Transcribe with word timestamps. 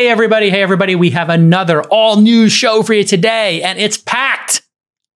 Hey, 0.00 0.08
everybody. 0.08 0.48
Hey, 0.48 0.62
everybody. 0.62 0.94
We 0.94 1.10
have 1.10 1.28
another 1.28 1.82
all 1.82 2.22
new 2.22 2.48
show 2.48 2.82
for 2.82 2.94
you 2.94 3.04
today, 3.04 3.62
and 3.62 3.78
it's 3.78 3.98
packed. 3.98 4.62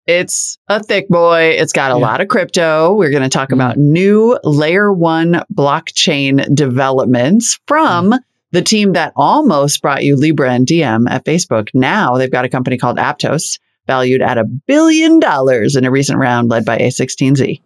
It's 0.06 0.58
a 0.68 0.82
thick 0.82 1.08
boy. 1.08 1.56
It's 1.58 1.72
got 1.72 1.90
a 1.90 1.94
yeah. 1.98 2.06
lot 2.06 2.20
of 2.20 2.28
crypto. 2.28 2.92
We're 2.92 3.08
going 3.08 3.22
to 3.22 3.30
talk 3.30 3.48
mm. 3.48 3.54
about 3.54 3.78
new 3.78 4.38
layer 4.44 4.92
one 4.92 5.42
blockchain 5.50 6.54
developments 6.54 7.58
from 7.66 8.10
mm. 8.10 8.18
the 8.50 8.60
team 8.60 8.92
that 8.92 9.14
almost 9.16 9.80
brought 9.80 10.04
you 10.04 10.16
Libra 10.16 10.52
and 10.52 10.66
Diem 10.66 11.08
at 11.08 11.24
Facebook. 11.24 11.70
Now 11.72 12.18
they've 12.18 12.30
got 12.30 12.44
a 12.44 12.50
company 12.50 12.76
called 12.76 12.98
Aptos 12.98 13.58
valued 13.86 14.20
at 14.20 14.36
a 14.36 14.44
billion 14.44 15.18
dollars 15.18 15.76
in 15.76 15.86
a 15.86 15.90
recent 15.90 16.18
round 16.18 16.50
led 16.50 16.66
by 16.66 16.76
A16Z. 16.76 17.62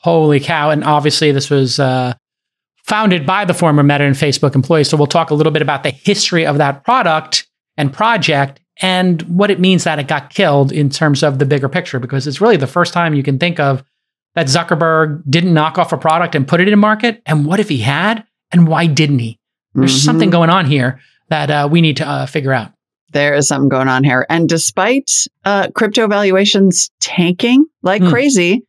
Holy 0.00 0.40
cow. 0.40 0.70
And 0.70 0.82
obviously, 0.82 1.30
this 1.30 1.50
was 1.50 1.78
uh, 1.78 2.14
founded 2.84 3.26
by 3.26 3.44
the 3.44 3.54
former 3.54 3.82
Meta 3.82 4.04
and 4.04 4.14
Facebook 4.14 4.54
employees. 4.54 4.88
So 4.88 4.96
we'll 4.96 5.06
talk 5.06 5.30
a 5.30 5.34
little 5.34 5.52
bit 5.52 5.62
about 5.62 5.82
the 5.82 5.90
history 5.90 6.46
of 6.46 6.58
that 6.58 6.84
product 6.84 7.48
and 7.76 7.92
project 7.92 8.60
and 8.82 9.22
what 9.22 9.50
it 9.50 9.58
means 9.58 9.84
that 9.84 9.98
it 9.98 10.08
got 10.08 10.30
killed 10.30 10.70
in 10.70 10.90
terms 10.90 11.22
of 11.22 11.38
the 11.38 11.46
bigger 11.46 11.68
picture, 11.68 11.98
because 11.98 12.26
it's 12.26 12.40
really 12.40 12.56
the 12.56 12.66
first 12.66 12.92
time 12.92 13.14
you 13.14 13.22
can 13.22 13.38
think 13.38 13.58
of 13.58 13.82
that 14.34 14.46
Zuckerberg 14.46 15.22
didn't 15.28 15.54
knock 15.54 15.78
off 15.78 15.92
a 15.92 15.96
product 15.96 16.34
and 16.34 16.46
put 16.46 16.60
it 16.60 16.68
in 16.68 16.78
market. 16.78 17.22
And 17.24 17.46
what 17.46 17.60
if 17.60 17.68
he 17.68 17.78
had? 17.78 18.24
And 18.52 18.66
why 18.66 18.86
didn't 18.86 19.20
he? 19.20 19.38
There's 19.74 19.92
mm-hmm. 19.92 20.04
something 20.04 20.30
going 20.30 20.50
on 20.50 20.66
here 20.66 21.00
that 21.28 21.50
uh, 21.50 21.68
we 21.70 21.80
need 21.80 21.96
to 21.98 22.06
uh, 22.06 22.26
figure 22.26 22.52
out. 22.52 22.72
There 23.12 23.34
is 23.34 23.46
something 23.46 23.68
going 23.68 23.88
on 23.88 24.02
here. 24.02 24.26
And 24.28 24.48
despite 24.48 25.10
uh, 25.44 25.68
crypto 25.70 26.08
valuations 26.08 26.90
tanking 27.00 27.64
like 27.82 28.02
mm. 28.02 28.10
crazy, 28.10 28.66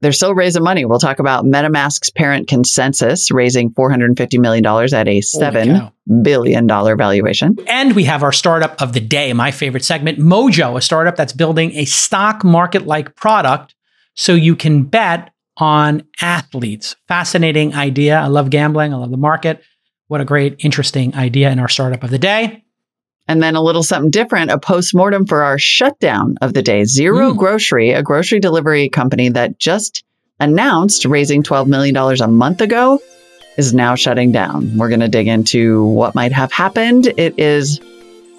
they're 0.00 0.12
still 0.12 0.34
raising 0.34 0.62
money. 0.62 0.84
We'll 0.84 0.98
talk 0.98 1.18
about 1.18 1.44
MetaMask's 1.44 2.10
parent 2.10 2.48
consensus 2.48 3.30
raising 3.30 3.70
$450 3.72 4.38
million 4.38 4.64
at 4.66 5.08
a 5.08 5.20
$7 5.20 5.92
billion 6.22 6.66
valuation. 6.66 7.56
And 7.66 7.94
we 7.94 8.04
have 8.04 8.22
our 8.22 8.32
startup 8.32 8.80
of 8.80 8.92
the 8.94 9.00
day, 9.00 9.32
my 9.32 9.50
favorite 9.50 9.84
segment, 9.84 10.18
Mojo, 10.18 10.76
a 10.76 10.80
startup 10.80 11.16
that's 11.16 11.32
building 11.32 11.72
a 11.72 11.84
stock 11.84 12.44
market 12.44 12.86
like 12.86 13.14
product 13.14 13.74
so 14.14 14.34
you 14.34 14.56
can 14.56 14.84
bet 14.84 15.32
on 15.58 16.02
athletes. 16.20 16.96
Fascinating 17.06 17.74
idea. 17.74 18.18
I 18.18 18.28
love 18.28 18.50
gambling. 18.50 18.94
I 18.94 18.96
love 18.96 19.10
the 19.10 19.18
market. 19.18 19.62
What 20.08 20.20
a 20.20 20.24
great, 20.24 20.56
interesting 20.60 21.14
idea 21.14 21.50
in 21.50 21.58
our 21.58 21.68
startup 21.68 22.02
of 22.02 22.10
the 22.10 22.18
day. 22.18 22.64
And 23.30 23.40
then 23.40 23.54
a 23.54 23.62
little 23.62 23.84
something 23.84 24.10
different, 24.10 24.50
a 24.50 24.58
postmortem 24.58 25.24
for 25.24 25.44
our 25.44 25.56
shutdown 25.56 26.36
of 26.40 26.52
the 26.52 26.62
day. 26.62 26.82
Zero 26.82 27.32
mm. 27.32 27.36
Grocery, 27.36 27.92
a 27.92 28.02
grocery 28.02 28.40
delivery 28.40 28.88
company 28.88 29.28
that 29.28 29.56
just 29.56 30.02
announced 30.40 31.04
raising 31.04 31.44
$12 31.44 31.68
million 31.68 31.96
a 31.96 32.26
month 32.26 32.60
ago, 32.60 33.00
is 33.56 33.72
now 33.72 33.94
shutting 33.94 34.32
down. 34.32 34.76
We're 34.76 34.88
going 34.88 34.98
to 34.98 35.06
dig 35.06 35.28
into 35.28 35.84
what 35.84 36.16
might 36.16 36.32
have 36.32 36.50
happened. 36.50 37.06
It 37.06 37.38
is 37.38 37.80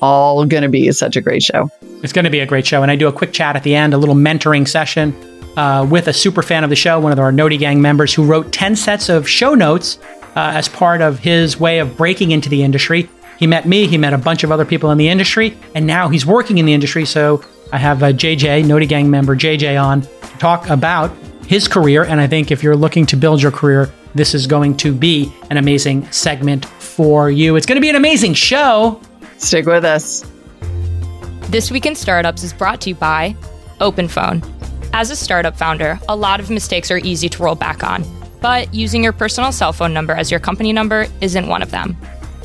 all 0.02 0.46
going 0.46 0.64
to 0.64 0.70
be 0.70 0.92
such 0.92 1.16
a 1.16 1.22
great 1.22 1.42
show. 1.42 1.70
It's 2.04 2.12
going 2.12 2.26
to 2.26 2.30
be 2.30 2.40
a 2.40 2.46
great 2.46 2.68
show. 2.68 2.82
And 2.82 2.92
I 2.92 2.98
do 2.98 3.08
a 3.08 3.14
quick 3.14 3.32
chat 3.32 3.56
at 3.56 3.64
the 3.64 3.74
end, 3.74 3.94
a 3.94 3.98
little 3.98 4.14
mentoring 4.14 4.68
session 4.68 5.16
uh, 5.56 5.88
with 5.90 6.10
a 6.10 6.14
super 6.14 6.42
fan 6.42 6.66
of 6.66 6.70
the 6.70 6.76
show, 6.76 7.00
one 7.00 7.14
of 7.14 7.20
our 7.20 7.32
Noti 7.32 7.56
Gang 7.56 7.82
members 7.82 8.14
who 8.14 8.26
wrote 8.26 8.52
10 8.52 8.76
sets 8.76 9.08
of 9.08 9.26
show 9.26 9.56
notes 9.56 10.00
uh, 10.36 10.52
as 10.54 10.68
part 10.68 11.00
of 11.00 11.20
his 11.20 11.58
way 11.58 11.80
of 11.80 11.96
breaking 11.96 12.32
into 12.32 12.50
the 12.50 12.62
industry. 12.62 13.10
He 13.42 13.48
met 13.48 13.68
me, 13.68 13.88
he 13.88 13.98
met 13.98 14.14
a 14.14 14.20
bunch 14.20 14.44
of 14.44 14.52
other 14.52 14.66
people 14.66 14.92
in 14.92 15.00
the 15.00 15.10
industry, 15.10 15.58
and 15.74 15.88
now 15.88 16.10
he's 16.10 16.28
working 16.28 16.60
in 16.60 16.68
the 16.68 16.74
industry. 16.74 17.06
So 17.06 17.44
I 17.74 17.80
have 17.80 18.04
uh, 18.04 18.10
a 18.10 18.14
JJ, 18.14 18.68
Noti 18.68 18.86
Gang 18.86 19.10
member 19.10 19.36
JJ, 19.36 19.84
on 19.84 20.02
to 20.02 20.08
talk 20.38 20.70
about 20.70 21.12
his 21.48 21.68
career. 21.68 22.04
And 22.04 22.22
I 22.22 22.28
think 22.28 22.52
if 22.52 22.62
you're 22.62 22.76
looking 22.76 23.08
to 23.08 23.18
build 23.18 23.42
your 23.42 23.52
career, 23.52 23.92
this 24.14 24.36
is 24.36 24.46
going 24.46 24.78
to 24.78 24.94
be 24.94 25.34
an 25.50 25.58
amazing 25.58 26.10
segment 26.12 26.66
for 26.66 27.32
you. 27.32 27.56
It's 27.56 27.66
going 27.66 27.78
to 27.78 27.82
be 27.82 27.90
an 27.90 27.96
amazing 27.96 28.36
show. 28.36 29.02
Stick 29.40 29.66
with 29.66 29.86
us. 29.86 30.24
This 31.50 31.72
Week 31.72 31.88
in 31.88 31.96
Startups 31.96 32.44
is 32.44 32.54
brought 32.54 32.80
to 32.82 32.90
you 32.90 32.96
by 32.96 33.36
OpenPhone. 33.80 34.48
As 34.94 35.10
a 35.10 35.16
startup 35.16 35.58
founder, 35.58 36.00
a 36.08 36.16
lot 36.16 36.40
of 36.40 36.52
mistakes 36.52 36.92
are 36.92 37.00
easy 37.00 37.28
to 37.28 37.42
roll 37.42 37.56
back 37.56 37.84
on, 37.84 38.04
but 38.40 38.72
using 38.72 39.04
your 39.04 39.14
personal 39.14 39.52
cell 39.52 39.74
phone 39.74 39.96
number 39.96 40.14
as 40.14 40.30
your 40.30 40.40
company 40.40 40.72
number 40.72 41.08
isn't 41.22 41.48
one 41.48 41.64
of 41.64 41.72
them. 41.72 41.98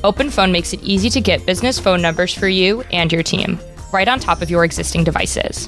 OpenPhone 0.06 0.53
makes 0.53 0.72
it 0.72 0.81
easy 0.84 1.11
to 1.11 1.21
get 1.21 1.44
business 1.44 1.81
phone 1.81 2.00
numbers 2.00 2.33
for 2.33 2.47
you 2.47 2.83
and 2.93 3.12
your 3.12 3.25
team, 3.25 3.59
right 3.93 4.06
on 4.06 4.21
top 4.21 4.41
of 4.41 4.49
your 4.49 4.65
existing 4.65 5.03
devices. 5.03 5.67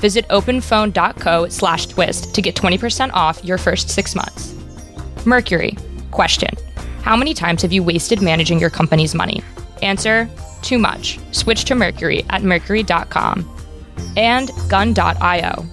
Visit 0.00 0.26
openphone.co 0.26 1.48
slash 1.48 1.86
twist 1.86 2.34
to 2.34 2.42
get 2.42 2.56
20% 2.56 3.12
off 3.12 3.44
your 3.44 3.58
first 3.58 3.88
six 3.88 4.16
months. 4.16 4.56
Mercury. 5.24 5.76
Question. 6.10 6.50
How 7.02 7.16
many 7.16 7.32
times 7.32 7.62
have 7.62 7.72
you 7.72 7.84
wasted 7.84 8.20
managing 8.20 8.58
your 8.58 8.70
company's 8.70 9.14
money? 9.14 9.40
Answer, 9.82 10.28
too 10.62 10.78
much. 10.78 11.20
Switch 11.30 11.64
to 11.66 11.76
Mercury 11.76 12.24
at 12.30 12.42
mercury.com. 12.42 13.48
And 14.16 14.50
gun.io. 14.68 15.64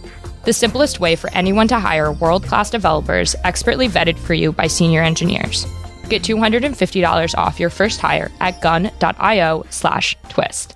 The 0.46 0.54
simplest 0.54 1.00
way 1.00 1.16
for 1.16 1.32
anyone 1.32 1.68
to 1.70 1.80
hire 1.80 2.12
world 2.12 2.44
class 2.44 2.70
developers 2.70 3.36
expertly 3.44 3.88
vetted 3.88 4.20
for 4.20 4.36
you 4.36 4.52
by 4.52 4.68
senior 4.68 5.02
engineers. 5.02 5.66
Get 6.08 6.24
$250 6.24 7.38
off 7.38 7.60
your 7.60 7.70
first 7.70 8.00
hire 8.00 8.32
at 8.40 8.62
gun.io 8.62 9.66
slash 9.70 10.16
twist. 10.30 10.76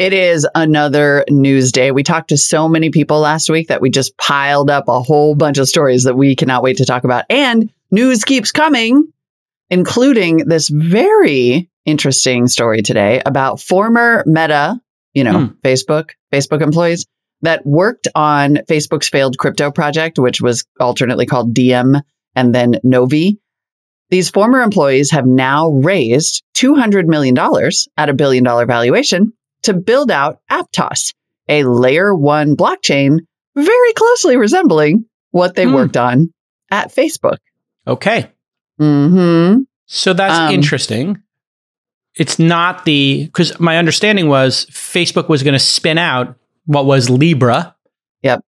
It 0.00 0.14
is 0.14 0.48
another 0.54 1.26
news 1.28 1.72
day. 1.72 1.90
We 1.90 2.02
talked 2.02 2.30
to 2.30 2.38
so 2.38 2.70
many 2.70 2.88
people 2.88 3.20
last 3.20 3.50
week 3.50 3.68
that 3.68 3.82
we 3.82 3.90
just 3.90 4.16
piled 4.16 4.70
up 4.70 4.88
a 4.88 5.02
whole 5.02 5.34
bunch 5.34 5.58
of 5.58 5.68
stories 5.68 6.04
that 6.04 6.16
we 6.16 6.34
cannot 6.34 6.62
wait 6.62 6.78
to 6.78 6.86
talk 6.86 7.04
about. 7.04 7.26
And 7.28 7.70
news 7.90 8.24
keeps 8.24 8.50
coming, 8.50 9.12
including 9.68 10.38
this 10.46 10.70
very 10.70 11.68
interesting 11.84 12.46
story 12.48 12.80
today 12.80 13.20
about 13.26 13.60
former 13.60 14.24
Meta, 14.24 14.80
you 15.12 15.24
know, 15.24 15.46
hmm. 15.46 15.52
Facebook, 15.62 16.12
Facebook 16.32 16.62
employees 16.62 17.04
that 17.42 17.66
worked 17.66 18.08
on 18.14 18.56
Facebook's 18.70 19.10
failed 19.10 19.36
crypto 19.36 19.70
project, 19.70 20.18
which 20.18 20.40
was 20.40 20.64
alternately 20.78 21.26
called 21.26 21.52
Diem 21.52 21.96
and 22.34 22.54
then 22.54 22.76
Novi. 22.82 23.38
These 24.10 24.30
former 24.30 24.60
employees 24.60 25.12
have 25.12 25.26
now 25.26 25.68
raised 25.68 26.42
$200 26.56 27.06
million 27.06 27.38
at 27.96 28.08
a 28.08 28.14
billion 28.14 28.44
dollar 28.44 28.66
valuation 28.66 29.32
to 29.62 29.74
build 29.74 30.10
out 30.10 30.40
Aptos, 30.50 31.14
a 31.48 31.64
layer 31.64 32.14
one 32.14 32.56
blockchain 32.56 33.20
very 33.56 33.92
closely 33.94 34.36
resembling 34.36 35.04
what 35.30 35.54
they 35.54 35.64
hmm. 35.64 35.74
worked 35.74 35.96
on 35.96 36.32
at 36.70 36.92
Facebook. 36.92 37.38
Okay. 37.86 38.30
Mm-hmm. 38.80 39.62
So 39.86 40.12
that's 40.12 40.38
um, 40.38 40.54
interesting. 40.54 41.22
It's 42.14 42.38
not 42.38 42.84
the, 42.84 43.26
because 43.26 43.58
my 43.60 43.78
understanding 43.78 44.28
was 44.28 44.66
Facebook 44.66 45.28
was 45.28 45.42
going 45.42 45.54
to 45.54 45.60
spin 45.60 45.98
out 45.98 46.36
what 46.66 46.84
was 46.86 47.08
Libra. 47.08 47.76
Yep. 48.22 48.44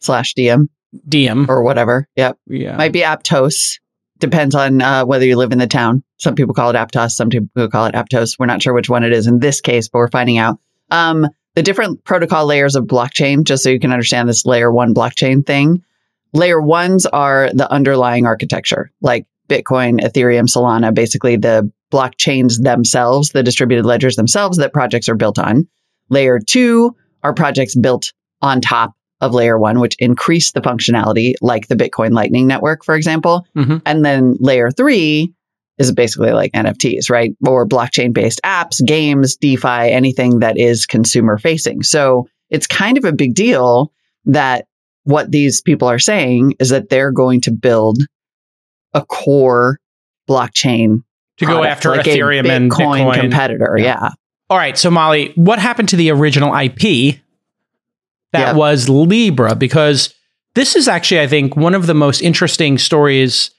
Slash 0.00 0.34
Diem. 0.34 0.68
Diem 1.08 1.50
Or 1.50 1.62
whatever. 1.62 2.08
Yep. 2.16 2.38
Yeah. 2.46 2.76
Might 2.76 2.92
be 2.92 3.00
Aptos 3.00 3.78
depends 4.18 4.54
on 4.54 4.80
uh, 4.80 5.04
whether 5.04 5.24
you 5.24 5.36
live 5.36 5.52
in 5.52 5.58
the 5.58 5.66
town. 5.66 6.02
Some 6.18 6.34
people 6.34 6.54
call 6.54 6.70
it 6.70 6.76
Aptos, 6.76 7.12
some 7.12 7.28
people 7.28 7.68
call 7.68 7.86
it 7.86 7.94
Aptos. 7.94 8.38
We're 8.38 8.46
not 8.46 8.62
sure 8.62 8.72
which 8.72 8.88
one 8.88 9.04
it 9.04 9.12
is 9.12 9.26
in 9.26 9.38
this 9.38 9.60
case, 9.60 9.88
but 9.88 9.98
we're 9.98 10.08
finding 10.10 10.38
out. 10.38 10.58
Um, 10.90 11.28
the 11.54 11.62
different 11.62 12.04
protocol 12.04 12.46
layers 12.46 12.74
of 12.76 12.84
blockchain, 12.84 13.44
just 13.44 13.62
so 13.62 13.70
you 13.70 13.80
can 13.80 13.92
understand 13.92 14.28
this 14.28 14.44
layer 14.44 14.72
one 14.72 14.94
blockchain 14.94 15.46
thing. 15.46 15.84
Layer 16.32 16.60
ones 16.60 17.06
are 17.06 17.50
the 17.52 17.70
underlying 17.70 18.26
architecture, 18.26 18.90
like 19.00 19.26
Bitcoin, 19.48 20.00
Ethereum, 20.00 20.48
Solana, 20.48 20.92
basically 20.92 21.36
the 21.36 21.70
blockchains 21.92 22.60
themselves, 22.60 23.30
the 23.30 23.42
distributed 23.42 23.86
ledgers 23.86 24.16
themselves 24.16 24.58
that 24.58 24.72
projects 24.72 25.08
are 25.08 25.14
built 25.14 25.38
on. 25.38 25.68
Layer 26.08 26.40
two 26.40 26.96
are 27.22 27.34
projects 27.34 27.76
built 27.76 28.12
on 28.42 28.60
top 28.60 28.94
of 29.20 29.32
layer 29.32 29.58
one, 29.58 29.80
which 29.80 29.96
increase 29.98 30.52
the 30.52 30.60
functionality, 30.60 31.34
like 31.40 31.68
the 31.68 31.76
Bitcoin 31.76 32.12
Lightning 32.12 32.46
Network, 32.46 32.84
for 32.84 32.94
example. 32.94 33.46
Mm-hmm. 33.56 33.78
And 33.86 34.04
then 34.04 34.36
layer 34.40 34.70
three 34.70 35.32
is 35.78 35.92
basically 35.92 36.32
like 36.32 36.52
NFTs, 36.52 37.10
right? 37.10 37.34
Or 37.46 37.66
blockchain 37.66 38.12
based 38.12 38.40
apps, 38.44 38.84
games, 38.84 39.36
DeFi, 39.36 39.66
anything 39.66 40.40
that 40.40 40.58
is 40.58 40.86
consumer 40.86 41.38
facing. 41.38 41.82
So 41.82 42.28
it's 42.50 42.66
kind 42.66 42.98
of 42.98 43.04
a 43.04 43.12
big 43.12 43.34
deal 43.34 43.92
that 44.26 44.66
what 45.04 45.30
these 45.30 45.60
people 45.60 45.88
are 45.88 45.98
saying 45.98 46.54
is 46.58 46.70
that 46.70 46.88
they're 46.88 47.12
going 47.12 47.42
to 47.42 47.50
build 47.50 47.98
a 48.94 49.04
core 49.04 49.78
blockchain 50.28 51.02
to 51.38 51.44
product, 51.44 51.62
go 51.62 51.64
after 51.64 51.90
like 51.90 52.06
Ethereum 52.06 52.48
and 52.48 52.70
Bitcoin 52.70 53.20
competitor. 53.20 53.76
Yeah. 53.76 53.98
yeah. 54.02 54.08
All 54.48 54.56
right. 54.56 54.78
So 54.78 54.90
Molly, 54.90 55.32
what 55.34 55.58
happened 55.58 55.90
to 55.90 55.96
the 55.96 56.10
original 56.10 56.54
IP 56.54 57.18
that 58.34 58.48
yep. 58.48 58.56
was 58.56 58.88
Libra, 58.88 59.54
because 59.54 60.14
this 60.54 60.76
is 60.76 60.86
actually, 60.88 61.20
I 61.20 61.26
think, 61.26 61.56
one 61.56 61.74
of 61.74 61.86
the 61.86 61.94
most 61.94 62.20
interesting 62.20 62.78
stories 62.78 63.50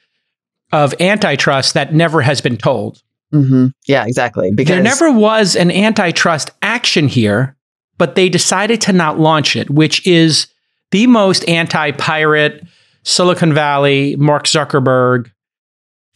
of 0.71 0.93
antitrust 0.99 1.73
that 1.73 1.93
never 1.93 2.21
has 2.21 2.41
been 2.41 2.57
told. 2.57 3.01
Mm-hmm. 3.33 3.67
Yeah, 3.87 4.05
exactly. 4.05 4.51
Because 4.53 4.75
there 4.75 4.83
never 4.83 5.11
was 5.11 5.55
an 5.55 5.71
antitrust 5.71 6.51
action 6.61 7.07
here, 7.07 7.55
but 7.97 8.15
they 8.15 8.29
decided 8.29 8.81
to 8.81 8.93
not 8.93 9.19
launch 9.19 9.55
it, 9.55 9.69
which 9.69 10.05
is 10.05 10.47
the 10.91 11.07
most 11.07 11.47
anti 11.49 11.91
pirate 11.91 12.63
Silicon 13.03 13.53
Valley, 13.53 14.15
Mark 14.15 14.45
Zuckerberg 14.45 15.31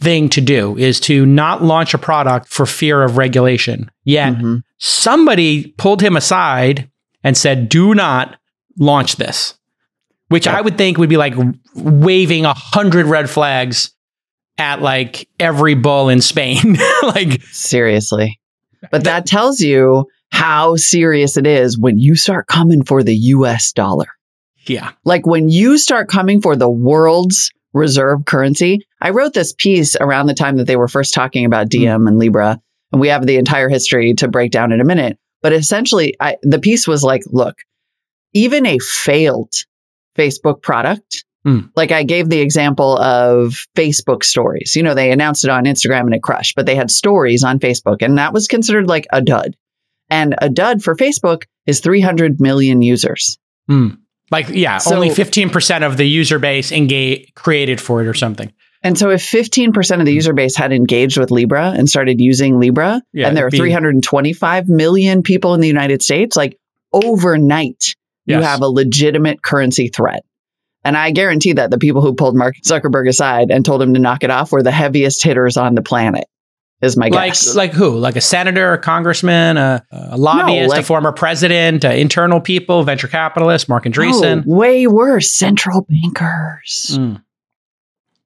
thing 0.02 0.30
to 0.30 0.42
do 0.42 0.78
is 0.78 1.00
to 1.02 1.26
not 1.26 1.64
launch 1.64 1.94
a 1.94 1.98
product 1.98 2.48
for 2.48 2.66
fear 2.66 3.04
of 3.04 3.18
regulation. 3.18 3.92
Yet 4.06 4.34
Mhm. 4.34 4.64
somebody 4.78 5.74
pulled 5.78 6.02
him 6.02 6.16
aside 6.16 6.90
and 7.24 7.36
said, 7.38 7.68
"Do 7.70 7.94
not 7.94 8.39
launch 8.80 9.18
this," 9.18 9.58
which 10.30 10.48
I 10.48 10.62
would 10.62 10.78
think 10.78 10.98
would 10.98 11.10
be 11.10 11.18
like 11.18 11.36
waving 11.76 12.46
a 12.46 12.54
hundred 12.54 13.06
red 13.06 13.30
flags 13.30 13.92
at 14.58 14.82
like 14.82 15.30
every 15.40 15.76
bull 15.76 16.10
in 16.10 16.22
Spain. 16.22 16.78
like, 17.04 17.42
Seriously. 17.44 18.40
But 18.92 19.04
that 19.04 19.26
tells 19.26 19.60
you 19.60 20.06
how 20.32 20.76
serious 20.76 21.38
it 21.38 21.46
is 21.46 21.78
when 21.78 21.98
you 21.98 22.16
start 22.16 22.48
coming 22.48 22.84
for 22.84 23.04
the 23.04 23.16
US 23.16 23.74
dollar. 23.74 24.08
yeah, 24.66 24.92
Like 25.04 25.26
when 25.26 25.50
you 25.50 25.78
start 25.78 26.08
coming 26.08 26.42
for 26.42 26.56
the 26.56 26.70
world's 26.70 27.52
reserve 27.74 28.26
currency. 28.26 28.80
I 29.02 29.12
wrote 29.12 29.34
this 29.34 29.54
piece 29.54 29.96
around 29.96 30.28
the 30.28 30.34
time 30.34 30.58
that 30.58 30.68
they 30.68 30.76
were 30.76 30.88
first 30.88 31.14
talking 31.14 31.46
about 31.46 31.66
hmm. 31.66 31.70
Diem 31.70 32.08
and 32.08 32.18
Libra, 32.18 32.60
and 32.92 33.02
we 33.02 33.10
have 33.10 33.26
the 33.26 33.38
entire 33.38 33.70
history 33.70 34.14
to 34.16 34.28
break 34.28 34.52
down 34.52 34.72
in 34.72 34.82
a 34.82 34.86
minute. 34.86 35.18
But 35.42 35.54
essentially, 35.54 36.16
I, 36.20 36.36
the 36.42 36.60
piece 36.60 36.88
was 36.88 37.04
like, 37.04 37.22
look, 37.28 37.58
even 38.34 38.66
a 38.66 38.78
failed 38.80 39.52
Facebook 40.18 40.62
product, 40.62 41.24
Hmm. 41.46 41.60
like 41.76 41.92
I 41.94 42.04
gave 42.04 42.28
the 42.30 42.42
example 42.42 42.98
of 42.98 43.56
Facebook 43.76 44.24
stories. 44.26 44.76
You 44.76 44.84
know, 44.84 44.94
they 44.94 45.12
announced 45.12 45.46
it 45.46 45.50
on 45.50 45.64
Instagram 45.64 46.02
and 46.02 46.14
it 46.14 46.22
crushed, 46.22 46.56
but 46.56 46.66
they 46.66 46.76
had 46.76 46.92
stories 46.92 47.44
on 47.46 47.60
Facebook, 47.60 47.98
and 48.02 48.18
that 48.18 48.34
was 48.34 48.48
considered 48.48 48.88
like 48.90 49.08
a 49.14 49.22
dud. 49.22 49.56
And 50.10 50.36
a 50.40 50.50
dud 50.50 50.84
for 50.84 50.96
Facebook 50.96 51.44
is 51.66 51.80
300 51.80 52.42
million 52.42 52.82
users. 52.82 53.38
Hmm. 53.68 53.90
like 54.32 54.50
yeah, 54.50 54.78
So- 54.80 54.94
only 54.96 55.10
fifteen 55.12 55.50
percent 55.50 55.84
of 55.84 55.98
the 55.98 56.06
user 56.08 56.38
base 56.40 56.72
engage 56.72 57.34
created 57.36 57.80
for 57.82 58.02
it 58.02 58.08
or 58.08 58.14
something. 58.14 58.52
And 58.84 58.98
so 58.98 59.10
if 59.10 59.22
15% 59.22 60.00
of 60.00 60.06
the 60.06 60.14
user 60.14 60.34
base 60.34 60.56
had 60.56 60.72
engaged 60.72 61.18
with 61.18 61.32
Libra 61.32 61.74
and 61.76 61.90
started 61.90 62.22
using 62.22 62.60
Libra, 62.60 63.02
Yeah, 63.12 63.28
and 63.28 63.36
there 63.36 63.46
are 63.46 63.50
be- 63.50 63.58
325 63.58 64.70
million 64.70 65.22
people 65.24 65.54
in 65.54 65.60
the 65.62 65.68
United 65.68 66.02
States, 66.02 66.38
like 66.38 66.58
overnight, 66.94 67.96
you 68.30 68.42
have 68.42 68.62
a 68.62 68.68
legitimate 68.68 69.42
currency 69.42 69.88
threat. 69.90 70.24
And 70.84 70.96
I 70.96 71.12
guarantee 71.12 71.54
that 71.54 71.72
the 71.72 71.78
people 71.78 72.02
who 72.02 72.14
pulled 72.14 72.36
Mark 72.38 72.56
Zuckerberg 72.66 73.08
aside 73.10 73.52
and 73.52 73.66
told 73.66 73.82
him 73.82 73.94
to 73.96 74.00
knock 74.00 74.24
it 74.24 74.30
off 74.30 74.52
were 74.52 74.64
the 74.64 74.72
heaviest 74.72 75.22
hitters 75.24 75.58
on 75.58 75.76
the 75.76 75.82
planet, 75.82 76.24
is 76.82 76.96
my 76.96 77.10
Like 77.10 77.32
guess. 77.34 77.54
like 77.54 77.74
who? 77.74 77.98
Like 77.98 78.16
a 78.16 78.22
senator, 78.22 78.72
a 78.72 78.78
congressman, 78.78 79.58
a, 79.58 79.86
a 79.92 80.18
lobbyist, 80.18 80.74
a 80.74 80.78
like- 80.78 80.86
former 80.86 81.12
president, 81.12 81.84
uh, 81.84 81.90
internal 81.90 82.40
people, 82.40 82.84
venture 82.84 83.10
capitalists, 83.10 83.68
Marc 83.68 83.84
Andreessen. 83.84 84.46
No, 84.46 84.56
way 84.56 84.88
worse, 84.88 85.32
central 85.38 85.86
bankers. 85.90 86.98
Mm. 86.98 87.22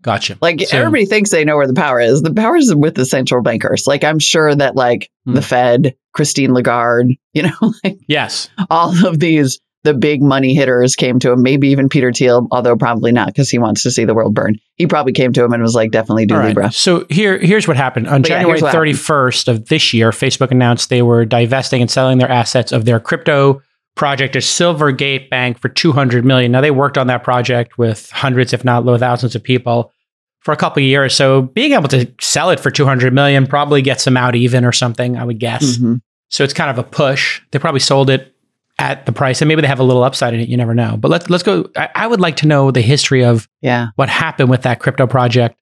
Gotcha. 0.04 0.38
Like 0.42 0.60
So- 0.62 0.78
everybody 0.78 1.06
thinks 1.06 1.32
they 1.32 1.46
know 1.46 1.56
where 1.56 1.68
the 1.68 1.74
power 1.74 2.00
is. 2.00 2.22
The 2.22 2.34
power 2.34 2.58
is 2.58 2.74
with 2.76 2.94
the 2.96 3.06
central 3.06 3.42
bankers. 3.42 3.88
Like 3.88 4.04
I'm 4.04 4.20
sure 4.20 4.54
that 4.54 4.76
like 4.76 5.10
Hmm. 5.26 5.34
the 5.36 5.42
Fed, 5.42 5.96
Christine 6.14 6.54
Lagarde, 6.54 7.16
you 7.34 7.44
know, 7.44 7.74
like 7.84 7.98
Yes. 8.08 8.50
all 8.70 9.08
of 9.08 9.20
these 9.20 9.60
the 9.84 9.94
big 9.94 10.22
money 10.22 10.54
hitters 10.56 10.96
came 10.96 11.20
to 11.20 11.32
him. 11.32 11.42
Maybe 11.42 11.68
even 11.70 11.90
Peter 11.90 12.12
Thiel, 12.12 12.48
although 12.52 12.76
probably 12.76 13.12
not 13.12 13.28
because 13.28 13.50
he 13.50 13.58
wants 13.58 13.84
to 13.84 13.92
see 13.92 14.06
the 14.06 14.14
world 14.14 14.34
burn. 14.34 14.58
He 14.76 14.88
probably 14.88 15.14
came 15.14 15.34
to 15.34 15.44
him 15.44 15.52
and 15.54 15.62
was 15.62 15.76
like, 15.76 15.92
"Definitely 15.92 16.26
do 16.26 16.36
right. 16.36 16.48
Libra." 16.48 16.72
So 16.72 17.06
here, 17.10 17.38
here's 17.38 17.68
what 17.68 17.78
happened. 17.78 18.08
On 18.08 18.22
But 18.22 18.30
January 18.30 18.52
here's 18.52 18.62
what 18.62 18.74
happened. 18.74 18.96
31st 18.96 19.48
of 19.48 19.68
this 19.68 19.94
year, 19.94 20.12
Facebook 20.12 20.52
announced 20.52 20.90
they 20.90 21.02
were 21.02 21.26
divesting 21.26 21.82
and 21.82 21.92
selling 21.92 22.18
their 22.18 22.32
assets 22.32 22.72
of 22.72 22.86
their 22.86 23.00
crypto 23.00 23.62
project 23.96 24.34
to 24.34 24.40
Silvergate 24.40 25.30
Bank 25.30 25.60
for 25.60 25.70
200 25.70 26.26
million. 26.26 26.52
Now 26.52 26.62
they 26.62 26.72
worked 26.72 26.98
on 26.98 27.08
that 27.08 27.24
project 27.24 27.78
with 27.78 28.10
hundreds, 28.12 28.52
if 28.54 28.66
not 28.66 28.86
low 28.86 28.98
thousands 28.98 29.36
of 29.36 29.44
people 29.44 29.92
for 30.40 30.52
a 30.52 30.58
couple 30.58 30.82
of 30.82 30.88
years. 30.88 31.14
So 31.14 31.44
being 31.44 31.74
able 31.74 31.88
to 31.90 32.10
sell 32.20 32.50
it 32.50 32.60
for 32.60 32.72
200 32.72 33.14
million 33.14 33.46
probably 33.46 33.82
gets 33.82 34.04
them 34.04 34.18
out 34.18 34.36
even 34.36 34.66
or 34.66 34.72
something, 34.72 35.16
I 35.18 35.24
would 35.24 35.40
guess. 35.40 35.78
Mhm. 35.78 36.02
So 36.30 36.44
it's 36.44 36.54
kind 36.54 36.72
of 36.72 36.80
a 36.80 36.84
push. 36.84 37.42
They 37.52 37.60
probably 37.60 37.80
sold 37.80 38.10
it 38.10 38.33
at 38.80 39.06
the 39.06 39.12
price 39.12 39.42
and 39.42 39.48
maybe 39.48 39.62
they 39.62 39.68
have 39.68 39.80
a 39.80 39.84
little 39.84 40.04
upside 40.04 40.34
in 40.34 40.40
it. 40.40 40.50
You 40.50 40.58
never 40.58 40.74
know. 40.74 40.98
But 40.98 41.12
let's, 41.12 41.30
let's 41.30 41.44
go. 41.44 41.70
I, 41.76 41.90
I 41.96 42.08
would 42.08 42.20
like 42.20 42.38
to 42.38 42.48
know 42.48 42.72
the 42.72 42.82
history 42.82 43.24
of 43.24 43.48
Yeah, 43.62 43.88
what 43.96 44.10
happened 44.10 44.50
with 44.50 44.64
that 44.64 44.80
crypto 44.80 45.08
project. 45.08 45.56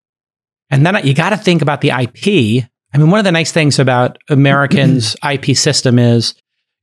And 0.70 0.86
then 0.86 1.06
you 1.06 1.14
got 1.14 1.32
to 1.32 1.38
think 1.38 1.62
about 1.62 1.82
the 1.82 1.90
IP. 1.90 2.64
I 2.94 2.98
mean, 2.98 3.10
one 3.10 3.20
of 3.20 3.26
the 3.26 3.32
nice 3.32 3.52
things 3.52 3.80
about 3.80 4.18
Americans' 4.30 5.16
IP 5.30 5.58
system 5.58 6.00
is, 6.00 6.34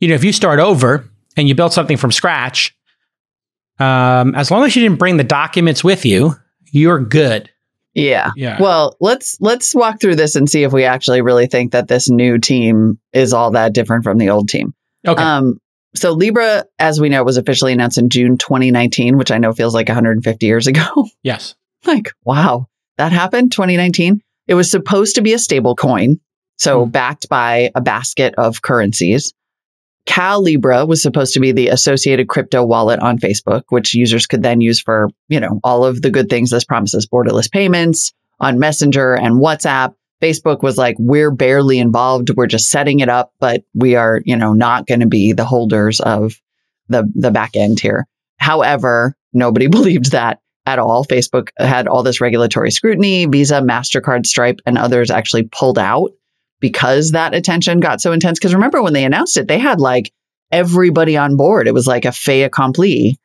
you 0.01 0.09
know, 0.09 0.15
if 0.15 0.25
you 0.25 0.33
start 0.33 0.61
over 0.61 1.09
and 1.37 1.49
you 1.49 1.55
build 1.55 1.73
something 1.73 1.97
from 1.97 2.13
scratch, 2.13 2.77
um, 3.79 4.35
as 4.35 4.51
long 4.51 4.65
as 4.65 4.75
you 4.77 4.83
didn't 4.83 4.99
bring 4.99 5.17
the 5.17 5.25
documents 5.25 5.83
with 5.83 6.05
you, 6.05 6.35
you're 6.71 7.01
good. 7.01 7.49
yeah. 7.95 8.33
Yeah. 8.37 8.61
Well, 8.61 8.97
let's 9.01 9.39
let's 9.41 9.75
walk 9.75 10.01
through 10.01 10.17
this 10.17 10.37
and 10.37 10.49
see 10.51 10.63
if 10.65 10.73
we 10.73 10.85
actually 10.85 11.23
really 11.23 11.47
think 11.47 11.73
that 11.73 11.89
this 11.89 12.11
new 12.11 12.39
team 12.39 12.99
is 13.13 13.33
all 13.33 13.53
that 13.53 13.73
different 13.73 14.05
from 14.05 14.19
the 14.19 14.29
old 14.31 14.49
team. 14.49 14.75
okay. 15.07 15.23
Um, 15.23 15.59
so 15.95 16.13
Libra, 16.13 16.65
as 16.79 17.01
we 17.01 17.09
know, 17.09 17.25
was 17.25 17.37
officially 17.37 17.73
announced 17.73 17.99
in 17.99 18.11
June 18.11 18.37
2019, 18.39 19.17
which 19.17 19.31
I 19.31 19.39
know 19.39 19.53
feels 19.53 19.75
like 19.75 19.89
150 19.89 20.47
years 20.47 20.67
ago. 20.67 21.07
yes. 21.23 21.55
like, 21.87 22.13
wow, 22.25 22.67
that 22.99 23.13
happened 23.13 23.53
2019. 23.53 24.21
It 24.47 24.55
was 24.55 24.71
supposed 24.71 25.15
to 25.17 25.23
be 25.23 25.33
a 25.33 25.39
stable 25.39 25.75
coin, 25.77 26.21
so 26.57 26.85
Hmm. 26.85 26.91
backed 26.91 27.29
by 27.29 27.71
a 27.75 27.81
basket 27.81 28.35
of 28.37 28.63
currencies. 28.63 29.33
Calibra 30.07 30.89
was 30.89 31.03
supposed 31.03 31.35
to 31.35 31.41
be 31.41 31.53
the 31.53 31.69
associated 31.69 32.29
crypto 32.29 32.65
wallet 32.65 32.99
on 33.01 33.19
Facebook, 33.19 33.63
which 33.69 33.95
users 33.95 34.27
could 34.27 34.43
then 34.43 34.61
use 34.63 34.81
for, 34.81 35.11
you 35.29 35.39
know, 35.39 35.61
all 35.63 35.85
of 35.85 36.01
the 36.01 36.11
good 36.11 36.31
things 36.31 36.51
this 36.51 36.65
promises 36.65 37.07
borderless 37.07 37.51
payments 37.51 38.13
on 38.41 38.59
Messenger 38.59 39.15
and 39.15 39.35
WhatsApp. 39.35 39.93
Facebook 40.23 40.63
was 40.63 40.77
like, 40.77 40.97
we're 40.99 41.31
barely 41.31 41.79
involved. 41.79 42.31
We're 42.37 42.47
just 42.47 42.71
setting 42.71 43.01
it 43.01 43.09
up, 43.09 43.33
but 43.39 43.63
we 43.75 43.95
are, 43.95 44.21
you 44.25 44.37
know, 44.37 44.53
not 44.53 44.87
going 44.87 45.01
to 45.01 45.07
be 45.07 45.33
the 45.33 45.45
holders 45.45 46.01
of 46.01 46.35
the, 46.89 47.11
the 47.15 47.31
back 47.31 47.55
end 47.55 47.81
here. 47.81 48.07
However, 48.39 49.15
nobody 49.33 49.67
believed 49.69 50.13
that 50.13 50.41
at 50.67 50.79
all. 50.79 51.05
Facebook 51.05 51.49
had 51.59 51.87
all 51.87 52.03
this 52.03 52.21
regulatory 52.21 52.71
scrutiny. 52.71 53.27
Visa, 53.27 53.61
MasterCard, 53.61 54.27
Stripe, 54.27 54.61
and 54.67 54.77
others 54.77 55.11
actually 55.11 55.45
pulled 55.45 55.79
out 55.79 56.11
because 56.61 57.13
that 57.13 57.35
attention 57.35 57.81
got 57.81 58.01
so 58.01 58.13
intense. 58.13 58.39
Because 58.39 58.55
remember 58.55 58.83
when 58.83 58.93
they 58.93 59.05
announced 59.05 59.37
it, 59.37 59.49
they 59.49 59.59
had 59.59 59.81
like 59.81 60.13
everybody 60.51 61.17
on 61.17 61.37
board. 61.37 61.69
It 61.69 61.75
was 61.75 61.87
like 61.87 62.05
a 62.05 62.13
fait 62.13 62.43
accompli. 62.43 63.19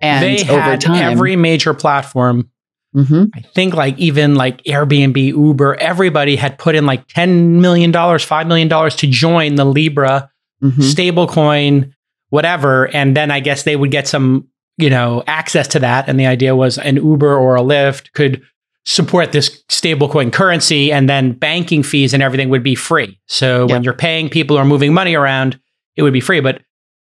And 0.00 0.24
they 0.24 0.42
over 0.50 0.60
had 0.60 0.80
time, 0.80 1.12
every 1.12 1.36
major 1.36 1.74
platform. 1.74 2.50
Mhm. 2.94 3.30
I 3.34 3.40
think 3.40 3.74
like 3.74 3.98
even 3.98 4.34
like 4.34 4.62
Airbnb, 4.64 5.16
Uber, 5.16 5.76
everybody 5.76 6.36
had 6.36 6.58
put 6.58 6.74
in 6.74 6.84
like 6.86 7.06
$10 7.08 7.60
million, 7.60 7.92
$5 7.92 8.46
million 8.46 8.68
to 8.68 9.06
join 9.06 9.54
the 9.54 9.64
Libra 9.64 10.30
Mhm. 10.62 10.72
stablecoin, 10.72 11.90
whatever. 12.30 12.94
And 12.94 13.16
then 13.16 13.30
I 13.30 13.40
guess 13.40 13.62
they 13.62 13.76
would 13.76 13.90
get 13.90 14.06
some, 14.06 14.46
you 14.78 14.90
know, 14.90 15.22
access 15.26 15.66
to 15.68 15.78
that. 15.80 16.08
And 16.08 16.20
the 16.20 16.26
idea 16.26 16.54
was 16.54 16.78
an 16.78 16.96
Uber 16.96 17.34
or 17.36 17.56
a 17.56 17.62
Lyft 17.62 18.12
could 18.12 18.42
support 18.84 19.32
this 19.32 19.62
stablecoin 19.70 20.32
currency 20.32 20.92
and 20.92 21.08
then 21.08 21.32
banking 21.32 21.82
fees 21.82 22.12
and 22.12 22.22
everything 22.22 22.48
would 22.48 22.62
be 22.64 22.74
free. 22.74 23.18
So 23.26 23.66
when 23.66 23.84
you're 23.84 23.92
paying 23.94 24.28
people 24.28 24.58
or 24.58 24.64
moving 24.64 24.92
money 24.92 25.14
around, 25.14 25.58
it 25.96 26.02
would 26.02 26.12
be 26.12 26.20
free. 26.20 26.40
But 26.40 26.62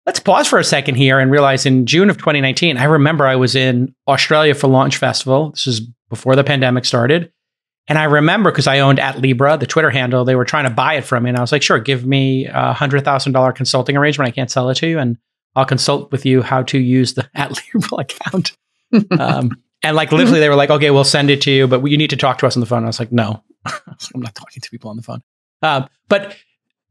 let's 0.08 0.22
pause 0.22 0.48
for 0.48 0.58
a 0.58 0.64
second 0.64 0.96
here 0.96 1.20
and 1.20 1.30
realize 1.30 1.66
in 1.66 1.86
June 1.86 2.10
of 2.10 2.18
2019, 2.18 2.78
I 2.78 2.86
remember 2.86 3.28
I 3.28 3.36
was 3.36 3.56
in 3.56 3.94
Australia 4.08 4.56
for 4.56 4.68
Launch 4.68 4.98
Festival. 4.98 5.52
This 5.52 5.68
is 5.68 5.82
before 6.10 6.36
the 6.36 6.46
pandemic 6.46 6.86
started. 6.86 7.32
And 7.90 7.98
I 8.00 8.06
remember 8.06 8.50
because 8.50 8.68
I 8.68 8.80
owned 8.80 9.00
at 9.00 9.20
Libra, 9.20 9.58
the 9.58 9.68
Twitter 9.68 9.90
handle, 9.90 10.24
they 10.24 10.36
were 10.36 10.46
trying 10.46 10.64
to 10.64 10.70
buy 10.70 10.94
it 10.96 11.04
from 11.04 11.24
me. 11.24 11.30
And 11.30 11.38
I 11.38 11.42
was 11.42 11.52
like, 11.52 11.62
sure, 11.62 11.80
give 11.80 12.06
me 12.06 12.46
a 12.46 12.74
hundred 12.74 13.04
thousand 13.04 13.34
dollar 13.34 13.52
consulting 13.52 13.98
arrangement. 13.98 14.30
I 14.30 14.32
can't 14.32 14.50
sell 14.50 14.70
it 14.70 14.76
to 14.76 14.88
you. 14.88 14.98
And 14.98 15.18
I'll 15.56 15.66
consult 15.66 16.12
with 16.12 16.26
you 16.26 16.42
how 16.42 16.64
to 16.64 16.80
use 16.80 17.14
the 17.14 17.30
at 17.36 17.52
Libra 17.74 18.00
account. 18.00 18.54
um, 19.20 19.52
and 19.84 19.96
like 19.96 20.14
literally 20.14 20.40
they 20.40 20.50
were 20.50 20.56
like, 20.56 20.70
okay, 20.70 20.90
we'll 20.90 21.04
send 21.04 21.30
it 21.30 21.42
to 21.42 21.52
you, 21.52 21.68
but 21.68 21.86
you 21.86 21.98
need 21.98 22.10
to 22.10 22.18
talk 22.18 22.38
to 22.40 22.48
us 22.48 22.56
on 22.56 22.62
the 22.62 22.66
phone. 22.66 22.80
And 22.80 22.86
I 22.86 22.90
was 22.90 23.00
like, 23.00 23.12
no, 23.12 23.44
I'm 23.66 24.22
not 24.22 24.36
talking 24.36 24.62
to 24.62 24.70
people 24.70 24.90
on 24.90 24.96
the 24.96 25.04
phone. 25.04 25.22
Um, 25.62 25.88
but 26.08 26.36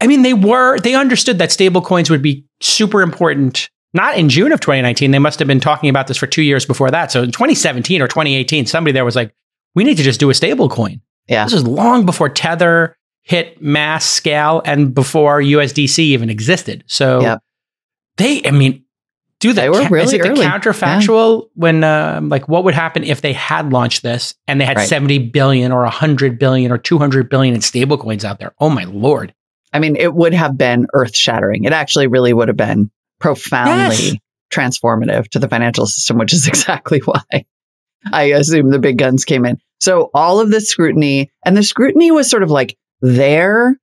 I 0.01 0.07
mean, 0.07 0.23
they 0.23 0.35
were, 0.35 0.79
they 0.81 0.95
understood 0.95 1.39
that 1.39 1.51
stable 1.53 1.81
coins 1.81 2.11
would 2.11 2.23
be 2.23 2.45
super 2.61 3.03
important. 3.03 3.69
Not 3.95 4.19
in 4.19 4.29
June 4.29 4.53
of 4.53 4.61
2019. 4.61 5.11
They 5.11 5.19
must 5.19 5.39
have 5.39 5.49
been 5.49 5.61
talking 5.61 5.89
about 5.89 6.07
this 6.07 6.19
for 6.19 6.27
two 6.27 6.43
years 6.43 6.67
before 6.67 6.91
that. 6.91 7.11
So 7.11 7.23
in 7.23 7.31
2017 7.33 8.03
or 8.03 8.09
2018, 8.09 8.67
somebody 8.67 8.93
there 8.93 9.05
was 9.07 9.17
like, 9.17 9.35
we 9.75 9.85
need 9.85 9.97
to 9.97 10.03
just 10.03 10.21
do 10.21 10.29
a 10.29 10.35
stable 10.35 10.69
coin. 10.69 11.01
Yeah. 11.29 11.45
This 11.45 11.55
was 11.55 11.67
long 11.67 12.05
before 12.05 12.29
Tether 12.29 12.95
hit 13.23 13.61
mass 13.63 14.05
scale 14.05 14.61
and 14.67 14.95
before 14.95 15.41
USDC 15.41 15.99
even 15.99 16.29
existed. 16.31 16.85
So 16.87 17.21
Yep. 17.23 17.43
they, 18.19 18.43
I 18.45 18.51
mean, 18.51 18.85
do 19.41 19.53
the 19.53 19.63
They 19.63 19.69
were 19.71 19.81
is 19.83 19.91
really 19.91 20.17
it 20.17 20.23
the 20.23 20.29
early. 20.31 20.47
counterfactual 20.47 21.49
when 21.55 21.83
um, 21.85 22.29
like 22.29 22.49
what 22.49 22.65
would 22.65 22.75
happen 22.75 23.03
if 23.05 23.21
they 23.23 23.33
had 23.33 23.73
launched 23.73 24.03
this 24.03 24.35
and 24.47 24.61
they 24.61 24.65
had 24.65 24.77
Right. 24.77 24.89
70 24.89 25.19
billion 25.31 25.73
or 25.73 25.83
100 25.83 26.39
billion 26.39 26.71
or 26.71 26.79
200 26.79 27.29
billion 27.29 27.55
in 27.55 27.61
stable 27.63 27.99
coins 27.99 28.25
out 28.25 28.39
there? 28.39 28.53
Oh 28.61 28.69
my 28.71 28.85
lord. 28.85 29.35
I 29.77 29.79
mean, 29.79 29.97
it 29.97 30.15
would 30.15 30.33
have 30.33 30.57
been 30.57 30.87
earth 30.95 31.15
shattering. 31.15 31.65
It 31.65 31.75
actually 31.75 32.07
really 32.07 32.33
would 32.33 32.49
have 32.49 32.57
been 32.57 32.91
profoundly 33.21 33.95
Yes. 33.95 34.17
transformative 34.51 35.29
to 35.33 35.39
the 35.39 35.51
financial 35.51 35.85
system, 35.85 36.17
which 36.17 36.33
is 36.33 36.47
exactly 36.53 37.01
why 37.05 37.45
I 38.11 38.23
assume 38.25 38.71
the 38.71 38.79
big 38.79 38.97
guns 38.97 39.27
came 39.27 39.45
in. 39.45 39.59
So 39.81 40.09
all 40.15 40.41
of 40.41 40.51
the 40.51 40.63
scrutiny 40.63 41.31
and 41.45 41.55
the 41.55 41.63
scrutiny 41.63 42.11
was 42.11 42.31
sort 42.31 42.43
of 42.43 42.51
like 42.51 42.79
there, 43.03 43.79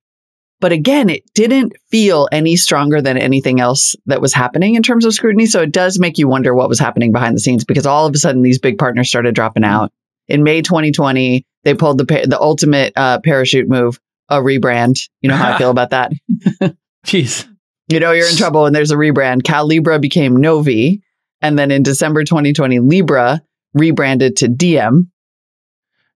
but 0.60 0.72
again, 0.72 1.10
it 1.10 1.22
didn't 1.32 1.74
feel 1.92 2.28
any 2.32 2.56
stronger 2.56 3.00
than 3.00 3.16
anything 3.16 3.60
else 3.60 3.94
that 4.06 4.20
was 4.20 4.34
happening 4.34 4.74
in 4.74 4.82
terms 4.82 5.04
of 5.04 5.14
scrutiny. 5.14 5.46
So 5.46 5.62
it 5.62 5.70
does 5.70 6.00
make 6.00 6.18
you 6.18 6.26
wonder 6.26 6.56
what 6.56 6.68
was 6.68 6.80
happening 6.80 7.12
behind 7.12 7.36
the 7.36 7.40
scenes 7.40 7.64
because 7.64 7.86
all 7.86 8.06
of 8.06 8.14
a 8.16 8.18
sudden 8.18 8.42
these 8.42 8.58
big 8.58 8.78
partners 8.78 9.08
started 9.08 9.36
dropping 9.36 9.62
out. 9.62 9.92
In 10.26 10.42
May 10.42 10.60
2020, 10.62 11.46
they 11.62 11.74
pulled 11.74 11.98
the 11.98 12.04
the 12.26 12.40
ultimate 12.40 12.92
uh, 12.96 13.20
parachute 13.20 13.68
move, 13.68 14.00
a 14.28 14.40
rebrand. 14.40 15.08
You 15.20 15.28
know 15.28 15.36
how 15.36 15.54
I 15.54 15.58
feel 15.58 15.70
about 15.70 15.90
that. 15.90 16.12
Jeez. 17.06 17.48
You 17.88 18.00
know 18.00 18.12
you're 18.12 18.28
in 18.28 18.36
trouble 18.36 18.62
when 18.62 18.72
there's 18.72 18.90
a 18.90 18.96
rebrand. 18.96 19.42
Calibra 19.42 20.00
became 20.00 20.36
Novi, 20.36 21.02
and 21.42 21.58
then 21.58 21.70
in 21.70 21.82
December 21.82 22.24
2020, 22.24 22.80
Libra 22.80 23.42
rebranded 23.74 24.36
to 24.38 24.48
Diem. 24.48 25.10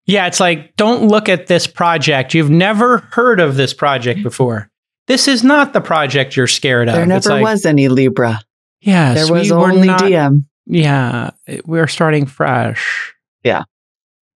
Yeah, 0.06 0.26
it's 0.26 0.40
like, 0.40 0.74
don't 0.76 1.08
look 1.08 1.28
at 1.28 1.48
this 1.48 1.66
project. 1.66 2.32
You've 2.32 2.48
never 2.48 2.98
heard 3.12 3.40
of 3.40 3.56
this 3.56 3.74
project 3.74 4.22
before. 4.22 4.70
This 5.06 5.28
is 5.28 5.44
not 5.44 5.74
the 5.74 5.82
project 5.82 6.34
you're 6.34 6.46
scared 6.46 6.88
of. 6.88 6.94
There 6.94 7.04
never 7.04 7.30
like, 7.30 7.42
was 7.42 7.66
any 7.66 7.88
Libra. 7.88 8.40
Yes, 8.80 9.16
there 9.16 9.32
was 9.32 9.50
we 9.50 9.52
only 9.52 9.86
not, 9.86 10.00
Diem. 10.00 10.48
Yeah, 10.64 11.30
we're 11.64 11.86
starting 11.88 12.24
fresh. 12.26 13.14
Yeah. 13.42 13.64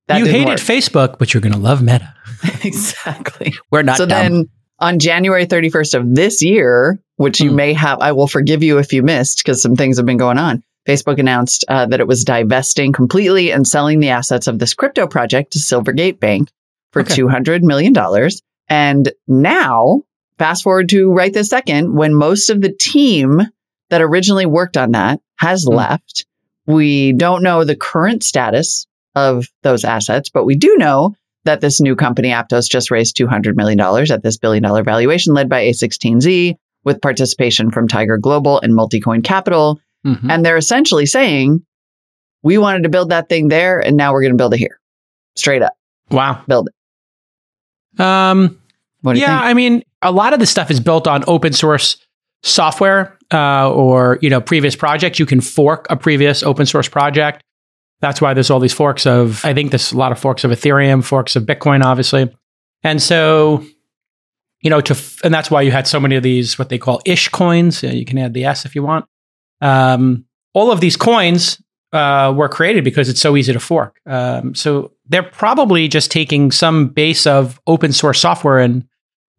That 0.08 0.18
you 0.18 0.26
hated 0.26 0.46
work. 0.48 0.58
Facebook, 0.58 1.18
but 1.18 1.32
you're 1.32 1.40
going 1.40 1.52
to 1.52 1.58
love 1.58 1.82
Meta. 1.82 2.14
exactly. 2.64 3.54
We're 3.70 3.82
not 3.82 3.96
so 3.98 4.06
dumb. 4.06 4.32
then 4.32 4.48
on 4.78 4.98
January 4.98 5.46
31st 5.46 5.94
of 5.94 6.14
this 6.14 6.42
year, 6.42 7.00
which 7.16 7.40
you 7.40 7.50
Hmm. 7.50 7.56
may 7.56 7.72
have, 7.74 8.00
I 8.00 8.12
will 8.12 8.26
forgive 8.26 8.62
you 8.62 8.78
if 8.78 8.92
you 8.92 9.02
missed 9.02 9.38
because 9.38 9.62
some 9.62 9.76
things 9.76 9.96
have 9.98 10.06
been 10.06 10.16
going 10.16 10.38
on. 10.38 10.62
Facebook 10.88 11.20
announced 11.20 11.64
uh, 11.68 11.86
that 11.86 12.00
it 12.00 12.08
was 12.08 12.24
divesting 12.24 12.92
completely 12.92 13.52
and 13.52 13.66
selling 13.68 14.00
the 14.00 14.08
assets 14.08 14.48
of 14.48 14.58
this 14.58 14.74
crypto 14.74 15.06
project 15.06 15.52
to 15.52 15.60
Silvergate 15.60 16.18
Bank 16.18 16.48
for 16.92 17.02
Okay. 17.02 17.14
$200 17.14 17.62
million. 17.62 17.94
And 18.68 19.12
now, 19.28 20.02
fast 20.38 20.64
forward 20.64 20.88
to 20.88 21.12
right 21.12 21.32
this 21.32 21.48
second, 21.50 21.94
when 21.94 22.12
most 22.14 22.50
of 22.50 22.60
the 22.60 22.72
team 22.72 23.40
that 23.90 24.02
originally 24.02 24.46
worked 24.46 24.76
on 24.76 24.90
that 24.92 25.20
has 25.36 25.62
Hmm. 25.64 25.74
left, 25.76 26.26
we 26.66 27.12
don't 27.12 27.44
know 27.44 27.62
the 27.62 27.76
current 27.76 28.24
status 28.24 28.86
of 29.14 29.46
those 29.62 29.84
assets, 29.84 30.30
but 30.30 30.44
we 30.44 30.56
do 30.56 30.76
know 30.78 31.14
that 31.44 31.60
this 31.60 31.80
new 31.80 31.96
company, 31.96 32.28
Aptos, 32.28 32.70
just 32.70 32.90
raised 32.90 33.16
$200 33.16 33.56
million 33.56 33.78
at 33.80 34.22
this 34.22 34.38
billion 34.38 34.62
dollar 34.62 34.82
valuation 34.84 35.34
led 35.34 35.48
by 35.48 35.64
A16Z 35.64 36.54
with 36.84 37.00
participation 37.00 37.70
from 37.70 37.88
Tiger 37.88 38.16
Global 38.16 38.60
and 38.60 38.72
Multicoin 38.72 39.22
Capital. 39.24 39.80
Mhm. 40.06 40.30
And 40.30 40.44
they're 40.44 40.56
essentially 40.56 41.06
saying, 41.06 41.64
we 42.42 42.58
wanted 42.58 42.82
to 42.84 42.88
build 42.88 43.10
that 43.10 43.28
thing 43.28 43.48
there, 43.48 43.78
and 43.80 43.96
now 43.96 44.12
we're 44.12 44.22
going 44.22 44.32
to 44.32 44.36
build 44.36 44.54
it 44.54 44.58
here. 44.58 44.78
Straight 45.36 45.62
up. 45.62 45.74
wow. 46.10 46.42
Build 46.48 46.68
it. 46.68 48.00
Um, 48.00 48.58
What 49.02 49.14
do 49.14 49.18
you 49.20 49.26
yeah? 49.26 49.40
I 49.40 49.54
mean, 49.54 49.82
a 50.00 50.10
lot 50.12 50.32
of 50.32 50.40
this 50.40 50.50
stuff 50.50 50.70
is 50.70 50.80
built 50.80 51.06
on 51.06 51.24
open 51.26 51.52
source 51.52 51.96
software 52.42 53.16
uh, 53.32 53.70
or 53.72 54.18
you 54.22 54.30
know 54.30 54.40
previous 54.40 54.74
projects. 54.76 55.18
You 55.18 55.26
can 55.26 55.40
fork 55.40 55.86
a 55.90 55.96
previous 55.96 56.42
open 56.42 56.66
source 56.66 56.88
project. 56.88 57.42
That's 58.02 58.20
why 58.20 58.34
there's 58.34 58.50
all 58.50 58.60
these 58.60 58.74
forks 58.74 59.06
of. 59.06 59.42
I 59.44 59.54
think 59.54 59.70
there's 59.70 59.92
a 59.92 59.96
lot 59.96 60.12
of 60.12 60.18
forks 60.18 60.44
of 60.44 60.50
Ethereum, 60.50 61.02
forks 61.02 61.36
of 61.36 61.44
Bitcoin, 61.44 61.82
obviously, 61.82 62.30
and 62.82 63.00
so 63.00 63.64
you 64.60 64.68
know 64.68 64.80
to 64.82 64.92
f- 64.92 65.20
and 65.24 65.32
that's 65.32 65.50
why 65.50 65.62
you 65.62 65.70
had 65.70 65.86
so 65.86 66.00
many 66.00 66.16
of 66.16 66.22
these 66.22 66.58
what 66.58 66.68
they 66.68 66.78
call 66.78 67.00
ish 67.06 67.28
coins. 67.28 67.82
You 67.82 68.04
can 68.04 68.18
add 68.18 68.34
the 68.34 68.44
s 68.44 68.66
if 68.66 68.74
you 68.74 68.82
want. 68.82 69.06
Um, 69.60 70.26
all 70.52 70.70
of 70.70 70.80
these 70.80 70.96
coins 70.96 71.62
uh, 71.92 72.34
were 72.36 72.48
created 72.48 72.84
because 72.84 73.08
it's 73.08 73.20
so 73.20 73.36
easy 73.36 73.52
to 73.52 73.60
fork. 73.60 74.00
Um, 74.06 74.54
so 74.54 74.92
they're 75.06 75.22
probably 75.22 75.88
just 75.88 76.10
taking 76.10 76.50
some 76.50 76.88
base 76.88 77.26
of 77.26 77.60
open 77.66 77.92
source 77.92 78.20
software 78.20 78.58
and 78.58 78.84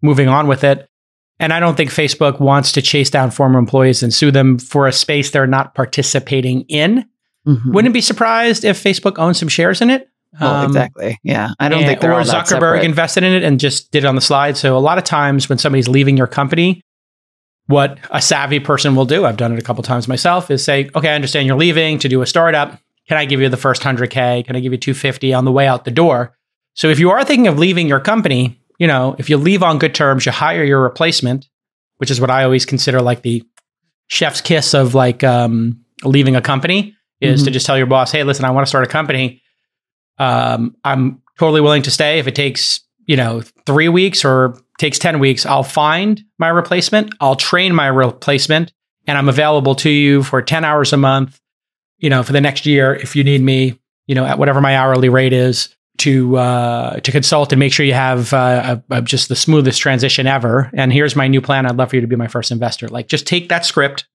moving 0.01 0.29
on 0.29 0.47
with 0.47 0.63
it. 0.63 0.87
And 1.39 1.51
I 1.51 1.59
don't 1.59 1.75
think 1.75 1.89
Facebook 1.89 2.39
wants 2.39 2.71
to 2.73 2.81
chase 2.81 3.09
down 3.09 3.31
former 3.31 3.59
employees 3.59 4.03
and 4.03 4.13
sue 4.13 4.31
them 4.31 4.59
for 4.59 4.87
a 4.87 4.93
space 4.93 5.31
they're 5.31 5.47
not 5.47 5.75
participating 5.75 6.61
in. 6.69 7.05
Mhm. 7.47 7.73
Wouldn't 7.73 7.93
be 7.93 8.01
surprised 8.01 8.63
if 8.63 8.81
Facebook 8.81 9.17
owns 9.19 9.37
some 9.39 9.49
shares 9.49 9.81
in 9.81 9.89
it. 9.89 10.07
Well, 10.39 10.55
Um, 10.55 10.65
exactly. 10.67 11.19
Yeah. 11.23 11.49
I 11.59 11.69
don't 11.69 11.79
and- 11.79 11.87
think 11.87 11.99
they're 12.01 12.13
or 12.13 12.21
Zuckerberg 12.21 12.83
invested 12.83 13.23
in 13.23 13.33
it 13.33 13.43
and 13.43 13.59
just 13.59 13.91
did 13.91 14.03
it 14.03 14.07
on 14.07 14.15
the 14.15 14.21
slide. 14.21 14.57
So 14.57 14.77
a 14.77 14.79
lot 14.79 14.97
of 14.97 15.03
times 15.03 15.49
when 15.49 15.57
somebody's 15.57 15.87
leaving 15.87 16.17
your 16.17 16.27
company, 16.27 16.81
what 17.67 17.97
a 18.11 18.21
savvy 18.21 18.59
person 18.59 18.95
will 18.95 19.05
do, 19.05 19.25
I've 19.25 19.37
done 19.37 19.53
it 19.53 19.59
a 19.59 19.61
couple 19.61 19.83
times 19.83 20.07
myself, 20.07 20.49
is 20.51 20.63
say, 20.63 20.89
"Okay, 20.95 21.09
I 21.09 21.13
understand 21.15 21.47
you're 21.47 21.57
leaving 21.57 21.99
to 21.99 22.09
do 22.09 22.21
a 22.21 22.25
startup. 22.25 22.79
Can 23.07 23.17
I 23.17 23.25
give 23.25 23.41
you 23.41 23.49
the 23.49 23.57
first 23.57 23.81
100k? 23.83 24.43
Can 24.43 24.55
I 24.55 24.59
give 24.59 24.71
you 24.71 24.77
250 24.77 25.33
on 25.33 25.45
the 25.45 25.51
way 25.51 25.67
out 25.67 25.85
the 25.85 25.91
door?" 25.91 26.35
So 26.73 26.89
if 26.89 26.99
you 26.99 27.11
are 27.11 27.23
thinking 27.23 27.47
of 27.47 27.59
leaving 27.59 27.87
your 27.87 27.99
company, 27.99 28.59
you 28.79 28.87
know, 28.87 29.15
if 29.19 29.29
you 29.29 29.37
leave 29.37 29.61
on 29.63 29.77
good 29.77 29.93
terms, 29.93 30.25
you 30.25 30.31
hire 30.31 30.63
your 30.63 30.81
replacement, 30.81 31.47
which 31.97 32.09
is 32.09 32.19
what 32.19 32.31
I 32.31 32.43
always 32.43 32.65
consider 32.65 33.01
like 33.01 33.21
the 33.21 33.43
chef's 34.07 34.41
kiss 34.41 34.73
of 34.73 34.95
like 34.95 35.23
um, 35.23 35.77
leaving 36.03 36.35
a 36.35 36.41
company 36.41 36.95
is 37.23 37.41
Mhm. 37.41 37.45
to 37.45 37.51
just 37.51 37.65
tell 37.65 37.77
your 37.77 37.87
boss, 37.87 38.11
"Hey, 38.11 38.23
listen, 38.23 38.45
I 38.45 38.51
want 38.51 38.65
to 38.65 38.69
start 38.69 38.83
a 38.83 38.87
company. 38.89 39.41
Um, 40.17 40.75
I'm 40.83 41.21
totally 41.39 41.61
willing 41.61 41.81
to 41.83 41.91
stay 41.91 42.19
if 42.19 42.27
it 42.27 42.35
takes 42.35 42.81
you 43.05 43.17
know 43.17 43.41
three 43.65 43.89
weeks 43.89 44.23
or 44.23 44.57
takes 44.79 44.99
ten 44.99 45.19
weeks. 45.19 45.45
I'll 45.45 45.63
find 45.63 46.21
my 46.39 46.47
replacement. 46.49 47.13
I'll 47.19 47.35
train 47.35 47.73
my 47.75 47.87
replacement, 47.87 48.71
and 49.07 49.17
I'm 49.17 49.29
available 49.29 49.75
to 49.75 49.89
you 49.89 50.23
for 50.23 50.41
ten 50.41 50.63
hours 50.63 50.93
a 50.93 50.97
month. 50.97 51.39
You 51.97 52.09
know, 52.09 52.23
for 52.23 52.33
the 52.33 52.41
next 52.41 52.65
year 52.65 52.93
if 52.95 53.15
you 53.15 53.23
need 53.23 53.41
me. 53.41 53.79
You 54.07 54.15
know, 54.15 54.25
at 54.25 54.37
whatever 54.37 54.61
my 54.61 54.75
hourly 54.77 55.09
rate 55.09 55.33
is." 55.33 55.69
To 55.99 56.37
uh, 56.37 56.99
to 57.01 57.11
consult 57.11 57.53
and 57.53 57.59
make 57.59 57.71
sure 57.71 57.85
you 57.85 57.93
have 57.93 58.33
uh, 58.33 58.81
a, 58.89 58.95
a, 58.95 59.01
just 59.03 59.29
the 59.29 59.35
smoothest 59.35 59.79
transition 59.79 60.25
ever. 60.25 60.71
And 60.73 60.91
here's 60.91 61.15
my 61.15 61.27
new 61.27 61.39
plan. 61.39 61.67
I'd 61.67 61.75
love 61.77 61.91
for 61.91 61.97
you 61.97 62.01
to 62.01 62.07
be 62.07 62.15
my 62.15 62.27
first 62.27 62.49
investor. 62.51 62.87
Like, 62.87 63.07
just 63.07 63.27
take 63.27 63.49
that 63.49 63.63
script, 63.63 64.05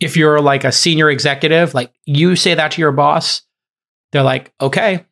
if 0.00 0.16
you're 0.16 0.40
like 0.40 0.64
a 0.64 0.72
senior 0.72 1.10
executive, 1.10 1.74
like 1.74 1.92
you 2.06 2.36
say 2.36 2.54
that 2.54 2.72
to 2.72 2.80
your 2.80 2.92
boss, 2.92 3.42
they're 4.12 4.22
like, 4.22 4.52
okay. 4.60 5.04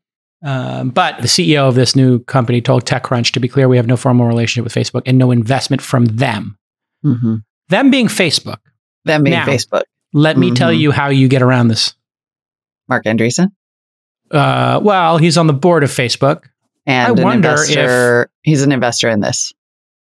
Um, 0.44 0.90
but 0.90 1.16
the 1.20 1.26
CEO 1.28 1.68
of 1.68 1.74
this 1.74 1.96
new 1.96 2.20
company 2.24 2.60
told 2.60 2.84
TechCrunch 2.84 3.32
to 3.32 3.40
be 3.40 3.48
clear, 3.48 3.68
we 3.68 3.76
have 3.78 3.86
no 3.86 3.96
formal 3.96 4.26
relationship 4.26 4.64
with 4.64 4.74
Facebook 4.74 5.02
and 5.06 5.18
no 5.18 5.30
investment 5.30 5.82
from 5.82 6.04
them. 6.06 6.56
Mhm. 7.04 7.42
Them 7.68 7.90
being 7.90 8.06
Facebook. 8.08 8.58
Them 9.04 9.22
being 9.24 9.36
Now- 9.36 9.46
Facebook. 9.46 9.82
Let 10.12 10.36
me 10.38 10.50
tell 10.52 10.70
Mhm. 10.70 10.78
you 10.78 10.90
how 10.92 11.08
you 11.08 11.28
get 11.28 11.42
around 11.42 11.68
this. 11.68 11.94
Marc 12.88 13.04
Andreessen. 13.04 13.48
Uh, 14.30 14.80
well, 14.82 15.18
he's 15.18 15.36
on 15.36 15.46
the 15.46 15.52
board 15.52 15.82
of 15.84 15.90
Facebook. 15.90 16.44
And 16.86 17.18
I 17.18 17.22
wonder 17.22 17.48
investor. 17.50 18.30
he's 18.42 18.62
an 18.62 18.70
investor 18.72 19.08
in 19.10 19.20
this. 19.20 19.52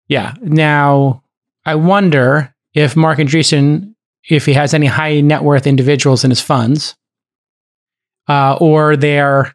Yeah. 0.09 0.35
Now, 0.43 1.23
I 1.65 1.77
wonder 1.77 2.53
if 2.75 2.97
Marc 2.97 3.19
Andreessen, 3.19 3.92
if 4.29 4.47
he 4.47 4.53
has 4.55 4.73
any 4.75 4.87
high 4.87 5.21
net 5.21 5.43
worth 5.43 5.67
individuals 5.67 6.25
in 6.25 6.31
his 6.31 6.41
funds, 6.41 6.95
uh, 8.29 8.57
or 8.61 8.97
they're 8.97 9.55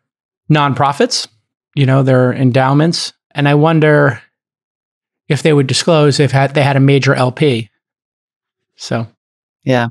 nonprofits, 0.51 1.27
you 1.75 1.85
know, 1.85 2.03
they're 2.03 2.33
endowments, 2.33 3.13
and 3.31 3.47
I 3.47 3.55
wonder 3.55 4.21
if 5.29 5.43
they 5.43 5.53
would 5.53 5.67
disclose 5.67 6.19
if 6.19 6.31
had, 6.31 6.53
they 6.53 6.63
had 6.63 6.75
a 6.75 6.79
major 6.81 7.13
LP. 7.13 7.69
So, 8.75 9.07
Yeah. 9.63 9.87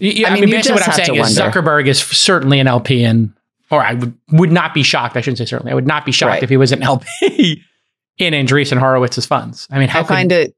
I 0.00 0.24
I 0.26 0.30
mean, 0.34 0.40
mean, 0.44 0.50
basically 0.50 0.74
what 0.80 0.88
I'm 0.88 0.94
saying 0.94 1.14
is 1.16 1.38
wonder. 1.38 1.60
Zuckerberg 1.60 1.86
is 1.86 2.00
certainly 2.00 2.58
an 2.58 2.66
LP 2.66 3.04
in, 3.04 3.34
or 3.70 3.84
I 3.84 3.92
would 3.94 4.14
would 4.32 4.50
not 4.50 4.72
be 4.74 4.82
shocked. 4.82 5.16
I 5.16 5.20
shouldn't 5.20 5.38
say 5.38 5.44
certainly. 5.44 5.70
I 5.70 5.74
would 5.74 5.86
not 5.86 6.04
be 6.06 6.12
shocked 6.12 6.30
Right. 6.30 6.42
if 6.42 6.48
he 6.48 6.56
was 6.56 6.72
an 6.72 6.82
LP 6.82 7.06
in 8.18 8.32
Andreessen 8.34 8.78
Horowitz's 8.80 9.26
funds. 9.26 9.68
I 9.70 9.78
mean, 9.78 9.88
how 9.88 10.00
I 10.00 10.02
could, 10.02 10.08
find 10.08 10.32
it 10.32 10.54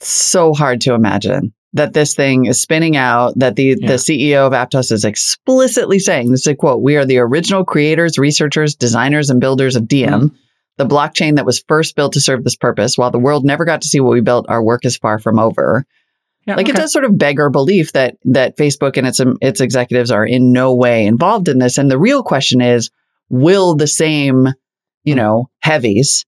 so 0.00 0.52
hard 0.54 0.80
to 0.82 0.94
imagine 0.94 1.52
that 1.74 1.92
this 1.94 2.14
thing 2.14 2.44
is 2.46 2.60
spinning 2.60 2.96
out, 2.96 3.32
that 3.38 3.56
the, 3.56 3.76
Yeah. 3.80 3.88
the 3.88 3.94
CEO 3.98 4.46
of 4.46 4.52
Aptos 4.52 4.92
is 4.92 5.04
explicitly 5.04 5.98
saying, 5.98 6.30
this 6.30 6.40
is 6.40 6.46
a 6.48 6.54
quote, 6.54 6.82
we 6.82 6.96
are 6.96 7.04
the 7.06 7.18
original 7.18 7.64
creators, 7.64 8.18
researchers, 8.18 8.74
designers, 8.74 9.30
and 9.30 9.40
builders 9.40 9.74
of 9.76 9.88
Diem, 9.88 10.10
Mm-hmm. 10.10 10.36
the 10.76 10.86
blockchain 10.86 11.36
that 11.36 11.46
was 11.46 11.64
first 11.68 11.96
built 11.96 12.12
to 12.14 12.20
serve 12.20 12.44
this 12.44 12.56
purpose. 12.56 12.98
While 12.98 13.10
the 13.10 13.18
world 13.18 13.44
never 13.44 13.64
got 13.64 13.82
to 13.82 13.88
see 13.88 14.00
what 14.00 14.12
we 14.12 14.20
built, 14.20 14.46
our 14.48 14.62
work 14.62 14.84
is 14.84 14.96
far 14.98 15.18
from 15.18 15.38
over. 15.38 15.84
Yeah, 16.46 16.56
Like 16.56 16.68
it 16.68 16.74
does 16.76 16.92
sort 16.92 17.04
of 17.04 17.16
beg 17.16 17.38
our 17.38 17.50
belief 17.50 17.92
that 17.92 18.16
that 18.24 18.56
Facebook 18.56 18.96
and 18.96 19.06
its 19.06 19.20
um, 19.20 19.36
its 19.40 19.60
executives 19.60 20.10
are 20.10 20.26
in 20.26 20.50
no 20.52 20.74
way 20.74 21.06
involved 21.06 21.48
in 21.48 21.58
this. 21.60 21.78
And 21.78 21.88
the 21.88 21.98
real 21.98 22.24
question 22.24 22.60
is, 22.60 22.90
will 23.30 23.76
the 23.76 23.86
same, 23.86 24.48
you 25.04 25.14
know, 25.14 25.48
heavies, 25.60 26.24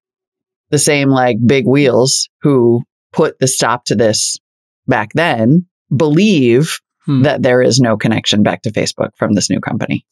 the 0.71 0.79
same 0.79 1.09
like 1.09 1.39
big 1.45 1.67
wheels 1.67 2.29
who 2.43 2.83
put 3.13 3.39
the 3.41 3.49
stop 3.49 3.87
to 3.87 3.97
this 3.97 4.39
back 4.87 5.11
then, 5.15 5.67
believe 5.95 6.79
Hmm. 7.07 7.21
that 7.23 7.43
there 7.43 7.61
is 7.61 7.81
no 7.81 7.99
connection 7.99 8.43
back 8.43 8.63
to 8.63 8.71
Facebook 8.71 9.11
from 9.17 9.35
this 9.35 9.51
new 9.51 9.61
company? 9.61 10.07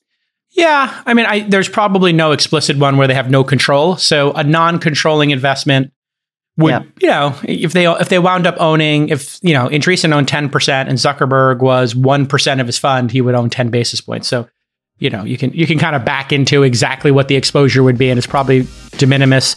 Yeah, 0.51 0.93
I 1.07 1.15
mean, 1.15 1.25
I, 1.25 1.41
there's 1.41 1.69
probably 1.71 2.13
no 2.13 2.33
explicit 2.33 2.77
one 2.77 2.99
where 2.99 3.09
they 3.09 3.15
have 3.15 3.31
no 3.31 3.43
control. 3.43 3.97
So 3.97 4.33
a 4.33 4.45
non-controlling 4.45 5.31
investment 5.31 5.91
would, 6.59 6.69
Yeah. 6.71 6.83
you 7.01 7.09
know, 7.09 7.35
if 7.45 7.73
they 7.73 7.87
if 7.87 8.11
they 8.11 8.19
wound 8.19 8.47
up 8.47 8.57
owning, 8.61 9.09
if 9.09 9.39
you 9.43 9.55
know, 9.55 9.69
Andreessen 9.71 10.13
owned 10.13 10.29
ten 10.29 10.51
percent 10.51 10.91
and 10.91 10.99
Zuckerberg 10.99 11.61
was 11.61 11.97
one 11.97 12.27
percent 12.27 12.61
of 12.61 12.67
his 12.67 12.77
fund, 12.79 13.11
he 13.11 13.23
would 13.23 13.35
own 13.35 13.49
ten 13.49 13.71
basis 13.71 14.03
points. 14.03 14.29
So 14.29 14.47
you 14.99 15.09
know, 15.09 15.25
you 15.25 15.39
can 15.39 15.51
you 15.55 15.67
can 15.67 15.79
kind 15.79 15.97
of 15.97 16.05
back 16.05 16.31
into 16.31 16.63
exactly 16.63 17.11
what 17.11 17.29
the 17.29 17.37
exposure 17.37 17.83
would 17.83 17.97
be, 17.97 18.11
and 18.11 18.19
it's 18.19 18.27
probably 18.27 18.67
de 18.99 19.07
minimis. 19.07 19.57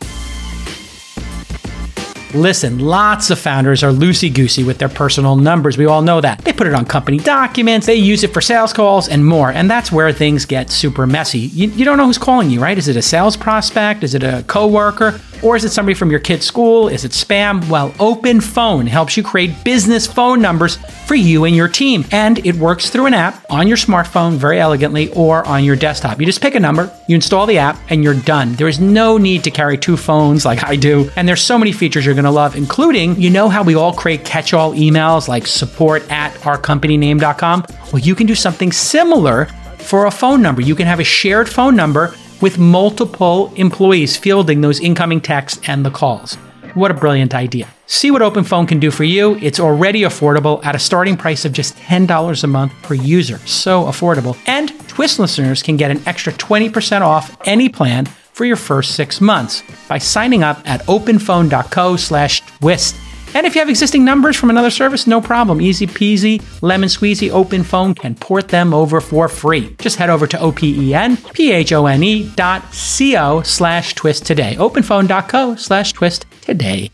Listen, 2.35 2.79
lots 2.79 3.29
of 3.29 3.39
founders 3.39 3.81
are 3.81 3.91
loosey 3.91 4.33
goosey 4.33 4.65
with 4.65 4.77
their 4.77 4.89
personal 4.89 5.37
numbers. 5.37 5.77
We 5.77 5.85
all 5.85 6.01
know 6.01 6.19
that. 6.19 6.39
They 6.39 6.51
put 6.51 6.67
it 6.67 6.73
on 6.73 6.85
company 6.85 7.17
documents, 7.17 7.87
they 7.87 7.95
use 7.95 8.25
it 8.25 8.33
for 8.33 8.41
sales 8.41 8.73
calls, 8.73 9.07
and 9.07 9.25
more. 9.25 9.51
And 9.51 9.71
that's 9.71 9.89
where 9.89 10.11
things 10.11 10.45
get 10.45 10.69
super 10.69 11.07
messy. 11.07 11.39
You, 11.39 11.69
you 11.69 11.85
don't 11.85 11.97
know 11.97 12.05
who's 12.05 12.17
calling 12.17 12.49
you, 12.49 12.59
right? 12.59 12.77
Is 12.77 12.89
it 12.89 12.97
a 12.97 13.01
sales 13.01 13.37
prospect? 13.37 14.03
Is 14.03 14.15
it 14.15 14.23
a 14.23 14.43
coworker? 14.47 15.21
Or 15.43 15.55
is 15.55 15.63
it 15.63 15.71
somebody 15.71 15.95
from 15.95 16.11
your 16.11 16.19
kid's 16.19 16.45
school? 16.45 16.87
Is 16.87 17.05
it 17.05 17.11
spam? 17.11 17.67
Well, 17.69 17.93
Open 17.99 18.41
Phone 18.41 18.87
helps 18.87 19.17
you 19.17 19.23
create 19.23 19.63
business 19.63 20.07
phone 20.07 20.41
numbers 20.41 20.77
for 21.05 21.15
you 21.15 21.45
and 21.45 21.55
your 21.55 21.67
team. 21.67 22.05
And 22.11 22.45
it 22.45 22.55
works 22.55 22.89
through 22.89 23.05
an 23.07 23.13
app 23.13 23.45
on 23.49 23.67
your 23.67 23.77
smartphone 23.77 24.33
very 24.33 24.59
elegantly 24.59 25.11
or 25.13 25.45
on 25.45 25.63
your 25.63 25.75
desktop. 25.75 26.19
You 26.19 26.25
just 26.25 26.41
pick 26.41 26.55
a 26.55 26.59
number, 26.59 26.91
you 27.07 27.15
install 27.15 27.45
the 27.45 27.57
app, 27.57 27.79
and 27.89 28.03
you're 28.03 28.13
done. 28.13 28.53
There 28.53 28.67
is 28.67 28.79
no 28.79 29.17
need 29.17 29.43
to 29.43 29.51
carry 29.51 29.77
two 29.77 29.97
phones 29.97 30.45
like 30.45 30.63
I 30.63 30.75
do. 30.75 31.09
And 31.15 31.27
there's 31.27 31.41
so 31.41 31.57
many 31.57 31.71
features 31.71 32.05
you're 32.05 32.15
going 32.15 32.25
to 32.25 32.31
love, 32.31 32.55
including, 32.55 33.19
you 33.19 33.29
know 33.29 33.49
how 33.49 33.63
we 33.63 33.75
all 33.75 33.93
create 33.93 34.25
catch 34.25 34.53
all 34.53 34.73
emails 34.73 35.27
like 35.27 35.47
support 35.47 36.09
at 36.11 36.33
ourcompanyname.com? 36.41 37.65
Well, 37.91 38.01
you 38.01 38.15
can 38.15 38.27
do 38.27 38.35
something 38.35 38.71
similar 38.71 39.45
for 39.77 40.05
a 40.07 40.11
phone 40.11 40.41
number. 40.41 40.61
You 40.61 40.75
can 40.75 40.87
have 40.87 40.99
a 40.99 41.03
shared 41.03 41.47
phone 41.47 41.75
number 41.75 42.15
with 42.41 42.57
multiple 42.57 43.51
employees 43.55 44.17
fielding 44.17 44.61
those 44.61 44.79
incoming 44.79 45.21
texts 45.21 45.61
and 45.67 45.85
the 45.85 45.91
calls. 45.91 46.35
What 46.73 46.91
a 46.91 46.93
brilliant 46.93 47.33
idea. 47.33 47.67
See 47.87 48.11
what 48.11 48.21
OpenPhone 48.21 48.67
can 48.67 48.79
do 48.79 48.91
for 48.91 49.03
you. 49.03 49.35
It's 49.41 49.59
already 49.59 50.01
affordable 50.01 50.63
at 50.65 50.75
a 50.75 50.79
starting 50.79 51.15
price 51.15 51.45
of 51.45 51.53
just 51.53 51.75
$10 51.77 52.43
a 52.43 52.47
month 52.47 52.73
per 52.83 52.95
user. 52.95 53.37
So 53.39 53.83
affordable. 53.83 54.37
And 54.47 54.73
Twist 54.95 55.19
listeners 55.19 55.61
can 55.61 55.75
get 55.75 55.91
an 55.91 56.01
extra 56.05 56.31
20% 56.31 57.01
off 57.01 57.35
any 57.45 57.67
plan 57.67 58.05
for 58.05 58.45
your 58.45 58.55
first 58.55 58.95
six 58.95 59.19
months 59.19 59.61
by 59.89 59.97
signing 59.97 60.41
up 60.41 60.61
at 60.65 60.81
openphone.co 60.83 61.97
slash 61.97 62.39
twist. 62.59 62.95
And 63.35 63.45
if 63.45 63.53
you 63.53 63.59
have 63.59 63.67
existing 63.67 64.05
numbers 64.05 64.37
from 64.37 64.49
another 64.49 64.69
service, 64.69 65.07
no 65.07 65.19
problem. 65.19 65.59
Easy 65.59 65.85
peasy, 65.85 66.41
lemon 66.61 66.87
squeezy, 66.87 67.29
open 67.29 67.63
phone 67.63 67.93
can 67.93 68.15
port 68.15 68.47
them 68.47 68.73
over 68.73 69.01
for 69.01 69.27
free. 69.27 69.75
Just 69.77 69.97
head 69.97 70.09
over 70.09 70.25
to 70.25 70.39
O-P-E-N-P-H-O-N-E 70.39 72.31
dot 72.37 72.73
C-O 72.73 73.41
slash 73.41 73.93
twist 73.93 74.25
today. 74.25 74.55
Openphone.co 74.55 75.55
slash 75.55 75.91
twist 75.91 76.25
today. 76.39 76.89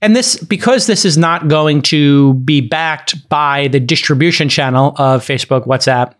And 0.00 0.14
this, 0.14 0.36
because 0.38 0.86
this 0.86 1.04
is 1.04 1.18
not 1.18 1.48
going 1.48 1.82
to 1.82 2.34
be 2.34 2.60
backed 2.60 3.28
by 3.28 3.66
the 3.66 3.80
distribution 3.80 4.48
channel 4.48 4.94
of 4.96 5.24
Facebook, 5.24 5.66
WhatsApp, 5.66 6.14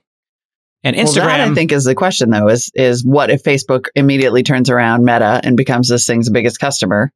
and 0.83 0.97
Instagram. 0.97 1.17
Well, 1.17 1.27
that 1.27 1.41
I 1.43 1.55
think 1.55 1.71
is 1.71 1.85
the 1.85 1.95
question 1.95 2.31
though, 2.31 2.49
is 2.49 2.73
is 2.75 3.05
what 3.05 3.31
if 3.31 3.45
Facebook 3.45 3.87
immediately 3.95 4.43
turns 4.43 4.69
around 4.69 5.05
Meta 5.05 5.41
and 5.45 5.57
becomes 5.57 5.89
this 5.89 6.07
thing's 6.07 6.29
biggest 6.29 6.59
customer? 6.59 7.13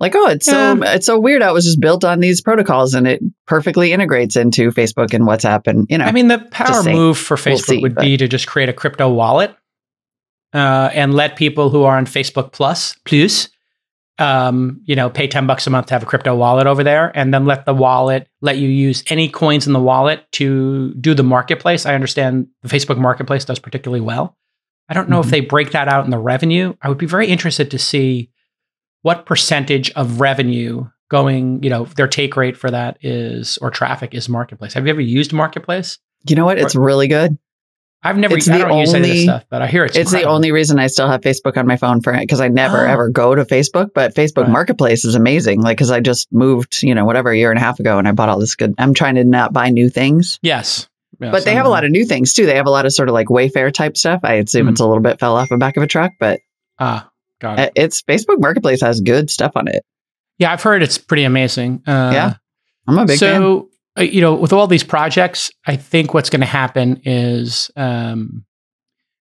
Like, 0.00 0.14
oh, 0.16 0.28
it's 0.28 0.48
yeah. 0.48 0.74
so 0.74 0.82
it's 0.82 1.06
so 1.06 1.18
weird. 1.20 1.42
I 1.42 1.52
was 1.52 1.64
just 1.64 1.80
built 1.80 2.04
on 2.04 2.18
these 2.20 2.40
protocols, 2.40 2.94
and 2.94 3.06
it 3.06 3.22
perfectly 3.46 3.92
integrates 3.92 4.36
into 4.36 4.70
Facebook 4.70 5.14
and 5.14 5.24
WhatsApp. 5.24 5.66
And 5.66 5.86
you 5.88 5.98
know, 5.98 6.04
I 6.04 6.12
mean, 6.12 6.28
the 6.28 6.40
power 6.50 6.82
move 6.82 7.16
for 7.16 7.36
Facebook 7.36 7.46
we'll 7.46 7.58
see, 7.58 7.82
would 7.82 7.94
but. 7.94 8.02
be 8.02 8.16
to 8.16 8.26
just 8.26 8.46
create 8.46 8.68
a 8.68 8.72
crypto 8.72 9.08
wallet 9.08 9.54
uh, 10.52 10.90
and 10.92 11.14
let 11.14 11.36
people 11.36 11.70
who 11.70 11.84
are 11.84 11.96
on 11.96 12.06
Facebook 12.06 12.50
Plus 12.52 12.96
Plus, 13.04 13.48
um, 14.18 14.80
you 14.84 14.96
know, 14.96 15.08
pay 15.10 15.28
ten 15.28 15.46
bucks 15.46 15.66
a 15.68 15.70
month 15.70 15.86
to 15.86 15.94
have 15.94 16.02
a 16.02 16.06
crypto 16.06 16.34
wallet 16.34 16.66
over 16.66 16.82
there, 16.82 17.16
and 17.16 17.32
then 17.32 17.44
let 17.44 17.64
the 17.64 17.74
wallet 17.74 18.28
let 18.40 18.58
you 18.58 18.68
use 18.68 19.04
any 19.10 19.28
coins 19.28 19.68
in 19.68 19.72
the 19.72 19.80
wallet 19.80 20.24
to 20.32 20.92
do 20.94 21.14
the 21.14 21.22
marketplace. 21.22 21.86
I 21.86 21.94
understand 21.94 22.48
the 22.62 22.68
Facebook 22.68 22.98
Marketplace 22.98 23.44
does 23.44 23.60
particularly 23.60 24.00
well. 24.00 24.36
I 24.88 24.94
don't 24.94 25.08
know 25.08 25.20
mm-hmm. 25.20 25.28
if 25.28 25.30
they 25.30 25.40
break 25.40 25.70
that 25.70 25.86
out 25.86 26.04
in 26.04 26.10
the 26.10 26.18
revenue. 26.18 26.74
I 26.82 26.88
would 26.88 26.98
be 26.98 27.06
very 27.06 27.28
interested 27.28 27.70
to 27.70 27.78
see 27.78 28.32
what 29.04 29.26
percentage 29.26 29.90
of 29.90 30.18
revenue 30.18 30.88
going, 31.10 31.62
you 31.62 31.68
know, 31.68 31.84
their 31.84 32.08
take 32.08 32.36
rate 32.38 32.56
for 32.56 32.70
that 32.70 32.96
is 33.02 33.58
or 33.58 33.70
traffic 33.70 34.14
is 34.14 34.30
marketplace. 34.30 34.72
Have 34.72 34.86
you 34.86 34.90
ever 34.90 35.00
used 35.02 35.30
marketplace? 35.30 35.98
You 36.26 36.36
know 36.36 36.46
what? 36.46 36.58
It's 36.58 36.74
really 36.74 37.06
good. 37.06 37.36
I've 38.02 38.16
never 38.16 38.38
it's 38.38 38.48
I 38.48 38.56
don't 38.56 38.70
only, 38.70 38.80
use 38.80 38.94
any 38.94 39.08
of 39.08 39.14
this 39.14 39.22
stuff, 39.24 39.44
but 39.50 39.60
I 39.60 39.66
hear 39.66 39.84
it's 39.84 39.94
It's 39.94 40.10
incredible. 40.10 40.32
the 40.32 40.34
only 40.36 40.52
reason 40.52 40.78
I 40.78 40.86
still 40.86 41.06
have 41.06 41.20
Facebook 41.20 41.58
on 41.58 41.66
my 41.66 41.76
phone 41.76 42.00
for 42.00 42.14
it 42.14 42.20
because 42.20 42.40
I 42.40 42.48
never 42.48 42.86
oh. 42.86 42.90
ever 42.90 43.10
go 43.10 43.34
to 43.34 43.44
Facebook, 43.44 43.90
but 43.94 44.14
Facebook 44.14 44.44
right. 44.44 44.50
Marketplace 44.50 45.04
is 45.04 45.14
amazing. 45.14 45.60
Like 45.60 45.76
cuz 45.76 45.90
I 45.90 46.00
just 46.00 46.32
moved, 46.32 46.82
you 46.82 46.94
know, 46.94 47.04
whatever 47.04 47.30
a 47.30 47.36
year 47.36 47.50
and 47.50 47.58
a 47.58 47.62
half 47.62 47.78
ago 47.80 47.98
and 47.98 48.08
I 48.08 48.12
bought 48.12 48.30
all 48.30 48.38
this 48.38 48.54
good. 48.54 48.74
I'm 48.78 48.94
trying 48.94 49.16
to 49.16 49.24
not 49.24 49.52
buy 49.52 49.68
new 49.68 49.90
things. 49.90 50.38
Yes. 50.40 50.88
yes 51.20 51.30
but 51.30 51.44
they 51.44 51.54
have 51.54 51.66
a 51.66 51.70
lot 51.70 51.84
of 51.84 51.90
new 51.90 52.06
things 52.06 52.32
too. 52.32 52.46
They 52.46 52.56
have 52.56 52.66
a 52.66 52.70
lot 52.70 52.86
of 52.86 52.94
sort 52.94 53.10
of 53.10 53.12
like 53.12 53.28
Wayfair 53.28 53.70
type 53.70 53.98
stuff. 53.98 54.20
I 54.22 54.34
assume 54.34 54.66
mm. 54.66 54.70
it's 54.70 54.80
a 54.80 54.86
little 54.86 55.02
bit 55.02 55.20
fell 55.20 55.36
off 55.36 55.50
the 55.50 55.58
back 55.58 55.76
of 55.76 55.82
a 55.82 55.86
truck, 55.86 56.12
but 56.18 56.40
ah, 56.78 57.10
Got 57.40 57.58
it. 57.58 57.72
It's 57.74 58.02
Facebook 58.02 58.40
Marketplace 58.40 58.80
has 58.80 59.00
good 59.00 59.30
stuff 59.30 59.52
on 59.54 59.68
it. 59.68 59.84
Yeah, 60.38 60.52
I've 60.52 60.62
heard 60.62 60.82
it's 60.82 60.98
pretty 60.98 61.24
amazing. 61.24 61.82
Uh, 61.86 62.10
yeah, 62.12 62.34
I'm 62.88 62.98
a 62.98 63.06
big 63.06 63.18
so, 63.18 63.26
fan. 63.26 63.40
So, 63.40 63.68
uh, 63.98 64.02
you 64.02 64.20
know, 64.20 64.34
with 64.34 64.52
all 64.52 64.66
these 64.66 64.84
projects, 64.84 65.50
I 65.66 65.76
think 65.76 66.14
what's 66.14 66.30
going 66.30 66.40
to 66.40 66.46
happen 66.46 67.00
is 67.04 67.70
um, 67.76 68.44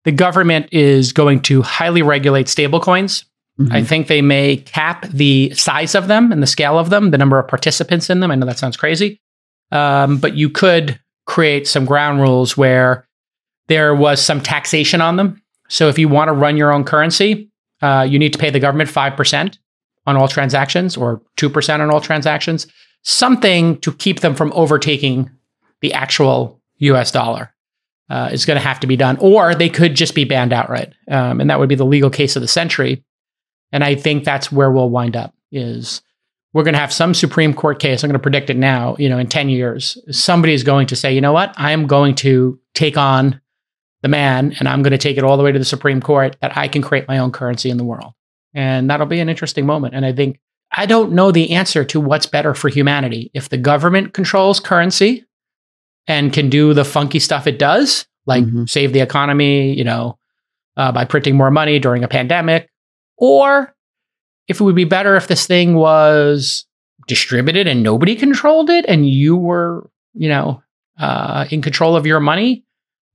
the 0.04 0.12
government 0.12 0.70
is 0.72 1.14
going 1.14 1.42
to 1.44 1.62
highly 1.62 2.02
regulate 2.02 2.48
stablecoins. 2.48 3.26
Mm-hmm. 3.60 3.72
I 3.72 3.84
think 3.84 4.08
they 4.08 4.22
may 4.22 4.58
cap 4.58 5.08
the 5.08 5.54
size 5.54 5.96
of 5.96 6.08
them 6.08 6.32
and 6.32 6.44
the 6.44 6.48
scale 6.48 6.78
of 6.78 6.90
them, 6.90 7.12
the 7.12 7.18
number 7.18 7.40
of 7.40 7.48
participants 7.48 8.10
in 8.10 8.20
them. 8.20 8.32
I 8.32 8.36
know 8.36 8.46
that 8.46 8.60
sounds 8.60 8.76
crazy, 8.76 9.22
um, 9.72 10.18
but 10.18 10.36
you 10.36 10.50
could 10.50 11.00
create 11.26 11.68
some 11.68 11.86
ground 11.86 12.20
rules 12.20 12.58
where 12.58 13.08
there 13.68 13.96
was 13.96 14.22
some 14.22 14.42
taxation 14.42 15.02
on 15.02 15.16
them. 15.16 15.42
So 15.70 15.88
if 15.88 15.98
you 15.98 16.10
want 16.10 16.28
to 16.28 16.34
run 16.34 16.58
your 16.58 16.72
own 16.72 16.84
currency, 16.84 17.50
uh, 17.82 18.06
you 18.10 18.20
need 18.20 18.34
to 18.34 18.40
pay 18.40 18.50
the 18.50 18.60
government 18.60 18.90
5% 18.90 19.58
on 20.08 20.18
all 20.18 20.28
transactions 20.28 20.96
or 20.98 21.22
2% 21.38 21.80
on 21.80 21.92
all 21.92 22.02
transactions, 22.02 22.68
something 23.02 23.80
to 23.82 23.92
keep 23.94 24.22
them 24.22 24.36
from 24.36 24.52
overtaking 24.54 25.30
the 25.82 25.94
actual 25.94 26.62
US 26.78 27.12
dollar. 27.12 27.52
Uh, 28.08 28.30
is 28.32 28.46
going 28.46 28.56
to 28.56 28.64
have 28.64 28.80
to 28.80 28.86
be 28.86 28.96
done, 28.96 29.18
or 29.18 29.56
they 29.56 29.68
could 29.68 29.96
just 29.96 30.14
be 30.14 30.26
banned 30.26 30.54
outright, 30.54 30.94
um, 31.10 31.42
and 31.42 31.50
that 31.50 31.58
would 31.58 31.68
be 31.68 31.74
the 31.74 31.84
legal 31.84 32.12
case 32.12 32.36
of 32.36 32.42
the 32.44 32.48
century. 32.48 33.04
And 33.72 33.84
I 33.84 33.96
think 33.96 34.24
that's 34.24 34.52
where 34.52 34.70
we'll 34.70 34.92
wind 34.92 35.16
up. 35.16 35.34
Is 35.52 36.04
we're 36.54 36.62
going 36.62 36.76
to 36.76 36.80
have 36.80 36.94
some 36.94 37.16
Supreme 37.16 37.52
Court 37.52 37.80
case. 37.80 38.04
I'm 38.04 38.10
going 38.10 38.14
to 38.14 38.22
predict 38.22 38.52
it 38.52 38.58
now. 38.58 38.96
You 39.00 39.10
know, 39.10 39.18
in 39.18 39.26
ten 39.26 39.50
years, 39.50 39.98
somebody 40.12 40.54
is 40.54 40.64
going 40.64 40.86
to 40.86 40.96
say, 40.96 41.16
you 41.16 41.20
know 41.20 41.34
what, 41.34 41.56
I 41.58 41.72
am 41.72 41.88
going 41.88 42.14
to 42.18 42.60
take 42.76 42.96
on 42.96 43.42
the 44.06 44.10
man, 44.10 44.54
and 44.60 44.68
I'm 44.68 44.84
going 44.84 44.92
to 44.92 45.00
take 45.00 45.18
it 45.18 45.24
all 45.24 45.36
the 45.36 45.42
way 45.42 45.52
to 45.52 45.58
the 45.58 45.66
Supreme 45.66 46.00
Court 46.00 46.38
that 46.40 46.56
I 46.56 46.68
can 46.68 46.84
create 46.84 47.08
my 47.08 47.18
own 47.18 47.32
currency 47.32 47.72
in 47.72 47.78
the 47.78 47.84
world. 47.84 48.14
And 48.54 48.88
that'll 48.88 49.08
be 49.08 49.20
an 49.20 49.30
interesting 49.30 49.66
moment. 49.66 49.96
And 49.96 50.06
I 50.06 50.14
think 50.14 50.40
I 50.72 50.86
don't 50.86 51.14
know 51.14 51.32
the 51.32 51.54
answer 51.54 51.84
to 51.86 52.00
what's 52.00 52.28
better 52.28 52.54
for 52.54 52.70
humanity. 52.70 53.32
If 53.34 53.50
the 53.50 53.58
government 53.58 54.14
controls 54.14 54.60
currency 54.60 55.26
and 56.06 56.32
can 56.32 56.52
do 56.52 56.76
the 56.76 56.86
funky 56.86 57.18
stuff 57.18 57.48
it 57.48 57.58
does, 57.58 58.06
like 58.28 58.44
mm-hmm. 58.44 58.66
save 58.66 58.94
the 58.94 59.00
economy, 59.00 59.74
you 59.74 59.84
know, 59.84 60.20
uh, 60.78 60.92
by 60.92 61.04
printing 61.04 61.36
more 61.36 61.50
money 61.50 61.80
during 61.80 62.04
a 62.04 62.08
pandemic, 62.08 62.70
or 63.18 63.74
if 64.48 64.62
it 64.62 64.64
would 64.64 64.76
be 64.76 64.84
better 64.84 65.16
if 65.16 65.26
this 65.26 65.48
thing 65.48 65.74
was 65.74 66.68
distributed 67.08 67.68
and 67.68 67.82
nobody 67.82 68.16
controlled 68.16 68.70
it 68.70 68.86
and 68.88 69.10
you 69.10 69.36
were, 69.36 69.90
you 70.14 70.30
know, 70.30 70.62
uh, 71.00 71.46
in 71.50 71.64
control 71.64 71.96
of 71.96 72.06
your 72.06 72.20
money 72.20 72.65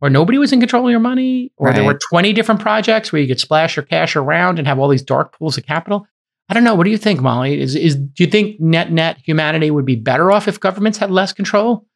or 0.00 0.10
nobody 0.10 0.38
was 0.38 0.52
in 0.52 0.60
control 0.60 0.86
of 0.86 0.90
your 0.90 1.00
money, 1.00 1.52
or 1.56 1.68
right. 1.68 1.76
there 1.76 1.84
were 1.84 1.98
20 2.10 2.32
different 2.32 2.60
projects 2.60 3.12
where 3.12 3.20
you 3.20 3.28
could 3.28 3.40
splash 3.40 3.76
your 3.76 3.84
cash 3.84 4.16
around 4.16 4.58
and 4.58 4.66
have 4.66 4.78
all 4.78 4.88
these 4.88 5.02
dark 5.02 5.36
pools 5.38 5.58
of 5.58 5.66
capital. 5.66 6.06
I 6.48 6.54
don't 6.54 6.64
know. 6.64 6.74
What 6.74 6.84
do 6.84 6.90
you 6.90 6.98
think, 6.98 7.20
Molly? 7.20 7.60
Is, 7.60 7.76
is 7.76 7.94
do 7.94 8.24
you 8.24 8.26
think 8.26 8.58
net 8.60 8.90
net 8.90 9.18
humanity 9.24 9.70
would 9.70 9.86
be 9.86 9.96
better 9.96 10.32
off 10.32 10.48
if 10.48 10.58
governments 10.58 10.98
had 10.98 11.10
less 11.10 11.32
control 11.32 11.86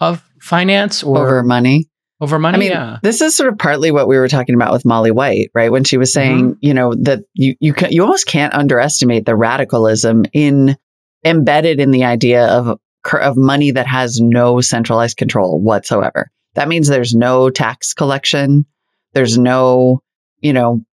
of 0.00 0.24
finance 0.40 1.02
or 1.02 1.18
over 1.18 1.42
money? 1.42 1.86
Over 2.22 2.38
money, 2.38 2.56
I 2.56 2.58
mean, 2.58 2.70
yeah. 2.70 2.98
this 3.02 3.22
is 3.22 3.34
sort 3.34 3.50
of 3.50 3.58
partly 3.58 3.90
what 3.90 4.06
we 4.06 4.18
were 4.18 4.28
talking 4.28 4.54
about 4.54 4.72
with 4.72 4.84
Molly 4.84 5.10
White, 5.10 5.50
right? 5.54 5.72
When 5.72 5.84
she 5.84 5.96
was 5.96 6.12
saying, 6.12 6.50
mm-hmm. 6.50 6.58
you 6.60 6.74
know, 6.74 6.94
that 6.96 7.20
you 7.32 7.54
you 7.60 7.72
can, 7.72 7.92
you 7.92 8.02
almost 8.02 8.26
can't 8.26 8.52
underestimate 8.52 9.24
the 9.24 9.34
radicalism 9.34 10.24
in 10.34 10.76
embedded 11.24 11.80
in 11.80 11.92
the 11.92 12.04
idea 12.04 12.46
of 12.46 12.78
of 13.14 13.36
money 13.36 13.70
that 13.70 13.86
has 13.86 14.20
no 14.20 14.60
centralized 14.60 15.16
control 15.16 15.62
whatsoever. 15.62 16.30
That 16.54 16.68
means 16.68 16.88
there's 16.88 17.14
no 17.14 17.50
tax 17.50 17.94
collection. 17.94 18.66
There's 19.12 19.38
no, 19.38 20.02
you 20.40 20.52
know, 20.52 20.84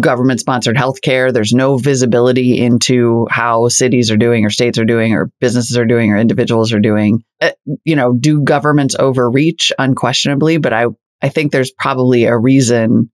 government 0.00 0.40
sponsored 0.40 0.76
healthcare. 0.76 1.32
There's 1.32 1.52
no 1.52 1.76
visibility 1.76 2.58
into 2.58 3.26
how 3.30 3.68
cities 3.68 4.10
are 4.10 4.16
doing 4.16 4.44
or 4.44 4.50
states 4.50 4.78
are 4.78 4.84
doing 4.84 5.12
or 5.12 5.30
businesses 5.40 5.76
are 5.76 5.84
doing 5.84 6.12
or 6.12 6.16
individuals 6.16 6.72
are 6.72 6.80
doing. 6.80 7.22
Uh, 7.40 7.50
you 7.84 7.96
know, 7.96 8.14
do 8.14 8.42
governments 8.42 8.96
overreach? 8.98 9.72
Unquestionably, 9.78 10.58
but 10.58 10.72
I, 10.72 10.86
I 11.22 11.28
think 11.28 11.52
there's 11.52 11.72
probably 11.72 12.24
a 12.24 12.36
reason 12.36 13.10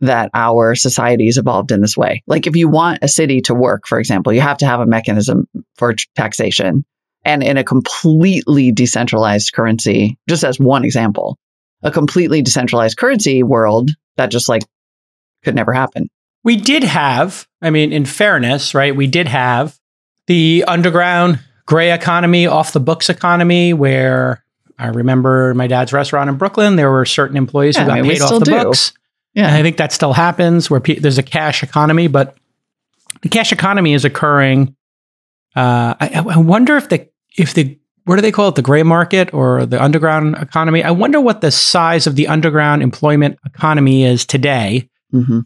that 0.00 0.30
our 0.34 0.74
society 0.74 1.30
societies 1.30 1.38
evolved 1.38 1.72
in 1.72 1.80
this 1.80 1.96
way. 1.96 2.22
Like 2.26 2.46
if 2.46 2.56
you 2.56 2.68
want 2.68 2.98
a 3.02 3.08
city 3.08 3.40
to 3.42 3.54
work, 3.54 3.86
for 3.86 3.98
example, 3.98 4.32
you 4.32 4.40
have 4.40 4.58
to 4.58 4.66
have 4.66 4.80
a 4.80 4.86
mechanism 4.86 5.46
for 5.76 5.94
taxation 6.14 6.84
and 7.24 7.42
in 7.42 7.56
a 7.56 7.64
completely 7.64 8.72
decentralized 8.72 9.52
currency, 9.52 10.18
just 10.28 10.44
as 10.44 10.58
one 10.58 10.84
example, 10.84 11.38
a 11.82 11.90
completely 11.90 12.42
decentralized 12.42 12.96
currency 12.96 13.42
world, 13.42 13.90
that 14.16 14.30
just 14.30 14.48
like 14.48 14.62
could 15.42 15.54
never 15.54 15.72
happen. 15.72 16.08
We 16.42 16.56
did 16.56 16.84
have, 16.84 17.46
I 17.62 17.70
mean, 17.70 17.92
in 17.92 18.04
fairness, 18.04 18.74
right? 18.74 18.94
We 18.94 19.06
did 19.06 19.28
have 19.28 19.78
the 20.26 20.64
underground 20.68 21.40
gray 21.66 21.92
economy, 21.92 22.46
off 22.46 22.72
the 22.72 22.80
books 22.80 23.08
economy, 23.08 23.72
where 23.72 24.44
I 24.78 24.88
remember 24.88 25.54
my 25.54 25.66
dad's 25.66 25.92
restaurant 25.92 26.28
in 26.28 26.36
Brooklyn. 26.36 26.76
There 26.76 26.90
were 26.90 27.06
certain 27.06 27.36
employees 27.36 27.76
Yeah, 27.76 27.84
who 27.84 27.88
got 27.88 27.98
I 27.98 28.02
mean, 28.02 28.12
paid 28.12 28.20
off 28.20 28.38
the 28.38 28.44
do. 28.44 28.50
books. 28.50 28.92
Yeah. 29.32 29.46
And 29.46 29.56
I 29.56 29.62
think 29.62 29.78
that 29.78 29.92
still 29.92 30.12
happens 30.12 30.68
where 30.68 30.80
pe- 30.80 30.98
there's 30.98 31.18
a 31.18 31.22
cash 31.22 31.62
economy, 31.62 32.08
but 32.08 32.36
the 33.22 33.28
cash 33.28 33.52
economy 33.52 33.94
is 33.94 34.04
occurring. 34.04 34.76
Uh, 35.56 35.94
I, 36.00 36.24
I 36.30 36.38
wonder 36.38 36.76
if 36.76 36.88
the 36.88 37.08
if 37.36 37.54
the 37.54 37.78
what 38.04 38.16
do 38.16 38.22
they 38.22 38.32
call 38.32 38.48
it 38.48 38.54
the 38.54 38.62
gray 38.62 38.82
market 38.82 39.32
or 39.32 39.64
the 39.64 39.82
underground 39.82 40.36
economy? 40.36 40.82
I 40.82 40.90
wonder 40.90 41.20
what 41.20 41.40
the 41.40 41.50
size 41.50 42.06
of 42.06 42.16
the 42.16 42.28
underground 42.28 42.82
employment 42.82 43.38
economy 43.46 44.04
is 44.04 44.26
today. 44.26 44.88
hmm 45.10 45.40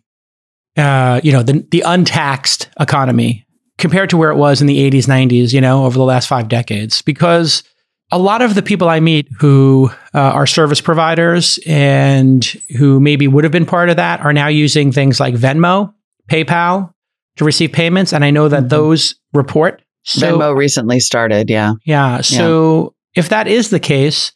Uh, 0.76 1.20
you 1.24 1.32
know, 1.32 1.42
the 1.42 1.66
the 1.70 1.82
untaxed 1.86 2.68
economy 2.80 3.44
compared 3.78 4.10
to 4.10 4.16
where 4.16 4.30
it 4.30 4.36
was 4.36 4.60
in 4.60 4.66
the 4.66 4.78
80s, 4.90 5.06
90s. 5.06 5.52
You 5.52 5.60
know, 5.60 5.84
over 5.84 5.96
the 5.98 6.04
last 6.04 6.26
five 6.28 6.48
decades, 6.48 7.02
because 7.02 7.62
a 8.10 8.18
lot 8.18 8.42
of 8.42 8.54
the 8.54 8.62
people 8.62 8.88
I 8.88 9.00
meet 9.00 9.28
who 9.38 9.90
uh, 10.14 10.18
are 10.18 10.46
service 10.46 10.80
providers 10.80 11.58
and 11.66 12.44
who 12.78 13.00
maybe 13.00 13.28
would 13.28 13.44
have 13.44 13.52
been 13.52 13.66
part 13.66 13.90
of 13.90 13.96
that 13.96 14.20
are 14.20 14.32
now 14.32 14.48
using 14.48 14.92
things 14.92 15.20
like 15.20 15.34
Venmo, 15.34 15.92
PayPal 16.30 16.92
to 17.36 17.44
receive 17.44 17.70
payments. 17.72 18.12
And 18.12 18.24
I 18.24 18.30
know 18.30 18.48
that 18.48 18.64
Mhm. 18.64 18.68
those 18.70 19.14
report. 19.34 19.82
So, 20.08 20.38
Venmo 20.38 20.56
recently 20.56 21.00
started. 21.00 21.50
Yeah. 21.50 21.74
yeah. 21.84 22.22
So 22.22 22.94
if 23.14 23.28
that 23.28 23.46
is 23.46 23.68
the 23.70 23.78
case, 23.80 24.32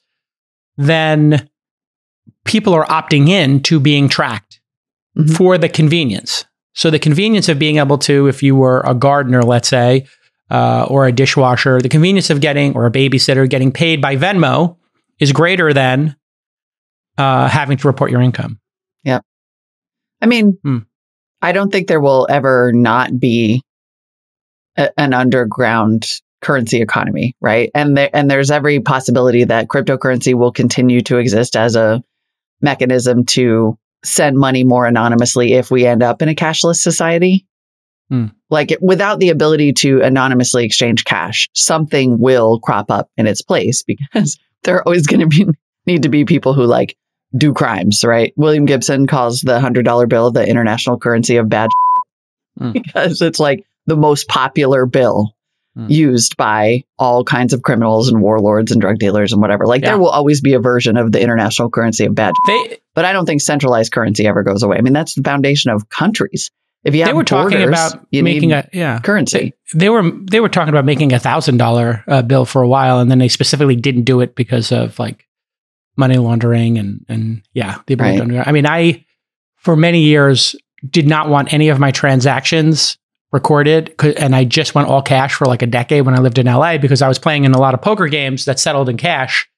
then 0.77 1.49
people 2.45 2.75
are 2.75 2.85
opting 2.87 3.29
in 3.29 3.63
to 3.63 3.81
being 3.81 4.09
tracked 4.09 4.61
Mhm. 5.17 5.35
for 5.37 5.57
the 5.59 5.69
convenience. 5.69 6.45
So 6.75 6.91
the 6.91 6.99
convenience 6.99 7.49
of 7.49 7.59
being 7.59 7.79
able 7.79 7.99
to, 7.99 8.27
if 8.29 8.43
you 8.43 8.55
were 8.57 8.81
a 8.87 8.95
gardener, 8.95 9.43
let's 9.43 9.69
say, 9.69 10.07
uh, 10.51 10.85
or 10.89 11.07
a 11.07 11.13
dishwasher, 11.13 11.81
the 11.81 11.89
convenience 11.89 12.29
of 12.31 12.41
getting 12.41 12.75
or 12.75 12.85
a 12.87 12.91
babysitter 12.91 13.49
getting 13.49 13.73
paid 13.73 14.01
by 14.03 14.17
Venmo 14.17 14.77
is 15.19 15.33
greater 15.33 15.73
than 15.73 16.17
uh, 17.19 17.49
having 17.49 17.77
to 17.79 17.87
report 17.89 18.11
your 18.11 18.21
income. 18.23 18.59
Yeah. 19.05 19.21
I 20.21 20.27
mean, 20.27 20.59
Hmm. 20.63 20.79
I 21.41 21.53
don't 21.53 21.71
think 21.73 21.89
there 21.89 22.01
will 22.01 22.27
ever 22.31 22.73
not 22.75 23.19
be 23.19 23.63
a, 24.77 24.99
an 24.99 25.13
underground 25.15 26.07
currency 26.41 26.83
economy, 26.83 27.37
right? 27.41 27.71
And 27.75 27.97
there 27.97 28.11
and 28.13 28.31
there's 28.31 28.51
every 28.51 28.81
possibility 28.81 29.45
that 29.45 29.69
cryptocurrency 29.69 30.35
will 30.35 30.53
continue 30.53 31.01
to 31.03 31.19
exist 31.19 31.57
as 31.57 31.77
a 31.77 32.03
mechanism 32.61 33.25
to 33.25 33.79
send 34.05 34.37
money 34.37 34.65
more 34.65 34.85
anonymously 34.85 35.55
if 35.55 35.71
we 35.71 35.87
end 35.87 36.03
up 36.03 36.23
in 36.23 36.29
a 36.29 36.35
cashless 36.35 36.77
society. 36.77 37.47
Hmm. 38.11 38.27
Like 38.51 38.77
without 38.81 39.21
the 39.21 39.31
ability 39.31 39.73
to 39.75 40.03
anonymously 40.03 40.65
exchange 40.65 41.05
cash, 41.05 41.49
something 41.55 42.19
will 42.19 42.61
crop 42.61 42.91
up 42.91 43.09
in 43.17 43.27
its 43.27 43.43
place 43.43 43.83
because 43.87 44.39
there 44.65 44.77
are 44.77 44.87
always 44.87 45.07
going 45.07 45.21
to 45.21 45.27
be 45.27 45.47
need 45.87 46.03
to 46.03 46.09
be 46.09 46.25
people 46.25 46.55
who 46.55 46.65
like 46.65 46.97
do 47.37 47.55
crimes, 47.55 48.05
right? 48.05 48.33
William 48.37 48.67
Gibson 48.67 49.07
calls 49.07 49.41
the 49.41 49.61
hundred 49.61 49.85
dollar 49.85 50.07
bill 50.07 50.31
the 50.33 50.47
international 50.47 50.99
currency 50.99 51.37
of 51.37 51.49
bad 51.49 51.71
Hmm. 52.59 52.73
because 52.73 53.23
it's 53.23 53.41
like 53.41 53.65
the 53.87 53.97
most 53.97 54.29
popular 54.29 54.87
bill 54.87 55.35
Hmm. 55.75 55.87
used 55.89 56.37
by 56.37 56.85
all 56.99 57.25
kinds 57.25 57.55
of 57.55 57.63
criminals 57.63 58.11
and 58.11 58.21
warlords 58.21 58.73
and 58.73 58.81
drug 58.83 58.99
dealers 58.99 59.33
and 59.33 59.41
whatever. 59.41 59.67
Like 59.67 59.81
Yeah. 59.81 59.89
there 59.93 59.99
will 59.99 60.11
always 60.11 60.43
be 60.43 60.53
a 60.53 60.61
version 60.61 60.99
of 60.99 61.13
the 61.13 61.23
international 61.23 61.71
currency 61.71 62.05
of 62.05 62.15
bad, 62.15 62.35
They 62.47 62.77
but 62.95 63.07
I 63.07 63.15
don't 63.15 63.25
think 63.25 63.41
centralized 63.41 63.91
currency 63.91 64.27
ever 64.27 64.43
goes 64.43 64.63
away. 64.63 64.77
I 64.77 64.83
mean, 64.83 64.93
that's 64.93 65.15
the 65.15 65.23
foundation 65.23 65.71
of 65.71 65.89
countries. 65.89 66.51
If 66.85 66.95
you 66.95 67.01
have 67.01 67.09
they 67.09 67.15
were 67.15 67.25
talking 67.25 67.63
about 67.63 68.07
you 68.11 68.23
making 68.23 68.53
a 68.53 68.69
yeah. 68.75 68.99
currency. 68.99 69.55
They 69.73 69.89
were 69.89 70.11
they 70.11 70.41
were 70.41 70.51
talking 70.51 70.69
about 70.75 70.85
making 70.85 71.15
a 71.15 71.19
thousand 71.19 71.57
dollar 71.57 72.05
uh, 72.07 72.21
bill 72.21 72.45
for 72.45 72.61
a 72.61 72.69
while, 72.69 72.99
and 72.99 73.11
then 73.11 73.19
they 73.19 73.29
specifically 73.29 73.77
didn't 73.77 74.03
do 74.03 74.21
it 74.21 74.35
because 74.35 74.73
of 74.73 74.99
like 74.99 75.27
money 75.97 76.19
laundering 76.19 76.77
and 76.77 77.07
and 77.09 77.41
yeah, 77.55 77.79
the 77.87 77.95
ability 77.95 78.21
Right. 78.37 78.47
I 78.47 78.53
mean, 78.53 78.67
I 78.67 79.07
for 79.57 79.75
many 79.75 80.03
years 80.03 80.55
did 80.87 81.07
not 81.07 81.31
want 81.31 81.55
any 81.55 81.71
of 81.71 81.79
my 81.79 81.93
transactions 81.93 82.99
recorded, 83.33 83.95
and 84.19 84.35
I 84.37 84.45
just 84.45 84.75
went 84.75 84.89
all 84.89 85.03
cash 85.03 85.35
for 85.35 85.47
like 85.47 85.63
a 85.63 85.67
decade 85.67 86.05
when 86.05 86.15
I 86.15 86.19
lived 86.21 86.39
in 86.39 86.47
LA 86.47 86.79
because 86.79 87.03
I 87.03 87.09
was 87.09 87.19
playing 87.19 87.45
in 87.45 87.53
a 87.55 87.59
lot 87.59 87.75
of 87.75 87.81
poker 87.83 88.09
games 88.09 88.45
that 88.45 88.61
settled 88.61 88.89
in 88.89 88.97
cash. 88.97 89.49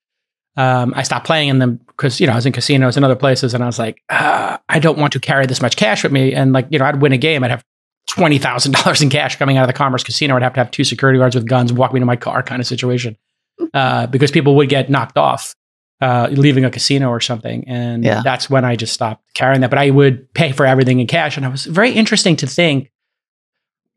Um, 0.56 0.92
I 0.94 1.02
stopped 1.02 1.26
playing 1.26 1.48
in 1.48 1.58
them 1.58 1.80
because 1.88 2.20
you 2.20 2.26
know 2.28 2.32
I 2.32 2.36
was 2.36 2.46
in 2.46 2.52
casinos 2.52 2.96
and 2.96 3.04
other 3.04 3.16
places, 3.16 3.54
and 3.54 3.62
I 3.62 3.66
was 3.66 3.78
like, 3.78 4.00
uh, 4.08 4.58
I 4.68 4.78
don't 4.78 4.98
want 4.98 5.12
to 5.14 5.20
carry 5.20 5.46
this 5.46 5.60
much 5.60 5.76
cash 5.76 6.04
with 6.04 6.12
me. 6.12 6.32
And 6.32 6.52
like 6.52 6.68
you 6.70 6.78
know, 6.78 6.84
I'd 6.84 7.02
win 7.02 7.12
a 7.12 7.18
game, 7.18 7.42
I'd 7.42 7.50
have 7.50 7.64
twenty 8.08 8.38
thousand 8.38 8.72
dollars 8.72 9.02
in 9.02 9.10
cash 9.10 9.36
coming 9.36 9.56
out 9.56 9.64
of 9.64 9.68
the 9.68 9.72
Commerce 9.72 10.04
Casino. 10.04 10.36
I'd 10.36 10.42
have 10.42 10.54
to 10.54 10.60
have 10.60 10.70
two 10.70 10.84
security 10.84 11.18
guards 11.18 11.34
with 11.34 11.46
guns 11.48 11.72
walk 11.72 11.92
me 11.92 11.98
to 12.00 12.06
my 12.06 12.16
car, 12.16 12.42
kind 12.44 12.60
of 12.60 12.66
situation, 12.68 13.16
uh, 13.74 14.06
because 14.06 14.30
people 14.30 14.54
would 14.54 14.68
get 14.68 14.88
knocked 14.88 15.18
off 15.18 15.56
uh, 16.00 16.28
leaving 16.30 16.64
a 16.64 16.70
casino 16.70 17.08
or 17.08 17.18
something, 17.20 17.64
and 17.66 18.04
Yeah. 18.04 18.20
that's 18.22 18.48
when 18.48 18.64
I 18.64 18.76
just 18.76 18.92
stopped 18.92 19.24
carrying 19.34 19.60
that. 19.62 19.70
But 19.70 19.80
I 19.80 19.90
would 19.90 20.32
pay 20.34 20.52
for 20.52 20.64
everything 20.66 21.00
in 21.00 21.08
cash, 21.08 21.36
and 21.36 21.44
it 21.44 21.50
was 21.50 21.64
very 21.64 21.90
interesting 21.90 22.36
to 22.36 22.46
think. 22.46 22.92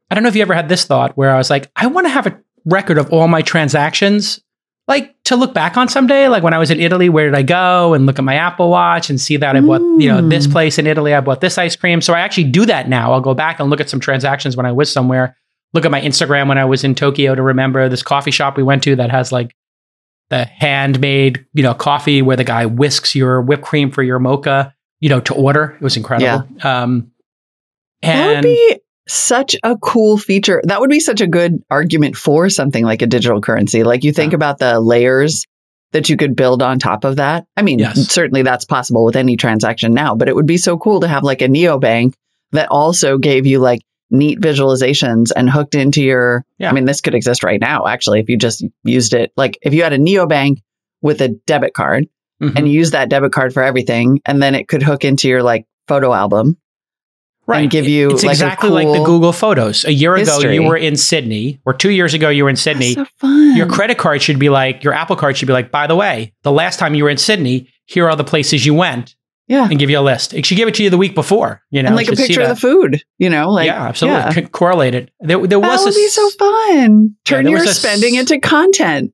I 0.10 0.16
don't 0.16 0.24
know 0.24 0.30
if 0.30 0.36
you 0.36 0.42
ever 0.42 0.54
had 0.54 0.70
this 0.70 0.86
thought 0.86 1.18
where 1.18 1.32
I 1.32 1.38
was 1.38 1.50
like, 1.50 1.70
I 1.76 1.88
want 1.88 2.06
to 2.06 2.12
have 2.12 2.28
a 2.28 2.40
record 2.66 2.98
of 2.98 3.12
all 3.12 3.28
my 3.28 3.42
transactions, 3.42 4.42
like 4.88 5.16
to 5.26 5.36
look 5.36 5.54
back 5.54 5.76
on 5.76 5.90
someday. 5.90 6.28
Like 6.28 6.44
when 6.44 6.54
I 6.54 6.58
was 6.58 6.72
in 6.72 6.80
Italy, 6.80 7.10
where 7.10 7.26
did 7.26 7.36
I 7.36 7.42
go 7.42 7.94
and 7.94 8.06
look 8.06 8.20
at 8.20 8.24
my 8.24 8.36
Apple 8.36 8.70
Watch 8.70 9.10
and 9.10 9.20
see 9.20 9.38
that 9.38 9.56
I 9.56 9.62
bought, 9.62 9.82
you 10.00 10.08
know, 10.08 10.22
this 10.28 10.48
place 10.48 10.78
in 10.80 10.88
Italy, 10.88 11.14
I 11.14 11.20
bought 11.20 11.42
this 11.42 11.58
ice 11.58 11.76
cream. 11.76 12.00
So 12.02 12.14
I 12.14 12.22
actually 12.22 12.46
do 12.46 12.66
that 12.66 12.88
now. 12.88 13.12
I'll 13.12 13.22
go 13.22 13.34
back 13.34 13.60
and 13.60 13.70
look 13.70 13.82
at 13.82 13.90
some 13.90 14.00
transactions 14.00 14.56
when 14.56 14.66
I 14.66 14.72
was 14.72 14.92
somewhere. 14.92 15.36
Look 15.74 15.84
at 15.84 15.92
my 15.92 16.00
Instagram 16.00 16.48
when 16.48 16.58
I 16.58 16.64
was 16.64 16.86
in 16.86 16.96
Tokyo 16.96 17.36
to 17.36 17.42
remember 17.42 17.90
this 17.90 18.02
coffee 18.02 18.32
shop 18.32 18.56
we 18.56 18.64
went 18.64 18.84
to 18.84 18.96
that 18.96 19.12
has 19.12 19.34
like 19.34 19.54
the 20.30 20.46
handmade, 20.46 21.46
you 21.54 21.64
know, 21.64 21.74
coffee 21.74 22.22
where 22.22 22.38
the 22.38 22.46
guy 22.46 22.66
whisks 22.66 23.14
your 23.14 23.42
whipped 23.42 23.64
cream 23.64 23.92
for 23.92 24.04
your 24.04 24.20
mocha, 24.20 24.74
you 25.02 25.10
know, 25.10 25.20
to 25.20 25.34
order. 25.34 25.76
It 25.76 25.82
was 25.82 25.98
incredible. 25.98 26.48
Um, 26.66 27.12
that 28.02 28.36
would 28.36 28.44
be 28.44 28.80
such 29.08 29.56
a 29.64 29.78
cool 29.78 30.18
feature. 30.18 30.62
That 30.66 30.80
would 30.82 30.90
be 30.90 31.00
such 31.00 31.22
a 31.22 31.28
good 31.28 31.62
argument 31.70 32.16
for 32.16 32.50
something 32.50 32.84
like 32.84 33.02
a 33.02 33.08
digital 33.08 33.42
currency. 33.42 33.84
Like 33.84 34.04
you 34.04 34.12
think 34.12 34.34
Yeah. 34.34 34.38
about 34.38 34.60
the 34.60 34.80
layers 34.80 35.46
that 35.94 36.10
you 36.10 36.18
could 36.18 36.36
build 36.36 36.62
on 36.62 36.80
top 36.80 37.06
of 37.06 37.16
that. 37.16 37.46
I 37.56 37.62
mean, 37.62 37.80
Yes. 37.80 38.12
certainly 38.12 38.42
that's 38.42 38.66
possible 38.66 39.06
with 39.06 39.16
any 39.16 39.38
transaction 39.38 39.94
now, 39.94 40.16
but 40.16 40.28
it 40.28 40.36
would 40.36 40.46
be 40.46 40.58
so 40.58 40.78
cool 40.78 41.00
to 41.00 41.08
have 41.08 41.24
like 41.24 41.42
a 41.42 41.48
neobank 41.48 42.14
that 42.52 42.68
also 42.70 43.18
gave 43.18 43.46
you 43.46 43.60
like 43.60 43.80
neat 44.12 44.40
visualizations 44.40 45.32
and 45.36 45.50
hooked 45.50 45.76
into 45.76 46.02
your 46.04 46.44
Yeah. 46.60 46.70
I 46.70 46.74
mean, 46.74 46.86
this 46.86 47.02
could 47.02 47.16
exist 47.16 47.44
right 47.44 47.60
now 47.60 47.86
actually 47.88 48.20
if 48.20 48.30
you 48.30 48.38
just 48.38 48.64
used 48.84 49.14
it 49.14 49.32
like 49.38 49.58
if 49.62 49.74
you 49.74 49.84
had 49.84 49.94
a 49.94 49.98
neobank 49.98 50.58
with 51.02 51.22
a 51.22 51.30
debit 51.46 51.74
card 51.74 52.08
Mhm. 52.42 52.56
and 52.58 52.68
you 52.68 52.74
use 52.74 52.92
that 52.92 53.10
debit 53.10 53.32
card 53.32 53.54
for 53.54 53.64
everything 53.64 54.20
and 54.26 54.42
then 54.42 54.56
it 54.56 54.68
could 54.68 54.84
hook 54.84 55.04
into 55.06 55.28
your 55.28 55.44
like 55.44 55.66
photo 55.88 56.14
album 56.14 56.58
and 57.56 57.70
give 57.70 57.88
you, 57.88 58.12
It's 58.12 58.24
like, 58.24 58.34
exactly 58.34 58.70
like 58.70 58.88
the 58.88 59.04
Google 59.04 59.32
Photos. 59.34 59.86
A 59.86 59.94
year 59.94 60.16
ago, 60.16 60.26
history. 60.26 60.56
you 60.56 60.64
were 60.64 60.78
in 60.78 60.96
Sydney, 60.98 61.60
or 61.66 61.74
two 61.74 61.92
years 61.92 62.14
ago, 62.14 62.30
you 62.30 62.44
were 62.44 62.50
in 62.50 62.56
Sydney. 62.56 62.96
That's 62.96 63.10
so 63.10 63.16
fun. 63.20 63.56
Your 63.56 63.68
credit 63.68 63.98
card 63.98 64.22
should 64.22 64.40
be 64.40 64.50
like, 64.50 64.84
your 64.84 64.94
Apple 64.94 65.16
card 65.16 65.38
should 65.38 65.48
be 65.48 65.54
like, 65.54 65.72
by 65.72 65.88
the 65.88 65.96
way, 65.96 66.34
the 66.44 66.52
last 66.52 66.78
time 66.80 66.94
you 66.94 67.04
were 67.06 67.10
in 67.10 67.18
Sydney, 67.18 67.70
here 67.86 68.10
are 68.10 68.16
the 68.16 68.24
places 68.26 68.66
you 68.66 68.74
went 68.74 69.16
yeah. 69.48 69.68
and 69.70 69.80
give 69.80 69.90
you 69.90 69.98
a 69.98 70.02
list. 70.02 70.34
It 70.34 70.46
should 70.46 70.58
give 70.58 70.68
it 70.68 70.76
to 70.76 70.84
you 70.84 70.90
the 70.90 70.98
week 70.98 71.16
before, 71.16 71.64
you 71.72 71.82
know, 71.82 71.88
and 71.88 71.96
like 71.96 72.10
a 72.10 72.16
picture 72.16 72.42
of 72.42 72.50
the 72.50 72.56
food, 72.56 73.02
you 73.18 73.30
know, 73.30 73.50
like 73.50 73.68
yeah, 73.68 73.88
absolutely. 73.88 74.20
yeah. 74.20 74.34
Co- 74.34 74.48
correlated. 74.50 75.12
There, 75.22 75.38
there 75.48 75.60
That 75.60 75.68
was 75.68 75.86
would 75.86 75.94
a 75.94 75.96
be 75.96 76.08
so 76.10 76.30
fun. 76.32 77.16
Turn 77.24 77.46
there 77.46 77.54
your 77.54 77.64
a 77.64 77.68
s- 77.68 77.80
spending 77.80 78.16
into 78.16 78.40
content. 78.40 79.14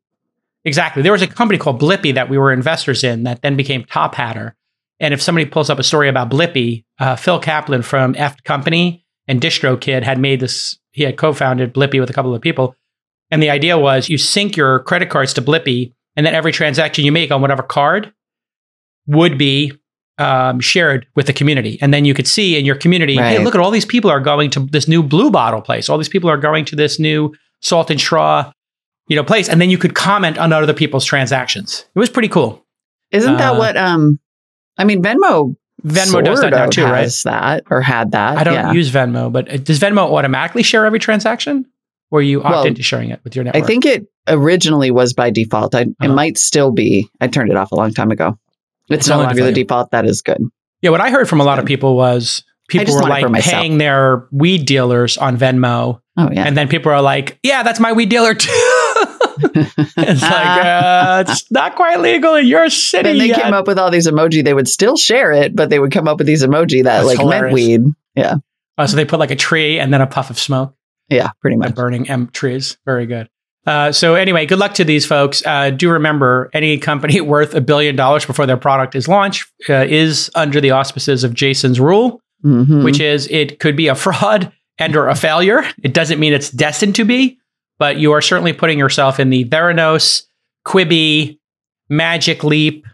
Exactly. 0.66 1.04
There 1.04 1.12
was 1.12 1.22
a 1.22 1.28
company 1.28 1.60
called 1.60 1.80
Blippy 1.82 2.16
that 2.16 2.30
we 2.30 2.38
were 2.38 2.52
investors 2.52 3.04
in 3.04 3.24
that 3.24 3.42
then 3.42 3.56
became 3.56 3.84
Top 3.84 4.16
Hatter. 4.16 4.56
And 5.00 5.14
if 5.14 5.22
somebody 5.22 5.46
pulls 5.46 5.70
up 5.70 5.80
a 5.80 5.84
story 5.84 6.08
about 6.10 6.30
Blippy, 6.30 6.86
uh, 7.00 7.16
Phil 7.16 7.40
Kaplan 7.40 7.82
from 7.82 8.16
F 8.18 8.42
Company 8.44 9.06
and 9.28 9.42
DistroKid 9.42 10.04
had 10.04 10.20
made 10.20 10.40
this, 10.40 10.78
he 10.92 11.04
had 11.04 11.18
co 11.18 11.34
founded 11.34 11.74
Blippy 11.74 12.00
with 12.00 12.10
a 12.10 12.14
couple 12.14 12.34
of 12.34 12.42
people. 12.42 12.76
And 13.32 13.42
the 13.42 13.50
idea 13.50 13.78
was 13.78 14.10
you 14.10 14.18
sync 14.18 14.56
your 14.56 14.80
credit 14.80 15.10
cards 15.10 15.34
to 15.34 15.42
Blippy, 15.42 15.94
and 16.16 16.26
then 16.26 16.36
every 16.36 16.52
transaction 16.52 17.04
you 17.04 17.12
make 17.12 17.32
on 17.32 17.42
whatever 17.42 17.64
card 17.64 18.14
would 19.08 19.38
be 19.38 19.74
um, 20.20 20.60
shared 20.60 21.08
with 21.16 21.26
the 21.26 21.34
community. 21.34 21.80
And 21.82 21.92
then 21.94 22.06
you 22.06 22.14
could 22.14 22.28
see 22.28 22.58
in 22.58 22.66
your 22.66 22.76
community, 22.76 23.16
hey, 23.16 23.44
look 23.44 23.56
at 23.56 23.62
all 23.62 23.72
these 23.72 23.86
people 23.86 24.12
are 24.12 24.20
going 24.20 24.52
to 24.52 24.60
this 24.62 24.88
new 24.88 25.02
blue 25.02 25.32
bottle 25.32 25.62
place. 25.62 25.90
All 25.90 25.98
these 25.98 26.10
people 26.10 26.30
are 26.30 26.38
going 26.38 26.66
to 26.66 26.76
this 26.76 27.00
new 27.00 27.34
salt 27.62 27.90
and 27.90 28.00
straw, 28.00 28.52
you 29.08 29.16
know, 29.16 29.24
place. 29.24 29.50
And 29.50 29.60
then 29.60 29.72
you 29.72 29.78
could 29.80 29.96
comment 29.96 30.38
on 30.38 30.54
other 30.54 30.74
people's 30.74 31.04
transactions. 31.04 31.86
It 31.96 32.00
was 32.00 32.10
pretty 32.10 32.30
cool. 32.30 32.64
Isn't 33.12 33.38
that 33.38 33.56
Uh, 33.56 33.58
what 33.58 33.76
um 33.76 34.20
I 34.78 34.84
mean 34.84 35.02
Venmo 35.04 35.56
Venmo 35.86 36.24
does 36.24 36.42
that 36.42 36.52
now 36.52 36.66
of 36.66 36.70
too, 36.70 36.84
right? 36.86 37.12
that 37.26 37.64
or 37.70 37.82
had 37.82 38.12
that. 38.12 38.38
I 38.38 38.44
don't 38.44 38.54
yeah. 38.54 38.72
use 38.72 38.90
Venmo, 38.92 39.32
but 39.32 39.64
does 39.66 39.80
Venmo 39.80 40.14
automatically 40.14 40.64
share 40.64 40.86
every 40.86 41.00
transaction? 41.00 41.66
Or 42.12 42.22
you 42.22 42.42
opt 42.44 42.52
Well, 42.52 42.64
into 42.66 42.84
sharing 42.84 43.10
it 43.10 43.20
with 43.24 43.36
your 43.36 43.44
network? 43.44 43.64
I 43.64 43.66
think 43.68 43.86
it 43.86 44.06
originally 44.28 44.92
was 44.92 45.14
by 45.14 45.30
default. 45.32 45.74
I, 45.76 45.82
It 45.82 45.88
Uh-huh. 46.00 46.14
might 46.14 46.38
still 46.38 46.72
be. 46.72 47.10
I 47.20 47.28
turned 47.28 47.50
it 47.50 47.58
off 47.58 47.72
a 47.72 47.76
long 47.76 47.92
time 47.94 48.12
ago. 48.12 48.38
It's, 48.90 49.00
It's 49.00 49.08
no 49.10 49.18
longer 49.18 49.44
the 49.44 49.52
default. 49.52 49.92
That 49.92 50.06
is 50.06 50.22
good. 50.22 50.42
Yeah, 50.82 50.92
what 50.92 51.02
I 51.02 51.10
heard 51.10 51.28
from 51.28 51.40
a 51.42 51.44
lot 51.44 51.58
of 51.60 51.66
people 51.66 51.96
was 51.96 52.44
people 52.70 52.94
were 52.94 53.02
want 53.02 53.18
it 53.18 53.22
for 53.24 53.30
like 53.30 53.44
paying 53.44 53.78
their 53.80 54.28
weed 54.32 54.66
dealers 54.66 55.18
on 55.18 55.38
Venmo, 55.38 56.00
Oh 56.18 56.30
yeah. 56.32 56.44
and 56.46 56.56
then 56.56 56.68
people 56.68 56.92
are 56.92 57.02
like, 57.02 57.40
"Yeah, 57.44 57.64
that's 57.64 57.80
my 57.80 57.92
weed 57.94 58.10
dealer 58.10 58.36
too." 58.36 58.93
it's 59.98 60.22
like 60.22 60.66
uh, 60.66 61.24
it's 61.28 61.50
not 61.52 61.76
quite 61.76 62.00
legal 62.00 62.36
in 62.36 62.46
your 62.48 62.70
city 62.70 63.04
then 63.10 63.18
they 63.18 63.28
yet. 63.28 63.42
came 63.42 63.54
up 63.54 63.68
with 63.68 63.78
all 63.80 63.90
these 63.92 64.08
emoji. 64.08 64.44
They 64.44 64.54
would 64.54 64.68
still 64.68 64.98
share 64.98 65.32
it, 65.32 65.56
but 65.56 65.70
they 65.70 65.80
would 65.80 65.92
come 65.92 66.08
up 66.08 66.18
with 66.18 66.28
these 66.28 66.44
emoji 66.44 66.84
that 66.84 67.04
That's 67.04 67.18
like 67.20 67.28
meant 67.28 67.54
weed. 67.54 67.82
Yeah. 68.16 68.36
Oh, 68.78 68.86
so 68.86 68.96
they 68.96 69.06
put 69.06 69.20
like 69.20 69.32
a 69.32 69.36
tree 69.36 69.80
and 69.80 69.94
then 69.94 70.02
a 70.02 70.08
puff 70.08 70.30
of 70.30 70.40
smoke. 70.40 70.76
Yeah, 71.10 71.30
pretty 71.42 71.58
much. 71.58 71.76
burning 71.76 72.10
M 72.10 72.28
trees. 72.28 72.78
Very 72.86 73.06
good. 73.06 73.30
Uh, 73.66 73.92
so 73.92 74.16
anyway, 74.16 74.46
good 74.46 74.60
luck 74.60 74.74
to 74.74 74.84
these 74.84 75.06
folks. 75.06 75.46
Uh, 75.46 75.70
do 75.70 75.90
remember, 75.90 76.50
any 76.54 76.78
company 76.78 77.22
worth 77.36 77.54
a 77.54 77.62
billion 77.62 77.96
dollars 77.96 78.26
before 78.26 78.46
their 78.46 78.58
product 78.58 78.96
is 78.96 79.08
launched 79.08 79.50
uh, 79.70 79.86
is 79.88 80.30
under 80.36 80.60
the 80.60 80.72
auspices 80.72 81.24
of 81.24 81.34
Jason's 81.34 81.80
rule, 81.80 82.20
Mhm. 82.44 82.84
which 82.84 83.00
is 83.00 83.28
it 83.32 83.60
could 83.60 83.78
be 83.78 83.88
a 83.88 83.96
fraud 83.96 84.52
and 84.78 84.96
or 84.98 85.08
a 85.08 85.16
failure. 85.16 85.64
It 85.82 85.94
doesn't 85.94 86.20
mean 86.20 86.34
it's 86.34 86.50
destined 86.50 86.96
to 86.96 87.06
be, 87.06 87.38
but 87.84 87.98
you 87.98 88.14
are 88.14 88.22
certainly 88.22 88.54
putting 88.54 88.80
yourself 88.80 89.20
in 89.20 89.30
the 89.30 89.44
Theranos, 89.44 90.24
Quibi, 90.66 91.38
Magic 91.90 92.42
Leap 92.42 92.88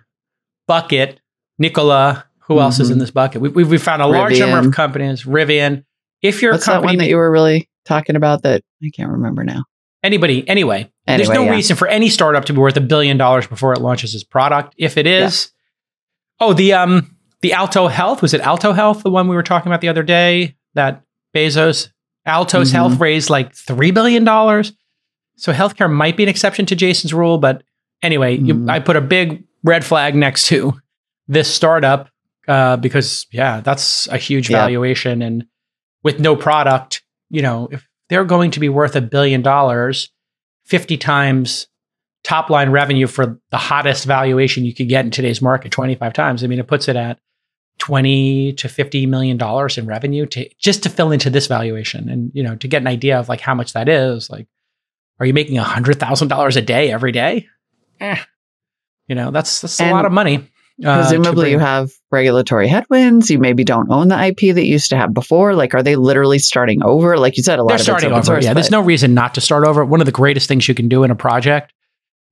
bucket. 0.68 1.22
Nikola, 1.60 2.26
who 2.40 2.60
else 2.60 2.80
is 2.80 2.90
in 2.90 2.98
this 2.98 3.12
bucket? 3.12 3.40
We, 3.40 3.50
we, 3.50 3.64
we 3.66 3.78
found 3.78 4.02
a 4.02 4.08
large 4.08 4.40
number 4.40 4.68
of 4.68 4.74
companies. 4.74 5.26
Rivian. 5.26 5.84
If 6.24 6.42
you're 6.42 6.54
What's 6.54 6.66
a 6.66 6.72
that 6.72 6.74
company, 6.78 6.94
one 6.94 6.98
that 6.98 7.10
you 7.10 7.18
were 7.18 7.30
really 7.30 7.70
talking 7.86 8.16
about 8.16 8.42
that 8.42 8.64
I 8.84 8.90
can't 8.90 9.12
remember 9.12 9.44
now? 9.44 9.66
Anybody, 10.02 10.48
anyway, 10.50 10.92
there's 11.06 11.30
no 11.30 11.44
yeah. 11.44 11.52
reason 11.52 11.76
for 11.76 11.88
any 11.88 12.10
startup 12.10 12.46
to 12.46 12.54
be 12.54 12.60
worth 12.60 12.76
a 12.76 12.82
billion 12.82 13.16
dollars 13.16 13.46
before 13.46 13.74
it 13.74 13.82
launches 13.82 14.16
its 14.16 14.24
product. 14.24 14.74
If 14.76 14.98
it 14.98 15.06
is, 15.06 15.52
oh, 16.40 16.54
the 16.54 16.74
um, 16.74 17.16
the 17.44 17.54
Alto 17.54 17.90
Health 17.90 18.24
was 18.24 18.34
it 18.34 18.42
Alto 18.42 18.74
Health, 18.74 19.04
the 19.04 19.12
one 19.12 19.28
we 19.28 19.36
were 19.36 19.44
talking 19.44 19.72
about 19.72 19.82
the 19.82 19.90
other 19.90 20.02
day? 20.02 20.56
That 20.74 21.04
Bezos, 21.36 21.90
Altos 22.26 22.70
Mhm. 22.70 22.74
Health 22.74 23.00
raised 23.00 23.30
like 23.30 23.54
three 23.54 23.92
billion 23.92 24.24
dollars. 24.24 24.74
So 25.40 25.54
healthcare 25.54 25.92
might 25.92 26.18
be 26.18 26.24
an 26.24 26.30
exception 26.30 26.66
to 26.68 26.76
Jason's 26.76 27.14
rule, 27.14 27.38
but 27.38 27.64
anyway, 28.04 28.38
you, 28.38 28.54
Mhm. 28.56 28.70
I 28.70 28.80
put 28.80 28.96
a 28.96 29.02
big 29.02 29.44
red 29.64 29.86
flag 29.86 30.14
next 30.16 30.48
to 30.48 30.74
this 31.28 31.48
startup 31.54 32.10
uh, 32.48 32.76
because 32.78 33.26
yeah, 33.32 33.62
that's 33.62 34.08
a 34.08 34.18
huge 34.18 34.50
Yeah. 34.50 34.58
valuation, 34.58 35.22
and 35.22 35.46
with 36.04 36.20
no 36.20 36.36
product, 36.36 37.04
you 37.30 37.42
know, 37.42 37.70
if 37.72 37.88
they're 38.10 38.26
going 38.26 38.52
to 38.52 38.60
be 38.60 38.70
worth 38.70 38.96
a 38.96 39.02
billion 39.02 39.42
dollars, 39.42 40.10
fifty 40.66 40.98
times 40.98 41.68
top 42.24 42.50
line 42.50 42.70
revenue 42.72 43.08
for 43.08 43.40
the 43.52 43.58
hottest 43.58 44.06
valuation 44.06 44.66
you 44.66 44.74
could 44.74 44.90
get 44.90 45.06
in 45.06 45.12
today's 45.12 45.42
market, 45.42 45.72
twenty 45.72 45.96
five 45.96 46.12
times. 46.14 46.44
I 46.44 46.48
mean, 46.48 46.60
it 46.60 46.68
puts 46.68 46.88
it 46.88 46.96
at 46.96 47.20
twenty 47.78 48.52
to 48.54 48.68
fifty 48.68 49.06
million 49.06 49.38
dollars 49.38 49.78
in 49.78 49.86
revenue 49.86 50.26
to 50.28 50.50
just 50.60 50.84
to 50.84 50.90
fill 50.90 51.12
into 51.12 51.30
this 51.30 51.48
valuation, 51.48 52.10
and 52.10 52.32
you 52.34 52.44
know, 52.44 52.56
to 52.58 52.68
get 52.68 52.82
an 52.82 52.88
idea 52.88 53.18
of 53.20 53.30
like 53.30 53.42
how 53.42 53.54
much 53.56 53.74
that 53.74 53.88
is, 53.88 54.30
like. 54.30 54.48
Are 55.20 55.26
you 55.26 55.34
making 55.34 55.56
hundred 55.58 56.00
thousand 56.00 56.30
dollars 56.30 56.56
a 56.56 56.62
day 56.62 56.92
every 56.92 57.12
day? 57.12 57.48
Eh. 58.00 58.18
You 59.08 59.16
know, 59.16 59.32
that's 59.32 59.62
that's 59.62 59.80
a 59.82 59.92
lot 59.92 60.06
of 60.06 60.12
money. 60.12 60.48
uh, 60.86 61.02
Presumably, 61.02 61.52
you 61.52 61.60
have 61.60 61.92
regulatory 62.12 62.68
headwinds. 62.68 63.30
You 63.30 63.40
maybe 63.40 63.64
don't 63.64 63.92
own 63.92 64.08
the 64.08 64.28
IP 64.28 64.56
that 64.56 64.64
you 64.66 64.72
used 64.74 64.92
to 64.92 64.98
have 64.98 65.14
before. 65.14 65.56
Like, 65.56 65.74
are 65.74 65.84
they 65.84 65.96
literally 65.96 66.40
starting 66.40 66.84
over? 66.84 67.18
Like 67.18 67.36
you 67.36 67.44
said, 67.44 67.60
a 67.60 67.64
lot 67.64 67.74
of 67.74 67.80
people. 67.80 67.86
They're 67.86 67.96
of 67.96 68.00
starting 68.02 68.12
over. 68.14 68.24
source, 68.24 68.46
yeah, 68.46 68.54
there's 68.54 68.72
no 68.72 68.82
reason 68.82 69.14
not 69.14 69.34
to 69.36 69.42
start 69.42 69.66
over. 69.68 69.84
One 69.84 70.00
of 70.00 70.06
the 70.06 70.12
greatest 70.12 70.48
things 70.48 70.68
you 70.68 70.76
can 70.76 70.88
do 70.88 71.04
in 71.04 71.12
a 71.12 71.16
project 71.16 71.74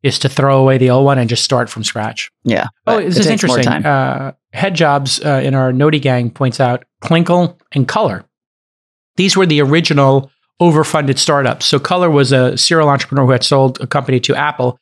is 0.04 0.20
to 0.20 0.30
throw 0.30 0.60
away 0.62 0.78
the 0.78 0.92
old 0.92 1.04
one 1.04 1.18
and 1.18 1.28
just 1.28 1.44
start 1.44 1.70
from 1.70 1.84
scratch. 1.84 2.32
Yeah. 2.44 2.68
Oh, 2.86 3.02
this 3.02 3.18
is 3.18 3.28
interesting. 3.28 3.68
Uh, 3.68 4.34
Head 4.54 4.76
Jobs 4.76 5.20
uh, 5.26 5.42
in 5.44 5.56
our 5.56 5.74
Noti 5.74 6.00
gang 6.00 6.30
points 6.30 6.60
out 6.60 6.86
Clinkle 7.02 7.60
and 7.72 7.88
Color. 7.88 8.24
These 9.16 9.36
were 9.36 9.48
the 9.48 9.62
original 9.62 10.30
overfunded 10.62 11.18
startups. 11.18 11.66
So 11.66 11.80
Color 11.80 12.10
was 12.10 12.32
a 12.32 12.58
serial 12.58 12.90
entrepreneur 12.90 13.26
who 13.26 13.32
had 13.32 13.44
sold 13.44 13.80
a 13.82 13.88
company 13.88 14.20
to 14.22 14.36
Apple, 14.36 14.80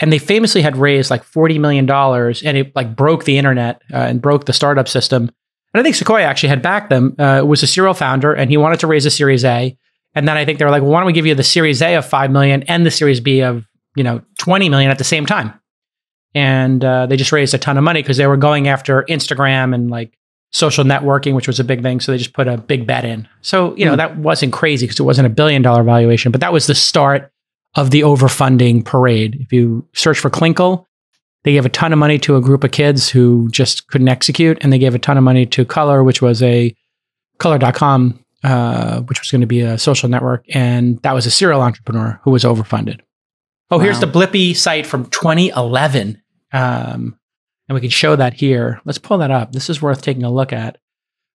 and 0.00 0.12
they 0.12 0.18
famously 0.18 0.62
had 0.62 0.76
raised 0.76 1.10
like 1.10 1.24
forty 1.24 1.58
million 1.58 1.86
dollars, 1.86 2.42
and 2.42 2.56
it 2.56 2.74
like 2.74 2.96
broke 2.96 3.24
the 3.24 3.38
internet 3.38 3.82
uh, 3.92 3.96
and 3.96 4.22
broke 4.22 4.46
the 4.46 4.52
startup 4.52 4.88
system. 4.88 5.30
And 5.74 5.80
I 5.80 5.82
think 5.82 5.96
Sequoia 5.96 6.24
actually 6.24 6.48
had 6.48 6.62
backed 6.62 6.90
them. 6.90 7.14
Uh, 7.18 7.42
was 7.44 7.62
a 7.62 7.66
serial 7.66 7.94
founder, 7.94 8.32
and 8.32 8.50
he 8.50 8.56
wanted 8.56 8.80
to 8.80 8.86
raise 8.86 9.06
a 9.06 9.10
Series 9.10 9.44
A. 9.44 9.76
And 10.14 10.26
then 10.26 10.36
I 10.36 10.44
think 10.44 10.58
they 10.58 10.64
were 10.64 10.70
like, 10.70 10.82
well, 10.82 10.92
"Why 10.92 11.00
don't 11.00 11.06
we 11.06 11.12
give 11.12 11.26
you 11.26 11.34
the 11.34 11.44
Series 11.44 11.82
A 11.82 11.94
of 11.96 12.06
five 12.06 12.30
million 12.30 12.62
and 12.64 12.86
the 12.86 12.90
Series 12.90 13.20
B 13.20 13.42
of 13.42 13.66
you 13.94 14.04
know 14.04 14.22
twenty 14.38 14.68
million 14.68 14.90
at 14.90 14.98
the 14.98 15.04
same 15.04 15.26
time?" 15.26 15.52
and 16.34 16.84
uh, 16.84 17.06
they 17.06 17.16
just 17.16 17.32
raised 17.32 17.54
a 17.54 17.58
ton 17.58 17.78
of 17.78 17.84
money 17.84 18.02
because 18.02 18.16
they 18.16 18.26
were 18.26 18.36
going 18.36 18.68
after 18.68 19.02
Instagram 19.04 19.74
and 19.74 19.90
like 19.90 20.17
social 20.52 20.84
networking, 20.84 21.34
which 21.34 21.46
was 21.46 21.60
a 21.60 21.64
big 21.64 21.82
thing. 21.82 22.00
So 22.00 22.12
they 22.12 22.18
just 22.18 22.32
put 22.32 22.48
a 22.48 22.56
big 22.56 22.86
bet 22.86 23.04
in. 23.04 23.28
So 23.42 23.74
you 23.76 23.84
know 23.84 23.92
Hmm. 23.92 23.98
that 23.98 24.16
wasn't 24.18 24.52
crazy 24.52 24.86
because 24.86 24.98
it 24.98 25.04
wasn't 25.04 25.26
a 25.26 25.30
billion 25.30 25.62
dollar 25.62 25.82
valuation, 25.82 26.32
but 26.32 26.40
that 26.40 26.52
was 26.52 26.66
the 26.66 26.74
start 26.74 27.30
of 27.76 27.90
the 27.90 28.00
overfunding 28.00 28.84
parade. 28.84 29.36
If 29.40 29.52
you 29.52 29.86
search 29.94 30.18
for 30.18 30.30
Clinkle, 30.30 30.84
they 31.44 31.52
gave 31.52 31.66
a 31.66 31.68
ton 31.68 31.92
of 31.92 31.98
money 31.98 32.18
to 32.20 32.36
a 32.36 32.40
group 32.40 32.64
of 32.64 32.70
kids 32.70 33.08
who 33.10 33.48
just 33.52 33.86
couldn't 33.88 34.08
execute, 34.08 34.58
and 34.62 34.72
they 34.72 34.78
gave 34.78 34.94
a 34.94 34.98
ton 34.98 35.16
of 35.18 35.22
money 35.24 35.44
to 35.46 35.64
Color, 35.64 36.02
which 36.02 36.20
was 36.22 36.42
a 36.42 36.74
Color.com, 37.38 38.24
uh, 38.42 39.00
which 39.02 39.20
was 39.20 39.30
going 39.30 39.40
to 39.42 39.46
be 39.46 39.60
a 39.60 39.78
social 39.78 40.08
network, 40.08 40.44
and 40.54 40.98
that 41.02 41.12
was 41.12 41.26
a 41.26 41.30
serial 41.30 41.60
entrepreneur 41.60 42.18
who 42.24 42.30
was 42.30 42.42
overfunded. 42.44 43.00
Oh, 43.70 43.78
here's 43.78 44.00
the 44.00 44.06
Blippy 44.06 44.56
site 44.56 44.86
from 44.86 45.04
2011. 45.10 46.22
Um, 46.54 47.17
and 47.68 47.74
we 47.74 47.80
can 47.80 47.90
show 47.90 48.16
that 48.16 48.34
here. 48.34 48.80
Let's 48.84 48.98
pull 48.98 49.18
that 49.18 49.30
up. 49.30 49.52
This 49.52 49.68
is 49.70 49.82
worth 49.82 50.02
taking 50.02 50.24
a 50.24 50.30
look 50.30 50.52
at. 50.52 50.78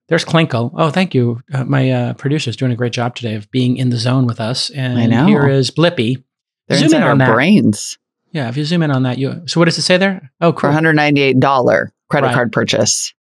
There's 0.10 0.26
Clinkle. 0.26 0.72
Oh, 0.76 0.90
thank 0.90 1.14
you. 1.16 1.42
Uh, 1.54 1.64
my 1.64 1.90
uh, 1.92 2.14
is 2.26 2.56
doing 2.58 2.72
a 2.72 2.76
great 2.76 2.92
job 2.92 3.16
today 3.16 3.36
of 3.36 3.50
being 3.52 3.78
in 3.78 3.90
the 3.90 3.98
zone 3.98 4.26
with 4.28 4.42
us. 4.42 4.70
And 4.72 5.00
I 5.00 5.06
know. 5.06 5.26
here 5.26 5.48
is 5.48 5.72
Blippy. 5.72 6.24
They're 6.68 6.78
Zoom 6.78 6.88
in 6.88 6.94
inside 6.96 7.04
our 7.04 7.12
on 7.12 7.18
that. 7.20 7.34
brains 7.34 7.98
Yeah, 8.32 8.50
if 8.50 8.58
you 8.58 8.66
zoom 8.66 8.84
in 8.84 8.92
on 8.92 9.04
that, 9.04 9.18
you. 9.18 9.44
So 9.48 9.60
what 9.60 9.66
does 9.66 9.78
it 9.78 9.84
say 9.84 9.98
there? 9.98 10.32
Oh, 10.42 10.52
for 10.52 10.70
$198 10.70 11.92
credit 12.10 12.28
Right. 12.28 12.34
card 12.34 12.52
purchase. 12.52 13.14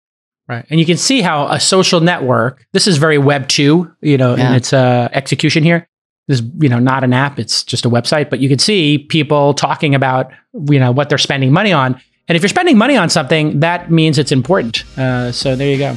Right. 0.48 0.64
And 0.70 0.80
you 0.80 0.86
can 0.86 0.96
see 0.96 1.20
how 1.22 1.46
a 1.48 1.60
social 1.60 2.00
network, 2.00 2.66
this 2.72 2.86
is 2.86 2.98
very 2.98 3.18
web 3.18 3.48
two, 3.48 3.90
you 4.00 4.18
know, 4.18 4.36
Yeah. 4.36 4.54
its 4.56 4.72
uh, 4.72 5.08
execution 5.12 5.62
here. 5.62 5.88
This 6.28 6.40
is, 6.40 6.46
you 6.60 6.68
know, 6.68 6.78
not 6.78 7.04
an 7.04 7.12
app, 7.12 7.38
it's 7.38 7.64
just 7.64 7.84
a 7.84 7.90
website, 7.90 8.28
but 8.30 8.40
you 8.40 8.48
can 8.48 8.58
see 8.58 8.98
people 8.98 9.54
talking 9.54 9.94
about, 9.94 10.30
you 10.68 10.78
know, 10.78 10.92
what 10.92 11.08
they're 11.08 11.18
spending 11.18 11.52
money 11.52 11.72
on. 11.72 12.00
And 12.32 12.36
if 12.38 12.42
you're 12.42 12.48
spending 12.48 12.78
money 12.78 12.96
on 12.96 13.10
something, 13.10 13.60
that 13.60 13.90
means 13.90 14.16
it's 14.16 14.32
important. 14.32 14.84
Uh, 14.96 15.30
so 15.32 15.54
there 15.54 15.68
you 15.68 15.76
go. 15.76 15.94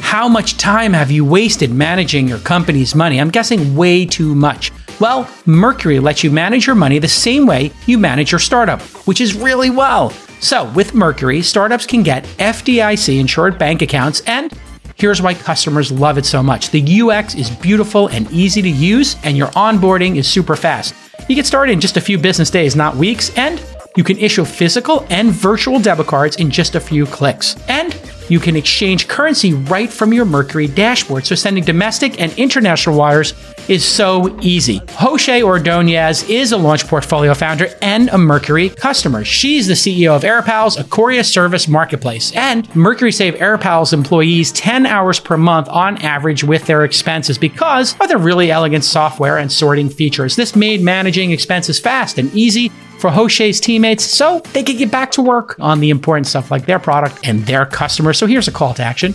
How 0.00 0.28
much 0.28 0.58
time 0.58 0.92
have 0.92 1.10
you 1.10 1.24
wasted 1.24 1.70
managing 1.70 2.28
your 2.28 2.40
company's 2.40 2.94
money? 2.94 3.18
I'm 3.18 3.30
guessing 3.30 3.74
way 3.74 4.04
too 4.04 4.34
much. 4.34 4.70
Well, 5.00 5.26
Mercury 5.46 5.98
lets 5.98 6.22
you 6.22 6.30
manage 6.30 6.66
your 6.66 6.76
money 6.76 6.98
the 6.98 7.08
same 7.08 7.46
way 7.46 7.72
you 7.86 7.96
manage 7.96 8.32
your 8.32 8.38
startup, 8.38 8.82
which 9.06 9.22
is 9.22 9.34
really 9.34 9.70
well. 9.70 10.10
So, 10.40 10.70
with 10.72 10.92
Mercury, 10.92 11.40
startups 11.40 11.86
can 11.86 12.02
get 12.02 12.24
FDIC 12.38 13.18
insured 13.18 13.58
bank 13.58 13.80
accounts, 13.80 14.20
and 14.26 14.52
here's 14.96 15.22
why 15.22 15.32
customers 15.32 15.90
love 15.90 16.18
it 16.18 16.26
so 16.26 16.42
much 16.42 16.68
the 16.68 17.00
UX 17.00 17.34
is 17.34 17.48
beautiful 17.48 18.08
and 18.08 18.30
easy 18.30 18.60
to 18.60 18.68
use, 18.68 19.16
and 19.24 19.38
your 19.38 19.48
onboarding 19.52 20.16
is 20.16 20.28
super 20.28 20.54
fast. 20.54 20.94
You 21.26 21.34
get 21.34 21.46
started 21.46 21.72
in 21.72 21.80
just 21.80 21.96
a 21.96 22.02
few 22.02 22.18
business 22.18 22.50
days, 22.50 22.76
not 22.76 22.96
weeks, 22.96 23.34
and 23.38 23.62
you 23.96 24.04
can 24.04 24.18
issue 24.18 24.44
physical 24.44 25.06
and 25.08 25.30
virtual 25.30 25.80
debit 25.80 26.06
cards 26.06 26.36
in 26.36 26.50
just 26.50 26.74
a 26.74 26.80
few 26.80 27.06
clicks. 27.06 27.56
And 27.66 27.93
you 28.28 28.40
can 28.40 28.56
exchange 28.56 29.08
currency 29.08 29.52
right 29.52 29.90
from 29.90 30.12
your 30.12 30.24
Mercury 30.24 30.66
dashboard, 30.66 31.26
so 31.26 31.34
sending 31.34 31.64
domestic 31.64 32.20
and 32.20 32.32
international 32.38 32.96
wires 32.96 33.34
is 33.68 33.84
so 33.84 34.38
easy. 34.40 34.80
Jose 34.90 35.42
Ordonez 35.42 36.28
is 36.28 36.52
a 36.52 36.56
launch 36.56 36.86
portfolio 36.86 37.34
founder 37.34 37.68
and 37.80 38.08
a 38.10 38.18
Mercury 38.18 38.68
customer. 38.68 39.24
She's 39.24 39.66
the 39.66 39.74
CEO 39.74 40.14
of 40.14 40.22
AirPals, 40.22 40.78
a 40.78 40.84
courier 40.84 41.22
service 41.22 41.66
marketplace. 41.68 42.32
And 42.34 42.74
Mercury 42.74 43.12
saved 43.12 43.38
AirPals 43.38 43.92
employees 43.92 44.52
10 44.52 44.86
hours 44.86 45.20
per 45.20 45.36
month 45.36 45.68
on 45.68 45.96
average 45.98 46.44
with 46.44 46.66
their 46.66 46.84
expenses 46.84 47.38
because 47.38 47.98
of 48.00 48.08
their 48.08 48.18
really 48.18 48.50
elegant 48.50 48.84
software 48.84 49.38
and 49.38 49.50
sorting 49.50 49.88
features. 49.88 50.36
This 50.36 50.54
made 50.54 50.82
managing 50.82 51.30
expenses 51.30 51.78
fast 51.78 52.18
and 52.18 52.32
easy 52.34 52.70
for 52.98 53.10
Hoshay's 53.10 53.60
teammates 53.60 54.04
so 54.04 54.40
they 54.52 54.62
could 54.62 54.78
get 54.78 54.90
back 54.90 55.10
to 55.12 55.22
work 55.22 55.56
on 55.60 55.80
the 55.80 55.90
important 55.90 56.26
stuff 56.26 56.50
like 56.50 56.66
their 56.66 56.78
product 56.78 57.26
and 57.26 57.40
their 57.46 57.66
customers. 57.66 58.18
So 58.18 58.26
here's 58.26 58.48
a 58.48 58.52
call 58.52 58.74
to 58.74 58.82
action. 58.82 59.14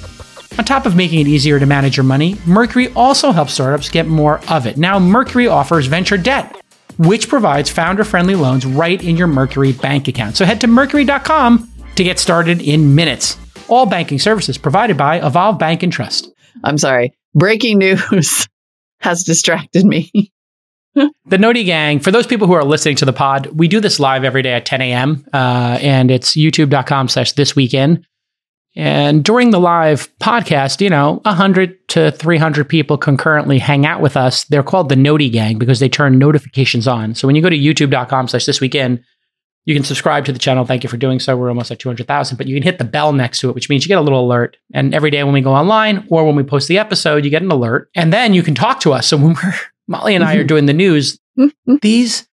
On 0.58 0.66
top 0.66 0.86
of 0.86 0.96
making 0.96 1.22
it 1.22 1.28
easier 1.28 1.60
to 1.60 1.66
manage 1.66 1.96
your 1.96 2.04
money, 2.04 2.36
Mercury 2.46 2.92
also 2.94 3.32
helps 3.32 3.54
startups 3.54 3.90
get 3.90 4.08
more 4.08 4.42
of 4.50 4.66
it. 4.68 4.78
Now, 4.78 5.00
Mercury 5.00 5.48
offers 5.48 5.86
venture 5.86 6.18
debt, 6.18 6.62
which 6.98 7.30
provides 7.30 7.70
founder 7.70 8.04
friendly 8.04 8.36
loans 8.36 8.66
right 8.66 9.02
in 9.02 9.16
your 9.16 9.28
Mercury 9.28 9.72
bank 9.72 10.08
account. 10.08 10.36
So 10.36 10.46
head 10.46 10.60
to 10.62 10.68
mercury.com 10.68 11.72
to 11.96 12.04
get 12.04 12.20
started 12.20 12.62
in 12.62 12.96
minutes. 12.96 13.38
All 13.70 13.86
banking 13.86 14.20
services 14.20 14.58
provided 14.58 14.98
by 14.98 15.26
Evolve 15.26 15.60
Bank 15.60 15.84
and 15.84 15.94
Trust. 15.94 16.30
I'm 16.64 16.78
sorry. 16.78 17.14
Breaking 17.34 17.78
news 17.78 18.48
has 19.00 19.24
distracted 19.24 19.86
me. 19.86 20.32
The 21.26 21.38
Noti 21.38 21.64
Gang, 21.64 22.00
for 22.00 22.12
those 22.12 22.28
people 22.28 22.48
who 22.48 22.54
are 22.54 22.64
listening 22.64 22.96
to 22.98 23.06
the 23.06 23.14
pod, 23.14 23.48
we 23.48 23.68
do 23.68 23.80
this 23.80 24.00
live 24.00 24.24
every 24.24 24.42
day 24.42 24.54
at 24.54 24.66
10 24.66 24.82
a.m. 24.82 25.26
Uh, 25.34 25.78
and 25.82 26.12
it's 26.12 26.36
youtube.com 26.36 27.08
slash 27.08 27.34
this 27.34 27.56
weekend. 27.56 28.06
And 28.76 29.24
during 29.24 29.50
the 29.50 29.60
live 29.60 30.10
podcast, 30.20 30.80
you 30.80 30.90
know, 30.90 31.22
100 31.26 31.90
to 31.90 32.12
300 32.12 32.70
people 32.70 32.98
concurrently 32.98 33.58
hang 33.60 33.86
out 33.86 34.00
with 34.00 34.16
us. 34.16 34.44
They're 34.46 34.64
called 34.64 34.90
the 34.90 34.96
Noti 34.96 35.30
Gang 35.30 35.58
because 35.58 35.80
they 35.80 35.90
turn 35.90 36.20
notifications 36.20 36.88
on. 36.88 37.16
So 37.16 37.28
when 37.28 37.36
you 37.36 37.42
go 37.42 37.50
to 37.50 37.58
youtube.com 37.58 38.28
slash 38.28 38.46
this 38.46 38.62
weekend, 38.62 39.04
you 39.66 39.76
can 39.76 39.84
subscribe 39.84 40.26
to 40.26 40.32
the 40.32 40.40
channel. 40.40 40.66
Thank 40.66 40.84
you 40.84 40.90
for 40.90 40.98
doing 40.98 41.20
so. 41.20 41.36
We're 41.36 41.50
almost 41.50 41.72
at 41.72 41.80
200,000, 41.80 42.38
but 42.38 42.48
you 42.48 42.56
can 42.56 42.64
hit 42.64 42.78
the 42.78 42.86
bell 42.86 43.12
next 43.12 43.40
to 43.42 43.50
it, 43.50 43.56
which 43.56 43.70
means 43.70 43.84
you 43.84 43.90
get 43.90 43.98
a 43.98 44.02
little 44.02 44.26
alert. 44.26 44.58
And 44.74 44.96
every 44.96 45.12
day 45.12 45.24
when 45.24 45.34
we 45.34 45.42
go 45.42 45.54
online 45.54 46.08
or 46.10 46.26
when 46.26 46.36
we 46.36 46.44
post 46.44 46.68
the 46.68 46.80
episode, 46.80 47.26
you 47.26 47.30
get 47.30 47.42
an 47.42 47.52
alert. 47.52 47.90
And 47.96 48.14
then 48.14 48.34
you 48.34 48.44
can 48.44 48.56
talk 48.56 48.80
to 48.82 48.94
us. 48.94 49.08
So 49.08 49.18
when 49.18 49.36
we're, 49.36 49.54
Molly 49.90 50.16
and 50.16 50.24
I 50.24 50.36
are 50.36 50.44
doing 50.46 50.66
the 50.68 50.74
news, 50.74 51.20
these 51.82 52.28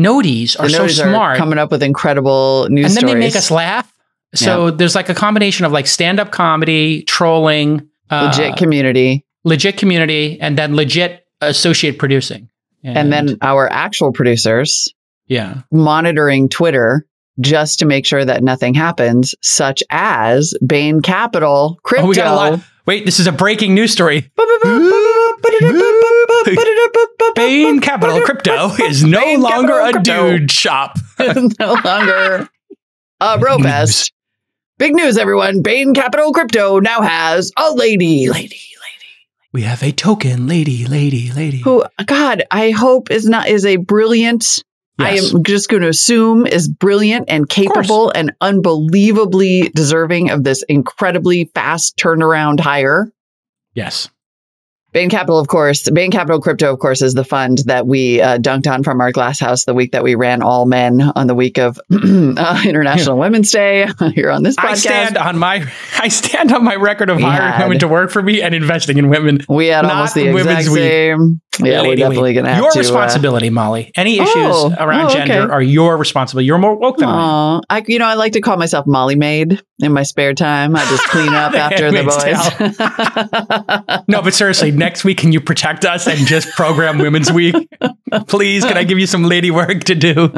noties 0.00 0.58
are 0.58 0.64
The 0.66 0.70
so 0.70 0.88
smart. 0.88 1.36
coming 1.38 1.58
up 1.58 1.70
with 1.70 1.82
incredible 1.82 2.66
news 2.70 2.86
and 2.86 2.94
then 2.96 3.00
stories. 3.02 3.14
they 3.14 3.18
make 3.20 3.36
us 3.36 3.50
laugh. 3.50 3.92
So 4.34 4.72
there's 4.72 4.96
like 4.96 5.08
a 5.10 5.14
combination 5.14 5.64
of 5.64 5.70
like 5.70 5.86
stand 5.86 6.18
up 6.18 6.32
comedy, 6.32 7.02
trolling, 7.04 7.88
uh, 8.10 8.32
legit 8.32 8.56
community, 8.56 9.24
legit 9.44 9.76
community, 9.76 10.40
and 10.40 10.58
then 10.58 10.74
legit 10.74 11.24
associate 11.40 11.98
producing. 12.00 12.48
and 12.82 13.12
then 13.12 13.36
our 13.42 13.70
actual 13.70 14.12
producers 14.12 14.92
yeah, 15.26 15.62
monitoring 15.70 16.48
Twitter 16.48 17.06
just 17.40 17.78
to 17.78 17.86
make 17.86 18.04
sure 18.06 18.24
that 18.24 18.42
nothing 18.42 18.74
happens, 18.74 19.34
such 19.40 19.82
as 19.90 20.52
Bain 20.66 21.00
Capital, 21.00 21.78
crypto. 21.82 22.06
oh, 22.06 22.08
we 22.10 22.14
got 22.16 22.26
a 22.32 22.50
lot. 22.56 22.60
Wait, 22.86 23.06
this 23.06 23.18
is 23.20 23.26
a 23.26 23.32
breaking 23.32 23.74
news 23.74 23.90
story. 23.92 24.30
Bain 27.34 27.80
Capital 27.80 28.20
Crypto 28.20 28.70
is 28.84 29.02
no 29.04 29.20
Bain 29.20 29.40
longer 29.40 29.78
a 29.80 29.92
Crypto. 29.92 30.30
dude 30.38 30.50
shop. 30.50 30.98
no 31.18 31.76
longer 31.84 32.48
a 33.20 33.38
bro 33.38 33.58
fest. 33.58 34.12
Big 34.78 34.94
news, 34.94 35.16
everyone. 35.18 35.62
Bain 35.62 35.94
Capital 35.94 36.32
Crypto 36.32 36.80
now 36.80 37.00
has 37.00 37.52
a 37.56 37.72
lady, 37.72 38.28
lady, 38.28 38.42
lady. 38.42 38.60
We 39.52 39.62
have 39.62 39.82
a 39.82 39.92
token, 39.92 40.46
lady, 40.48 40.84
lady, 40.86 41.30
lady. 41.32 41.58
who, 41.58 41.84
God, 42.06 42.42
I 42.50 42.70
hope 42.70 43.10
is 43.10 43.26
not 43.28 43.48
is 43.48 43.64
a 43.64 43.76
brilliant. 43.76 44.62
Yes. 44.96 45.32
I 45.32 45.36
am 45.36 45.42
just 45.42 45.68
going 45.68 45.82
to 45.82 45.88
assume 45.88 46.46
is 46.46 46.68
brilliant 46.68 47.24
and 47.28 47.48
capable 47.48 48.10
and 48.10 48.32
unbelievably 48.40 49.70
deserving 49.74 50.30
of 50.30 50.44
this 50.44 50.62
incredibly 50.68 51.50
fast 51.54 51.96
turnaround 51.96 52.60
hire. 52.60 53.10
yes. 53.74 54.08
Bain 54.94 55.10
Capital, 55.10 55.40
of 55.40 55.48
course, 55.48 55.90
Bain 55.90 56.12
Capital 56.12 56.40
Crypto, 56.40 56.72
of 56.72 56.78
course, 56.78 57.02
is 57.02 57.14
the 57.14 57.24
fund 57.24 57.58
that 57.66 57.84
we 57.84 58.22
uh, 58.22 58.38
dunked 58.38 58.72
on 58.72 58.84
from 58.84 59.00
our 59.00 59.10
glass 59.10 59.40
house 59.40 59.64
the 59.64 59.74
week 59.74 59.90
that 59.90 60.04
we 60.04 60.14
ran 60.14 60.40
all 60.40 60.66
men 60.66 61.02
on 61.16 61.26
the 61.26 61.34
week 61.34 61.58
of 61.58 61.78
uh, 61.92 62.62
International 62.64 63.18
Women's 63.18 63.50
Day 63.50 63.88
here 64.14 64.30
on 64.30 64.44
this 64.44 64.54
podcast. 64.54 64.64
I 64.70 64.74
stand 64.76 65.18
on 65.18 65.36
my 65.36 65.68
I 65.98 66.06
stand 66.08 66.52
on 66.52 66.62
my 66.62 66.76
record 66.76 67.10
of 67.10 67.16
We 67.16 67.24
hiring 67.24 67.52
had- 67.52 67.64
women 67.64 67.80
to 67.80 67.88
work 67.88 68.10
for 68.12 68.22
me 68.22 68.40
and 68.40 68.54
investing 68.54 68.96
in 68.96 69.08
women. 69.08 69.40
we 69.48 69.66
had 69.66 69.84
almost 69.84 70.14
the 70.14 70.32
Women's 70.32 70.66
exact 70.68 70.70
Week. 70.70 71.38
Yeah, 71.60 71.82
we're 71.82 71.96
definitely 71.96 72.34
going 72.34 72.46
to 72.46 72.52
have 72.52 72.62
your 72.62 72.72
to. 72.72 72.78
uh, 72.78 72.82
responsibility, 72.82 73.50
Molly. 73.50 73.92
Any 73.96 74.18
issues 74.18 74.32
Oh, 74.34 74.74
around 74.78 75.10
oh, 75.10 75.14
gender 75.14 75.52
are 75.52 75.62
your 75.62 75.96
responsibility. 75.96 76.46
You're 76.46 76.58
more 76.58 76.74
woke 76.74 76.98
than 76.98 77.08
I 77.08 77.60
I, 77.70 77.82
you 77.86 77.98
know, 77.98 78.06
I 78.06 78.14
like 78.14 78.32
to 78.32 78.40
call 78.40 78.56
myself 78.56 78.86
Molly 78.86 79.14
Maid 79.14 79.62
in 79.80 79.92
my 79.92 80.02
spare 80.02 80.34
time. 80.34 80.74
I 80.74 80.80
just 80.88 81.04
clean 81.04 81.32
up 81.32 81.54
after 81.54 81.90
the 81.92 82.02
boys. 82.02 84.04
No, 84.08 84.22
but 84.22 84.34
seriously, 84.34 84.70
next 84.70 85.04
week 85.04 85.18
can 85.18 85.32
you 85.32 85.40
protect 85.40 85.84
us 85.84 86.06
and 86.06 86.26
just 86.26 86.48
program 86.50 86.98
Women's 86.98 87.32
Week? 87.32 87.54
Please, 88.26 88.64
can 88.64 88.76
I 88.76 88.84
give 88.84 88.98
you 88.98 89.06
some 89.06 89.24
lady 89.24 89.50
work 89.50 89.84
to 89.84 89.94
do? 89.94 90.30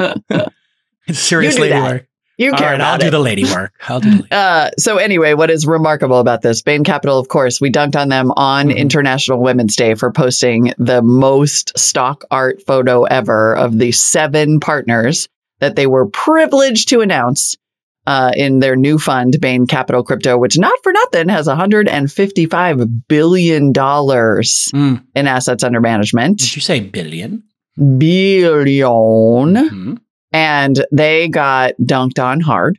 It's 1.07 1.19
serious 1.19 1.55
You 1.55 1.57
do 1.57 1.61
lady 1.63 1.73
that. 1.73 1.91
work. 1.91 2.07
You 2.37 2.51
All 2.51 2.57
care 2.57 2.67
right, 2.69 2.75
about 2.75 2.93
I'll 2.93 2.99
do 2.99 3.09
the 3.09 3.19
lady 3.19 3.43
work. 3.45 3.73
I'll 3.87 3.99
do 3.99 4.09
the 4.09 4.15
lady. 4.17 4.27
Uh, 4.31 4.69
so 4.77 4.97
anyway, 4.97 5.33
what 5.33 5.49
is 5.49 5.65
remarkable 5.65 6.19
about 6.19 6.41
this? 6.41 6.61
Bain 6.61 6.83
Capital, 6.83 7.17
of 7.19 7.27
course, 7.27 7.59
we 7.59 7.71
dunked 7.71 7.95
on 7.95 8.09
them 8.09 8.31
on 8.37 8.67
Mhm. 8.67 8.77
International 8.77 9.39
Women's 9.41 9.75
Day 9.75 9.95
for 9.95 10.11
posting 10.11 10.73
the 10.77 11.01
most 11.01 11.77
stock 11.77 12.23
art 12.31 12.61
photo 12.67 13.03
ever 13.03 13.55
of 13.55 13.77
the 13.79 13.91
seven 13.91 14.59
partners 14.59 15.27
that 15.59 15.75
they 15.75 15.87
were 15.87 16.05
privileged 16.07 16.89
to 16.89 17.01
announce 17.01 17.57
uh, 18.05 18.31
in 18.37 18.59
their 18.59 18.77
new 18.77 18.97
fund, 18.97 19.35
Bain 19.41 19.67
Capital 19.67 20.01
Crypto, 20.01 20.37
which 20.37 20.57
not 20.57 20.71
for 20.81 20.93
nothing 20.93 21.27
has 21.27 21.45
155 21.47 23.07
billion 23.09 23.73
dollars 23.73 24.69
Mm. 24.73 25.03
in 25.13 25.27
assets 25.27 25.61
under 25.63 25.81
management. 25.81 26.39
Did 26.39 26.55
you 26.55 26.61
say 26.61 26.79
billion? 26.79 27.43
Billion 27.77 29.53
Mhm. 29.55 29.97
And 30.37 30.85
they 30.91 31.27
got 31.29 31.73
dunked 31.81 32.23
on 32.23 32.39
hard. 32.39 32.77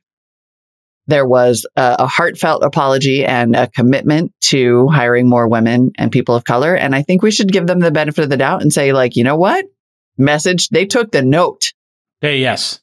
There 1.09 1.27
was 1.27 1.67
a, 1.75 1.97
a 2.01 2.07
heartfelt 2.07 2.63
apology 2.63 3.25
and 3.25 3.57
a 3.57 3.67
commitment 3.67 4.33
to 4.43 4.87
hiring 4.89 5.29
more 5.29 5.49
women 5.49 5.91
and 5.97 6.13
people 6.13 6.35
of 6.37 6.45
color. 6.45 6.75
And 6.77 6.95
I 6.95 7.03
think 7.03 7.23
we 7.23 7.31
should 7.31 7.51
give 7.51 7.67
them 7.67 7.81
the 7.81 7.91
benefit 7.91 8.23
of 8.25 8.31
the 8.31 8.37
doubt 8.37 8.63
and 8.63 8.73
say, 8.73 8.93
like, 8.93 9.17
you 9.17 9.25
know 9.25 9.37
what? 9.37 9.65
Message, 10.19 10.69
they 10.69 10.85
took 10.85 11.11
the 11.11 11.23
note 11.23 11.73
Hey, 12.21 12.39
yes. 12.39 12.81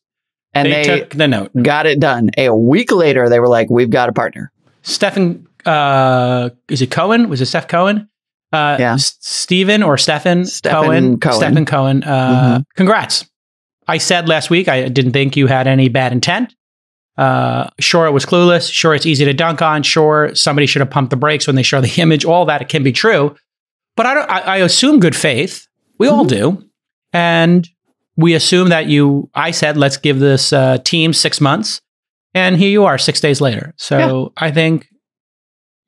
and 0.53 0.65
they, 0.71 0.83
they, 0.87 0.99
took 1.01 1.09
the 1.11 1.27
note. 1.27 1.51
got 1.61 1.85
it 1.85 1.99
done. 1.99 2.31
A 2.37 2.49
week 2.55 2.91
later, 2.91 3.29
they 3.29 3.39
were 3.39 3.47
like, 3.49 3.69
we've 3.69 3.89
got 3.91 4.09
a 4.09 4.13
partner. 4.13 4.51
Stephen, 4.81 5.47
uh, 5.65 6.49
is 6.69 6.81
it 6.81 6.89
Cohen? 6.91 7.29
Was 7.29 7.41
it 7.41 7.45
Steph 7.47 7.67
Cohen? 7.67 8.09
Uh, 8.51 8.77
Yeah. 8.79 8.93
S- 8.95 9.17
Stephen 9.19 9.83
or 9.83 9.97
Stephen, 9.97 10.45
Stephen 10.45 10.75
Cohen. 10.81 11.19
Cohen. 11.19 11.35
Stephen 11.37 11.65
Cohen. 11.65 12.03
Uh, 12.03 12.61
Congrats. 12.75 13.25
I 13.87 13.97
said 13.97 14.27
last 14.27 14.49
week 14.49 14.67
I 14.67 14.87
didn't 14.87 15.13
think 15.13 15.37
you 15.37 15.47
had 15.47 15.67
any 15.67 15.89
bad 15.89 16.11
intent. 16.11 16.55
Uh, 17.17 17.69
sure, 17.79 18.05
it 18.07 18.11
was 18.11 18.25
clueless. 18.25 18.71
Sure, 18.71 18.93
it's 18.93 19.05
easy 19.05 19.23
to 19.25 19.33
dunk 19.33 19.61
on. 19.61 19.83
Sure, 19.83 20.35
somebody 20.35 20.65
should 20.65 20.81
have 20.81 20.89
pumped 20.89 21.11
the 21.11 21.15
brakes 21.15 21.47
when 21.47 21.55
they 21.55 21.63
show 21.63 21.79
the 21.81 21.93
image. 22.01 22.25
All 22.25 22.45
that 22.45 22.61
it 22.61 22.69
can 22.69 22.83
be 22.83 22.91
true, 22.91 23.35
but 23.95 24.05
I 24.05 24.13
don't. 24.13 24.29
I, 24.29 24.39
I 24.39 24.57
assume 24.57 24.99
good 24.99 25.15
faith. 25.15 25.67
We 25.97 26.07
all 26.07 26.25
do, 26.25 26.61
and 27.13 27.67
we 28.17 28.33
assume 28.33 28.69
that 28.69 28.87
you. 28.87 29.29
I 29.33 29.51
said 29.51 29.77
let's 29.77 29.97
give 29.97 30.19
this 30.19 30.51
uh, 30.51 30.79
team 30.79 31.13
six 31.13 31.39
months, 31.39 31.79
and 32.33 32.57
here 32.57 32.69
you 32.69 32.83
are 32.83 32.97
six 32.97 33.21
days 33.21 33.39
later. 33.39 33.73
So 33.77 34.33
I 34.35 34.51
think, 34.51 34.87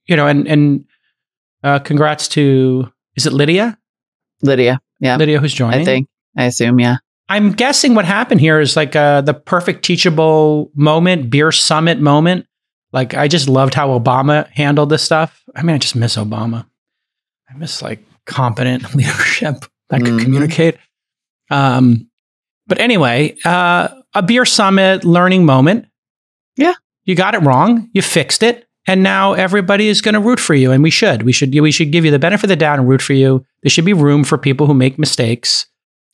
you 0.06 0.16
know, 0.16 0.28
and 0.28 0.48
and 0.48 0.86
uh, 1.62 1.80
congrats 1.80 2.30
to 2.30 2.90
is 3.18 3.26
it 3.26 3.34
Lydia? 3.34 3.78
Lydia. 4.42 4.80
Yeah. 5.02 5.18
Lydia 5.18 5.40
who's 5.40 5.54
joining. 5.54 5.82
I 5.82 5.84
think. 5.84 6.08
I 6.38 6.46
assume. 6.46 6.80
Yeah. 6.80 6.98
I'm 7.30 7.52
guessing 7.52 7.94
what 7.94 8.06
happened 8.06 8.40
here 8.42 8.60
is 8.60 8.76
like 8.76 8.96
uh, 8.96 9.22
the 9.22 9.34
perfect 9.34 9.84
teachable 9.84 10.72
moment, 10.76 11.30
beer 11.30 11.52
summit 11.52 12.00
moment. 12.00 12.46
Like 12.94 13.14
I 13.14 13.28
just 13.28 13.50
loved 13.50 13.74
how 13.74 13.90
Obama 13.98 14.48
handled 14.52 14.90
this 14.90 15.04
stuff. 15.04 15.44
I 15.56 15.62
mean, 15.64 15.76
I 15.76 15.78
just 15.78 15.96
miss 15.96 16.16
Obama. 16.16 16.66
I 17.50 17.58
miss 17.58 17.82
like 17.82 18.00
competent 18.26 18.94
leadership 18.96 19.66
that 19.90 20.02
could 20.02 20.14
Mhm. 20.14 20.22
communicate. 20.24 20.78
Um, 21.52 22.10
but 22.66 22.80
anyway, 22.80 23.36
uh, 23.46 23.90
a 24.14 24.22
beer 24.22 24.46
summit 24.46 25.04
learning 25.04 25.46
moment. 25.46 25.86
Yeah. 26.56 26.74
you 27.06 27.16
got 27.16 27.36
it 27.36 27.42
wrong. 27.44 27.90
You 27.94 28.02
fixed 28.02 28.44
it, 28.44 28.68
and 28.86 29.02
now 29.02 29.32
everybody 29.34 29.88
is 29.88 30.02
going 30.02 30.14
to 30.16 30.20
root 30.20 30.40
for 30.42 30.54
you, 30.54 30.72
and 30.74 30.84
we 30.84 30.90
should. 30.90 31.24
We 31.24 31.32
should. 31.32 31.58
We 31.58 31.72
should 31.72 31.92
give 31.92 32.04
you 32.04 32.12
the 32.12 32.20
benefit 32.20 32.44
of 32.46 32.50
the 32.50 32.56
doubt 32.58 32.80
and 32.80 32.88
root 32.90 33.02
for 33.02 33.14
you. 33.14 33.46
There 33.64 33.70
should 33.70 33.86
be 33.86 33.94
room 33.94 34.26
for 34.26 34.38
people 34.38 34.68
who 34.68 34.74
make 34.74 35.00
mistakes 35.00 35.68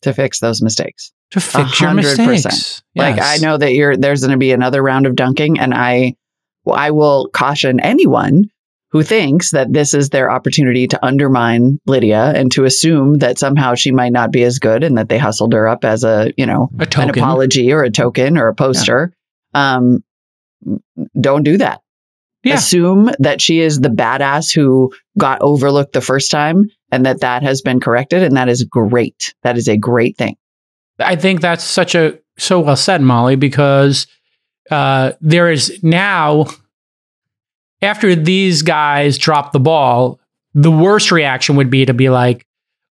To 0.04 0.14
fix 0.14 0.40
those 0.40 0.62
mistakes. 0.62 1.12
to 1.32 1.40
fix 1.40 1.80
your 1.80 1.90
hundred 1.90 2.18
percent. 2.18 2.30
mistakes. 2.30 2.84
Like 2.96 3.20
I 3.22 3.38
know 3.38 3.58
that 3.58 3.74
you're 3.74 3.98
there's 3.98 4.22
going 4.22 4.32
to 4.32 4.38
be 4.38 4.52
another 4.52 4.82
round 4.82 5.06
of 5.06 5.16
dunking, 5.16 5.60
and 5.60 5.74
I 5.74 6.16
I 6.72 6.92
will 6.92 7.30
caution 7.34 7.80
anyone 7.80 8.46
who 8.94 9.02
thinks 9.02 9.52
that 9.52 9.74
this 9.74 9.96
is 9.96 10.10
their 10.10 10.30
opportunity 10.30 10.88
to 10.88 11.04
undermine 11.04 11.80
Lydia 11.88 12.32
and 12.36 12.52
to 12.52 12.64
assume 12.64 13.18
that 13.18 13.40
somehow 13.40 13.74
she 13.74 13.92
might 13.92 14.12
not 14.12 14.32
be 14.32 14.44
as 14.44 14.60
good 14.60 14.84
and 14.84 15.00
that 15.00 15.10
they 15.10 15.18
hustled 15.18 15.54
her 15.54 15.68
up 15.68 15.84
as 15.84 16.04
a 16.04 16.32
you 16.38 16.46
know 16.46 16.70
a 16.80 16.88
an 17.00 17.10
apology 17.10 17.74
or 17.74 17.84
a 17.84 17.90
token 17.90 18.38
or 18.38 18.48
a 18.50 18.56
poster. 18.56 19.12
Um, 19.54 20.04
don't 21.20 21.44
do 21.44 21.58
that. 21.58 21.82
Yeah. 22.44 22.56
Assume 22.56 23.10
that 23.20 23.42
she 23.42 23.62
is 23.62 23.80
the 23.80 23.90
badass 23.90 24.54
who 24.54 24.94
got 25.18 25.42
overlooked 25.42 25.94
the 25.94 26.02
first 26.02 26.30
time 26.30 26.70
and 26.94 27.06
that 27.06 27.22
that 27.22 27.42
has 27.42 27.62
been 27.62 27.80
corrected, 27.80 28.22
and 28.22 28.38
that 28.38 28.48
is 28.50 28.64
great. 28.64 29.34
That 29.42 29.58
is 29.58 29.68
a 29.68 29.78
great 29.78 30.16
thing. 30.18 30.36
I 31.00 31.16
think 31.16 31.42
that's 31.42 31.64
such 31.64 31.96
a 31.96 32.20
so 32.38 32.60
well 32.60 32.76
said, 32.76 33.02
Molly, 33.02 33.36
because 33.36 34.06
uh, 34.70 35.14
there 35.20 35.52
is 35.52 35.80
now 35.84 36.46
after 37.82 38.16
these 38.16 38.62
guys 38.62 39.18
drop 39.18 39.52
the 39.52 39.60
ball, 39.60 40.20
the 40.54 40.72
worst 40.72 41.12
reaction 41.12 41.56
would 41.56 41.70
be 41.70 41.86
to 41.86 41.94
be 41.94 42.10
like, 42.10 42.46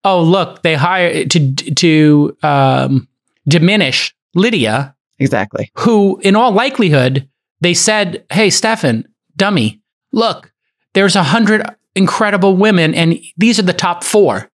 "Oh, 0.05 0.21
look, 0.23 0.63
they 0.63 0.75
hire 0.75 1.25
to 1.27 1.55
to 1.55 2.37
um, 2.43 3.09
diminish 3.47 4.15
Lydia, 4.35 4.97
Exactly. 5.19 5.71
who, 5.79 6.19
in 6.23 6.35
all 6.35 6.51
likelihood, 6.53 7.29
they 7.61 7.75
said, 7.75 8.25
"Hey, 8.33 8.51
Stefan, 8.51 9.07
dummy, 9.37 9.81
look, 10.13 10.53
there's 10.95 11.15
a 11.17 11.23
hundred 11.23 11.63
incredible 11.95 12.57
women, 12.57 12.95
and 12.95 13.19
these 13.37 13.59
are 13.59 13.63
the 13.63 13.73
top 13.73 14.05
four. 14.05 14.49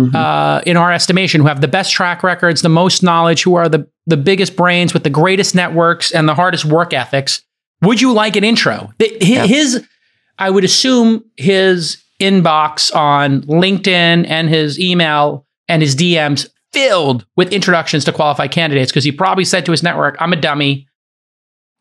Mhm. 0.00 0.14
uh, 0.14 0.62
in 0.64 0.78
our 0.78 0.90
estimation, 0.90 1.42
who 1.42 1.46
have 1.48 1.60
the 1.60 1.68
best 1.68 1.92
track 1.92 2.22
records, 2.22 2.62
the 2.62 2.68
most 2.70 3.02
knowledge, 3.02 3.42
who 3.42 3.56
are 3.56 3.68
the, 3.68 3.86
the 4.06 4.16
biggest 4.16 4.56
brains 4.56 4.94
with 4.94 5.04
the 5.04 5.10
greatest 5.10 5.54
networks 5.54 6.10
and 6.12 6.26
the 6.26 6.34
hardest 6.34 6.64
work 6.64 6.94
ethics. 6.94 7.42
Would 7.82 8.00
you 8.00 8.14
like 8.14 8.34
an 8.34 8.42
intro? 8.42 8.90
The- 8.98 9.14
Yeah. 9.20 9.44
His, 9.44 9.86
I 10.38 10.48
would 10.48 10.64
assume 10.64 11.22
his 11.36 12.02
inbox 12.22 12.94
on 12.96 13.42
LinkedIn 13.42 14.26
and 14.26 14.48
his 14.48 14.80
email 14.80 15.44
and 15.68 15.82
his 15.82 15.94
DMs 15.94 16.48
filled 16.72 17.26
with 17.36 17.52
introductions 17.52 18.06
to 18.06 18.12
qualified 18.12 18.50
candidates 18.50 18.90
because 18.90 19.04
he 19.04 19.12
probably 19.12 19.44
said 19.44 19.66
to 19.66 19.72
his 19.72 19.82
network, 19.82 20.16
I'm 20.20 20.32
a 20.32 20.36
dummy. 20.36 20.88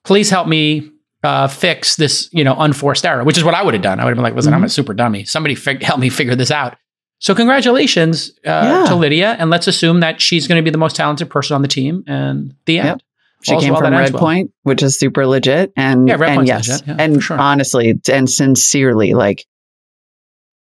Please 0.04 0.30
help 0.30 0.50
me 0.50 0.92
uh, 1.24 1.48
fix 1.48 1.96
this, 1.96 2.30
you 2.32 2.44
know, 2.44 2.56
unforced 2.58 3.06
error, 3.06 3.24
which 3.24 3.38
is 3.38 3.44
what 3.44 3.54
I 3.54 3.64
would 3.64 3.74
have 3.74 3.84
done. 3.84 4.00
I 4.00 4.04
would 4.06 4.10
have 4.12 4.18
been 4.18 4.24
like, 4.24 4.36
listen, 4.36 4.54
I'm 4.54 4.64
a 4.64 4.70
super 4.70 4.94
dummy. 4.94 5.24
Somebody 5.26 5.56
fig- 5.56 5.84
help 5.84 6.00
me 6.00 6.10
figure 6.10 6.36
this 6.36 6.50
out. 6.52 6.78
So 7.20 7.36
congratulations 7.36 8.32
uh, 8.46 8.50
Yeah. 8.50 8.86
to 8.88 8.96
Lydia, 8.96 9.36
and 9.38 9.50
let's 9.52 9.68
assume 9.68 10.00
that 10.00 10.20
she's 10.20 10.48
going 10.48 10.58
to 10.60 10.64
be 10.64 10.72
the 10.72 10.80
most 10.80 10.96
talented 10.96 11.30
person 11.30 11.54
on 11.56 11.62
the 11.62 11.68
team. 11.68 12.04
And 12.08 12.56
the 12.66 12.80
end. 12.80 12.88
Yep. 12.88 13.02
She 13.44 13.54
All's 13.54 13.64
came 13.64 13.74
well 13.74 13.82
from 13.82 13.94
Red 13.94 14.14
well. 14.14 14.44
Which 14.64 14.82
is 14.84 14.98
super 15.00 15.26
legit. 15.28 15.72
And, 15.76 16.08
Yeah, 16.08 16.16
Red 16.16 16.30
and 16.30 16.38
Point's 16.38 16.48
yes, 16.50 16.70
legit, 16.82 16.88
yeah, 16.88 16.96
and 17.04 17.24
sure. 17.24 17.40
honestly 17.40 18.00
and 18.12 18.30
sincerely, 18.30 19.14
like, 19.14 19.46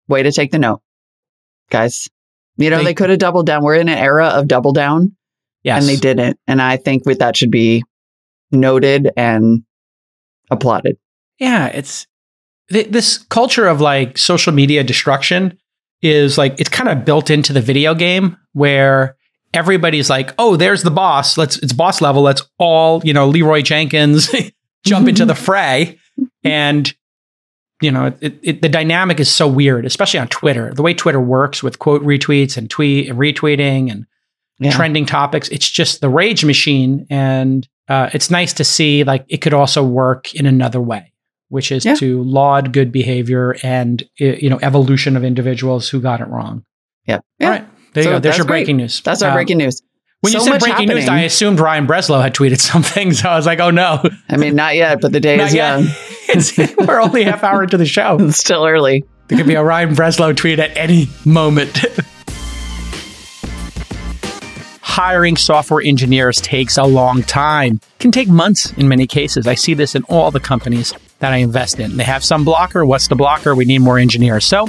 way 0.08 0.24
to 0.24 0.32
take 0.32 0.52
the 0.52 0.60
note, 0.60 0.82
guys. 1.70 2.10
You 2.58 2.70
know, 2.70 2.80
They- 2.80 2.86
they, 2.86 2.94
could 2.94 3.10
have 3.10 3.20
doubled 3.20 3.46
down. 3.46 3.64
We're 3.64 3.76
in 3.76 3.88
an 3.90 3.98
era 3.98 4.28
of 4.28 4.48
double 4.48 4.74
down, 4.74 5.16
Yes. 5.64 5.82
and 5.82 5.90
they 5.90 5.96
didn't. 6.00 6.40
And 6.48 6.62
I 6.62 6.76
think 6.78 7.06
with 7.06 7.20
that 7.20 7.38
should 7.38 7.52
be 7.52 7.84
noted 8.52 9.10
and 9.16 9.64
applauded. 10.52 10.98
yeah, 11.40 11.68
it's 11.68 12.06
th- 12.72 12.88
this 12.90 13.18
culture 13.30 13.68
of 13.68 13.82
like 13.82 14.18
social 14.18 14.54
media 14.54 14.84
destruction 14.84 15.58
is 16.02 16.38
like 16.38 16.60
it's 16.60 16.70
kind 16.70 16.90
of 16.90 17.04
built 17.06 17.30
into 17.30 17.52
the 17.54 17.62
video 17.62 17.94
game 17.94 18.38
where 18.54 19.16
everybody's 19.54 20.10
like, 20.10 20.34
"Oh, 20.38 20.56
there's 20.56 20.84
the 20.84 20.92
boss. 20.92 21.38
Let's 21.38 21.58
it's 21.58 21.74
boss 21.74 22.02
level. 22.02 22.22
Let's 22.22 22.44
all, 22.58 23.02
you 23.04 23.14
know, 23.14 23.28
Leroy 23.28 23.62
Jenkins 23.62 24.30
jump 24.86 25.08
into 25.08 25.26
the 25.26 25.36
fray." 25.36 25.98
And 26.44 26.94
you 27.82 27.92
know, 27.92 28.14
it, 28.20 28.38
it, 28.44 28.62
the 28.62 28.68
dynamic 28.68 29.22
is 29.22 29.32
so 29.32 29.48
weird, 29.48 29.86
especially 29.86 30.20
on 30.20 30.28
Twitter. 30.28 30.74
The 30.74 30.82
way 30.82 30.94
Twitter 30.94 31.20
works 31.22 31.64
with 31.64 31.80
quote 31.80 32.02
retweets 32.04 32.58
and 32.58 32.70
tweet 32.70 33.08
and 33.10 33.18
retweeting 33.18 33.90
and 33.90 34.06
Yeah. 34.60 34.72
trending 34.72 35.06
topics. 35.06 35.48
It's 35.48 35.70
just 35.70 36.02
the 36.02 36.10
rage 36.10 36.44
machine, 36.44 37.08
and 37.10 37.66
uh, 37.90 38.10
it's 38.14 38.30
nice 38.30 38.54
to 38.54 38.64
see 38.64 39.04
like 39.04 39.26
it 39.28 39.38
could 39.42 39.54
also 39.54 39.84
work 39.84 40.34
in 40.36 40.46
another 40.46 40.80
way, 40.80 41.12
which 41.50 41.72
is 41.72 41.84
Yeah. 41.86 41.96
to 41.96 42.24
laud 42.24 42.72
good 42.72 42.92
behavior 42.92 43.56
and 43.64 44.04
you 44.18 44.50
know 44.50 44.60
evolution 44.62 45.18
of 45.18 45.24
individuals 45.24 45.90
who 45.90 46.00
got 46.00 46.22
it 46.22 46.28
wrong. 46.28 46.64
Yep. 47.08 47.26
Yeah. 47.40 47.46
All 47.48 47.52
right, 47.54 47.66
there 47.94 48.04
So 48.04 48.10
you 48.12 48.16
go. 48.16 48.20
There's 48.20 48.38
your 48.38 48.46
great. 48.46 48.60
breaking 48.62 48.78
news. 48.78 49.02
That's 49.02 49.22
our 49.22 49.30
Um, 49.32 49.36
breaking 49.36 49.58
news. 49.58 49.82
When 50.22 50.34
you 50.34 50.42
said 50.42 50.60
breaking 50.60 50.90
news, 50.90 51.08
I 51.08 51.22
assumed 51.22 51.60
Ryan 51.62 51.88
Breslow 51.88 52.22
had 52.22 52.36
tweeted 52.36 52.60
something, 52.72 53.14
so 53.14 53.30
I 53.30 53.36
was 53.38 53.46
like, 53.46 53.60
oh 53.60 53.70
no, 53.72 54.04
I 54.30 54.36
mean, 54.38 54.54
not 54.56 54.76
yet, 54.76 55.00
but 55.02 55.12
the 55.14 55.20
day 55.22 55.40
is 55.40 55.54
young. 55.54 55.86
it's, 56.28 56.58
we're 56.78 57.00
only 57.02 57.24
half 57.24 57.42
hour 57.44 57.64
into 57.64 57.78
the 57.78 57.86
show. 57.86 58.18
It's 58.22 58.38
still 58.38 58.66
early. 58.66 59.04
There 59.30 59.38
could 59.38 59.48
be 59.48 59.56
a 59.56 59.64
Ryan 59.64 59.96
Breslow 59.96 60.36
tweet 60.36 60.60
at 60.60 60.76
any 60.76 61.08
moment. 61.24 61.86
Hiring 65.02 65.38
software 65.38 65.82
engineers 65.82 66.42
takes 66.42 66.78
a 66.78 66.84
long 66.84 67.24
time. 67.24 67.80
Can 68.00 68.12
take 68.12 68.28
months 68.28 68.74
in 68.74 68.90
many 68.90 69.08
cases. 69.08 69.48
I 69.48 69.56
see 69.56 69.74
this 69.74 69.96
in 69.96 70.04
all 70.10 70.30
the 70.30 70.42
companies 70.42 70.94
that 71.20 71.32
I 71.32 71.38
invest 71.38 71.80
in. 71.80 71.96
They 71.96 72.04
have 72.04 72.22
some 72.22 72.44
blocker. 72.44 72.86
What's 72.86 73.08
the 73.08 73.16
blocker? 73.16 73.56
We 73.56 73.64
need 73.64 73.80
more 73.80 73.98
engineers. 73.98 74.44
So, 74.44 74.68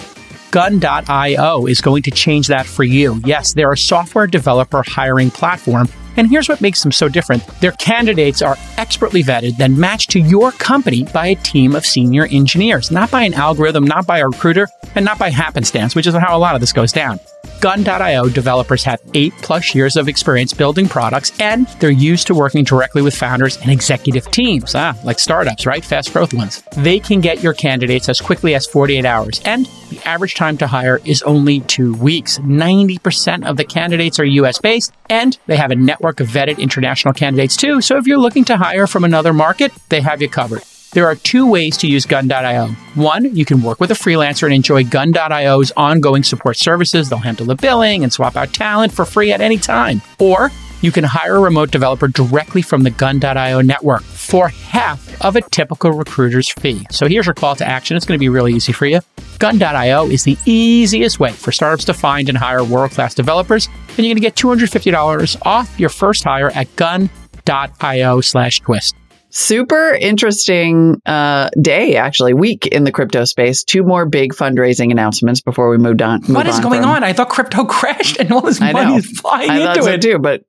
gun.io 0.52 1.66
is 1.66 1.80
going 1.80 2.04
to 2.04 2.12
change 2.12 2.46
that 2.46 2.64
for 2.64 2.84
you. 2.84 3.20
Yes, 3.24 3.54
they're 3.54 3.72
a 3.72 3.76
software 3.76 4.28
developer 4.28 4.84
hiring 4.86 5.32
platform. 5.32 5.88
And 6.16 6.30
here's 6.30 6.48
what 6.48 6.60
makes 6.60 6.80
them 6.80 6.92
so 6.92 7.08
different. 7.08 7.44
Their 7.60 7.72
candidates 7.72 8.40
are 8.40 8.56
expertly 8.76 9.24
vetted, 9.24 9.56
then 9.56 9.80
matched 9.80 10.10
to 10.10 10.20
your 10.20 10.52
company 10.52 11.08
by 11.12 11.26
a 11.26 11.34
team 11.34 11.74
of 11.74 11.84
senior 11.84 12.28
engineers, 12.30 12.92
not 12.92 13.10
by 13.10 13.22
an 13.22 13.34
algorithm, 13.34 13.82
not 13.82 14.06
by 14.06 14.18
a 14.18 14.28
recruiter, 14.28 14.68
and 14.94 15.04
not 15.04 15.18
by 15.18 15.30
happenstance, 15.30 15.96
which 15.96 16.06
is 16.06 16.14
how 16.14 16.36
a 16.36 16.38
lot 16.38 16.54
of 16.54 16.60
this 16.60 16.72
goes 16.72 16.92
down. 16.92 17.18
Gun.io 17.60 18.30
developers 18.30 18.82
have 18.84 19.02
eight 19.12 19.34
plus 19.42 19.74
years 19.74 19.96
of 19.96 20.08
experience 20.08 20.54
building 20.54 20.88
products, 20.88 21.38
and 21.38 21.66
they're 21.78 21.90
used 21.90 22.26
to 22.28 22.34
working 22.34 22.64
directly 22.64 23.02
with 23.02 23.14
founders 23.14 23.58
and 23.58 23.70
executive 23.70 24.30
teams, 24.30 24.74
ah, 24.74 24.96
like 25.04 25.18
startups, 25.18 25.66
right? 25.66 25.84
Fast 25.84 26.10
growth 26.10 26.32
ones. 26.32 26.62
They 26.78 26.98
can 26.98 27.20
get 27.20 27.42
your 27.42 27.52
candidates 27.52 28.08
as 28.08 28.18
quickly 28.18 28.54
as 28.54 28.66
48 28.66 29.04
hours, 29.04 29.42
and 29.44 29.66
the 29.90 30.00
average 30.06 30.36
time 30.36 30.56
to 30.56 30.66
hire 30.66 31.00
is 31.04 31.22
only 31.24 31.60
two 31.60 31.92
weeks. 31.94 32.38
90% 32.38 33.44
of 33.44 33.58
the 33.58 33.64
candidates 33.66 34.18
are 34.18 34.24
US 34.24 34.58
based, 34.58 34.92
and 35.10 35.38
they 35.46 35.56
have 35.56 35.70
a 35.70 35.76
network 35.76 36.20
of 36.20 36.28
vetted 36.28 36.56
international 36.56 37.12
candidates 37.12 37.58
too. 37.58 37.82
So 37.82 37.98
if 37.98 38.06
you're 38.06 38.18
looking 38.18 38.46
to 38.46 38.56
hire 38.56 38.86
from 38.86 39.04
another 39.04 39.34
market, 39.34 39.70
they 39.90 40.00
have 40.00 40.22
you 40.22 40.30
covered. 40.30 40.62
There 40.92 41.06
are 41.06 41.14
two 41.14 41.46
ways 41.48 41.76
to 41.78 41.86
use 41.86 42.04
Gun.io. 42.04 42.66
One, 42.94 43.32
you 43.36 43.44
can 43.44 43.62
work 43.62 43.78
with 43.78 43.92
a 43.92 43.94
freelancer 43.94 44.42
and 44.42 44.52
enjoy 44.52 44.82
Gun.io's 44.84 45.70
ongoing 45.76 46.24
support 46.24 46.56
services. 46.56 47.08
They'll 47.08 47.20
handle 47.20 47.46
the 47.46 47.54
billing 47.54 48.02
and 48.02 48.12
swap 48.12 48.36
out 48.36 48.52
talent 48.52 48.92
for 48.92 49.04
free 49.04 49.30
at 49.30 49.40
any 49.40 49.56
time. 49.56 50.02
Or 50.18 50.50
you 50.82 50.90
can 50.90 51.04
hire 51.04 51.36
a 51.36 51.40
remote 51.40 51.70
developer 51.70 52.08
directly 52.08 52.62
from 52.62 52.82
the 52.82 52.90
Gun.io 52.90 53.60
network 53.60 54.02
for 54.02 54.48
half 54.48 55.24
of 55.24 55.36
a 55.36 55.42
typical 55.42 55.92
recruiter's 55.92 56.50
fee. 56.50 56.84
So 56.90 57.06
here's 57.06 57.26
your 57.26 57.34
call 57.34 57.54
to 57.56 57.64
action. 57.66 57.96
It's 57.96 58.06
going 58.06 58.18
to 58.18 58.24
be 58.24 58.28
really 58.28 58.52
easy 58.52 58.72
for 58.72 58.86
you. 58.86 59.00
Gun.io 59.38 60.08
is 60.08 60.24
the 60.24 60.36
easiest 60.44 61.20
way 61.20 61.30
for 61.30 61.52
startups 61.52 61.84
to 61.84 61.94
find 61.94 62.28
and 62.28 62.36
hire 62.36 62.64
world 62.64 62.90
class 62.90 63.14
developers. 63.14 63.66
And 63.90 63.98
you're 63.98 64.14
going 64.14 64.16
to 64.16 64.20
get 64.22 64.34
$250 64.34 65.36
off 65.42 65.78
your 65.78 65.88
first 65.88 66.24
hire 66.24 66.50
at 66.50 66.74
gun.io 66.74 68.20
slash 68.22 68.60
twist. 68.60 68.96
Super 69.32 69.92
interesting 69.94 71.00
uh, 71.06 71.50
day, 71.60 71.96
actually, 71.96 72.34
week 72.34 72.66
in 72.66 72.84
the 72.84 72.90
crypto 72.92 73.24
space. 73.24 73.62
Two 73.64 73.82
more 73.84 74.04
big 74.06 74.32
fundraising 74.34 74.90
announcements 74.90 75.40
before 75.40 75.70
we 75.70 75.78
moved 75.78 76.02
on. 76.02 76.22
What 76.24 76.46
move 76.46 76.54
is 76.54 76.60
going 76.60 76.82
from- 76.82 76.90
on? 76.90 77.04
I 77.04 77.12
thought 77.12 77.28
crypto 77.28 77.64
crashed 77.66 78.18
and 78.18 78.32
all 78.32 78.40
this 78.40 78.60
I 78.60 78.72
money 78.72 78.90
know. 78.92 78.96
is 78.98 79.20
flying 79.20 79.50
I 79.50 79.58
thought 79.64 79.76
into 79.76 79.88
so 79.88 79.92
it. 79.94 80.02
too, 80.02 80.18
but 80.18 80.42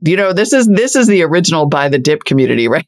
you 0.00 0.16
know, 0.16 0.32
this 0.32 0.52
is 0.52 0.66
this 0.66 0.96
is 0.96 1.06
the 1.06 1.22
original 1.22 1.66
buy 1.66 1.88
the 1.88 1.98
dip 1.98 2.24
community, 2.24 2.66
right? 2.68 2.86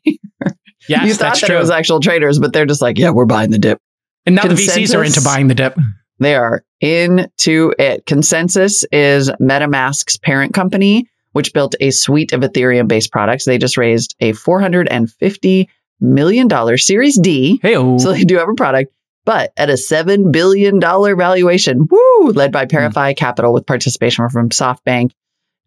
Yes, 0.88 1.07
you 1.07 1.14
thought 1.14 1.18
that's 1.28 1.40
that 1.40 1.47
true. 1.47 1.57
it 1.57 1.61
was 1.61 1.70
actual 1.70 2.01
traders, 2.01 2.38
but 2.38 2.53
they're 2.53 2.66
just 2.66 2.82
like, 2.82 2.99
yeah, 2.99 3.11
we're 3.11 3.24
buying 3.26 3.51
the 3.51 3.59
dip. 3.59 3.78
and 4.26 4.34
now 4.36 4.42
the 4.42 4.55
VCs 4.55 4.97
are 4.99 5.03
into 5.05 5.20
buying 5.22 5.49
the 5.49 5.55
dip. 5.55 5.76
They 6.18 6.34
are 6.34 6.64
into 6.80 7.74
it. 7.78 8.05
ConsenSys 8.07 8.84
is 8.92 9.30
MetaMask's 9.40 10.16
parent 10.18 10.55
company, 10.55 11.09
which 11.37 11.53
built 11.53 11.74
a 11.80 11.91
suite 11.91 12.32
of 12.32 12.41
Ethereum 12.41 12.89
based 12.89 13.12
products. 13.12 13.45
They 13.45 13.59
just 13.59 13.76
raised 13.76 14.16
a 14.20 14.32
$450 14.32 15.66
million 16.01 16.78
Series 16.78 17.18
D. 17.20 17.59
Hey, 17.61 17.74
So 17.74 18.12
they 18.14 18.24
do 18.24 18.39
have 18.39 18.49
a 18.49 18.55
product, 18.55 18.91
but 19.26 19.53
at 19.59 19.68
a 19.68 19.74
$7 19.74 20.32
billion 20.32 20.80
valuation, 20.80 21.87
woo, 21.91 22.30
led 22.30 22.53
by 22.53 22.64
ParaFi 22.64 23.14
Capital 23.18 23.53
with 23.53 23.66
participation 23.66 24.26
from 24.30 24.49
SoftBank 24.49 25.11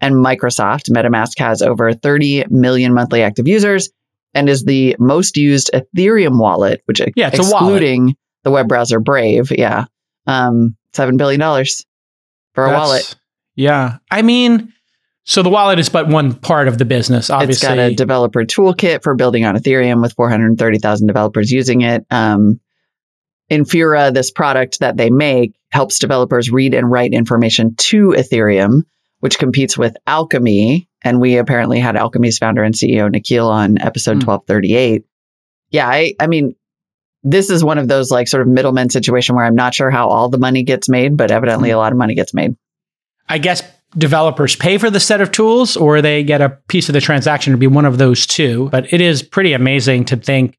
and 0.02 0.16
Microsoft. 0.16 0.90
MetaMask 0.90 1.38
has 1.38 1.62
over 1.62 1.94
30 1.94 2.46
million 2.50 2.96
monthly 2.96 3.22
active 3.22 3.48
users 3.48 3.92
and 4.34 4.50
is 4.50 4.64
the 4.64 4.96
most 4.98 5.38
used 5.38 5.70
Ethereum 5.72 6.40
wallet, 6.40 6.82
which 6.86 7.00
Yeah, 7.16 7.28
it's 7.28 7.38
excluding 7.38 8.16
the 8.44 8.50
web 8.50 8.68
browser 8.68 9.00
Brave. 9.00 9.52
Yeah. 9.52 9.86
Um, 10.26 10.76
$7 10.94 11.18
billion 11.18 11.40
for 11.40 12.66
a 12.66 12.70
That's- 12.70 12.74
wallet. 12.74 13.16
Yeah. 13.56 13.98
I 14.10 14.24
mean, 14.24 14.74
so 15.30 15.44
the 15.44 15.50
wallet 15.50 15.78
is 15.78 15.90
but 15.90 16.08
one 16.08 16.34
part 16.34 16.68
of 16.68 16.80
the 16.80 16.86
business, 16.86 17.30
obviously. 17.30 17.68
It's 17.68 17.76
got 17.76 17.78
a 17.78 17.94
developer 17.94 18.44
toolkit 18.46 19.04
for 19.04 19.14
building 19.14 19.46
on 19.46 19.56
Ethereum 19.56 20.02
with 20.02 20.14
430,000 20.14 21.06
developers 21.06 21.52
using 21.52 21.82
it. 21.82 22.04
Um, 22.10 22.60
Infura, 23.52 24.12
this 24.12 24.32
product 24.32 24.80
that 24.80 24.98
they 24.98 25.12
make, 25.12 25.54
helps 25.72 26.00
developers 26.00 26.50
read 26.50 26.74
and 26.74 26.90
write 26.90 27.14
information 27.14 27.76
to 27.76 28.16
Ethereum, 28.18 28.86
which 29.20 29.38
competes 29.38 29.78
with 29.78 29.96
Alchemy. 30.08 30.90
And 31.04 31.22
we 31.22 31.38
apparently 31.38 31.80
had 31.80 31.96
Alchemy's 31.96 32.40
founder 32.40 32.64
and 32.64 32.74
CEO 32.74 33.08
Nikhil 33.12 33.48
on 33.50 33.80
episode 33.80 34.24
Hmm. 34.24 34.30
1238. 34.30 35.06
Yeah, 35.70 35.88
I, 35.88 36.16
I 36.20 36.26
mean, 36.26 36.56
this 37.22 37.52
is 37.52 37.64
one 37.64 37.78
of 37.78 37.88
those 37.88 38.10
like 38.10 38.28
sort 38.28 38.42
of 38.42 38.48
middleman 38.48 38.90
situation 38.90 39.36
where 39.36 39.46
I'm 39.46 39.54
not 39.54 39.76
sure 39.76 39.92
how 39.92 40.08
all 40.08 40.30
the 40.30 40.40
money 40.40 40.64
gets 40.64 40.90
made, 40.90 41.18
but 41.18 41.30
evidently 41.30 41.70
a 41.70 41.78
lot 41.78 41.92
of 41.92 42.00
money 42.00 42.16
gets 42.16 42.34
made. 42.34 42.56
I 43.28 43.38
guess 43.38 43.62
developers 43.98 44.56
pay 44.56 44.78
for 44.78 44.90
the 44.90 45.00
set 45.00 45.22
of 45.22 45.32
tools 45.32 45.76
or 45.76 46.02
they 46.02 46.24
get 46.24 46.42
a 46.42 46.50
piece 46.68 46.90
of 46.90 46.94
the 46.94 47.02
transaction 47.02 47.52
to 47.52 47.58
be 47.58 47.68
one 47.68 47.86
of 47.86 47.98
those 47.98 48.28
two. 48.28 48.70
But 48.70 48.92
it 48.94 49.02
is 49.02 49.24
pretty 49.24 49.54
amazing 49.54 50.06
to 50.06 50.16
think 50.16 50.58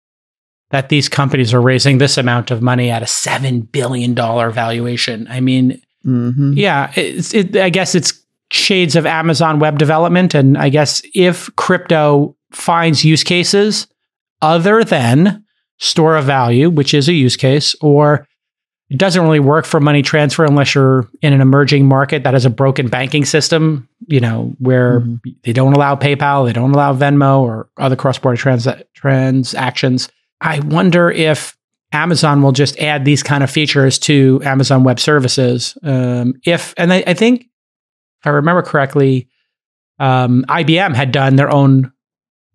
that 0.70 0.88
these 0.88 1.08
companies 1.08 1.52
are 1.52 1.60
raising 1.60 1.98
this 1.98 2.16
amount 2.16 2.50
of 2.50 2.62
money 2.62 2.90
at 2.90 3.02
a 3.02 3.06
$7 3.06 3.70
billion 3.70 4.14
valuation. 4.14 5.26
I 5.28 5.40
mean, 5.40 5.80
hmm 6.02 6.54
yeah, 6.54 6.92
it's, 6.96 7.34
it, 7.34 7.56
I 7.56 7.70
guess 7.70 7.94
it's 7.94 8.20
shades 8.50 8.96
of 8.96 9.06
Amazon 9.06 9.58
web 9.58 9.78
development. 9.78 10.34
And 10.34 10.56
I 10.58 10.68
guess 10.68 11.02
if 11.14 11.54
crypto 11.56 12.36
finds 12.52 13.04
use 13.04 13.22
cases 13.22 13.86
other 14.42 14.82
than 14.82 15.44
store 15.78 16.16
of 16.16 16.24
value, 16.24 16.68
which 16.68 16.94
is 16.94 17.08
a 17.08 17.12
use 17.12 17.36
case, 17.36 17.74
or 17.80 18.26
it 18.90 18.98
doesn't 18.98 19.22
really 19.22 19.40
work 19.40 19.64
for 19.64 19.78
money 19.80 20.02
transfer 20.02 20.44
unless 20.44 20.74
you're 20.74 21.08
in 21.22 21.32
an 21.32 21.40
emerging 21.40 21.86
market 21.86 22.24
that 22.24 22.34
has 22.34 22.44
a 22.44 22.50
broken 22.50 22.88
banking 22.88 23.24
system, 23.24 23.88
you 24.08 24.18
know, 24.20 24.52
where 24.58 25.00
Mhm. 25.00 25.20
they 25.44 25.52
don't 25.52 25.72
allow 25.72 25.94
PayPal, 25.94 26.44
they 26.44 26.52
don't 26.52 26.72
allow 26.72 26.92
Venmo 26.94 27.38
or 27.40 27.68
other 27.78 27.94
cross-border 27.96 28.36
trans- 28.36 28.66
transactions. 28.94 30.08
I 30.40 30.58
wonder 30.60 31.10
if 31.10 31.56
Amazon 31.92 32.42
will 32.42 32.52
just 32.52 32.78
add 32.80 33.04
these 33.04 33.22
kind 33.22 33.42
of 33.44 33.50
features 33.50 33.98
to 34.00 34.40
Amazon 34.44 34.84
Web 34.84 34.98
Services. 35.00 35.76
Um, 35.82 36.34
if 36.44 36.74
and 36.76 36.92
I, 36.92 37.02
I 37.06 37.14
think, 37.14 37.42
if 37.42 38.26
I 38.26 38.30
remember 38.30 38.62
correctly, 38.62 39.28
um, 39.98 40.44
IBM 40.48 40.94
had 40.94 41.12
done 41.12 41.36
their 41.36 41.50
own 41.52 41.92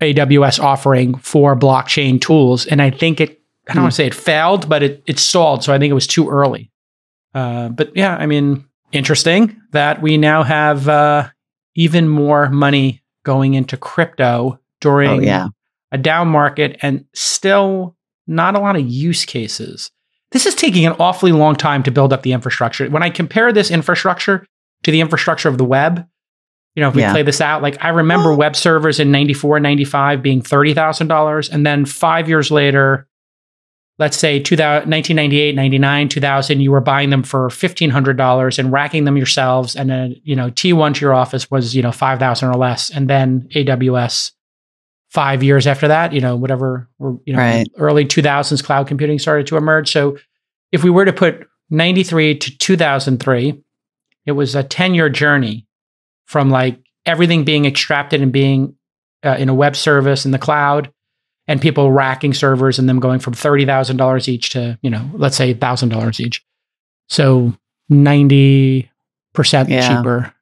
AWS 0.02 0.60
offering 0.60 1.16
for 1.16 1.56
blockchain 1.56 2.20
tools, 2.20 2.66
and 2.66 2.82
I 2.82 2.90
think 2.90 3.22
it. 3.22 3.40
I 3.68 3.74
don't 3.74 3.78
Hmm. 3.82 3.84
want 3.86 3.94
to 3.94 3.96
say 3.96 4.06
it 4.08 4.14
failed, 4.16 4.70
but 4.70 4.84
it 4.84 5.04
it 5.08 5.20
stalled. 5.20 5.64
So 5.64 5.74
I 5.74 5.80
think 5.80 5.92
it 5.92 5.96
was 5.96 6.08
too 6.08 6.30
early. 6.30 6.72
Uh, 7.34 7.70
but 7.70 7.96
yeah, 7.96 8.16
I 8.16 8.26
mean, 8.28 8.64
interesting 8.92 9.60
that 9.72 10.02
we 10.02 10.18
now 10.18 10.44
have 10.44 10.88
uh, 10.88 11.28
even 11.76 12.08
more 12.08 12.50
money 12.50 13.02
going 13.24 13.56
into 13.56 13.76
crypto 13.76 14.60
during 14.82 15.10
Oh 15.10 15.20
yeah. 15.20 15.48
a 15.92 15.98
down 15.98 16.28
market 16.30 16.78
and 16.82 17.06
still 17.14 17.96
not 18.28 18.56
a 18.56 18.60
lot 18.60 18.76
of 18.76 18.88
use 18.88 19.26
cases. 19.26 19.92
This 20.32 20.46
is 20.46 20.56
taking 20.56 20.86
an 20.86 20.96
awfully 21.00 21.32
long 21.32 21.56
time 21.56 21.84
to 21.84 21.92
build 21.92 22.14
up 22.14 22.22
the 22.24 22.34
infrastructure. 22.34 22.90
When 22.90 23.04
I 23.04 23.10
compare 23.10 23.52
this 23.52 23.72
infrastructure 23.72 24.46
to 24.84 24.92
the 24.92 25.02
infrastructure 25.02 25.50
of 25.50 25.58
the 25.58 25.66
web, 25.66 26.06
you 26.76 26.82
know, 26.82 26.90
if 26.90 26.96
we 26.96 27.02
Yeah. 27.02 27.12
play 27.12 27.24
this 27.24 27.42
out, 27.42 27.62
like 27.62 27.84
I 27.84 27.90
remember 27.90 28.34
web 28.34 28.56
servers 28.56 29.00
in 29.00 29.12
94, 29.12 29.60
95 29.60 30.22
being 30.22 30.42
$30,000. 30.42 31.50
And 31.50 31.66
then 31.66 31.86
five 31.86 32.28
years 32.30 32.52
later, 32.52 33.08
let's 33.98 34.18
say 34.18 34.40
2000, 34.40 34.90
1998, 34.90 35.56
99, 35.56 36.10
2000, 36.10 36.60
you 36.60 36.72
were 36.72 36.82
buying 36.82 37.10
them 37.10 37.24
for 37.24 37.48
$1,500 37.48 38.60
and 38.60 38.72
racking 38.72 39.06
them 39.06 39.18
yourselves. 39.18 39.76
And 39.76 39.90
then, 39.90 40.16
you 40.24 40.36
know, 40.36 40.50
T1 40.52 40.96
to 40.96 41.02
your 41.02 41.14
office 41.14 41.50
was, 41.50 41.76
you 41.76 41.82
know, 41.82 41.92
5,000 41.92 42.50
or 42.50 42.56
less. 42.56 42.90
And 42.90 43.10
then 43.10 43.48
AWS 43.56 44.32
five 45.10 45.44
years 45.44 45.66
after 45.66 45.88
that, 45.88 46.12
you 46.12 46.20
know, 46.20 46.36
whatever, 46.36 46.90
you 47.00 47.34
know, 47.34 47.40
Right. 47.40 47.68
early 47.78 48.06
2000s 48.06 48.62
cloud 48.62 48.88
computing 48.88 49.18
started 49.18 49.48
to 49.48 49.56
emerge. 49.56 49.90
So 49.90 50.18
if 50.74 50.84
we 50.84 50.90
were 50.90 51.06
to 51.06 51.14
put 51.14 51.48
93 51.70 52.38
to 52.38 52.58
2003, 52.58 53.62
it 54.26 54.34
was 54.34 54.56
a 54.56 54.64
10 54.64 54.94
year 54.94 55.10
journey 55.10 55.68
from 56.26 56.50
like 56.50 56.80
everything 57.06 57.46
being 57.46 57.66
extracted 57.66 58.22
and 58.22 58.34
being 58.34 58.76
uh, 59.24 59.38
in 59.40 59.48
a 59.48 59.54
web 59.54 59.76
service 59.78 60.26
in 60.26 60.32
the 60.32 60.40
cloud 60.40 60.92
and 61.48 61.62
people 61.62 61.92
racking 61.92 62.34
servers 62.34 62.80
and 62.80 62.90
them 62.90 63.00
going 63.00 63.20
from 63.20 63.34
$30,000 63.34 64.28
each 64.28 64.50
to, 64.52 64.78
you 64.82 64.90
know, 64.90 65.10
let's 65.14 65.38
say 65.38 65.54
$1,000 65.54 66.20
each. 66.20 66.44
So 67.08 67.54
90% 67.92 68.90
Yeah. 69.70 69.88
cheaper. 69.98 70.34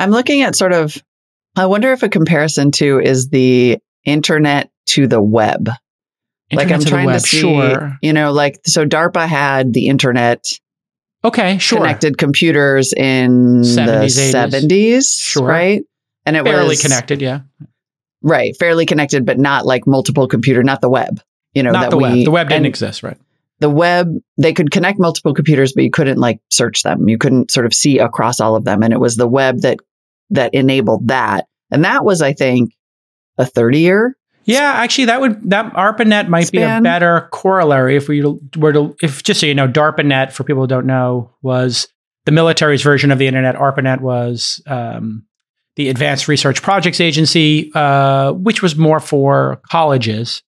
I'm 0.00 0.10
looking 0.10 0.42
at 0.42 0.56
sort 0.56 0.72
of, 0.72 0.96
I 1.56 1.66
wonder 1.66 1.92
if 1.92 2.02
a 2.02 2.08
comparison 2.08 2.70
to 2.72 3.00
is 3.00 3.28
the 3.28 3.78
internet 4.04 4.70
to 4.86 5.06
the 5.06 5.20
web. 5.20 5.68
like 6.50 6.70
I'm 6.70 6.78
to 6.78 6.84
the 6.84 6.90
trying 6.90 7.08
to 7.08 7.20
see, 7.20 7.40
Sure. 7.40 7.98
you 8.00 8.14
know, 8.14 8.32
like, 8.32 8.58
so 8.64 8.86
DARPA 8.86 9.26
had 9.26 9.74
the 9.74 9.88
internet 9.88 10.46
Okay, 11.22 11.58
sure. 11.58 11.80
connected 11.80 12.16
computers 12.16 12.94
in 12.94 13.60
70s, 13.64 14.16
the 14.16 14.22
80s. 14.22 14.32
70s, 14.32 15.18
Sure. 15.20 15.46
right? 15.46 15.82
And 16.24 16.36
it 16.38 16.44
Fairly 16.44 16.68
was 16.68 16.80
connected, 16.80 17.20
yeah. 17.20 17.40
Right, 18.22 18.56
fairly 18.58 18.86
connected, 18.86 19.24
but 19.24 19.38
not 19.38 19.66
like 19.66 19.86
multiple 19.86 20.28
computer, 20.28 20.62
not 20.62 20.80
the 20.80 20.88
web. 20.88 21.20
You 21.54 21.62
know, 21.62 21.72
Not 21.72 21.82
that 21.82 21.90
the 21.90 21.96
we, 21.96 22.02
web. 22.02 22.24
The 22.24 22.30
web 22.30 22.48
didn't 22.48 22.66
exist, 22.66 23.02
right? 23.02 23.16
The 23.60 23.70
web, 23.70 24.14
they 24.36 24.52
could 24.52 24.70
connect 24.70 25.00
multiple 25.00 25.34
computers, 25.34 25.72
but 25.72 25.82
you 25.82 25.90
couldn't 25.90 26.18
like 26.18 26.40
search 26.50 26.82
them. 26.82 27.08
You 27.08 27.18
couldn't 27.18 27.50
sort 27.50 27.66
of 27.66 27.74
see 27.74 27.98
across 27.98 28.38
all 28.38 28.54
of 28.54 28.64
them. 28.64 28.82
And 28.82 28.92
it 28.92 29.00
was 29.00 29.16
the 29.16 29.26
web 29.26 29.62
that 29.62 29.78
that 30.30 30.54
enabled 30.54 31.08
that. 31.08 31.46
And 31.70 31.84
that 31.84 32.04
was, 32.04 32.22
I 32.22 32.34
think, 32.34 32.72
a 33.38 33.46
30 33.46 33.80
year. 33.80 34.16
Yeah, 34.44 34.72
actually, 34.76 35.06
that 35.06 35.20
would 35.20 35.50
that 35.50 35.74
ARPANET 35.74 36.28
might 36.28 36.50
be 36.50 36.62
a 36.62 36.80
better 36.80 37.28
corollary 37.32 37.96
if 37.96 38.08
we 38.08 38.22
were 38.56 38.72
to 38.72 38.96
if 39.02 39.22
just 39.22 39.40
so 39.40 39.46
you 39.46 39.54
know, 39.54 39.68
DARPANET 39.68 40.32
for 40.32 40.44
people 40.44 40.62
who 40.62 40.66
don't 40.66 40.86
know 40.86 41.34
was 41.42 41.88
the 42.24 42.32
military's 42.32 42.82
version 42.82 43.10
of 43.10 43.18
the 43.18 43.26
internet. 43.26 43.56
ARPANET 43.56 44.00
was 44.00 44.62
um, 44.66 45.26
the 45.78 45.88
Advanced 45.88 46.28
Research 46.28 46.60
Projects 46.60 47.00
Agency, 47.00 47.70
uh, 47.74 48.32
which 48.32 48.60
was 48.62 48.76
more 48.76 49.00
for 49.00 49.60
colleges, 49.70 50.42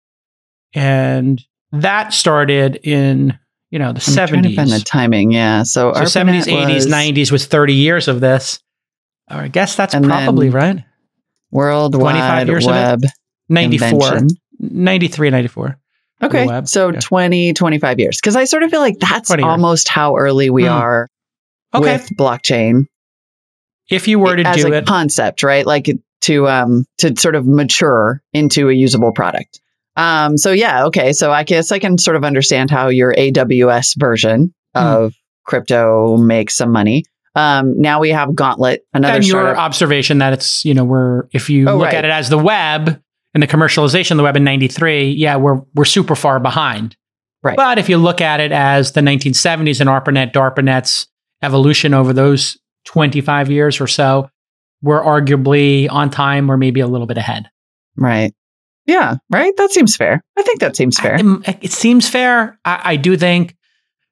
and 0.74 1.42
that 1.72 2.12
started 2.12 2.76
in 2.82 3.38
you 3.70 3.78
know 3.78 3.92
the 3.92 4.04
I'm 4.06 4.14
trying 4.28 4.42
the 4.42 4.50
seventies. 4.56 4.84
timing. 4.84 5.30
Yeah. 5.32 5.62
So, 5.62 5.94
seventies, 6.04 6.48
eighties, 6.48 6.86
nineties 6.86 7.32
was 7.32 7.46
thirty 7.46 7.74
years 7.74 8.08
of 8.08 8.20
this. 8.20 8.60
I 9.28 9.48
guess 9.48 9.76
that's 9.76 9.94
probably 9.94 10.50
right. 10.50 10.84
25 11.52 11.52
Worldwide 11.52 12.48
years? 12.48 12.66
Web 12.66 13.00
94, 13.48 13.88
Invention. 13.88 14.28
93, 14.60 15.30
94. 15.30 15.78
Okay. 16.22 16.46
web, 16.46 16.68
So 16.68 16.90
yeah. 16.92 16.98
20, 17.00 17.52
25 17.54 17.98
years. 18.00 18.18
Because 18.20 18.36
I 18.36 18.44
sort 18.44 18.62
of 18.62 18.70
feel 18.70 18.80
like 18.80 18.98
that's 18.98 19.30
almost 19.30 19.88
how 19.88 20.16
early 20.16 20.50
we 20.50 20.64
Hmm. 20.64 20.70
are 20.72 21.08
Okay. 21.74 21.92
with 21.92 22.08
blockchain 22.16 22.86
if 23.90 24.08
you 24.08 24.18
were 24.18 24.36
to 24.36 24.42
as 24.44 24.56
do 24.56 24.72
a 24.72 24.78
it, 24.78 24.86
concept, 24.86 25.42
right? 25.42 25.66
Like 25.66 25.88
to 26.22 26.48
um 26.48 26.84
to 26.98 27.14
sort 27.16 27.34
of 27.34 27.46
mature 27.46 28.22
into 28.32 28.68
a 28.68 28.72
usable 28.72 29.12
product. 29.12 29.60
Um 29.96 30.36
so 30.36 30.52
yeah, 30.52 30.84
okay. 30.86 31.12
So 31.12 31.32
I 31.32 31.42
guess 31.44 31.72
I 31.72 31.78
can 31.78 31.98
sort 31.98 32.16
of 32.16 32.24
understand 32.24 32.70
how 32.70 32.88
your 32.88 33.12
AWS 33.14 33.98
version 33.98 34.54
Hmm. 34.76 34.86
of 34.86 35.14
crypto 35.44 36.16
makes 36.16 36.56
some 36.56 36.70
money. 36.70 37.04
Um 37.34 37.80
now 37.80 38.00
we 38.00 38.10
have 38.10 38.34
Gauntlet, 38.34 38.84
another 38.94 39.14
and 39.16 39.26
your 39.26 39.42
startup. 39.42 39.58
observation 39.62 40.18
that 40.18 40.32
it's 40.32 40.64
you 40.64 40.74
know 40.74 40.84
we're 40.84 41.24
if 41.32 41.50
you 41.50 41.68
Oh, 41.68 41.76
look 41.76 41.86
right. 41.86 41.94
at 41.94 42.04
it 42.04 42.10
as 42.10 42.28
the 42.28 42.38
web 42.38 43.00
and 43.34 43.42
the 43.42 43.46
commercialization 43.46 44.12
of 44.12 44.16
the 44.18 44.22
web 44.22 44.36
in 44.36 44.44
93 44.44 45.10
yeah 45.12 45.36
we're 45.36 45.60
we're 45.74 45.84
super 45.84 46.14
far 46.16 46.38
behind 46.40 46.96
Right. 47.42 47.56
but 47.56 47.78
if 47.78 47.88
you 47.88 47.96
look 47.96 48.20
at 48.20 48.38
it 48.40 48.52
as 48.52 48.92
the 48.92 49.00
1970s 49.00 49.80
and 49.80 49.88
ARPANET 49.88 50.32
DARPANET's 50.32 51.06
evolution 51.42 51.94
over 51.94 52.12
those 52.12 52.58
25 52.84 53.50
years 53.50 53.80
or 53.80 53.86
so 53.86 54.28
we're 54.82 55.02
arguably 55.02 55.90
on 55.90 56.10
time 56.10 56.50
or 56.50 56.56
maybe 56.56 56.80
a 56.80 56.86
little 56.86 57.06
bit 57.06 57.18
ahead 57.18 57.44
right. 57.96 58.32
Yeah, 58.86 59.16
right? 59.28 59.52
That 59.56 59.70
seems 59.70 59.94
fair. 59.94 60.24
I 60.36 60.42
think 60.42 60.60
that 60.60 60.74
seems 60.74 60.98
fair. 60.98 61.16
It, 61.20 61.58
it 61.62 61.70
seems 61.70 62.08
fair. 62.08 62.58
I, 62.64 62.80
I 62.84 62.96
do 62.96 63.16
think 63.16 63.54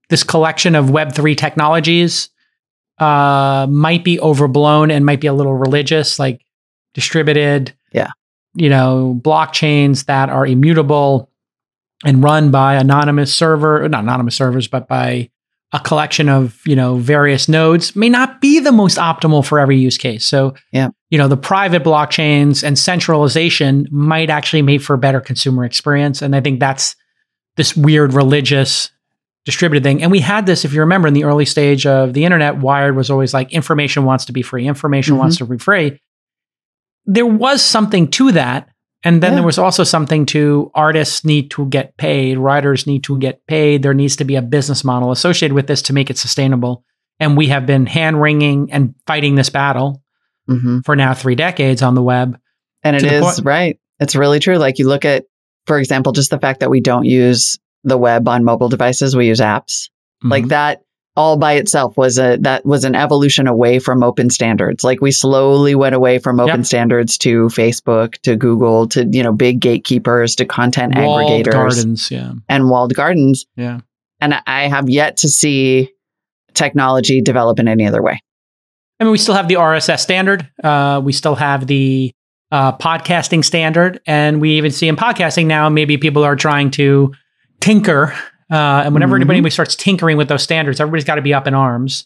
this 0.09 0.23
collection 0.23 0.75
of 0.77 0.87
Web3 0.87 1.37
technologies 1.37 2.29
uh, 2.99 3.67
might 3.69 4.05
be 4.05 4.21
overblown 4.21 4.91
and 4.93 5.05
might 5.05 5.21
be 5.21 5.27
a 5.27 5.33
little 5.33 5.55
religious, 5.55 6.19
like 6.21 6.43
distributed, 6.95 7.75
Yeah. 7.93 8.11
you 8.55 8.69
know, 8.69 9.19
blockchains 9.21 10.05
that 10.05 10.29
are 10.29 10.47
immutable 10.47 11.31
and 12.05 12.23
run 12.23 12.51
by 12.53 12.75
anonymous 12.75 13.35
server, 13.35 13.89
not 13.89 14.05
anonymous 14.05 14.37
servers, 14.37 14.69
but 14.69 14.87
by 14.87 15.31
a 15.73 15.79
collection 15.81 16.29
of, 16.31 16.61
you 16.67 16.75
know, 16.75 16.97
various 16.97 17.47
nodes 17.49 17.95
may 17.95 18.09
not 18.09 18.41
be 18.41 18.59
the 18.59 18.73
most 18.73 18.97
optimal 18.97 19.45
for 19.45 19.59
every 19.59 19.77
use 19.77 19.99
case. 19.99 20.25
So, 20.25 20.55
Yeah. 20.73 20.89
you 21.11 21.19
know, 21.19 21.29
the 21.29 21.37
private 21.37 21.85
blockchains 21.85 22.65
and 22.65 22.79
centralization 22.79 23.87
might 23.91 24.31
actually 24.31 24.63
make 24.63 24.81
for 24.81 24.95
a 24.95 24.99
better 24.99 25.21
consumer 25.21 25.65
experience. 25.67 26.23
And 26.23 26.35
I 26.35 26.41
think 26.41 26.59
that's 26.59 26.97
this 27.59 27.77
weird 27.77 28.15
religious 28.15 28.91
distributed 29.45 29.83
thing. 29.83 30.03
And 30.03 30.11
we 30.11 30.21
had 30.21 30.47
this, 30.47 30.65
if 30.65 30.73
you 30.73 30.81
remember, 30.81 31.09
in 31.09 31.15
the 31.15 31.25
early 31.25 31.45
stage 31.45 31.87
of 31.87 32.13
the 32.15 32.25
internet, 32.25 32.59
Wired 32.59 32.97
was 32.97 33.11
always 33.11 33.35
like 33.35 33.53
information 33.53 34.05
wants 34.05 34.25
to 34.27 34.33
be 34.33 34.43
free, 34.43 34.67
information 34.67 35.15
Mhm. 35.17 35.19
wants 35.19 35.37
to 35.39 35.47
be 35.47 35.59
free. 35.59 35.99
There 37.07 37.27
was 37.27 37.63
something 37.63 38.09
to 38.13 38.33
that. 38.33 38.69
And 39.05 39.23
then 39.23 39.33
Yeah. 39.33 39.37
there 39.37 39.47
was 39.47 39.59
also 39.59 39.85
something 39.85 40.27
to 40.27 40.71
artists 40.75 41.25
need 41.25 41.51
to 41.53 41.67
get 41.67 41.97
paid, 41.97 42.37
writers 42.39 42.87
need 42.87 43.05
to 43.05 43.17
get 43.19 43.47
paid. 43.47 43.83
There 43.83 43.95
needs 43.95 44.17
to 44.17 44.25
be 44.25 44.35
a 44.37 44.43
business 44.43 44.83
model 44.85 45.13
associated 45.13 45.55
with 45.55 45.67
this 45.69 45.83
to 45.83 45.93
make 45.93 46.11
it 46.11 46.19
sustainable. 46.19 46.85
And 47.21 47.37
we 47.37 47.47
have 47.49 47.65
been 47.67 47.87
hand 47.87 48.21
wringing 48.21 48.73
and 48.73 48.95
fighting 49.07 49.35
this 49.37 49.51
battle 49.51 50.03
hmm 50.49 50.81
for 50.85 50.97
now 50.97 51.13
three 51.15 51.35
decades 51.35 51.83
on 51.83 51.95
the 51.95 52.03
web. 52.03 52.39
And 52.83 52.97
it 52.97 53.05
is 53.05 53.23
point- 53.23 53.45
right. 53.45 53.79
It's 54.01 54.17
really 54.17 54.41
true. 54.41 54.57
Like 54.59 54.79
you 54.79 54.89
look 54.89 55.05
at, 55.05 55.25
for 55.67 55.79
example, 55.79 56.13
just 56.13 56.31
the 56.31 56.39
fact 56.39 56.61
that 56.61 56.71
we 56.71 56.81
don't 56.81 57.05
use 57.05 57.59
the 57.85 57.99
web 57.99 58.27
on 58.29 58.45
mobile 58.45 58.69
devices, 58.69 59.15
we 59.15 59.27
use 59.29 59.41
apps. 59.41 59.89
Like 60.25 60.45
Mhm. 60.47 60.49
that 60.49 60.81
all 61.19 61.37
by 61.37 61.55
itself 61.55 61.97
was 61.97 62.17
a 62.19 62.37
that 62.39 62.65
was 62.65 62.85
an 62.85 62.95
evolution 62.95 63.47
away 63.49 63.81
from 63.81 64.03
open 64.05 64.31
standards. 64.31 64.85
Like 64.85 65.01
we 65.01 65.11
slowly 65.11 65.75
went 65.75 65.95
away 65.95 66.19
from 66.21 66.39
open 66.39 66.61
Yep. 66.61 66.67
standards 66.67 67.19
to 67.19 67.47
Facebook, 67.49 68.13
to 68.23 68.37
Google, 68.37 68.87
to 68.89 69.05
you 69.11 69.23
know 69.23 69.33
big 69.33 69.59
gatekeepers, 69.61 70.37
to 70.37 70.45
content 70.47 70.95
Walled 70.97 71.21
aggregators 71.31 71.53
gardens, 71.53 72.11
yeah, 72.11 72.33
and 72.49 72.71
walled 72.71 72.95
gardens. 72.95 73.47
yeah. 73.57 73.81
And 74.21 74.35
I 74.47 74.69
have 74.69 74.89
yet 74.89 75.17
to 75.19 75.29
see 75.29 75.91
technology 76.55 77.21
develop 77.21 77.59
in 77.61 77.69
any 77.69 77.87
other 77.87 78.03
way. 78.03 78.21
I 79.01 79.05
mean, 79.05 79.13
we 79.13 79.19
still 79.19 79.35
have 79.35 79.47
the 79.49 79.55
RSS 79.55 80.01
standard. 80.01 80.49
Uh, 80.63 81.01
we 81.05 81.13
still 81.13 81.35
have 81.37 81.67
the 81.69 82.13
uh, 82.51 82.77
podcasting 82.79 83.45
standard, 83.45 84.01
and 84.07 84.41
we 84.41 84.53
even 84.53 84.71
see 84.71 84.89
in 84.89 84.97
podcasting 84.97 85.47
now 85.47 85.69
maybe 85.69 85.99
people 85.99 86.25
are 86.25 86.37
trying 86.37 86.71
to 86.73 87.13
tinker 87.61 88.15
Uh, 88.51 88.83
and 88.85 88.95
whenever 88.95 89.19
Mhm. 89.19 89.31
anybody 89.31 89.51
starts 89.51 89.75
tinkering 89.75 90.17
with 90.17 90.29
those 90.29 90.43
standards, 90.43 90.81
everybody's 90.81 91.05
got 91.05 91.17
to 91.17 91.23
be 91.23 91.35
up 91.35 91.47
in 91.47 91.55
arms. 91.55 92.05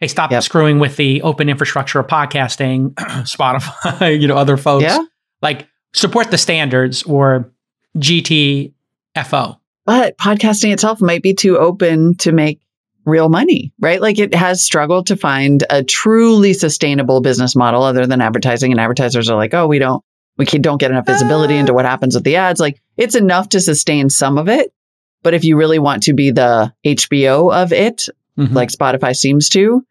Hey, 0.00 0.08
stop 0.08 0.30
Yep. 0.32 0.42
screwing 0.42 0.78
with 0.80 0.96
the 0.96 1.22
open 1.22 1.48
infrastructure 1.48 2.00
of 2.00 2.06
podcasting, 2.08 2.94
Spotify, 3.24 4.20
you 4.20 4.26
know, 4.26 4.36
other 4.36 4.56
folks. 4.56 4.82
Yeah. 4.84 4.98
Like 5.40 5.68
support 5.94 6.30
the 6.30 6.38
standards 6.38 7.02
or 7.04 7.50
GTFO. 7.98 9.56
But 9.86 10.16
podcasting 10.18 10.72
itself 10.72 11.00
might 11.00 11.22
be 11.22 11.34
too 11.34 11.58
open 11.58 12.16
to 12.18 12.32
make 12.32 12.60
real 13.04 13.28
money, 13.28 13.72
right? 13.80 14.00
Like 14.00 14.18
it 14.18 14.34
has 14.34 14.62
struggled 14.62 15.06
to 15.08 15.16
find 15.16 15.62
a 15.68 15.84
truly 15.84 16.54
sustainable 16.54 17.20
business 17.20 17.54
model 17.54 17.82
other 17.82 18.06
than 18.06 18.22
advertising. 18.22 18.72
And 18.72 18.80
advertisers 18.80 19.28
are 19.28 19.36
like, 19.36 19.52
oh, 19.52 19.66
we 19.66 19.78
don't, 19.78 20.02
we 20.38 20.46
don't 20.46 20.78
get 20.80 20.90
enough 20.90 21.06
visibility 21.06 21.54
into 21.56 21.74
what 21.74 21.84
happens 21.84 22.14
with 22.14 22.24
the 22.24 22.36
ads. 22.36 22.60
Like 22.60 22.80
it's 22.96 23.14
enough 23.14 23.50
to 23.50 23.60
sustain 23.60 24.08
some 24.08 24.38
of 24.38 24.48
it. 24.48 24.72
But 25.24 25.34
if 25.34 25.42
you 25.42 25.56
really 25.56 25.80
want 25.80 26.04
to 26.04 26.12
be 26.12 26.30
the 26.30 26.72
HBO 26.84 27.52
of 27.52 27.72
it, 27.72 28.08
Mhm. 28.38 28.52
like 28.54 28.68
Spotify 28.70 29.14
seems 29.16 29.48
to, 29.50 29.84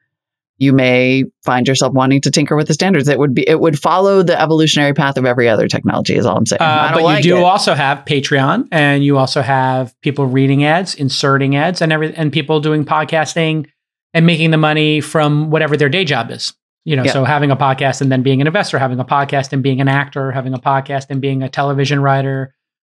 you 0.59 0.71
may 0.71 1.23
find 1.43 1.67
yourself 1.67 1.93
wanting 1.93 2.21
to 2.21 2.31
tinker 2.31 2.55
with 2.55 2.67
the 2.67 2.73
standards. 2.73 3.07
It 3.09 3.17
would 3.19 3.33
be, 3.33 3.47
it 3.49 3.59
would 3.59 3.77
follow 3.79 4.21
the 4.23 4.39
evolutionary 4.39 4.93
path 4.93 5.17
of 5.17 5.25
every 5.25 5.49
other 5.49 5.67
technology, 5.67 6.15
is 6.15 6.25
all 6.25 6.37
I'm 6.37 6.45
saying. 6.45 6.61
Uh, 6.61 6.91
but 6.93 7.03
like 7.03 7.25
you 7.25 7.31
do 7.31 7.37
it. 7.37 7.43
also 7.43 7.73
have 7.73 8.05
Patreon, 8.05 8.67
and 8.71 9.03
you 9.03 9.17
also 9.17 9.41
have 9.41 9.99
people 10.01 10.25
reading 10.27 10.63
ads, 10.63 10.93
inserting 10.95 11.55
ads, 11.55 11.81
and 11.81 11.91
every 11.91 12.13
and 12.15 12.31
people 12.31 12.59
doing 12.61 12.85
podcasting 12.85 13.65
and 14.13 14.25
making 14.25 14.51
the 14.51 14.57
money 14.57 15.01
from 15.01 15.49
whatever 15.49 15.75
their 15.75 15.89
day 15.89 16.05
job 16.05 16.29
is. 16.29 16.53
You 16.85 16.95
know, 16.97 17.03
Yeah. 17.03 17.13
so 17.13 17.23
having 17.23 17.49
a 17.49 17.55
podcast 17.57 18.01
and 18.01 18.11
then 18.11 18.21
being 18.23 18.39
an 18.41 18.47
investor, 18.47 18.77
having 18.77 18.99
a 18.99 19.05
podcast 19.05 19.53
and 19.53 19.63
being 19.63 19.81
an 19.81 19.87
actor, 19.87 20.31
having 20.31 20.53
a 20.53 20.59
podcast 20.59 21.07
and 21.09 21.19
being 21.21 21.41
a 21.41 21.49
television 21.49 22.01
writer. 22.01 22.53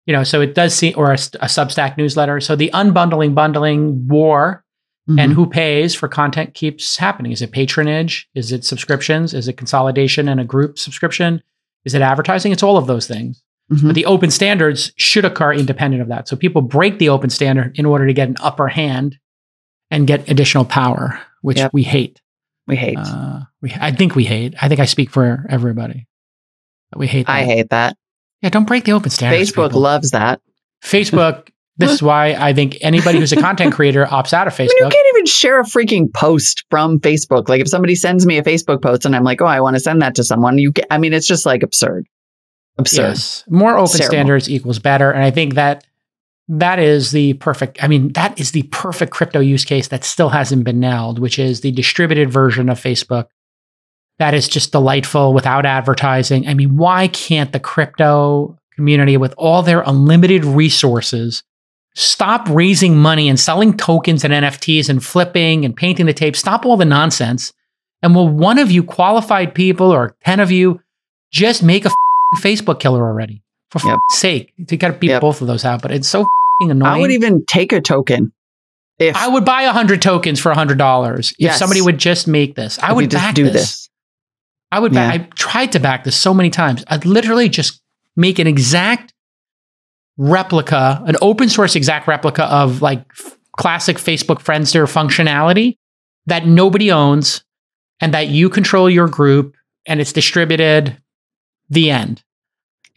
You 0.07 0.12
know, 0.12 0.22
so 0.24 0.40
it 0.40 0.55
does 0.55 0.74
see 0.74 0.92
or 0.94 1.11
a, 1.11 1.14
a 1.14 1.46
Substack 1.48 1.96
newsletter. 1.96 2.40
So 2.40 2.55
the 2.57 2.70
unbundling, 2.74 3.34
bundling 3.34 4.07
war 4.09 4.62
and 5.07 5.32
Mhm. 5.32 5.34
who 5.34 5.46
pays 5.46 5.94
for 5.94 6.09
content 6.09 6.55
keeps 6.55 6.96
happening. 6.96 7.32
Is 7.32 7.42
it 7.42 7.52
patronage? 7.52 8.28
Is 8.34 8.52
it 8.52 8.64
subscriptions? 8.64 9.34
Is 9.34 9.48
it 9.48 9.57
consolidation 9.57 10.28
and 10.28 10.40
a 10.40 10.44
group 10.44 10.78
subscription? 10.78 11.42
Is 11.84 11.94
it 11.94 12.02
advertising? 12.02 12.52
It's 12.52 12.62
all 12.62 12.76
of 12.78 12.86
those 12.86 13.07
things. 13.07 13.42
Mhm. 13.72 13.86
But 13.86 13.94
the 13.94 14.05
open 14.07 14.30
standards 14.30 14.92
should 14.96 15.24
occur 15.24 15.52
independent 15.55 16.02
of 16.02 16.09
that. 16.09 16.28
So 16.28 16.36
people 16.36 16.61
break 16.62 16.98
the 16.98 17.09
open 17.11 17.30
standard 17.30 17.78
in 17.78 17.86
order 17.86 18.07
to 18.07 18.12
get 18.12 18.28
an 18.28 18.36
upper 18.40 18.68
hand 18.68 19.18
and 19.90 20.07
get 20.07 20.28
additional 20.30 20.64
power, 20.66 21.18
which 21.42 21.59
Yep. 21.59 21.72
we 21.72 21.82
hate. 21.82 22.20
we 22.66 22.76
hate. 22.76 22.96
Uh, 22.98 23.40
we, 23.61 23.74
I 23.78 23.90
think 23.92 24.14
we 24.14 24.24
hate. 24.24 24.55
I 24.61 24.68
think 24.68 24.80
I 24.80 24.86
speak 24.86 25.11
for 25.11 25.44
everybody. 25.50 26.07
We 26.96 27.07
hate. 27.07 27.26
That. 27.26 27.32
I 27.32 27.44
hate 27.44 27.68
that. 27.70 27.96
Yeah, 28.45 28.51
don't 28.51 28.66
break 28.66 28.84
the 28.84 28.92
open 28.92 29.09
standards. 29.09 29.51
Facebook 29.51 29.68
people. 29.68 29.80
loves 29.80 30.11
that. 30.12 30.40
Facebook. 30.84 31.49
This 31.76 31.90
is 31.90 32.05
why 32.05 32.34
I 32.34 32.53
think 32.53 32.78
anybody 32.82 33.18
who's 33.18 33.32
a 33.32 33.36
content 33.36 33.74
creator 33.74 34.07
opts 34.07 34.32
out 34.32 34.47
of 34.47 34.55
I 34.61 34.62
mean, 34.62 34.70
you 34.70 34.82
can't 34.84 35.16
even 35.16 35.26
share 35.26 35.59
a 35.59 35.64
freaking 35.64 36.07
post 36.14 36.64
from 36.70 37.01
Facebook. 37.01 37.49
Like 37.49 37.61
if 37.61 37.68
somebody 37.68 37.97
sends 37.97 38.24
me 38.26 38.38
a 38.38 38.45
Facebook 38.45 38.80
post 38.80 39.05
and 39.05 39.16
I'm 39.16 39.24
like, 39.24 39.42
oh, 39.42 39.47
I 39.47 39.61
want 39.61 39.74
to 39.74 39.80
send 39.80 40.01
that 40.01 40.14
to 40.14 40.22
someone, 40.22 40.57
you 40.57 40.70
get, 40.70 40.86
I 40.88 40.99
mean, 40.99 41.12
it's 41.12 41.26
just 41.26 41.45
like 41.45 41.64
absurd. 41.64 42.07
Absurd. 42.78 43.03
Yes. 43.03 43.45
More 43.49 43.76
open 43.76 43.88
Terrible. 43.88 44.12
standards 44.12 44.49
equals 44.49 44.78
better. 44.78 45.11
And 45.11 45.24
I 45.24 45.32
think 45.32 45.55
that 45.55 45.84
that 46.47 46.78
is 46.78 47.11
the 47.11 47.32
perfect, 47.32 47.82
I 47.82 47.88
mean, 47.88 48.12
that 48.12 48.38
is 48.38 48.53
the 48.53 48.62
perfect 48.70 49.11
crypto 49.11 49.40
use 49.40 49.64
case 49.64 49.88
that 49.88 50.05
still 50.05 50.28
hasn't 50.28 50.62
been 50.62 50.78
nailed, 50.78 51.18
which 51.18 51.40
is 51.40 51.62
the 51.62 51.72
distributed 51.72 52.30
version 52.30 52.68
of 52.68 52.80
Facebook. 52.80 53.26
That 54.18 54.34
is 54.34 54.48
just 54.48 54.72
delightful 54.72 55.34
without 55.34 55.66
advertising. 55.66 56.46
I 56.46 56.54
mean, 56.54 56.76
why 56.76 57.08
can't 57.08 57.52
the 57.52 57.60
crypto 57.60 58.56
community, 58.76 59.16
with 59.16 59.34
all 59.36 59.62
their 59.62 59.80
unlimited 59.80 60.44
resources, 60.44 61.42
stop 61.96 62.48
raising 62.48 62.96
money 62.96 63.28
and 63.28 63.38
selling 63.38 63.76
tokens 63.76 64.24
and 64.24 64.32
NFTs 64.32 64.88
and 64.88 65.04
flipping 65.04 65.64
and 65.64 65.76
painting 65.76 66.06
the 66.06 66.12
tape? 66.12 66.36
Stop 66.36 66.64
all 66.64 66.76
the 66.76 66.84
nonsense. 66.84 67.52
And 68.02 68.14
will 68.14 68.28
one 68.28 68.58
of 68.58 68.70
you 68.70 68.82
qualified 68.84 69.54
people 69.54 69.90
or 69.90 70.16
10 70.24 70.38
of 70.40 70.50
you 70.50 70.80
just 71.32 71.62
make 71.62 71.84
a 71.84 71.92
Facebook 72.36 72.78
killer 72.80 73.04
already. 73.06 73.42
For 73.70 73.80
Yep. 73.88 73.98
sake, 74.10 74.52
you 74.56 74.76
got 74.76 74.88
to 74.88 74.94
beat 74.94 75.08
Yep. 75.10 75.20
both 75.20 75.40
of 75.40 75.48
those 75.48 75.64
out. 75.64 75.82
But 75.82 75.90
it's 75.90 76.06
so 76.08 76.20
f***ing 76.20 76.70
annoying. 76.70 76.92
I 76.92 76.98
would 77.00 77.10
even 77.10 77.44
take 77.46 77.72
a 77.72 77.80
token 77.80 78.32
if 79.00 79.16
I 79.16 79.26
would 79.26 79.44
buy 79.44 79.62
a 79.62 79.72
hundred 79.72 80.00
tokens 80.00 80.38
for 80.38 80.52
a 80.52 80.54
hundred 80.54 80.78
dollars 80.78 81.30
if 81.32 81.36
Yes. 81.40 81.58
somebody 81.58 81.80
would 81.80 81.98
just 81.98 82.28
make 82.28 82.54
this. 82.54 82.78
I 82.80 82.90
if 82.90 82.94
would 82.96 83.10
just 83.10 83.24
back 83.24 83.34
do 83.34 83.44
this. 83.44 83.52
this. 83.54 83.84
I 84.75 84.81
would. 84.81 84.93
Yeah. 84.93 85.09
I 85.09 85.18
tried 85.37 85.72
to 85.72 85.81
back 85.81 86.03
this 86.05 86.16
so 86.16 86.35
many 86.35 86.51
times. 86.51 86.85
I'd 86.89 87.07
literally 87.07 87.49
just 87.49 87.81
make 88.16 88.39
an 88.41 88.47
exact 88.47 89.14
replica, 90.16 91.03
an 91.07 91.16
open 91.22 91.49
source 91.49 91.77
exact 91.77 92.07
replica 92.09 92.45
of 92.45 92.83
like 92.83 93.05
f- 93.11 93.37
classic 93.57 93.97
Facebook 93.99 94.43
Friendster 94.43 94.85
functionality 94.91 95.77
that 96.27 96.47
nobody 96.47 96.91
owns 96.91 97.45
and 98.01 98.14
that 98.14 98.29
you 98.29 98.49
control 98.51 98.89
your 98.91 99.09
group 99.09 99.55
and 99.87 100.01
it's 100.01 100.12
distributed. 100.12 100.97
The 101.70 101.91
end. 101.91 102.22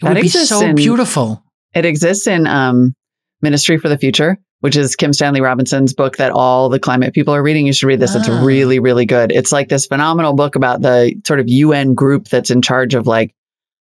It 0.01 0.05
That 0.05 0.13
would 0.15 0.21
be 0.21 0.27
so 0.29 0.61
in- 0.61 0.75
beautiful. 0.75 1.43
It 1.73 1.85
exists 1.85 2.27
in 2.27 2.47
um, 2.47 2.95
Ministry 3.41 3.77
for 3.77 3.87
the 3.87 3.97
Future, 3.97 4.37
which 4.61 4.75
is 4.75 4.95
Kim 4.95 5.13
Stanley 5.13 5.41
Robinson's 5.41 5.93
book 5.93 6.17
that 6.17 6.31
all 6.31 6.69
the 6.69 6.79
climate 6.79 7.13
people 7.13 7.33
are 7.33 7.43
reading. 7.43 7.67
You 7.67 7.73
should 7.73 7.87
read 7.87 7.99
this. 7.99 8.15
It's 8.15 8.27
Ah. 8.29 8.43
really, 8.43 8.79
really 8.79 9.05
good. 9.05 9.31
It's 9.31 9.51
like 9.51 9.69
this 9.69 9.85
phenomenal 9.85 10.33
book 10.33 10.55
about 10.55 10.81
the 10.81 11.13
sort 11.25 11.39
of 11.39 11.47
UN 11.47 11.93
group 11.93 12.27
that's 12.27 12.49
in 12.51 12.61
charge 12.61 12.95
of 12.95 13.05
like 13.07 13.33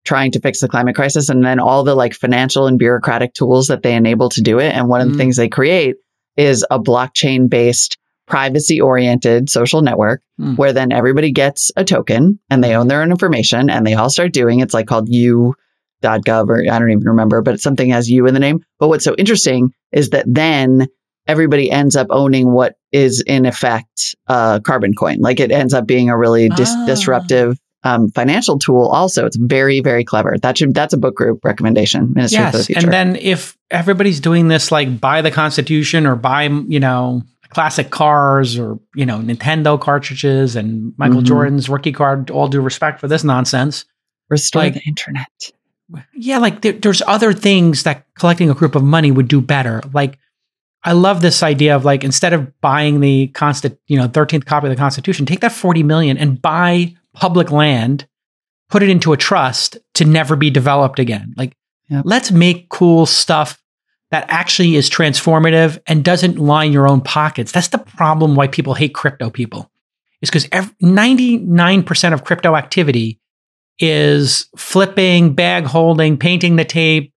trying 0.04 0.30
to 0.32 0.40
fix 0.40 0.60
the 0.60 0.68
climate 0.68 0.94
crisis 0.94 1.28
and 1.28 1.44
then 1.44 1.58
all 1.58 1.82
the 1.84 1.94
like 1.94 2.14
financial 2.14 2.66
and 2.66 2.78
bureaucratic 2.78 3.32
tools 3.34 3.68
that 3.68 3.82
they 3.82 3.94
enable 3.94 4.28
to 4.30 4.40
do 4.42 4.58
it. 4.58 4.74
And 4.74 4.88
one 4.88 5.00
of 5.00 5.08
the 5.08 5.14
Mm. 5.14 5.18
things 5.18 5.36
they 5.36 5.48
create 5.48 5.96
is 6.36 6.64
a 6.70 6.78
blockchain 6.78 7.48
based, 7.48 7.96
privacy 8.26 8.80
oriented 8.80 9.48
social 9.50 9.82
network 9.82 10.20
Mm. 10.40 10.56
where 10.58 10.72
then 10.72 10.92
everybody 10.92 11.30
gets 11.30 11.70
a 11.76 11.84
token 11.84 12.38
and 12.50 12.62
they 12.64 12.74
own 12.74 12.88
their 12.88 13.02
own 13.02 13.10
information 13.10 13.70
and 13.70 13.86
they 13.86 13.94
all 13.94 14.10
start 14.10 14.32
doing 14.32 14.60
it's 14.60 14.74
like 14.74 14.86
called 14.86 15.08
u.gov 16.04 16.48
or 16.48 16.62
I 16.70 16.78
don't 16.78 16.90
even 16.90 17.04
remember, 17.04 17.42
but 17.42 17.60
something 17.60 17.90
has 17.90 18.08
you 18.10 18.26
in 18.26 18.34
the 18.34 18.40
name. 18.40 18.62
But 18.78 18.88
what's 18.88 19.04
so 19.04 19.14
interesting 19.16 19.72
is 19.92 20.10
that 20.10 20.24
then 20.28 20.86
everybody 21.26 21.70
ends 21.70 21.96
up 21.96 22.06
owning 22.10 22.52
what 22.52 22.74
is 22.92 23.22
in 23.26 23.46
effect 23.46 24.14
a 24.26 24.60
carbon 24.64 24.94
coin. 24.94 25.18
Like 25.20 25.40
it 25.40 25.50
ends 25.50 25.72
up 25.74 25.86
being 25.86 26.10
a 26.10 26.18
really 26.18 26.48
dis- 26.50 26.70
Ah. 26.76 26.86
disruptive 26.86 27.58
um, 27.82 28.10
financial 28.12 28.58
tool. 28.58 28.86
Also, 28.88 29.26
it's 29.26 29.36
very, 29.36 29.80
very 29.80 30.04
clever. 30.04 30.36
That 30.40 30.56
should 30.58 30.72
that's 30.74 30.94
a 30.94 30.96
book 30.98 31.14
group 31.16 31.44
recommendation. 31.44 32.12
Ministry 32.14 32.38
the 32.44 32.58
Yes, 32.58 32.66
Future. 32.66 32.80
and 32.80 32.92
then 32.92 33.16
if 33.16 33.58
everybody's 33.70 34.20
doing 34.20 34.48
this, 34.48 34.72
like 34.72 35.00
buy 35.00 35.20
the 35.22 35.30
Constitution 35.30 36.06
or 36.06 36.16
buy, 36.16 36.44
you 36.44 36.80
know, 36.80 37.22
classic 37.50 37.90
cars 37.90 38.58
or 38.58 38.78
you 38.94 39.04
know 39.06 39.18
Nintendo 39.18 39.78
cartridges 39.80 40.56
and 40.56 40.92
Michael 40.96 41.20
Mhm. 41.20 41.26
Jordan's 41.26 41.68
rookie 41.68 41.92
card. 41.92 42.30
All 42.30 42.48
due 42.48 42.62
respect 42.62 43.00
for 43.00 43.06
this 43.08 43.22
nonsense. 43.22 43.84
Restore 44.30 44.62
like- 44.62 44.74
the 44.74 44.82
internet. 44.86 45.28
Yeah, 46.14 46.38
like 46.38 46.62
there, 46.62 46.72
there's 46.72 47.02
other 47.02 47.32
things 47.32 47.82
that 47.82 48.06
collecting 48.18 48.50
a 48.50 48.54
group 48.54 48.74
of 48.74 48.82
money 48.82 49.10
would 49.10 49.28
do 49.28 49.40
better. 49.40 49.82
Like 49.92 50.18
I 50.82 50.92
love 50.92 51.20
this 51.22 51.42
idea 51.42 51.76
of 51.76 51.84
like 51.84 52.04
instead 52.04 52.32
of 52.32 52.60
buying 52.60 53.00
the 53.00 53.28
constant, 53.28 53.78
you 53.86 53.98
know, 53.98 54.08
13th 54.08 54.44
copy 54.46 54.66
of 54.66 54.70
the 54.70 54.76
Constitution, 54.76 55.26
take 55.26 55.40
that 55.40 55.52
40 55.52 55.82
million 55.82 56.16
and 56.16 56.40
buy 56.40 56.94
public 57.14 57.50
land, 57.50 58.06
put 58.70 58.82
it 58.82 58.88
into 58.90 59.12
a 59.12 59.16
trust 59.16 59.78
to 59.94 60.04
never 60.04 60.36
be 60.36 60.50
developed 60.50 60.98
again. 60.98 61.34
Like 61.36 61.56
Yep. 61.88 62.02
let's 62.06 62.30
make 62.32 62.70
cool 62.70 63.04
stuff 63.04 63.62
that 64.10 64.24
actually 64.28 64.76
is 64.76 64.88
transformative 64.88 65.78
and 65.86 66.02
doesn't 66.04 66.38
line 66.38 66.72
your 66.72 66.88
own 66.88 67.00
pockets. 67.02 67.52
That's 67.52 67.68
the 67.68 67.78
problem 67.78 68.34
why 68.36 68.46
people 68.48 68.74
hate 68.74 68.94
crypto 68.94 69.28
people. 69.28 69.70
Is 70.22 70.30
because 70.30 70.46
99% 70.46 72.12
of 72.14 72.24
crypto 72.24 72.56
activity 72.56 73.20
is 73.78 74.48
flipping, 74.56 75.34
bag 75.34 75.64
holding, 75.64 76.16
painting 76.16 76.56
the 76.56 76.64
tape, 76.64 77.12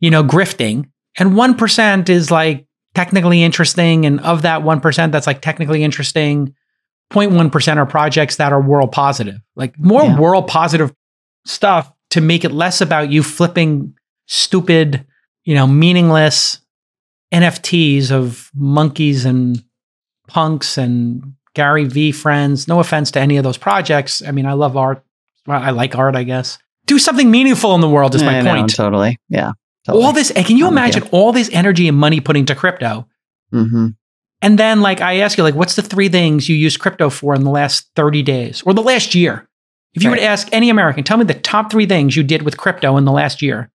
you 0.00 0.10
know, 0.10 0.24
grifting. 0.24 0.90
And 1.18 1.32
1% 1.32 2.08
is 2.08 2.30
like 2.30 2.66
technically 2.94 3.42
interesting. 3.42 4.04
And 4.06 4.20
of 4.20 4.42
that 4.42 4.62
1% 4.62 5.12
that's 5.12 5.26
like 5.26 5.40
technically 5.40 5.84
interesting, 5.84 6.54
0.1% 7.12 7.76
are 7.76 7.86
projects 7.86 8.36
that 8.36 8.52
are 8.52 8.60
world 8.60 8.92
positive. 8.92 9.40
Like 9.54 9.78
more 9.78 10.04
Yeah. 10.04 10.18
world 10.18 10.48
positive 10.48 10.92
stuff 11.46 11.92
to 12.10 12.20
make 12.20 12.44
it 12.44 12.52
less 12.52 12.80
about 12.80 13.10
you 13.10 13.22
flipping 13.22 13.94
stupid, 14.26 15.06
you 15.44 15.54
know, 15.54 15.66
meaningless 15.66 16.60
NFTs 17.32 18.10
of 18.10 18.50
monkeys 18.54 19.24
and 19.24 19.62
punks 20.28 20.78
and 20.78 21.34
Gary 21.54 21.84
V 21.84 22.12
friends. 22.12 22.66
No 22.66 22.80
offense 22.80 23.10
to 23.12 23.20
any 23.20 23.36
of 23.36 23.44
those 23.44 23.58
projects. 23.58 24.22
I 24.22 24.30
mean, 24.30 24.46
I 24.46 24.52
love 24.54 24.76
art. 24.76 25.04
Well, 25.46 25.60
I 25.60 25.70
like 25.70 25.96
art, 25.96 26.16
I 26.16 26.22
guess. 26.24 26.58
Do 26.86 26.98
something 26.98 27.30
meaningful 27.30 27.74
in 27.74 27.80
the 27.80 27.88
world 27.88 28.14
is 28.14 28.22
my 28.22 28.40
know, 28.40 28.54
point. 28.54 28.74
totally. 28.74 29.18
Yeah. 29.28 29.52
Totally. 29.86 30.04
All 30.04 30.12
this, 30.12 30.30
and 30.30 30.44
can 30.46 30.56
you 30.56 30.66
I'm 30.66 30.72
imagine 30.72 31.02
all 31.12 31.32
this 31.32 31.50
energy 31.52 31.88
and 31.88 31.96
money 31.98 32.20
putting 32.20 32.40
into 32.40 32.54
crypto? 32.54 33.06
hmm 33.50 33.88
And 34.42 34.58
then, 34.58 34.80
like, 34.80 35.00
I 35.02 35.18
ask 35.18 35.36
you, 35.38 35.44
like, 35.44 35.54
what's 35.54 35.76
the 35.76 35.82
three 35.82 36.08
things 36.08 36.48
you 36.48 36.56
use 36.56 36.76
crypto 36.78 37.10
for 37.10 37.34
in 37.34 37.44
the 37.44 37.50
last 37.50 37.90
30 37.96 38.22
days 38.22 38.62
or 38.64 38.72
the 38.74 38.82
last 38.82 39.14
year? 39.14 39.48
If 39.94 40.02
you 40.02 40.10
were 40.10 40.16
to 40.16 40.22
ask 40.24 40.48
any 40.52 40.70
American, 40.70 41.04
tell 41.04 41.16
me 41.18 41.24
the 41.24 41.34
top 41.34 41.70
three 41.70 41.86
things 41.86 42.16
you 42.16 42.22
did 42.24 42.42
with 42.42 42.56
crypto 42.56 42.96
in 42.96 43.04
the 43.04 43.12
last 43.12 43.42
year. 43.42 43.70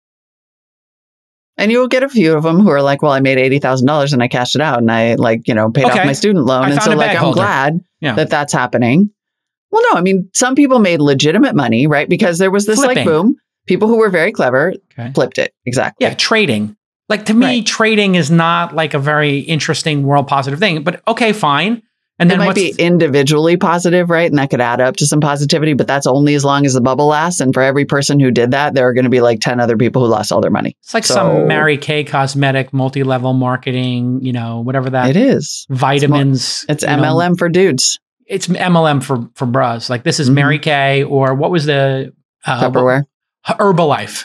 And 1.58 1.70
you 1.72 1.78
will 1.80 1.88
get 1.88 2.02
a 2.02 2.08
few 2.08 2.36
of 2.36 2.42
them 2.42 2.60
who 2.60 2.70
are 2.70 2.82
like, 2.82 3.02
well, 3.02 3.12
I 3.12 3.20
made 3.20 3.38
$80,000 3.38 4.12
and 4.12 4.22
I 4.22 4.28
cashed 4.28 4.54
it 4.54 4.60
out 4.60 4.78
and 4.78 4.90
I 4.90 5.14
like, 5.14 5.46
you 5.48 5.54
know, 5.54 5.70
paid 5.70 5.86
Okay. 5.86 6.00
off 6.00 6.06
my 6.06 6.12
student 6.12 6.44
loan. 6.44 6.70
And 6.70 6.82
so 6.82 6.92
like, 6.94 7.10
I'm 7.12 7.16
holder. 7.16 7.36
glad 7.40 7.80
Yeah. 8.00 8.14
that 8.14 8.30
that's 8.30 8.52
happening. 8.52 9.10
Well, 9.70 9.82
no, 9.92 9.98
I 9.98 10.00
mean, 10.00 10.30
some 10.34 10.54
people 10.54 10.78
made 10.78 11.00
legitimate 11.00 11.54
money, 11.54 11.86
right? 11.86 12.08
Because 12.08 12.38
there 12.38 12.50
was 12.50 12.66
this 12.66 12.78
like 12.78 13.04
boom. 13.04 13.36
People 13.66 13.88
who 13.88 13.98
were 13.98 14.10
very 14.10 14.32
clever 14.32 14.74
Okay. 14.98 15.12
flipped 15.12 15.38
it. 15.38 15.52
Exactly. 15.66 16.06
Yeah, 16.06 16.14
trading. 16.14 16.76
Like 17.08 17.26
to 17.26 17.34
me, 17.34 17.46
Right. 17.46 17.66
trading 17.66 18.14
is 18.14 18.30
not 18.30 18.74
like 18.74 18.94
a 18.94 18.98
very 18.98 19.38
interesting 19.40 20.02
world 20.04 20.28
positive 20.28 20.58
thing. 20.60 20.82
But 20.82 21.02
okay, 21.08 21.32
fine. 21.32 21.82
And 22.18 22.32
It 22.32 22.38
might 22.38 22.54
be 22.54 22.74
individually 22.78 23.58
positive, 23.58 24.08
right? 24.08 24.30
And 24.30 24.38
that 24.38 24.48
could 24.48 24.60
add 24.62 24.80
up 24.80 24.96
to 24.96 25.06
some 25.06 25.20
positivity, 25.20 25.74
but 25.74 25.86
that's 25.86 26.06
only 26.06 26.34
as 26.34 26.46
long 26.46 26.64
as 26.64 26.72
the 26.72 26.80
bubble 26.80 27.08
lasts. 27.08 27.40
And 27.42 27.52
for 27.52 27.62
every 27.62 27.84
person 27.84 28.18
who 28.18 28.30
did 28.30 28.52
that, 28.52 28.72
there 28.72 28.88
are 28.88 28.94
going 28.94 29.04
to 29.04 29.10
be 29.10 29.20
like 29.20 29.40
10 29.40 29.60
other 29.60 29.76
people 29.76 30.02
who 30.02 30.08
lost 30.08 30.32
all 30.32 30.40
their 30.40 30.50
money. 30.50 30.74
it's 30.82 30.94
like 30.94 31.04
so- 31.04 31.14
some 31.14 31.46
Mary 31.46 31.76
Kay 31.76 32.04
cosmetic 32.04 32.72
multi-level 32.72 33.34
marketing, 33.34 34.20
you 34.22 34.32
know, 34.32 34.60
whatever 34.60 34.88
that 34.88 35.10
it 35.10 35.16
is. 35.16 35.66
vitamins. 35.68 36.64
It's 36.70 36.82
know, 36.84 36.88
MLM 36.96 37.36
for 37.38 37.50
dudes. 37.50 37.98
It's 38.27 38.47
MLM 38.49 39.03
for 39.03 39.29
for 39.35 39.47
bras. 39.47 39.89
Like 39.91 40.03
this 40.05 40.20
is 40.20 40.31
Mhm. 40.31 40.35
Mary 40.35 40.59
Kay 40.59 41.03
or 41.05 41.35
what 41.35 41.51
was 41.51 41.66
the 41.66 42.12
uh, 42.45 42.61
Tupperware. 42.61 43.05
Herbalife. 43.47 44.24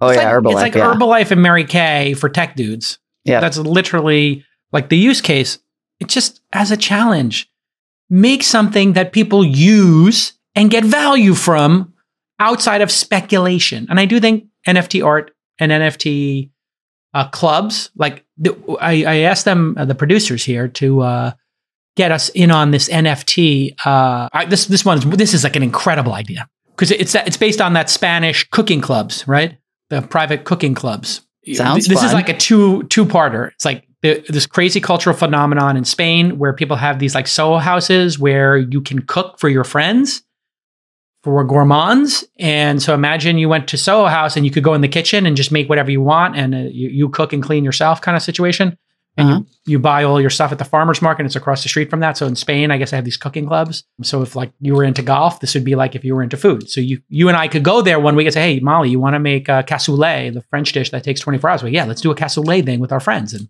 Oh, 0.00 0.08
it's 0.08 0.20
yeah. 0.20 0.32
like, 0.32 0.42
Herbalife. 0.42 0.52
It's 0.52 0.60
like 0.60 0.74
yeah. 0.74 0.94
Herbalife 0.94 1.30
and 1.30 1.42
Mary 1.42 1.64
Kay 1.64 2.14
for 2.14 2.28
tech 2.28 2.56
dudes. 2.56 2.98
Yeah. 3.24 3.40
That's 3.40 3.58
literally 3.58 4.44
like 4.72 4.88
the 4.88 4.98
use 4.98 5.20
case. 5.20 5.58
It 6.00 6.08
just 6.08 6.40
as 6.52 6.70
a 6.70 6.76
challenge. 6.76 7.50
Make 8.10 8.42
something 8.42 8.92
that 8.92 9.12
people 9.12 9.44
use 9.44 10.34
and 10.54 10.70
get 10.70 10.84
value 10.84 11.34
from 11.34 11.94
outside 12.38 12.82
of 12.82 12.90
speculation. 12.90 13.86
And 13.88 13.98
I 13.98 14.04
do 14.04 14.20
think 14.20 14.44
NFT 14.68 15.04
art 15.04 15.30
and 15.58 15.72
NFT 15.72 16.50
uh, 17.14 17.28
clubs, 17.28 17.90
like 17.96 18.24
the, 18.36 18.54
I, 18.80 19.04
I 19.04 19.16
asked 19.20 19.44
them, 19.46 19.74
uh, 19.78 19.84
the 19.84 19.94
producers 19.94 20.44
here, 20.44 20.68
to 20.68 21.00
uh, 21.00 21.32
get 21.96 22.12
us 22.12 22.28
in 22.30 22.50
on 22.50 22.70
this 22.70 22.88
NFT. 22.88 23.74
Uh, 23.84 24.28
I, 24.32 24.44
this 24.46 24.66
this 24.66 24.84
one's 24.84 25.04
this 25.04 25.34
is 25.34 25.44
like 25.44 25.56
an 25.56 25.62
incredible 25.62 26.14
idea 26.14 26.48
because 26.70 26.90
it's 26.90 27.14
it's 27.14 27.36
based 27.36 27.60
on 27.60 27.74
that 27.74 27.90
Spanish 27.90 28.48
cooking 28.50 28.80
clubs, 28.80 29.26
right? 29.26 29.58
The 29.90 30.02
private 30.02 30.44
cooking 30.44 30.74
clubs. 30.74 31.22
Sounds 31.52 31.86
This 31.86 32.02
is 32.02 32.12
like 32.12 32.28
a 32.28 32.36
two 32.36 32.84
two 32.84 33.04
parter. 33.04 33.52
It's 33.52 33.64
like 33.64 33.86
the, 34.02 34.24
this 34.28 34.46
crazy 34.46 34.80
cultural 34.80 35.16
phenomenon 35.16 35.76
in 35.76 35.84
Spain 35.84 36.38
where 36.38 36.52
people 36.52 36.76
have 36.76 36.98
these 36.98 37.14
like 37.14 37.26
Soho 37.26 37.58
houses 37.58 38.18
where 38.18 38.56
you 38.56 38.80
can 38.80 39.02
cook 39.02 39.38
for 39.38 39.48
your 39.48 39.64
friends 39.64 40.22
for 41.22 41.42
gourmands. 41.42 42.22
And 42.38 42.82
so 42.82 42.92
imagine 42.92 43.38
you 43.38 43.48
went 43.48 43.66
to 43.68 43.78
Soho 43.78 44.06
House 44.06 44.36
and 44.36 44.44
you 44.44 44.50
could 44.50 44.62
go 44.62 44.74
in 44.74 44.82
the 44.82 44.88
kitchen 44.88 45.24
and 45.24 45.36
just 45.36 45.50
make 45.50 45.70
whatever 45.70 45.90
you 45.90 46.02
want 46.02 46.36
and 46.36 46.54
uh, 46.54 46.58
you, 46.58 46.90
you 46.90 47.08
cook 47.08 47.32
and 47.32 47.42
clean 47.42 47.64
yourself 47.64 48.02
kind 48.02 48.14
of 48.14 48.22
situation. 48.22 48.76
And 49.16 49.28
Uh-huh. 49.30 49.38
you, 49.66 49.72
you 49.72 49.78
buy 49.78 50.02
all 50.02 50.20
your 50.20 50.30
stuff 50.30 50.50
at 50.50 50.58
the 50.58 50.64
farmer's 50.64 51.00
market. 51.00 51.24
It's 51.24 51.36
across 51.36 51.62
the 51.62 51.68
street 51.68 51.88
from 51.88 52.00
that. 52.00 52.16
So 52.16 52.26
in 52.26 52.34
Spain, 52.34 52.70
I 52.72 52.78
guess 52.78 52.92
I 52.92 52.96
have 52.96 53.04
these 53.04 53.16
cooking 53.16 53.46
clubs. 53.46 53.84
So 54.02 54.22
if 54.22 54.34
like 54.34 54.50
you 54.60 54.74
were 54.74 54.82
into 54.82 55.02
golf, 55.02 55.38
this 55.40 55.54
would 55.54 55.64
be 55.64 55.76
like 55.76 55.94
if 55.94 56.04
you 56.04 56.14
were 56.16 56.22
into 56.22 56.36
food. 56.36 56.68
So 56.68 56.80
you 56.80 57.00
you 57.08 57.28
and 57.28 57.36
I 57.36 57.46
could 57.48 57.62
go 57.62 57.80
there 57.80 58.00
one 58.00 58.16
week 58.16 58.26
and 58.26 58.34
say, 58.34 58.54
hey, 58.54 58.60
Molly, 58.60 58.90
you 58.90 58.98
want 58.98 59.14
to 59.14 59.20
make 59.20 59.48
uh, 59.48 59.62
cassoulet, 59.62 60.34
the 60.34 60.42
French 60.50 60.72
dish 60.72 60.90
that 60.90 61.04
takes 61.04 61.20
24 61.20 61.50
hours? 61.50 61.62
Well, 61.62 61.72
yeah, 61.72 61.84
let's 61.84 62.00
do 62.00 62.10
a 62.10 62.16
cassoulet 62.16 62.64
thing 62.66 62.80
with 62.80 62.90
our 62.92 63.00
friends. 63.00 63.34
And 63.34 63.48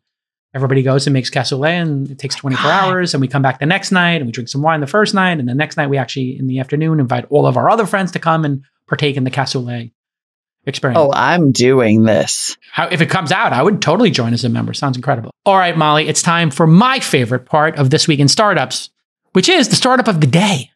everybody 0.55 0.83
goes 0.83 1.07
and 1.07 1.15
makes 1.15 1.31
cassoulet 1.31 1.81
and 1.83 2.11
it 2.11 2.19
takes 2.19 2.35
24 2.37 2.71
hours. 2.71 3.15
And 3.15 3.21
we 3.21 3.27
come 3.29 3.43
back 3.43 3.59
the 3.59 3.67
next 3.67 3.91
night 3.91 4.17
and 4.17 4.27
we 4.27 4.33
drink 4.33 4.49
some 4.51 4.62
wine 4.62 4.81
the 4.81 4.87
first 4.87 5.15
night. 5.15 5.39
And 5.41 5.49
the 5.49 5.55
next 5.55 5.77
night 5.79 5.89
we 5.89 5.97
actually, 5.97 6.39
in 6.39 6.47
the 6.47 6.59
afternoon, 6.61 7.01
invite 7.01 7.25
all 7.31 7.47
of 7.47 7.57
our 7.57 7.71
other 7.71 7.87
friends 7.87 8.12
to 8.12 8.19
come 8.19 8.45
and 8.45 8.62
partake 8.87 9.17
in 9.17 9.25
the 9.25 9.31
cassoulet 9.31 9.93
experience. 10.67 10.99
Oh, 10.99 11.12
I'm 11.12 11.53
doing 11.53 12.05
this. 12.05 12.57
How, 12.73 12.89
if 12.89 13.01
it 13.01 13.11
comes 13.11 13.33
out, 13.33 13.53
I 13.53 13.62
would 13.62 13.83
totally 13.83 14.11
join 14.11 14.33
as 14.33 14.45
a 14.45 14.49
member. 14.49 14.75
Sounds 14.75 14.97
incredible. 14.97 15.31
All 15.45 15.57
right, 15.57 15.77
Molly, 15.77 16.09
it's 16.09 16.23
time 16.23 16.51
for 16.51 16.67
my 16.67 17.01
favorite 17.01 17.47
part 17.47 17.77
of 17.77 17.91
This 17.91 18.09
Week 18.09 18.21
in 18.21 18.29
Startups, 18.29 18.91
which 19.33 19.49
is 19.49 19.69
the 19.69 19.77
startup 19.77 20.09
of 20.09 20.21
the 20.21 20.27
day. 20.27 20.71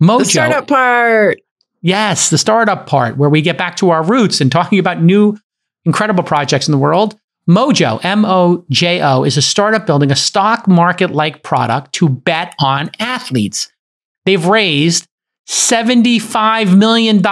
Mojo. 0.00 0.18
The 0.18 0.24
startup 0.24 0.68
part. 0.68 1.40
Yes, 1.82 2.30
the 2.30 2.38
startup 2.38 2.86
part 2.86 3.16
where 3.16 3.30
we 3.30 3.42
get 3.42 3.58
back 3.58 3.76
to 3.76 3.90
our 3.90 4.02
roots 4.02 4.40
and 4.40 4.50
talking 4.52 4.78
about 4.78 5.02
new 5.02 5.36
incredible 5.84 6.24
projects 6.24 6.68
in 6.68 6.72
the 6.72 6.78
world. 6.78 7.18
Mojo, 7.48 8.04
M 8.04 8.24
O 8.24 8.64
J 8.70 9.00
O, 9.02 9.22
is 9.22 9.36
a 9.36 9.42
startup 9.42 9.86
building 9.86 10.10
a 10.10 10.16
stock 10.16 10.66
market 10.66 11.12
like 11.12 11.44
product 11.44 11.92
to 11.94 12.08
bet 12.08 12.54
on 12.58 12.90
athletes. 12.98 13.70
They've 14.24 14.44
raised 14.44 15.06
$75 15.46 16.76
million 16.76 17.22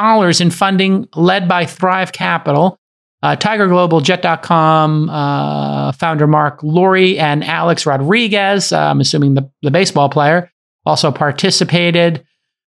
in 0.40 0.50
funding 0.50 1.08
led 1.14 1.48
by 1.48 1.66
Thrive 1.66 2.12
Capital. 2.12 2.78
Uh, 3.22 3.34
Tiger 3.36 3.68
Global, 3.68 4.02
Jet.com, 4.02 5.08
uh, 5.08 5.92
founder 5.92 6.26
Marc 6.26 6.62
Lore 6.62 6.96
and 6.96 7.42
Alex 7.42 7.86
Rodriguez, 7.86 8.70
uh, 8.70 8.78
I'm 8.78 9.00
assuming 9.00 9.32
the, 9.32 9.50
the 9.62 9.70
baseball 9.70 10.10
player, 10.10 10.50
also 10.84 11.10
participated. 11.10 12.24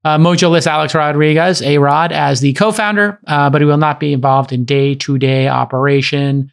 Uh, 0.06 0.18
Mojo 0.18 0.52
lists 0.52 0.68
Alex 0.68 0.94
Rodriguez, 0.94 1.62
A 1.64 1.80
Rod, 1.80 2.12
as 2.12 2.40
the 2.42 2.54
co 2.54 2.72
founder, 2.72 3.20
uh, 3.26 3.50
but 3.50 3.62
he 3.62 3.66
will 3.66 3.78
not 3.78 4.00
be 4.00 4.14
involved 4.14 4.52
in 4.52 4.64
day 4.64 4.94
to 4.96 5.18
day 5.18 5.48
operation. 5.48 6.52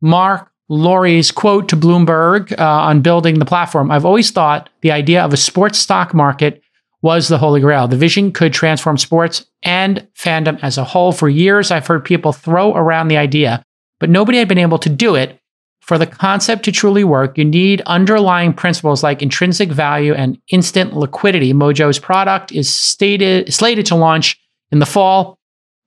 Marc 0.00 0.50
Lore's 0.70 1.30
quote 1.30 1.68
to 1.68 1.76
Bloomberg 1.76 2.58
uh, 2.58 2.64
on 2.64 3.02
building 3.02 3.38
the 3.38 3.44
platform 3.44 3.90
I've 3.90 4.06
always 4.06 4.30
thought 4.30 4.70
the 4.80 4.92
idea 4.92 5.22
of 5.22 5.32
a 5.32 5.36
sports 5.36 5.78
stock 5.78 6.14
market 6.14 6.62
was 7.04 7.28
the 7.28 7.36
holy 7.36 7.60
grail. 7.60 7.86
The 7.86 7.98
vision 7.98 8.32
could 8.32 8.54
transform 8.54 8.96
sports 8.96 9.44
and 9.62 10.08
fandom 10.18 10.58
as 10.62 10.78
a 10.78 10.84
whole. 10.84 11.12
For 11.12 11.28
years, 11.28 11.70
I've 11.70 11.86
heard 11.86 12.02
people 12.02 12.32
throw 12.32 12.74
around 12.74 13.08
the 13.08 13.18
idea, 13.18 13.62
but 14.00 14.08
nobody 14.08 14.38
had 14.38 14.48
been 14.48 14.56
able 14.56 14.78
to 14.78 14.88
do 14.88 15.14
it. 15.14 15.38
For 15.82 15.98
the 15.98 16.06
concept 16.06 16.64
to 16.64 16.72
truly 16.72 17.04
work, 17.04 17.36
you 17.36 17.44
need 17.44 17.82
underlying 17.82 18.54
principles 18.54 19.02
like 19.02 19.20
intrinsic 19.20 19.68
value 19.68 20.14
and 20.14 20.40
instant 20.48 20.96
liquidity. 20.96 21.52
Mojo's 21.52 21.98
product 21.98 22.52
is 22.52 22.72
stated, 22.72 23.52
slated 23.52 23.84
to 23.86 23.96
launch 23.96 24.40
in 24.72 24.78
the 24.78 24.86
fall 24.86 25.38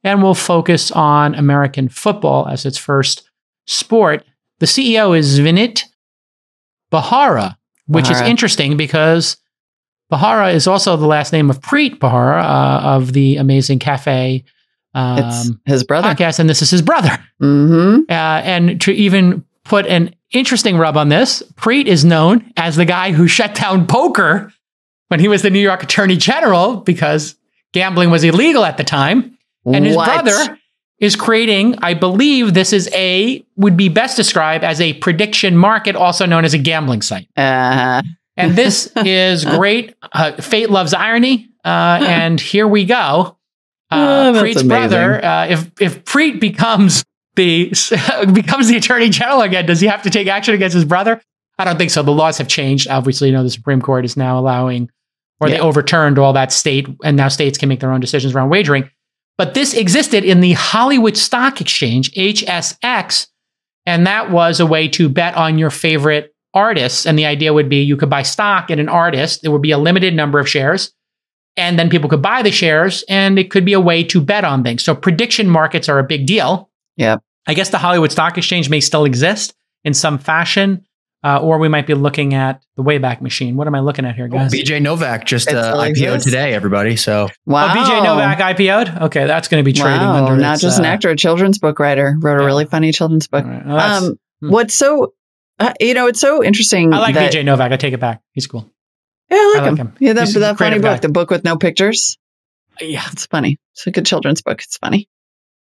and 0.04 0.22
will 0.22 0.36
focus 0.36 0.92
on 0.92 1.34
American 1.34 1.90
football 1.90 2.48
as 2.48 2.64
its 2.64 2.78
first 2.78 3.28
sport. 3.66 4.24
The 4.60 4.68
CEO 4.68 5.18
is 5.18 5.40
Vinit 5.40 5.82
Bharara, 6.92 7.58
which 7.88 8.12
is 8.12 8.22
interesting 8.22 8.78
because 8.78 9.38
Bharara 10.12 10.54
is 10.54 10.68
also 10.68 10.96
the 10.98 11.06
last 11.08 11.34
name 11.34 11.50
of 11.50 11.60
Preet 11.60 12.00
Bharara 12.00 12.42
uh, 12.44 12.96
of 12.96 13.14
the 13.14 13.38
Amazing 13.38 13.80
Cafe 13.80 14.44
It's 14.96 15.50
um, 15.50 15.62
his 15.66 15.84
brother. 15.84 16.08
podcast, 16.10 16.40
and 16.40 16.50
this 16.50 16.62
is 16.62 16.70
his 16.72 16.82
brother. 16.82 17.18
Mm-hmm. 17.42 18.04
Uh, 18.10 18.14
and 18.14 18.80
to 18.82 18.92
even 18.94 19.44
put 19.66 19.86
an 19.86 20.16
interesting 20.32 20.78
rub 20.78 20.96
on 20.98 21.10
this, 21.10 21.44
Preet 21.56 21.86
is 21.88 22.06
known 22.06 22.52
as 22.56 22.76
the 22.78 22.86
guy 22.86 23.12
who 23.12 23.28
shut 23.28 23.54
down 23.56 23.86
poker 23.86 24.52
when 25.10 25.20
he 25.20 25.28
was 25.28 25.42
the 25.42 25.50
New 25.50 25.60
York 25.60 25.84
Attorney 25.84 26.16
General 26.18 26.78
because 26.78 27.36
gambling 27.74 28.10
was 28.10 28.24
illegal 28.24 28.64
at 28.66 28.78
the 28.78 28.84
time. 28.84 29.38
And 29.66 29.86
his 29.86 29.96
What? 29.98 30.06
brother 30.24 30.58
is 31.00 31.16
creating, 31.18 31.76
I 31.80 31.94
believe 31.94 32.54
this 32.54 32.72
is 32.74 32.90
a, 32.94 33.46
would 33.58 33.76
be 33.78 33.90
best 33.90 34.16
described 34.16 34.64
as 34.64 34.80
a 34.82 34.94
prediction 34.94 35.56
market, 35.58 35.96
also 35.98 36.26
known 36.26 36.46
as 36.46 36.54
a 36.54 36.58
gambling 36.58 37.02
site. 37.02 37.28
Uh, 37.38 38.02
And 38.38 38.56
this 38.56 38.92
is 38.98 39.44
great. 39.44 39.96
Uh, 40.14 40.34
fate 40.34 40.70
loves 40.70 40.94
irony. 40.94 41.50
Uh, 41.66 42.00
and 42.08 42.40
here 42.40 42.68
we 42.68 42.86
go. 42.86 43.38
Uh, 43.92 44.32
Oh, 44.36 44.42
Preet's 44.42 44.62
amazing. 44.62 44.68
brother, 44.68 45.24
uh, 45.26 45.48
if, 45.48 45.72
if 45.82 46.04
Preet 46.06 46.40
becomes 46.40 47.04
the, 47.36 47.70
becomes 48.34 48.68
the 48.68 48.78
attorney 48.78 49.10
general 49.10 49.42
again, 49.42 49.66
does 49.66 49.80
he 49.82 49.88
have 49.88 50.02
to 50.04 50.10
take 50.10 50.28
action 50.28 50.54
against 50.54 50.74
his 50.76 50.86
brother? 50.86 51.22
I 51.58 51.66
don't 51.66 51.78
think 51.78 51.92
so. 51.92 52.04
The 52.04 52.12
laws 52.12 52.38
have 52.38 52.48
changed. 52.48 52.88
Obviously, 52.88 53.30
you 53.30 53.34
know, 53.34 53.44
the 53.44 53.50
Supreme 53.50 53.82
Court 53.82 54.06
is 54.06 54.16
now 54.16 54.38
allowing, 54.38 54.90
or 55.40 55.50
they 55.50 55.60
overturned 55.60 56.20
all 56.20 56.34
that 56.34 56.52
state, 56.52 56.88
and 57.04 57.18
now 57.18 57.30
states 57.30 57.58
can 57.58 57.68
make 57.70 57.80
their 57.80 57.92
own 57.92 58.00
decisions 58.00 58.36
around 58.36 58.50
wagering. 58.50 58.90
But 59.38 59.54
this 59.54 59.74
existed 59.74 60.24
in 60.24 60.42
the 60.42 60.54
Hollywood 60.54 61.16
Stock 61.18 61.62
Exchange, 61.62 62.12
HSX, 62.14 63.28
and 63.86 64.06
that 64.06 64.30
was 64.32 64.60
a 64.60 64.66
way 64.66 64.88
to 64.90 65.10
bet 65.10 65.36
on 65.36 65.58
your 65.58 65.70
favorite 65.70 66.34
artists. 66.58 67.06
And 67.06 67.18
the 67.18 67.26
idea 67.26 67.54
would 67.54 67.70
be 67.70 67.78
you 67.84 67.96
could 67.98 68.10
buy 68.10 68.24
stock 68.24 68.70
in 68.70 68.80
an 68.80 68.90
artist, 68.90 69.42
there 69.42 69.52
would 69.52 69.62
be 69.62 69.72
a 69.72 69.78
limited 69.78 70.14
number 70.16 70.40
of 70.40 70.50
shares, 70.50 70.92
and 71.56 71.78
then 71.80 71.90
people 71.90 72.10
could 72.10 72.22
buy 72.22 72.42
the 72.42 72.52
shares, 72.52 73.04
and 73.10 73.40
it 73.40 73.50
could 73.52 73.66
be 73.66 73.74
a 73.74 73.80
way 73.80 74.04
to 74.04 74.22
bet 74.22 74.44
on 74.44 74.64
things. 74.64 74.84
So 74.84 74.94
prediction 74.96 75.48
markets 75.50 75.90
are 75.90 76.00
a 76.00 76.04
big 76.04 76.26
deal. 76.28 76.70
Yeah. 76.96 77.18
I 77.48 77.54
guess 77.54 77.70
the 77.70 77.78
Hollywood 77.78 78.12
Stock 78.12 78.38
Exchange 78.38 78.70
may 78.70 78.80
still 78.82 79.06
exist 79.06 79.54
in 79.84 79.94
some 79.94 80.18
fashion. 80.18 80.84
Uh, 81.24 81.40
or 81.42 81.58
we 81.58 81.68
might 81.68 81.88
be 81.88 81.96
looking 81.96 82.36
at 82.36 82.64
the 82.78 82.84
Wayback 82.84 83.22
Machine. 83.22 83.58
What 83.58 83.66
am 83.68 83.74
I 83.74 83.80
looking 83.80 84.06
at 84.06 84.16
here, 84.16 84.28
guys? 84.28 84.54
BJ 84.54 84.80
Novak 84.80 85.26
just 85.26 85.50
It 85.50 85.56
uh, 85.56 85.74
IPO'd 85.76 86.22
today, 86.22 86.54
everybody. 86.54 86.96
So 86.96 87.28
wow. 87.46 87.66
Oh, 87.66 87.76
BJ 87.76 88.04
Novak 88.04 88.38
IPO'd? 88.38 89.02
Okay, 89.06 89.26
that's 89.26 89.48
going 89.48 89.62
to 89.62 89.66
be 89.66 89.74
trading 89.74 90.08
Wow, 90.08 90.26
under 90.28 90.38
not 90.40 90.54
its, 90.54 90.62
just 90.62 90.78
an 90.80 90.86
uh, 90.86 90.90
actor, 90.90 91.10
a 91.10 91.16
children's 91.16 91.58
book 91.58 91.80
writer. 91.80 92.16
Wrote 92.22 92.40
a 92.40 92.46
really 92.46 92.66
funny 92.66 92.92
children's 92.92 93.28
book. 93.28 93.44
all 93.44 93.52
right. 93.52 93.66
Well, 93.66 94.04
Um, 94.06 94.20
hmm. 94.42 94.50
what's 94.52 94.76
so, 94.76 95.14
uh, 95.60 95.74
you 95.80 95.94
know, 95.94 96.08
it's 96.08 96.20
so 96.20 96.44
interesting. 96.44 96.94
I 96.94 97.00
like 97.00 97.16
that, 97.16 97.34
BJ 97.34 97.44
Novak. 97.44 97.72
I 97.72 97.78
take 97.78 97.94
it 97.94 98.00
back. 98.00 98.22
He's 98.34 98.48
cool. 98.48 98.70
Yeah, 99.30 99.38
I 99.38 99.54
like, 99.54 99.64
I 99.64 99.70
like 99.70 99.80
him. 99.80 99.88
him. 99.88 99.94
Yeah, 100.00 100.14
that, 100.14 100.28
that 100.28 100.42
funny 100.42 100.56
creative 100.58 100.82
book, 100.82 100.92
guy. 100.92 101.00
the 101.00 101.10
book 101.10 101.30
with 101.32 101.44
no 101.44 101.58
pictures. 101.58 102.18
Yeah. 102.80 103.04
It's 103.12 103.26
funny. 103.26 103.58
It's 103.74 103.88
a 103.88 103.92
good 103.92 104.06
children's 104.06 104.42
book. 104.42 104.62
It's 104.62 104.78
funny. 104.78 105.10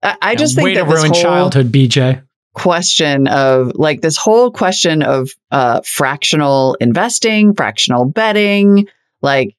I, 0.01 0.17
I 0.21 0.35
just 0.35 0.57
way 0.57 0.63
think 0.63 0.77
to 0.77 0.83
that 0.83 0.89
this 0.89 0.99
ruin 1.01 1.13
whole, 1.13 1.21
childhood, 1.21 1.71
BJ. 1.71 2.23
question 2.53 3.27
of 3.27 3.73
like 3.75 4.01
this 4.01 4.17
whole 4.17 4.51
question 4.51 5.03
of 5.03 5.29
uh, 5.51 5.81
fractional 5.81 6.75
investing, 6.79 7.53
fractional 7.53 8.05
betting, 8.05 8.87
like 9.21 9.55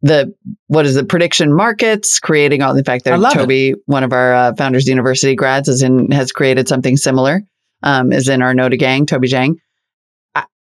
the 0.00 0.34
what 0.66 0.86
is 0.86 0.94
the 0.94 1.04
prediction 1.04 1.54
markets, 1.54 2.20
creating 2.20 2.62
all 2.62 2.74
the 2.74 2.84
fact 2.84 3.04
that 3.04 3.32
Toby, 3.32 3.74
one 3.86 4.02
of 4.02 4.12
our 4.12 4.34
uh, 4.34 4.54
Founders 4.54 4.88
University 4.88 5.34
grads, 5.34 5.68
is 5.68 5.82
in 5.82 6.10
has 6.10 6.32
created 6.32 6.68
something 6.68 6.96
similar. 6.96 7.42
Um, 7.84 8.12
is 8.12 8.28
in 8.28 8.42
our 8.42 8.54
Nota 8.54 8.76
gang, 8.76 9.06
Toby 9.06 9.28
Jang. 9.28 9.58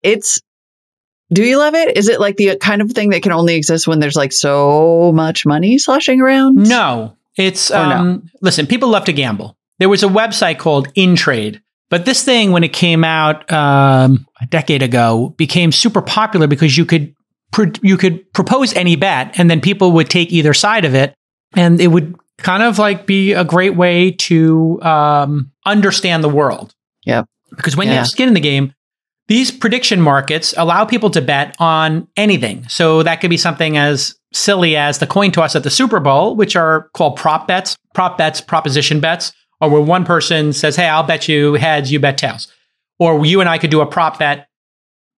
It's 0.03 0.41
do 1.31 1.43
you 1.43 1.57
love 1.59 1.75
it? 1.75 1.95
Is 1.95 2.07
it 2.07 2.19
like 2.19 2.37
the 2.37 2.57
kind 2.57 2.81
of 2.81 2.91
thing 2.91 3.09
that 3.11 3.21
can 3.21 3.31
only 3.31 3.55
exist 3.55 3.87
when 3.87 3.99
there's 3.99 4.15
like 4.15 4.33
so 4.33 5.11
much 5.13 5.45
money 5.45 5.77
sloshing 5.77 6.21
around? 6.21 6.55
No, 6.55 7.15
it's 7.37 7.69
Or 7.69 7.85
no? 7.87 7.95
um, 7.95 8.29
listen. 8.41 8.65
People 8.65 8.89
love 8.89 9.05
to 9.05 9.13
gamble. 9.13 9.55
There 9.77 9.89
was 9.89 10.01
a 10.03 10.07
website 10.07 10.57
called 10.57 10.91
InTrade, 10.95 11.61
but 11.89 12.05
this 12.05 12.23
thing, 12.23 12.51
when 12.51 12.63
it 12.63 12.73
came 12.73 13.03
out 13.03 13.49
um, 13.51 14.25
a 14.41 14.45
decade 14.47 14.81
ago, 14.81 15.35
became 15.37 15.71
super 15.71 16.01
popular 16.01 16.47
because 16.47 16.77
you 16.77 16.85
could 16.85 17.13
pr- 17.51 17.77
you 17.83 17.95
could 17.95 18.31
propose 18.33 18.73
any 18.73 18.95
bet, 18.95 19.37
and 19.39 19.49
then 19.51 19.61
people 19.61 19.91
would 19.93 20.09
take 20.09 20.31
either 20.33 20.53
side 20.55 20.83
of 20.83 20.95
it, 20.95 21.13
and 21.55 21.79
it 21.79 21.87
would 21.89 22.15
kind 22.39 22.63
of 22.63 22.79
like 22.79 23.05
be 23.05 23.33
a 23.33 23.43
great 23.43 23.75
way 23.75 24.11
to 24.11 24.81
um, 24.81 25.51
understand 25.65 26.23
the 26.23 26.29
world. 26.29 26.73
Yep. 27.05 27.25
Because 27.55 27.77
when 27.77 27.87
you 27.87 27.93
Yeah. 27.93 27.99
have 27.99 28.07
skin 28.07 28.27
in 28.27 28.33
the 28.33 28.39
game, 28.39 28.73
these 29.29 29.51
prediction 29.51 30.01
markets 30.01 30.53
allow 30.57 30.83
people 30.83 31.09
to 31.11 31.21
bet 31.21 31.55
on 31.59 32.07
anything. 32.17 32.67
So 32.67 33.03
that 33.03 33.21
could 33.21 33.29
be 33.29 33.37
something 33.37 33.77
as 33.77 34.15
silly 34.33 34.75
as 34.75 34.97
the 34.99 35.07
coin 35.07 35.31
toss 35.31 35.55
at 35.55 35.63
the 35.63 35.69
Super 35.69 35.99
Bowl, 36.01 36.35
which 36.35 36.55
are 36.55 36.89
called 36.93 37.15
prop 37.15 37.47
bets, 37.47 37.77
prop 37.93 38.17
bets, 38.17 38.41
proposition 38.41 38.99
bets, 38.99 39.31
or 39.61 39.69
where 39.69 39.81
one 39.81 40.03
person 40.03 40.51
says, 40.51 40.75
Hey, 40.75 40.87
I'll 40.87 41.03
bet 41.03 41.27
you 41.27 41.53
heads, 41.53 41.91
you 41.91 41.99
bet 41.99 42.17
tails. 42.17 42.47
Or 42.99 43.25
you 43.25 43.39
and 43.39 43.47
I 43.47 43.57
could 43.59 43.69
do 43.71 43.81
a 43.81 43.85
prop 43.85 44.19
bet, 44.19 44.47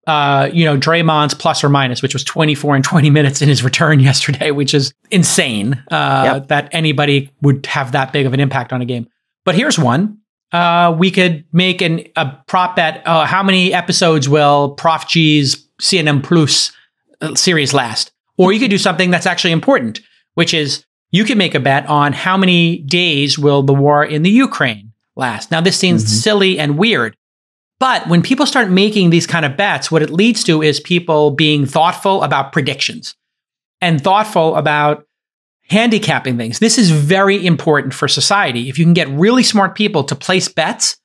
uh, 0.08 0.50
you 0.52 0.66
know, 0.66 0.78
Draymond's 0.78 1.34
plus 1.34 1.64
or 1.64 1.70
minus, 1.70 2.02
which 2.02 2.14
was 2.14 2.24
24 2.24 2.76
and 2.76 2.84
20 2.84 3.10
minutes 3.18 3.42
in 3.42 3.50
his 3.50 3.64
return 3.64 4.00
yesterday, 4.00 4.52
which 4.52 4.74
is 4.74 4.94
insane 5.10 5.82
uh, 5.92 6.32
Yep. 6.34 6.48
that 6.50 6.70
anybody 6.74 7.32
would 7.42 7.66
have 7.66 7.94
that 7.94 8.12
big 8.14 8.26
of 8.26 8.34
an 8.34 8.40
impact 8.40 8.74
on 8.74 8.82
a 8.82 8.86
game. 8.86 9.08
But 9.46 9.56
here's 9.56 9.80
one 9.80 10.18
uh, 10.52 10.96
we 10.98 11.12
could 11.12 11.46
make 11.54 11.82
an, 11.82 12.06
a 12.16 12.32
prop 12.48 12.76
bet. 12.76 13.02
Uh, 13.06 13.26
how 13.26 13.42
many 13.44 13.74
episodes 13.74 14.28
will 14.28 14.72
Prof 14.72 15.08
G's 15.08 15.68
CNN 15.82 16.24
Plus 16.24 16.72
uh, 17.22 17.36
series 17.36 17.74
last? 17.74 18.12
Or 18.38 18.52
you 18.52 18.60
could 18.60 18.72
do 18.72 18.78
something 18.78 19.12
that's 19.12 19.26
actually 19.26 19.52
important, 19.52 20.02
which 20.34 20.54
is 20.54 20.86
you 21.12 21.24
could 21.26 21.38
make 21.38 21.56
a 21.56 21.60
bet 21.60 21.86
on 21.88 22.14
how 22.14 22.38
many 22.38 22.80
days 22.80 23.38
will 23.38 23.64
the 23.64 23.74
war 23.74 24.04
in 24.04 24.24
the 24.24 24.30
Ukraine 24.30 24.92
last. 25.16 25.52
Now, 25.52 25.62
this 25.62 25.78
seems 25.78 26.04
Mhm. 26.04 26.08
silly 26.08 26.60
and 26.60 26.78
weird, 26.78 27.16
but 27.80 28.08
when 28.08 28.22
people 28.22 28.46
start 28.46 28.70
making 28.70 29.10
these 29.10 29.28
kind 29.28 29.46
of 29.46 29.58
bets, 29.58 29.92
what 29.92 30.02
it 30.02 30.10
leads 30.10 30.44
to 30.46 30.62
is 30.62 30.80
people 30.80 31.32
being 31.32 31.66
thoughtful 31.66 32.24
about 32.24 32.52
predictions 32.54 33.16
and 33.82 34.02
thoughtful 34.02 34.56
about 34.56 35.06
handicapping 35.72 36.38
things. 36.38 36.60
This 36.60 36.78
is 36.78 36.92
very 36.92 37.46
important 37.46 37.94
for 37.94 38.08
society. 38.08 38.70
If 38.70 38.78
you 38.78 38.86
can 38.86 38.94
get 38.94 39.08
really 39.10 39.44
smart 39.44 39.76
people 39.76 40.04
to 40.04 40.16
place 40.16 40.48
bets 40.50 40.98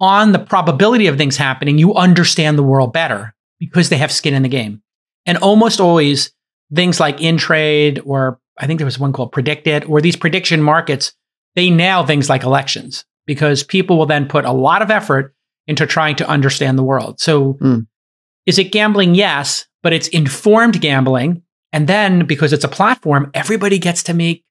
on 0.00 0.32
the 0.32 0.38
probability 0.38 1.06
of 1.08 1.18
things 1.18 1.36
happening, 1.36 1.78
you 1.78 1.94
understand 1.94 2.56
the 2.56 2.62
world 2.62 2.92
better 2.92 3.34
because 3.60 3.88
they 3.90 3.98
have 3.98 4.10
skin 4.10 4.34
in 4.34 4.42
the 4.42 4.48
game. 4.48 4.82
And 5.26 5.36
almost 5.38 5.80
always 5.80 6.32
things 6.74 6.98
like 6.98 7.18
Intrade 7.18 8.00
or 8.04 8.40
I 8.56 8.66
think 8.66 8.78
there 8.78 8.86
was 8.86 8.98
one 8.98 9.12
called 9.12 9.32
PredictIt 9.32 9.88
or 9.88 10.00
these 10.00 10.16
prediction 10.16 10.62
markets, 10.62 11.12
they 11.54 11.70
nail 11.70 12.06
things 12.06 12.28
like 12.28 12.42
elections 12.44 13.04
because 13.26 13.62
people 13.62 13.98
will 13.98 14.06
then 14.06 14.26
put 14.26 14.44
a 14.44 14.52
lot 14.52 14.80
of 14.82 14.90
effort 14.90 15.34
into 15.66 15.86
trying 15.86 16.16
to 16.16 16.28
understand 16.28 16.78
the 16.78 16.82
world. 16.82 17.20
So 17.20 17.52
Hmm. 17.60 17.80
is 18.46 18.58
it 18.58 18.72
gambling? 18.72 19.14
Yes, 19.14 19.66
but 19.82 19.92
it's 19.92 20.08
informed 20.08 20.80
gambling. 20.80 21.42
And 21.72 21.86
then 21.86 22.26
because 22.26 22.52
it's 22.52 22.64
a 22.64 22.68
platform, 22.68 23.30
everybody 23.34 23.78
gets 23.78 24.02
to 24.04 24.14
make 24.14 24.44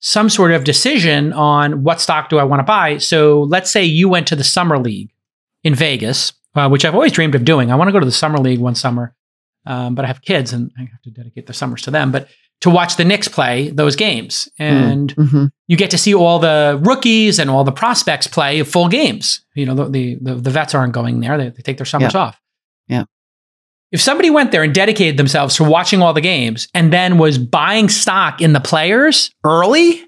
some 0.00 0.28
sort 0.28 0.52
of 0.52 0.64
decision 0.64 1.32
on 1.32 1.82
what 1.82 2.00
stock 2.00 2.28
do 2.28 2.38
I 2.38 2.44
want 2.44 2.60
to 2.60 2.64
buy. 2.64 2.98
So 2.98 3.42
let's 3.42 3.70
say 3.70 3.84
you 3.84 4.08
went 4.08 4.28
to 4.28 4.36
the 4.36 4.44
summer 4.44 4.78
league 4.78 5.10
in 5.64 5.74
Vegas, 5.74 6.32
uh, 6.54 6.68
which 6.68 6.84
I've 6.84 6.94
always 6.94 7.12
dreamed 7.12 7.34
of 7.34 7.44
doing. 7.44 7.70
I 7.70 7.74
want 7.74 7.88
to 7.88 7.92
go 7.92 8.00
to 8.00 8.06
the 8.06 8.12
summer 8.12 8.38
league 8.38 8.60
one 8.60 8.74
summer, 8.74 9.14
um, 9.66 9.94
but 9.94 10.04
I 10.04 10.08
have 10.08 10.22
kids 10.22 10.52
and 10.52 10.70
I 10.78 10.82
have 10.82 11.02
to 11.02 11.10
dedicate 11.10 11.46
the 11.46 11.52
summers 11.52 11.82
to 11.82 11.90
them. 11.90 12.12
But 12.12 12.28
to 12.60 12.70
watch 12.70 12.96
the 12.96 13.04
Knicks 13.04 13.28
play 13.28 13.70
those 13.70 13.96
games, 13.96 14.48
and 14.58 15.12
hmm 15.12 15.46
you 15.68 15.76
get 15.76 15.90
to 15.90 15.98
see 15.98 16.14
all 16.14 16.38
the 16.38 16.80
rookies 16.82 17.38
and 17.38 17.50
all 17.50 17.62
the 17.62 17.70
prospects 17.70 18.26
play 18.26 18.62
full 18.62 18.88
games. 18.88 19.42
You 19.54 19.66
know, 19.66 19.74
the 19.74 20.18
the, 20.20 20.34
the, 20.34 20.50
vets 20.50 20.74
aren't 20.74 20.94
going 20.94 21.20
there; 21.20 21.36
they, 21.36 21.50
they 21.50 21.62
take 21.62 21.76
their 21.76 21.84
summers 21.84 22.14
off. 22.14 22.40
Yeah. 22.88 23.04
If 23.90 24.00
somebody 24.00 24.30
went 24.30 24.52
there 24.52 24.62
and 24.62 24.74
dedicated 24.74 25.16
themselves 25.16 25.56
to 25.56 25.64
watching 25.64 26.02
all 26.02 26.12
the 26.12 26.20
games 26.20 26.68
and 26.74 26.92
then 26.92 27.18
was 27.18 27.38
buying 27.38 27.88
stock 27.88 28.40
in 28.40 28.52
the 28.52 28.60
players 28.60 29.30
early, 29.44 30.04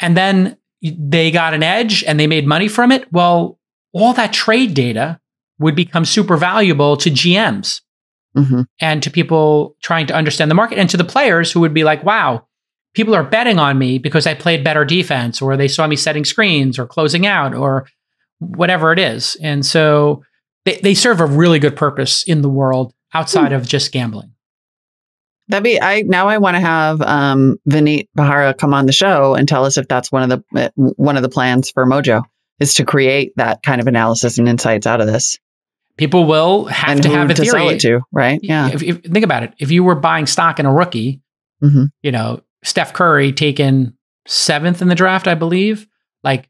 and 0.00 0.16
then 0.16 0.56
they 0.82 1.30
got 1.30 1.54
an 1.54 1.62
edge 1.62 2.04
and 2.04 2.20
they 2.20 2.26
made 2.26 2.46
money 2.46 2.68
from 2.68 2.92
it, 2.92 3.10
well, 3.12 3.58
all 3.92 4.12
that 4.12 4.32
trade 4.32 4.74
data 4.74 5.18
would 5.58 5.74
become 5.74 6.04
super 6.04 6.36
valuable 6.36 6.96
to 6.98 7.10
GMs 7.10 7.80
hmm 8.36 8.62
and 8.80 9.02
to 9.02 9.10
people 9.10 9.76
trying 9.80 10.06
to 10.08 10.14
understand 10.14 10.50
the 10.50 10.56
market 10.56 10.76
and 10.78 10.90
to 10.90 10.96
the 10.96 11.04
players 11.04 11.52
who 11.52 11.60
would 11.60 11.72
be 11.72 11.84
like, 11.84 12.02
wow, 12.04 12.44
people 12.94 13.14
are 13.14 13.22
betting 13.22 13.58
on 13.58 13.78
me 13.78 13.98
because 13.98 14.26
I 14.26 14.34
played 14.34 14.64
better 14.64 14.84
defense 14.84 15.40
or 15.40 15.56
they 15.56 15.68
saw 15.68 15.86
me 15.86 15.96
setting 15.96 16.24
screens 16.24 16.78
or 16.78 16.86
closing 16.86 17.26
out 17.26 17.54
or 17.54 17.86
whatever 18.40 18.92
it 18.92 18.98
is. 18.98 19.36
And 19.42 19.64
so 19.64 20.24
they, 20.64 20.80
they 20.82 20.94
serve 20.94 21.20
a 21.20 21.26
really 21.26 21.58
good 21.58 21.76
purpose 21.76 22.24
in 22.24 22.42
the 22.42 22.48
world 22.48 22.92
outside 23.14 23.52
of 23.52 23.66
just 23.66 23.92
gambling. 23.92 24.32
That'd 25.48 25.64
be 25.64 25.80
I 25.80 26.02
now 26.02 26.28
I 26.28 26.38
want 26.38 26.56
to 26.56 26.60
have 26.60 27.00
um 27.02 27.58
Vinit 27.68 28.08
Bharara 28.16 28.56
come 28.56 28.74
on 28.74 28.86
the 28.86 28.92
show 28.92 29.34
and 29.34 29.46
tell 29.48 29.64
us 29.64 29.76
if 29.76 29.86
that's 29.88 30.10
one 30.10 30.30
of 30.30 30.44
the 30.52 30.60
uh, 30.62 30.68
one 30.96 31.16
of 31.16 31.22
the 31.22 31.28
plans 31.28 31.70
for 31.70 31.86
Mojo 31.86 32.22
is 32.60 32.74
to 32.74 32.84
create 32.84 33.32
that 33.36 33.62
kind 33.62 33.80
of 33.80 33.86
analysis 33.86 34.38
and 34.38 34.48
insights 34.48 34.86
out 34.86 35.00
of 35.00 35.06
this 35.06 35.38
People 35.96 36.24
will 36.26 36.64
have 36.64 36.90
and 36.96 37.02
to 37.04 37.08
have 37.08 37.30
a 37.30 37.34
to 37.34 37.44
sell 37.44 37.68
it 37.68 37.80
to, 37.82 38.00
right? 38.10 38.40
Yeah. 38.42 38.68
If, 38.72 38.82
if, 38.82 39.02
think 39.04 39.24
about 39.24 39.44
it. 39.44 39.54
If 39.60 39.70
you 39.70 39.84
were 39.84 39.94
buying 39.94 40.26
stock 40.26 40.58
in 40.58 40.66
a 40.66 40.72
rookie, 40.72 41.20
Mhm. 41.62 41.90
you 42.02 42.10
know, 42.10 42.40
Steph 42.64 42.92
Curry 42.92 43.32
taken 43.32 43.96
seventh 44.26 44.82
in 44.82 44.88
the 44.88 44.96
draft, 44.96 45.28
I 45.28 45.36
believe, 45.36 45.86
like 46.24 46.48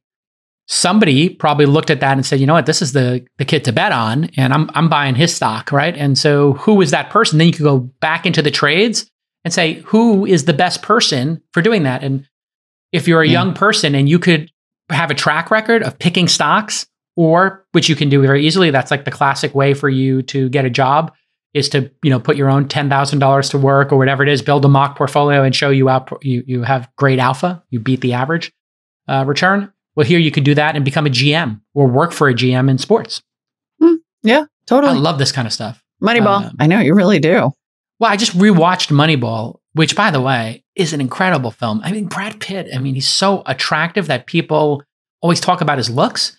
somebody 0.67 1.29
probably 1.29 1.67
looked 1.67 1.91
at 1.91 2.01
that 2.01 2.12
and 2.12 2.25
said, 2.25 2.41
you 2.41 2.47
know 2.47 2.55
what, 2.55 2.67
this 2.67 2.83
is 2.83 2.93
the 2.93 3.27
the 3.39 3.45
kid 3.45 3.65
to 3.65 3.73
bet 3.73 3.93
on, 3.93 4.31
and 4.37 4.53
I'm 4.53 4.71
I'm 4.75 4.89
buying 4.89 5.15
his 5.15 5.35
stock, 5.35 5.73
right? 5.73 5.97
And 5.97 6.17
so 6.19 6.55
who 6.55 6.81
is 6.81 6.91
that 6.91 7.11
person? 7.11 7.39
Then 7.39 7.49
you 7.49 7.53
could 7.53 7.65
go 7.65 7.79
back 7.79 8.27
into 8.27 8.43
the 8.43 8.51
trades 8.51 9.11
and 9.45 9.53
say, 9.53 9.75
who 9.87 10.25
is 10.25 10.47
the 10.47 10.55
best 10.55 10.83
person 10.83 11.43
for 11.53 11.61
doing 11.62 11.83
that? 11.83 12.03
And 12.03 12.27
if 12.93 13.07
you're 13.07 13.23
a 13.23 13.27
Yeah. 13.27 13.33
young 13.33 13.55
person 13.55 13.95
and 13.95 14.09
you 14.09 14.19
could 14.19 14.51
have 14.91 15.11
a 15.11 15.15
track 15.15 15.51
record 15.51 15.83
of 15.83 15.99
picking 15.99 16.29
stocks, 16.29 16.87
or 17.17 17.65
which 17.73 17.89
you 17.89 17.97
can 17.97 18.09
do 18.09 18.21
very 18.23 18.47
easily, 18.47 18.71
that's 18.71 18.91
like 18.91 19.05
the 19.05 19.11
classic 19.11 19.55
way 19.55 19.75
for 19.75 19.89
you 19.89 20.23
to 20.23 20.49
get 20.49 20.65
a 20.65 20.71
job 20.71 21.12
is 21.53 21.69
to 21.69 21.91
you 22.03 22.11
know 22.11 22.19
put 22.19 22.37
your 22.37 22.49
own 22.51 22.69
ten 22.69 22.89
thousand 22.89 23.19
dollars 23.19 23.51
to 23.51 23.59
work 23.59 23.93
or 23.93 23.99
whatever 23.99 24.23
it 24.23 24.29
is, 24.31 24.41
build 24.43 24.65
a 24.65 24.69
mock 24.69 24.97
portfolio 24.97 25.43
and 25.45 25.55
show 25.55 25.69
you 25.71 25.91
out 25.91 26.11
you 26.23 26.43
you 26.47 26.62
have 26.62 26.89
great 26.97 27.19
alpha, 27.19 27.62
you 27.69 27.79
beat 27.81 28.01
the 28.01 28.15
average 28.15 28.51
uh, 29.09 29.25
return. 29.27 29.71
Well, 29.97 30.07
here 30.07 30.18
you 30.18 30.30
could 30.30 30.45
do 30.45 30.55
that 30.55 30.74
and 30.76 30.84
become 30.84 31.07
a 31.07 31.11
GM 31.11 31.61
or 31.74 31.86
work 31.86 32.12
for 32.12 32.28
a 32.28 32.34
GM 32.34 32.68
in 32.70 32.78
sports. 32.78 33.22
Yeah, 34.22 34.45
totally. 34.66 34.95
I 34.95 34.97
love 34.97 35.18
this 35.18 35.32
kind 35.32 35.47
of 35.47 35.53
stuff. 35.53 35.82
Moneyball. 36.03 36.47
um, 36.47 36.57
I 36.59 36.66
know 36.66 36.80
you 36.80 36.95
really 36.95 37.18
do. 37.18 37.53
Well, 38.01 38.11
I 38.11 38.16
just 38.16 38.32
rewatched 38.36 38.90
Moneyball, 38.90 39.59
which, 39.74 39.95
by 39.95 40.11
the 40.11 40.20
way, 40.20 40.64
is 40.74 40.92
an 40.95 41.01
incredible 41.03 41.51
film. 41.51 41.80
I 41.84 41.92
mean, 41.92 42.07
Brad 42.07 42.40
Pitt. 42.40 42.68
I 42.74 42.78
mean, 42.78 42.95
he's 42.95 43.07
so 43.09 43.42
attractive 43.47 44.07
that 44.07 44.26
people 44.26 44.82
always 45.20 45.40
talk 45.40 45.61
about 45.61 45.76
his 45.78 45.90
looks. 45.90 46.36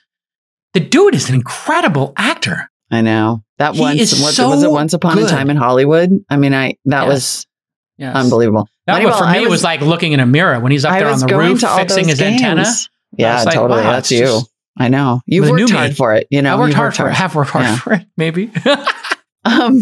The 0.74 0.80
dude 0.80 1.14
is 1.16 1.30
an 1.30 1.36
incredible 1.36 2.14
actor. 2.18 2.70
I 2.92 3.02
know. 3.02 3.44
That 3.60 3.76
He 3.76 3.82
once 3.82 4.00
was, 4.00 4.36
so 4.36 4.50
was 4.50 4.64
it 4.64 4.72
once 4.72 4.94
upon 4.94 5.16
good. 5.16 5.28
a 5.28 5.30
time 5.30 5.50
in 5.50 5.56
Hollywood? 5.58 6.10
I 6.30 6.38
mean, 6.38 6.54
I 6.54 6.76
that 6.86 7.04
Yes. 7.04 7.08
was 7.08 7.48
Yes. 7.98 8.16
unbelievable. 8.16 8.68
That 8.88 9.00
Moneyball, 9.02 9.12
one 9.12 9.18
for 9.34 9.40
me 9.40 9.48
was, 9.48 9.64
like 9.64 9.82
looking 9.82 10.12
in 10.12 10.20
a 10.20 10.26
mirror 10.26 10.60
when 10.60 10.72
he's 10.72 10.84
up 10.84 10.92
I 10.94 11.00
there 11.00 11.10
on 11.10 11.20
the 11.20 11.28
roof 11.38 11.62
fixing 11.62 12.08
his 12.10 12.20
antenna. 12.22 12.66
Yeah, 13.18 13.44
like, 13.44 13.54
totally. 13.56 13.82
wow, 13.82 13.92
That's 13.94 14.12
you. 14.12 14.20
just- 14.20 14.52
I 14.78 14.90
know. 14.90 15.22
New 15.26 15.42
worked 15.42 15.56
me. 15.56 15.72
hard 15.72 15.96
for 15.96 16.14
it. 16.16 16.28
You 16.30 16.42
know, 16.42 16.56
I 16.56 16.60
worked 16.60 16.70
you've 16.70 16.76
hard 16.76 16.96
for 16.96 17.08
it. 17.08 17.14
Have 17.14 17.34
worked 17.34 17.52
hard 17.52 17.64
Yeah. 17.66 17.78
for 17.78 17.94
it, 17.94 18.06
maybe. 18.18 18.52
Um, 19.46 19.82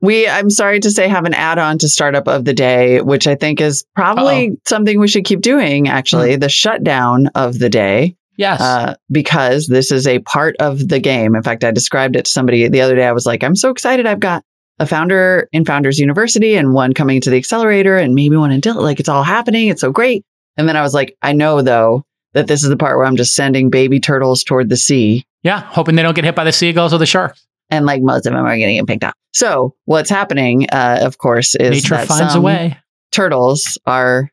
we, 0.00 0.28
I'm 0.28 0.50
sorry 0.50 0.80
to 0.80 0.90
say, 0.90 1.08
have 1.08 1.24
an 1.24 1.34
add 1.34 1.58
on 1.58 1.78
to 1.78 1.88
Startup 1.88 2.26
of 2.28 2.44
the 2.44 2.54
Day, 2.54 3.00
which 3.00 3.26
I 3.26 3.34
think 3.34 3.60
is 3.60 3.84
probably 3.94 4.56
something 4.66 4.98
we 4.98 5.08
should 5.08 5.24
keep 5.24 5.40
doing, 5.40 5.88
actually, 5.88 6.36
the 6.36 6.48
shutdown 6.48 7.26
of 7.34 7.58
the 7.58 7.68
day, 7.68 8.16
yes. 8.36 8.60
uh, 8.60 8.94
because 9.10 9.66
this 9.66 9.90
is 9.92 10.06
a 10.06 10.20
part 10.20 10.56
of 10.60 10.86
the 10.88 11.00
game. 11.00 11.34
In 11.34 11.42
fact, 11.42 11.64
I 11.64 11.70
described 11.72 12.16
it 12.16 12.24
to 12.26 12.30
somebody 12.30 12.68
the 12.68 12.80
other 12.80 12.94
day. 12.94 13.06
I 13.06 13.12
was 13.12 13.26
like, 13.26 13.42
I'm 13.42 13.56
so 13.56 13.70
excited. 13.70 14.06
I've 14.06 14.20
got 14.20 14.44
a 14.78 14.86
founder 14.86 15.48
in 15.52 15.64
Founders 15.64 15.98
University 15.98 16.54
and 16.54 16.72
one 16.72 16.92
coming 16.94 17.20
to 17.20 17.30
the 17.30 17.36
accelerator 17.36 17.96
and 17.98 18.14
maybe 18.14 18.36
one 18.36 18.52
in 18.52 18.60
Dill. 18.60 18.80
Like, 18.80 19.00
it's 19.00 19.08
all 19.08 19.24
happening. 19.24 19.68
It's 19.68 19.80
so 19.80 19.90
great. 19.90 20.24
And 20.56 20.68
then 20.68 20.76
I 20.76 20.82
was 20.82 20.94
like, 20.94 21.16
I 21.20 21.32
know, 21.32 21.60
though, 21.60 22.04
that 22.38 22.46
this 22.46 22.62
is 22.62 22.68
the 22.68 22.76
part 22.76 22.96
where 22.96 23.04
I'm 23.04 23.16
just 23.16 23.34
sending 23.34 23.68
baby 23.68 23.98
turtles 23.98 24.44
toward 24.44 24.68
the 24.68 24.76
sea. 24.76 25.26
Yeah, 25.42 25.60
hoping 25.60 25.96
they 25.96 26.02
don't 26.02 26.14
get 26.14 26.24
hit 26.24 26.36
by 26.36 26.44
the 26.44 26.52
seagulls 26.52 26.94
or 26.94 26.98
the 26.98 27.06
sharks. 27.06 27.44
And 27.68 27.84
like 27.84 28.00
most 28.00 28.26
of 28.26 28.32
them 28.32 28.46
are 28.46 28.56
getting 28.56 28.84
picked 28.86 29.02
up. 29.04 29.14
So 29.32 29.74
what's 29.86 30.08
happening, 30.08 30.68
uh, 30.70 31.00
of 31.02 31.18
course, 31.18 31.54
is 31.56 31.70
Nature 31.70 31.96
that 31.96 32.06
finds 32.08 32.34
a 32.36 32.40
way. 32.40 32.78
turtles 33.10 33.76
are 33.86 34.30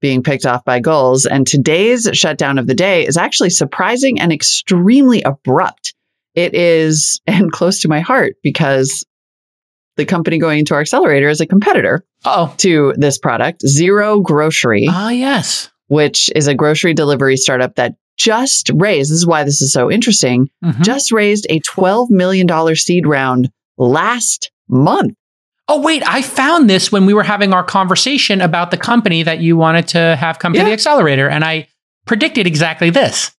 being 0.00 0.22
picked 0.22 0.46
off 0.46 0.64
by 0.64 0.78
gulls. 0.80 1.26
And 1.26 1.44
today's 1.46 2.08
shutdown 2.12 2.56
of 2.58 2.66
the 2.68 2.74
day 2.74 3.04
is 3.06 3.16
actually 3.16 3.50
surprising 3.50 4.20
and 4.20 4.32
extremely 4.32 5.22
abrupt. 5.22 5.92
It 6.34 6.54
is, 6.54 7.20
and 7.26 7.50
close 7.50 7.80
to 7.80 7.88
my 7.88 8.00
heart 8.00 8.36
because 8.42 9.04
the 9.96 10.04
company 10.04 10.38
going 10.38 10.60
into 10.60 10.74
our 10.74 10.80
accelerator 10.80 11.28
is 11.28 11.40
a 11.40 11.46
competitor 11.46 12.04
Oh, 12.24 12.54
to 12.58 12.94
this 12.96 13.18
product, 13.18 13.60
Zero 13.66 14.20
Grocery, 14.20 14.86
ah, 14.88 15.10
yes. 15.10 15.70
Which 15.88 16.30
is 16.34 16.46
a 16.46 16.54
grocery 16.54 16.94
delivery 16.94 17.36
startup 17.36 17.74
that 17.76 17.94
just 18.16 18.70
raised, 18.74 19.10
this 19.10 19.16
is 19.18 19.26
why 19.26 19.42
this 19.44 19.60
is 19.60 19.72
so 19.72 19.90
interesting, 19.90 20.48
Mhm. 20.64 20.82
just 20.82 21.10
raised 21.12 21.46
a 21.50 21.60
$12 21.60 22.10
million 22.10 22.48
seed 22.76 23.06
round 23.06 23.50
last 23.76 24.50
month. 24.68 25.14
Oh, 25.66 25.80
wait, 25.80 26.02
I 26.06 26.22
found 26.22 26.68
this 26.68 26.92
when 26.92 27.06
we 27.06 27.14
were 27.14 27.22
having 27.22 27.52
our 27.54 27.64
conversation 27.64 28.40
about 28.40 28.70
the 28.70 28.76
company 28.76 29.22
that 29.22 29.40
you 29.40 29.56
wanted 29.56 29.88
to 29.88 30.16
have 30.16 30.38
come 30.38 30.52
to 30.52 30.58
Yeah. 30.58 30.66
the 30.66 30.72
accelerator. 30.72 31.28
And 31.28 31.42
I 31.44 31.68
predicted 32.06 32.46
exactly 32.46 32.90
this. 32.90 33.32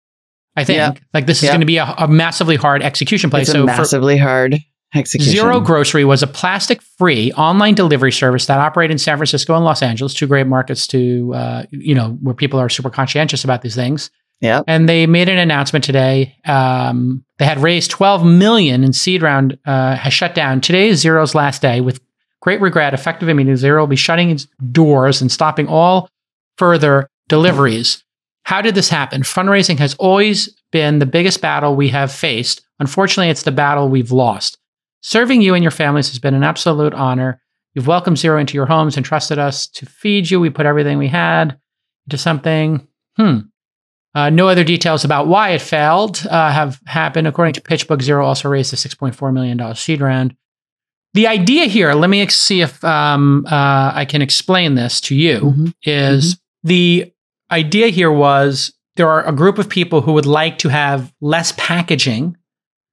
I 0.56 0.64
think 0.64 0.76
Yeah. 0.78 0.92
like 1.14 1.26
this 1.26 1.38
is 1.38 1.44
Yeah. 1.44 1.50
going 1.50 1.60
to 1.60 1.66
be 1.66 1.76
a, 1.78 1.84
a 1.98 2.08
massively 2.08 2.56
hard 2.56 2.82
execution 2.82 3.30
play. 3.30 3.42
It's 3.42 3.50
so 3.52 3.58
a 3.58 3.60
for 3.60 3.66
massively 3.66 4.16
hard 4.18 4.58
execution. 4.94 5.32
Zero 5.32 5.60
Grocery 5.60 6.04
was 6.04 6.22
a 6.22 6.26
plastic 6.26 6.80
free 6.82 7.32
online 7.32 7.74
delivery 7.74 8.12
service 8.12 8.46
that 8.46 8.58
operated 8.58 8.92
in 8.92 8.98
San 8.98 9.16
Francisco 9.16 9.54
and 9.54 9.64
Los 9.64 9.82
Angeles, 9.82 10.14
two 10.14 10.26
great 10.26 10.46
markets 10.46 10.86
to, 10.88 11.34
uh, 11.34 11.64
you 11.70 11.94
know, 11.94 12.10
where 12.22 12.34
people 12.34 12.58
are 12.58 12.68
super 12.68 12.90
conscientious 12.90 13.44
about 13.44 13.62
these 13.62 13.74
things. 13.74 14.10
Yep. 14.40 14.64
And 14.66 14.88
they 14.88 15.06
made 15.06 15.28
an 15.28 15.38
announcement 15.38 15.84
today. 15.84 16.36
Um, 16.44 17.24
they 17.38 17.46
had 17.46 17.58
raised 17.58 17.90
12 17.90 18.24
million 18.24 18.84
in 18.84 18.92
seed 18.92 19.22
round, 19.22 19.58
uh, 19.64 19.96
has 19.96 20.12
shut 20.12 20.34
down. 20.34 20.60
Today 20.60 20.88
is 20.88 21.00
Zero's 21.00 21.34
last 21.34 21.62
day. 21.62 21.80
With 21.80 22.00
great 22.42 22.60
regret, 22.60 22.92
effective 22.92 23.28
immediately, 23.28 23.56
Zero 23.56 23.82
will 23.82 23.86
be 23.86 23.96
shutting 23.96 24.30
its 24.30 24.46
doors 24.72 25.22
and 25.22 25.32
stopping 25.32 25.68
all 25.68 26.10
further 26.58 27.08
deliveries. 27.28 28.04
How 28.44 28.60
did 28.60 28.74
this 28.74 28.88
happen? 28.88 29.22
Fundraising 29.22 29.78
has 29.78 29.94
always 29.94 30.54
been 30.70 30.98
the 30.98 31.06
biggest 31.06 31.40
battle 31.40 31.74
we 31.74 31.88
have 31.88 32.12
faced. 32.12 32.60
Unfortunately, 32.78 33.30
it's 33.30 33.42
the 33.42 33.52
battle 33.52 33.88
we've 33.88 34.12
lost. 34.12 34.58
Serving 35.02 35.40
you 35.42 35.54
and 35.54 35.62
your 35.62 35.70
families 35.70 36.08
has 36.08 36.18
been 36.18 36.34
an 36.34 36.42
absolute 36.44 36.94
honor. 36.94 37.40
You've 37.74 37.86
welcomed 37.86 38.18
Zero 38.18 38.38
into 38.38 38.54
your 38.54 38.66
homes 38.66 38.96
and 38.96 39.04
trusted 39.04 39.38
us 39.38 39.66
to 39.68 39.86
feed 39.86 40.30
you. 40.30 40.40
We 40.40 40.50
put 40.50 40.66
everything 40.66 40.98
we 40.98 41.08
had 41.08 41.58
into 42.06 42.18
something. 42.18 42.86
Hmm. 43.16 43.38
Uh, 44.14 44.30
no 44.30 44.48
other 44.48 44.64
details 44.64 45.04
about 45.04 45.26
why 45.26 45.50
it 45.50 45.60
failed 45.60 46.26
uh, 46.30 46.50
have 46.50 46.80
happened. 46.86 47.26
According 47.26 47.52
to 47.54 47.60
PitchBook, 47.60 48.00
Zero 48.00 48.24
also 48.24 48.48
raised 48.48 48.72
a 48.72 48.76
$6.4 48.76 49.32
million 49.32 49.74
seed 49.74 50.00
round. 50.00 50.34
The 51.12 51.26
idea 51.26 51.66
here, 51.66 51.92
let 51.92 52.08
me 52.10 52.22
ex- 52.22 52.38
see 52.38 52.62
if 52.62 52.82
um, 52.82 53.46
uh, 53.50 53.92
I 53.94 54.06
can 54.06 54.22
explain 54.22 54.74
this 54.74 55.00
to 55.02 55.14
you, 55.14 55.40
Mhm. 55.40 55.74
is 55.84 56.38
the 56.62 57.12
idea 57.50 57.88
here 57.88 58.10
was 58.10 58.72
there 58.96 59.08
are 59.08 59.26
a 59.26 59.32
group 59.32 59.58
of 59.58 59.68
people 59.68 60.00
who 60.00 60.12
would 60.14 60.26
like 60.26 60.58
to 60.58 60.68
have 60.70 61.12
less 61.20 61.52
packaging 61.58 62.36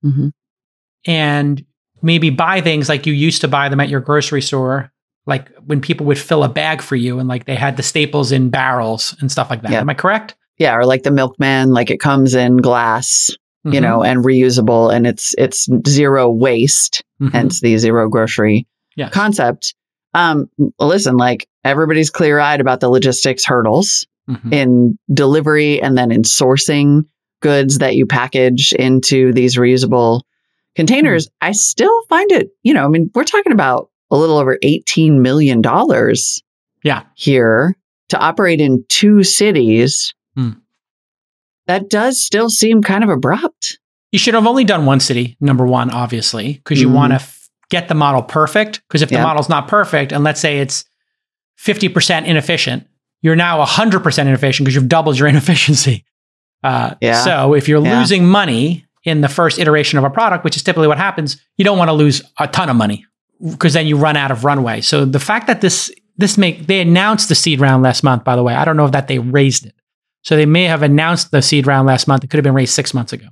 Mhm. 0.05 0.31
and 1.07 1.65
maybe 2.03 2.29
buy 2.29 2.61
things 2.61 2.87
like 2.89 3.07
you 3.07 3.13
used 3.13 3.41
to 3.41 3.47
buy 3.47 3.69
them 3.69 3.79
at 3.79 3.89
your 3.89 4.01
grocery 4.01 4.41
store, 4.41 4.91
like 5.25 5.49
when 5.65 5.81
people 5.81 6.05
would 6.05 6.19
fill 6.19 6.43
a 6.43 6.49
bag 6.49 6.81
for 6.81 6.95
you 6.95 7.17
and 7.17 7.27
like 7.27 7.45
they 7.45 7.55
had 7.55 7.77
the 7.77 7.83
staples 7.83 8.31
in 8.31 8.49
barrels 8.49 9.15
and 9.21 9.31
stuff 9.31 9.49
like 9.49 9.61
that. 9.63 9.71
Yeah. 9.71 9.79
Am 9.79 9.89
I 9.89 9.93
correct? 9.95 10.35
Yeah, 10.59 10.75
or 10.75 10.85
like 10.85 11.01
the 11.03 11.11
milkman, 11.11 11.71
like 11.71 11.89
it 11.89 11.99
comes 11.99 12.35
in 12.35 12.57
glass, 12.57 13.31
you 13.63 13.79
Mhm. 13.79 13.81
know, 13.81 14.03
and 14.03 14.23
reusable 14.23 14.93
and 14.93 15.07
it's 15.07 15.33
it's 15.37 15.67
zero 15.87 16.29
waste, 16.29 17.03
Mhm. 17.21 17.31
hence 17.31 17.61
the 17.61 17.77
zero 17.77 18.07
grocery 18.09 18.67
Yes. 18.95 19.11
concept. 19.11 19.73
Um 20.13 20.49
listen, 20.79 21.17
like 21.17 21.47
everybody's 21.65 22.09
clear-eyed 22.11 22.59
about 22.61 22.81
the 22.81 22.89
logistics 22.89 23.45
hurdles 23.45 24.05
Mhm. 24.29 24.53
in 24.53 24.97
delivery 25.11 25.81
and 25.81 25.97
then 25.97 26.11
in 26.11 26.21
sourcing 26.23 27.05
goods 27.41 27.79
that 27.79 27.95
you 27.95 28.05
package 28.05 28.73
into 28.73 29.33
these 29.33 29.57
reusable 29.57 30.21
containers. 30.75 31.27
I 31.41 31.51
still 31.51 32.03
find 32.09 32.31
it, 32.31 32.49
you 32.63 32.73
know, 32.73 32.85
I 32.85 32.87
mean, 32.87 33.09
we're 33.13 33.23
talking 33.23 33.51
about 33.53 33.89
a 34.11 34.17
little 34.17 34.37
over 34.37 34.57
18 34.61 35.21
million 35.21 35.61
dollars 35.61 36.41
Yeah. 36.83 37.03
here 37.15 37.75
to 38.09 38.17
operate 38.19 38.61
in 38.61 38.83
two 38.89 39.23
cities. 39.23 40.13
Hmm. 40.35 40.51
That 41.67 41.89
does 41.89 42.21
still 42.21 42.49
seem 42.49 42.81
kind 42.81 43.03
of 43.03 43.09
abrupt. 43.09 43.79
You 44.11 44.19
should 44.19 44.33
have 44.33 44.45
only 44.45 44.63
done 44.65 44.85
one 44.85 44.99
city, 44.99 45.37
number 45.39 45.65
one, 45.65 45.89
obviously, 45.89 46.53
because 46.53 46.79
you 46.81 46.89
Mhm. 46.89 46.93
want 46.93 47.11
to 47.11 47.15
f- 47.15 47.49
get 47.69 47.87
the 47.87 47.95
model 47.95 48.21
perfect. 48.21 48.81
Because 48.87 49.01
if 49.01 49.09
the 49.09 49.15
Yeah. 49.15 49.23
model's 49.23 49.49
not 49.49 49.67
perfect, 49.67 50.11
and 50.11 50.23
let's 50.23 50.39
say 50.39 50.59
it's 50.59 50.85
50% 51.55 52.27
inefficient, 52.27 52.85
you're 53.21 53.35
now 53.35 53.61
100% 53.61 54.27
inefficient 54.27 54.65
because 54.65 54.75
you've 54.75 54.89
doubled 54.89 55.17
your 55.17 55.27
inefficiency. 55.29 56.03
Uh, 56.63 56.95
Yeah. 57.01 57.23
So 57.23 57.53
if 57.55 57.67
you're 57.67 57.83
Yeah. 57.83 57.99
losing 57.99 58.27
money 58.27 58.85
in 59.03 59.21
the 59.21 59.29
first 59.29 59.59
iteration 59.59 59.97
of 59.99 60.05
a 60.05 60.09
product, 60.09 60.43
which 60.43 60.55
is 60.55 60.63
typically 60.63 60.87
what 60.87 60.97
happens, 60.97 61.41
you 61.57 61.65
don't 61.65 61.77
want 61.77 61.89
to 61.89 61.93
lose 61.93 62.21
a 62.39 62.47
ton 62.47 62.69
of 62.69 62.75
money 62.75 63.05
because 63.51 63.73
then 63.73 63.85
you 63.85 63.97
run 63.97 64.15
out 64.15 64.31
of 64.31 64.45
runway. 64.45 64.81
So 64.81 65.05
the 65.05 65.19
fact 65.19 65.47
that 65.47 65.61
this 65.61 65.91
this 66.17 66.37
make 66.37 66.67
they 66.67 66.79
announced 66.79 67.29
the 67.29 67.35
seed 67.35 67.59
round 67.59 67.83
last 67.83 68.03
month, 68.03 68.23
by 68.23 68.35
the 68.35 68.43
way, 68.43 68.53
I 68.53 68.65
don't 68.65 68.77
know 68.77 68.85
if 68.85 68.91
that 68.91 69.07
they 69.07 69.19
raised 69.19 69.65
it. 69.65 69.75
So 70.21 70.35
they 70.37 70.45
may 70.45 70.63
have 70.65 70.83
announced 70.83 71.31
the 71.31 71.41
seed 71.41 71.67
round 71.67 71.85
last 71.87 72.07
month. 72.07 72.23
It 72.23 72.29
could 72.29 72.37
have 72.37 72.43
been 72.43 72.53
raised 72.53 72.73
six 72.73 72.93
months 72.93 73.11
ago. 73.11 73.27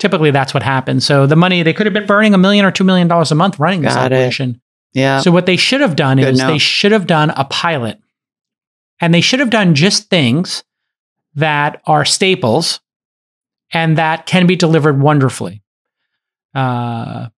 Typically, 0.00 0.32
that's 0.32 0.52
what 0.52 0.64
happens. 0.64 1.06
So 1.06 1.26
the 1.26 1.36
money 1.36 1.62
they 1.62 1.72
could 1.72 1.86
have 1.86 1.92
been 1.92 2.06
burning 2.06 2.34
a 2.34 2.38
million 2.38 2.64
or 2.64 2.72
two 2.72 2.82
million 2.84 3.06
dollars 3.06 3.30
a 3.30 3.36
month 3.36 3.60
running 3.60 3.82
this 3.82 3.94
Got 3.94 4.10
it. 4.10 4.16
operation. 4.16 4.60
Yeah. 4.92 5.20
So 5.20 5.30
what 5.30 5.46
they 5.46 5.56
should 5.56 5.80
have 5.80 5.96
done 5.96 6.16
Good 6.16 6.34
is 6.34 6.40
they 6.40 6.58
should 6.58 6.92
have 6.92 7.06
done 7.06 7.30
a 7.30 7.44
pilot, 7.44 8.00
and 9.00 9.14
they 9.14 9.20
should 9.20 9.40
have 9.40 9.50
done 9.50 9.74
just 9.74 10.08
things 10.08 10.64
that 11.34 11.82
are 11.86 12.04
staples 12.04 12.80
and 13.74 13.98
that 13.98 14.24
can 14.26 14.46
be 14.46 14.56
delivered 14.56 15.00
wonderfully. 15.00 15.62
Uh, 16.54 17.28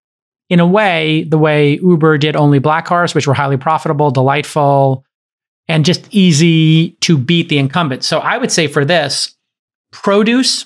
in 0.49 0.59
a 0.61 0.65
way, 0.67 1.23
the 1.23 1.37
way 1.37 1.73
Uber 1.79 2.17
did 2.17 2.35
only 2.35 2.59
black 2.59 2.85
cars, 2.85 3.13
which 3.13 3.27
were 3.27 3.33
highly 3.33 3.57
profitable, 3.57 4.11
delightful, 4.11 5.03
and 5.67 5.83
just 5.83 6.07
easy 6.11 6.91
to 7.01 7.17
beat 7.17 7.49
the 7.49 7.57
incumbent. 7.57 8.03
So 8.05 8.19
I 8.19 8.37
would 8.37 8.51
say 8.51 8.67
for 8.67 8.85
this, 8.85 9.35
produce 9.91 10.65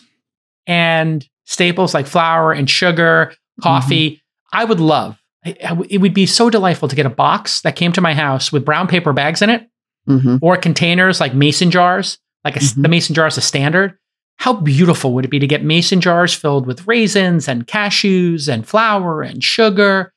and 0.67 1.27
staples 1.45 1.93
like 1.93 2.05
flour 2.05 2.51
and 2.51 2.69
sugar, 2.69 3.33
coffee, 3.61 4.21
I 4.53 4.65
would 4.65 4.79
love. 4.79 5.17
I- 5.45 5.55
I 5.63 5.67
w- 5.69 5.87
It 5.89 5.97
would 5.99 6.13
be 6.13 6.25
so 6.27 6.49
delightful 6.49 6.87
to 6.87 6.95
get 6.95 7.05
a 7.07 7.09
box 7.09 7.61
that 7.61 7.75
came 7.75 7.91
to 7.93 8.01
my 8.01 8.13
house 8.13 8.51
with 8.51 8.65
brown 8.65 8.87
paper 8.87 9.13
bags 9.13 9.41
in 9.41 9.49
it 9.49 9.67
hmm 10.07 10.37
or 10.41 10.57
containers 10.57 11.19
like 11.19 11.33
mason 11.33 11.69
jars, 11.71 12.17
like 12.43 12.55
a 12.55 12.59
s 12.59 12.73
Mhm. 12.73 12.81
the 12.83 12.89
mason 12.89 13.15
jar 13.15 13.27
is 13.27 13.37
a 13.37 13.41
standard. 13.41 13.93
How 14.41 14.53
beautiful 14.53 15.13
would 15.13 15.23
it 15.23 15.27
be 15.29 15.37
to 15.37 15.45
get 15.45 15.63
mason 15.63 16.01
jars 16.01 16.33
filled 16.33 16.65
with 16.65 16.87
raisins 16.87 17.47
and 17.47 17.67
cashews 17.67 18.51
and 18.51 18.67
flour 18.67 19.21
and 19.21 19.43
sugar 19.43 20.11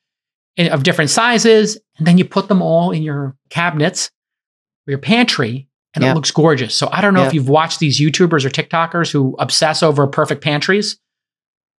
in- 0.57 0.73
of 0.73 0.83
different 0.83 1.11
sizes, 1.11 1.79
and 1.99 2.07
then 2.07 2.17
you 2.17 2.25
put 2.25 2.49
them 2.49 2.63
all 2.63 2.91
in 2.91 3.03
your 3.03 3.37
cabinets 3.51 4.11
or 4.89 4.93
your 4.93 4.99
pantry, 4.99 5.69
and 5.95 6.03
Yeah. 6.03 6.13
it 6.13 6.15
looks 6.15 6.31
gorgeous. 6.31 6.75
So 6.75 6.89
I 6.91 7.03
don't 7.03 7.13
know 7.13 7.21
Yeah. 7.21 7.27
if 7.27 7.35
you've 7.35 7.51
watched 7.51 7.81
these 7.81 8.01
YouTubers 8.01 8.47
or 8.47 8.49
TikTokers 8.51 9.13
who 9.13 9.37
obsess 9.39 9.83
over 9.83 10.07
perfect 10.07 10.43
pantries, 10.43 10.99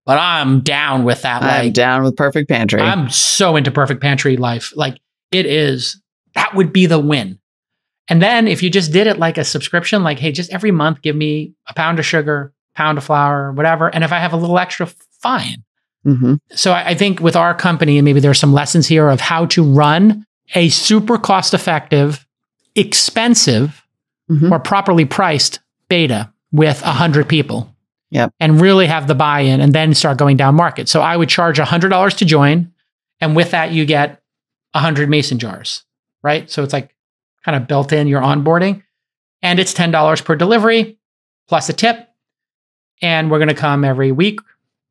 but 0.05 0.19
I'm 0.19 0.59
down 0.59 1.03
with 1.03 1.23
that. 1.23 1.41
I'm 1.41 1.65
like, 1.65 1.73
down 1.73 2.03
with 2.03 2.15
perfect 2.15 2.47
pantry. 2.47 2.79
I'm 2.79 3.09
so 3.09 3.55
into 3.55 3.71
perfect 3.71 4.01
pantry 4.03 4.37
life. 4.37 4.71
Like 4.75 4.99
it 5.31 5.47
is, 5.47 5.99
that 6.35 6.53
would 6.53 6.71
be 6.71 6.85
the 6.85 6.99
win. 6.99 7.39
And 8.07 8.21
then 8.21 8.47
if 8.47 8.61
you 8.61 8.69
just 8.69 8.91
did 8.91 9.07
it 9.07 9.17
like 9.17 9.37
a 9.37 9.43
subscription, 9.43 10.03
like, 10.03 10.19
hey, 10.19 10.31
just 10.31 10.51
every 10.51 10.71
month 10.71 11.01
give 11.01 11.15
me 11.15 11.53
a 11.67 11.73
pound 11.73 11.99
of 11.99 12.05
sugar, 12.05 12.53
pound 12.75 12.97
of 12.97 13.03
flour, 13.03 13.51
whatever. 13.51 13.87
And 13.87 14.03
if 14.03 14.11
I 14.11 14.19
have 14.19 14.33
a 14.33 14.37
little 14.37 14.59
extra, 14.59 14.87
fine. 15.21 15.63
hmm 16.03 16.35
So 16.51 16.71
I, 16.71 16.89
I 16.89 16.95
think 16.95 17.19
with 17.19 17.35
our 17.35 17.53
company, 17.55 17.97
and 17.97 18.05
maybe 18.05 18.19
there's 18.19 18.39
some 18.39 18.53
lessons 18.53 18.87
here 18.87 19.09
of 19.09 19.19
how 19.21 19.47
to 19.47 19.63
run 19.63 20.25
a 20.53 20.69
super 20.69 21.17
cost 21.17 21.53
effective, 21.53 22.25
expensive, 22.75 23.81
hmm 24.27 24.51
or 24.51 24.59
properly 24.59 25.05
priced 25.05 25.59
beta 25.87 26.31
with 26.51 26.81
100 26.81 27.29
people. 27.29 27.71
Yep. 28.11 28.33
And 28.39 28.61
really 28.61 28.85
have 28.87 29.07
the 29.07 29.15
buy 29.15 29.41
in 29.41 29.59
and 29.61 29.73
then 29.73 29.93
start 29.93 30.17
going 30.17 30.37
down 30.37 30.55
market. 30.55 30.87
So 30.87 31.01
I 31.01 31.17
would 31.17 31.27
charge 31.27 31.57
$100 31.59 32.17
to 32.17 32.25
join. 32.25 32.71
And 33.19 33.35
with 33.35 33.51
that, 33.51 33.71
you 33.71 33.85
get 33.85 34.21
100 34.71 35.09
mason 35.09 35.37
jars, 35.37 35.83
right? 36.23 36.49
So 36.49 36.63
it's 36.63 36.71
like 36.71 36.94
kind 37.45 37.55
of 37.55 37.67
built 37.67 37.93
in 37.93 38.07
your 38.07 38.21
onboarding. 38.21 38.81
And 39.41 39.59
it's 39.59 39.73
$10 39.73 40.25
per 40.25 40.35
delivery 40.35 40.97
plus 41.47 41.69
a 41.69 41.73
tip. 41.73 42.09
And 43.01 43.29
we're 43.29 43.37
going 43.37 43.49
to 43.49 43.53
come 43.53 43.85
every 43.85 44.11
week 44.11 44.39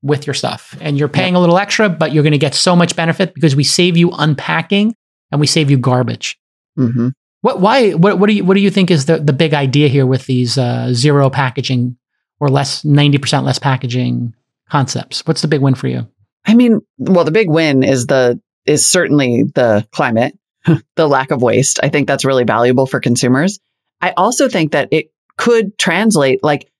with 0.02 0.26
your 0.26 0.34
stuff. 0.34 0.76
And 0.80 0.96
you're 0.98 1.08
paying 1.08 1.34
a 1.34 1.40
little 1.40 1.58
extra, 1.58 1.88
but 1.88 2.12
you're 2.12 2.22
going 2.22 2.32
to 2.32 2.38
get 2.38 2.54
so 2.54 2.76
much 2.76 2.94
benefit 2.94 3.34
because 3.34 3.56
we 3.56 3.64
save 3.64 3.96
you 3.96 4.10
unpacking 4.12 4.94
and 5.32 5.40
we 5.40 5.46
save 5.46 5.70
you 5.70 5.78
garbage. 5.78 6.38
hmm 6.76 7.08
What? 7.40 7.60
Why? 7.60 7.92
What? 7.92 8.18
What 8.18 8.28
do 8.28 8.34
you? 8.34 8.44
What 8.44 8.54
do 8.54 8.60
you 8.60 8.70
think 8.70 8.90
is 8.90 9.06
the 9.06 9.18
the 9.18 9.32
big 9.32 9.54
idea 9.54 9.88
here 9.88 10.06
with 10.06 10.26
these 10.26 10.56
uh, 10.58 10.92
zero 10.92 11.30
packaging 11.30 11.96
or 12.40 12.48
less 12.48 12.82
90% 12.82 13.42
less 13.44 13.58
packaging 13.58 14.34
concepts? 14.70 15.26
What's 15.26 15.40
the 15.42 15.48
big 15.48 15.62
win 15.62 15.74
for 15.74 15.88
you? 15.88 16.06
I 16.46 16.54
mean, 16.54 16.80
well, 16.98 17.24
the 17.24 17.30
big 17.30 17.48
win 17.48 17.82
is 17.82 18.06
the 18.06 18.38
is 18.66 18.86
certainly 18.86 19.44
the 19.54 19.86
climate, 19.92 20.38
the 20.96 21.08
lack 21.08 21.30
of 21.30 21.42
waste. 21.42 21.80
I 21.82 21.88
think 21.88 22.06
that's 22.06 22.24
really 22.24 22.44
valuable 22.44 22.86
for 22.86 23.00
consumers. 23.00 23.58
I 24.00 24.12
also 24.16 24.48
think 24.48 24.72
that 24.72 24.88
it 24.90 25.10
could 25.36 25.76
translate 25.78 26.42
like 26.42 26.70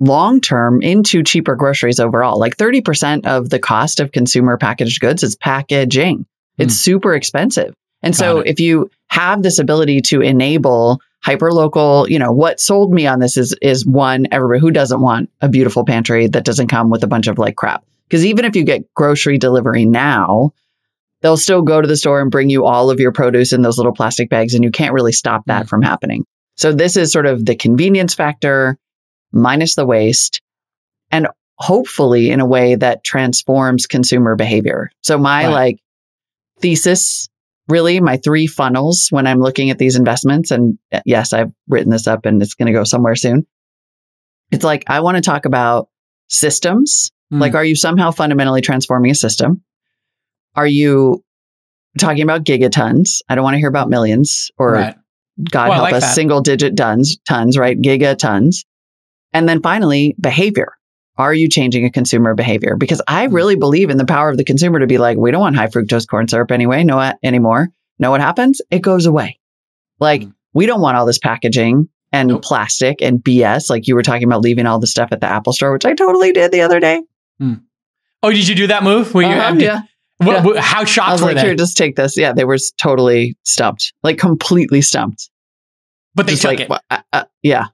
long 0.00 0.40
term 0.40 0.82
into 0.82 1.22
cheaper 1.22 1.56
groceries 1.56 2.00
overall. 2.00 2.38
Like 2.38 2.56
30% 2.56 3.26
of 3.26 3.50
the 3.50 3.58
cost 3.58 4.00
of 4.00 4.12
consumer 4.12 4.56
packaged 4.56 5.00
goods 5.00 5.22
is 5.22 5.36
packaging. 5.36 6.26
It's 6.58 6.74
hmm. 6.74 6.78
super 6.78 7.14
expensive. 7.14 7.74
And 8.02 8.14
so 8.14 8.40
it. 8.40 8.48
if 8.48 8.60
you 8.60 8.90
have 9.08 9.42
this 9.42 9.58
ability 9.58 10.02
to 10.02 10.20
enable 10.20 11.00
hyper 11.22 11.52
local, 11.52 12.06
you 12.08 12.18
know, 12.18 12.32
what 12.32 12.60
sold 12.60 12.92
me 12.92 13.06
on 13.06 13.18
this 13.18 13.36
is 13.36 13.56
is 13.62 13.86
one, 13.86 14.26
everybody 14.30 14.60
who 14.60 14.70
doesn't 14.70 15.00
want 15.00 15.30
a 15.40 15.48
beautiful 15.48 15.84
pantry 15.84 16.26
that 16.28 16.44
doesn't 16.44 16.68
come 16.68 16.90
with 16.90 17.02
a 17.02 17.06
bunch 17.06 17.26
of 17.26 17.38
like 17.38 17.56
crap. 17.56 17.84
Because 18.06 18.26
even 18.26 18.44
if 18.44 18.54
you 18.54 18.64
get 18.64 18.92
grocery 18.92 19.38
delivery 19.38 19.86
now, 19.86 20.52
they'll 21.24 21.38
still 21.38 21.62
go 21.62 21.80
to 21.80 21.88
the 21.88 21.96
store 21.96 22.20
and 22.20 22.30
bring 22.30 22.50
you 22.50 22.66
all 22.66 22.90
of 22.90 23.00
your 23.00 23.10
produce 23.10 23.54
in 23.54 23.62
those 23.62 23.78
little 23.78 23.94
plastic 23.94 24.28
bags, 24.28 24.52
and 24.52 24.62
you 24.62 24.70
can't 24.70 24.92
really 24.92 25.10
stop 25.10 25.42
that 25.46 25.68
from 25.68 25.80
happening. 25.80 26.24
So 26.56 26.70
this 26.70 26.98
is 26.98 27.10
sort 27.10 27.24
of 27.24 27.44
the 27.44 27.56
convenience 27.56 28.14
factor 28.14 28.76
minus 29.32 29.74
the 29.74 29.86
waste, 29.86 30.42
and 31.10 31.26
hopefully 31.56 32.30
in 32.30 32.40
a 32.40 32.46
way 32.46 32.74
that 32.74 33.02
transforms 33.04 33.86
consumer 33.86 34.36
behavior. 34.36 34.90
So 35.02 35.16
my 35.16 35.46
Right. 35.46 35.52
like 35.52 35.78
thesis, 36.60 37.28
really, 37.68 38.00
my 38.00 38.18
three 38.18 38.46
funnels 38.46 39.08
when 39.08 39.26
I'm 39.26 39.40
looking 39.40 39.70
at 39.70 39.78
these 39.78 39.96
investments, 39.96 40.50
and 40.50 40.78
uh, 40.92 41.00
yes, 41.06 41.32
I've 41.32 41.52
written 41.68 41.90
this 41.90 42.06
up 42.06 42.26
and 42.26 42.42
it's 42.42 42.54
going 42.54 42.66
to 42.66 42.72
go 42.72 42.84
somewhere 42.84 43.16
soon. 43.16 43.46
It's 44.52 44.64
like 44.64 44.84
I 44.88 45.00
want 45.00 45.16
to 45.16 45.22
talk 45.22 45.46
about 45.46 45.88
systems. 46.28 47.10
Mm. 47.32 47.40
Like, 47.40 47.54
are 47.54 47.64
you 47.64 47.76
somehow 47.76 48.10
fundamentally 48.10 48.60
transforming 48.60 49.10
a 49.10 49.14
system? 49.14 49.62
Are 50.56 50.66
you 50.66 51.22
talking 51.98 52.22
about 52.22 52.44
gigatons? 52.44 53.20
I 53.28 53.34
don't 53.34 53.44
want 53.44 53.54
to 53.54 53.58
hear 53.58 53.68
about 53.68 53.88
millions 53.88 54.50
or 54.58 54.72
right. 54.72 54.96
God 55.50 55.68
Well, 55.68 55.72
help 55.78 55.84
like 55.84 55.94
us, 55.94 56.02
that. 56.02 56.14
single 56.14 56.40
digit 56.42 56.76
tons, 56.76 57.18
tons, 57.28 57.58
right? 57.58 57.80
Gigatons. 57.80 58.64
And 59.32 59.48
then 59.48 59.60
finally, 59.62 60.14
behavior. 60.20 60.72
Are 61.16 61.34
you 61.34 61.48
changing 61.48 61.84
a 61.84 61.90
consumer 61.90 62.34
behavior? 62.34 62.76
Because 62.76 63.00
I 63.08 63.26
Hmm. 63.26 63.34
really 63.34 63.56
believe 63.56 63.90
in 63.90 63.96
the 63.98 64.04
power 64.06 64.28
of 64.30 64.36
the 64.36 64.44
consumer 64.44 64.78
to 64.80 64.86
be 64.86 64.98
like, 64.98 65.16
we 65.16 65.30
don't 65.30 65.40
want 65.40 65.56
high 65.56 65.66
fructose 65.68 66.06
corn 66.08 66.28
syrup 66.28 66.50
anyway, 66.52 66.84
no 66.84 67.12
anymore. 67.22 67.68
Know 67.98 68.10
what 68.10 68.20
happens? 68.20 68.60
It 68.70 68.80
goes 68.80 69.06
away. 69.06 69.38
Like 70.00 70.22
Mm. 70.22 70.34
we 70.54 70.66
don't 70.66 70.80
want 70.80 70.96
all 70.96 71.06
this 71.06 71.18
packaging 71.18 71.88
and 72.12 72.28
Nope. 72.28 72.42
plastic 72.42 73.00
and 73.02 73.22
BS. 73.22 73.70
Like 73.70 73.86
you 73.88 73.94
were 73.94 74.02
talking 74.02 74.24
about 74.24 74.40
leaving 74.42 74.66
all 74.66 74.78
the 74.80 74.86
stuff 74.88 75.10
at 75.12 75.20
the 75.20 75.26
Apple 75.28 75.52
store, 75.52 75.72
which 75.72 75.84
I 75.84 75.94
totally 75.94 76.32
did 76.32 76.50
the 76.52 76.62
other 76.62 76.80
day. 76.80 77.02
Oh, 78.22 78.30
did 78.30 78.48
you 78.48 78.54
do 78.54 78.66
that 78.68 78.82
move? 78.82 79.12
Where 79.14 79.24
you 79.28 79.34
Uh-huh, 79.36 79.54
yeah. 79.58 79.80
What- 80.26 80.56
how 80.58 80.80
I 80.82 80.84
shocked 80.84 81.12
was 81.12 81.20
were 81.22 81.28
like, 81.28 81.36
they? 81.36 81.42
here, 81.42 81.54
just 81.54 81.76
take 81.76 81.96
this. 81.96 82.16
Yeah, 82.16 82.32
they 82.32 82.44
were 82.44 82.58
totally 82.80 83.36
stumped, 83.44 83.92
like 84.02 84.18
completely 84.18 84.80
stumped. 84.82 85.30
but 86.14 86.26
they 86.26 86.32
Just 86.32 86.42
took 86.42 86.50
like, 86.50 86.60
it. 86.60 86.70
uh, 86.90 86.98
uh, 87.12 87.24
yeah. 87.42 87.66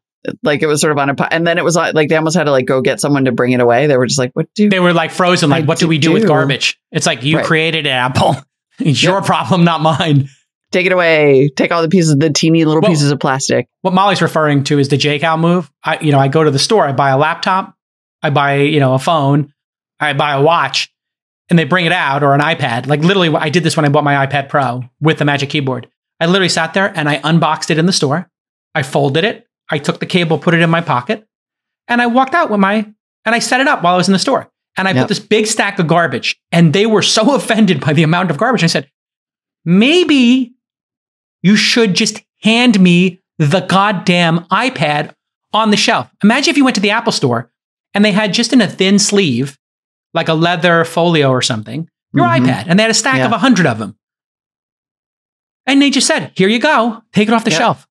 Like 0.43 0.63
it 0.63 0.67
was 0.67 0.81
sort 0.83 0.93
of 0.93 0.99
on 0.99 1.09
a, 1.11 1.33
and 1.33 1.47
then 1.47 1.57
it 1.59 1.65
was 1.65 1.77
like, 1.77 1.95
like 1.95 2.09
they 2.11 2.17
almost 2.17 2.37
had 2.37 2.45
to 2.45 2.51
like 2.51 2.67
go 2.67 2.83
get 2.83 3.01
someone 3.01 3.25
to 3.25 3.33
bring 3.33 3.53
it 3.53 3.61
away. 3.61 3.87
They 3.87 3.97
were 3.97 4.07
just 4.07 4.19
like, 4.19 4.33
what 4.35 4.49
do 4.55 4.69
They 4.69 4.81
were 4.81 4.93
like 4.93 5.11
frozen. 5.13 5.49
Like, 5.51 5.65
I 5.65 5.67
what 5.67 5.79
do 5.79 5.89
we 5.89 5.99
do, 5.99 6.09
do- 6.09 6.13
with 6.15 6.27
garbage? 6.27 6.79
It's 6.93 7.07
like 7.07 7.23
you 7.25 7.37
Right. 7.39 7.47
created 7.47 7.87
an 7.87 7.93
Apple. 7.93 8.37
it's 8.79 9.03
your 9.03 9.23
problem, 9.23 9.65
not 9.65 9.81
mine. 9.81 10.29
take 10.73 10.85
it 10.87 10.93
away? 10.93 11.51
Take 11.57 11.73
all 11.73 11.81
the 11.83 11.89
pieces, 11.89 12.15
the 12.17 12.31
teeny 12.31 12.65
little 12.67 12.83
Well- 12.83 12.91
pieces 12.91 13.11
of 13.11 13.19
plastic. 13.19 13.67
What 13.83 13.95
Molly's 13.95 14.21
referring 14.23 14.65
to 14.65 14.79
is 14.79 14.89
the 14.89 14.97
JCal 14.99 15.41
move. 15.41 15.71
I, 15.85 15.99
you 16.01 16.13
know, 16.13 16.19
I 16.19 16.29
go 16.29 16.45
to 16.45 16.51
the 16.51 16.59
store, 16.59 16.87
I 16.87 16.93
buy 16.93 17.11
a 17.11 17.19
laptop, 17.19 17.75
I 18.23 18.29
buy, 18.31 18.57
you 18.57 18.79
know, 18.81 18.93
a 18.95 18.99
phone, 18.99 19.53
I 19.99 20.13
buy 20.13 20.33
a 20.35 20.43
watch, 20.43 20.93
and 21.51 21.59
they 21.59 21.65
bring 21.65 21.85
it 21.85 21.93
out 21.93 22.23
or 22.23 22.33
an 22.35 22.41
iPad. 22.41 22.87
Like 22.87 23.01
literally, 23.01 23.29
I 23.35 23.51
did 23.51 23.65
this 23.65 23.77
when 23.77 23.85
I 23.85 23.89
bought 23.91 24.05
my 24.05 24.25
iPad 24.27 24.49
Pro 24.49 24.85
with 25.01 25.19
the 25.19 25.25
Magic 25.25 25.51
Keyboard. 25.51 25.89
I 26.21 26.27
literally 26.27 26.49
sat 26.49 26.73
there 26.75 26.97
and 26.97 27.09
I 27.09 27.21
unboxed 27.25 27.71
it 27.71 27.79
in 27.79 27.87
the 27.87 27.93
store. 27.93 28.31
I 28.75 28.83
folded 28.83 29.25
it. 29.25 29.47
I 29.71 29.79
took 29.79 30.01
the 30.01 30.07
cable, 30.07 30.39
put 30.39 30.55
it 30.55 30.61
in 30.61 30.71
my 30.71 30.81
pocket, 30.81 31.27
and 31.89 32.01
I 32.01 32.07
walked 32.07 32.35
out 32.35 32.51
with 32.51 32.61
my 32.61 32.87
and 33.25 33.35
I 33.35 33.39
set 33.41 33.61
it 33.61 33.69
up 33.69 33.83
while 33.83 33.95
I 33.95 33.97
was 33.99 34.09
in 34.09 34.13
the 34.13 34.19
store. 34.19 34.51
And 34.77 34.87
I 34.87 34.93
Yep. 34.93 35.03
put 35.03 35.09
this 35.09 35.19
big 35.19 35.47
stack 35.47 35.79
of 35.79 35.87
garbage, 35.89 36.37
and 36.53 36.73
they 36.73 36.87
were 36.87 37.03
so 37.03 37.35
offended 37.35 37.81
by 37.81 37.93
the 37.93 38.03
amount 38.05 38.31
of 38.31 38.39
garbage. 38.39 38.63
I 38.65 38.69
said, 38.69 38.89
maybe 39.65 40.55
you 41.43 41.57
should 41.57 41.95
just 41.95 42.23
hand 42.43 42.79
me 42.81 43.21
the 43.39 43.61
goddamn 43.61 44.41
iPad 44.47 45.15
on 45.53 45.71
the 45.71 45.77
shelf. 45.77 46.09
Imagine 46.23 46.51
if 46.51 46.57
you 46.57 46.65
went 46.65 46.75
to 46.77 46.81
the 46.81 46.91
Apple 46.91 47.13
store 47.13 47.51
and 47.95 48.05
they 48.05 48.13
had 48.13 48.33
just 48.33 48.53
in 48.53 48.61
a 48.61 48.69
thin 48.69 48.99
sleeve, 48.99 49.59
like 50.15 50.29
a 50.29 50.35
leather 50.35 50.85
folio 50.85 51.31
or 51.31 51.43
something, 51.43 51.89
your 52.13 52.27
Mhm. 52.27 52.47
iPad, 52.47 52.65
and 52.69 52.79
they 52.79 52.83
had 52.83 52.91
a 52.91 52.95
stack 52.95 53.17
Yeah. 53.17 53.27
of 53.27 53.33
a 53.33 53.39
hundred 53.39 53.67
of 53.67 53.79
them. 53.79 53.97
And 55.67 55.81
they 55.81 55.91
just 55.91 56.07
said, 56.07 56.33
here 56.35 56.49
you 56.49 56.59
go, 56.59 57.03
take 57.13 57.29
it 57.29 57.35
off 57.35 57.45
the 57.45 57.51
Yep. 57.51 57.59
shelf. 57.59 57.87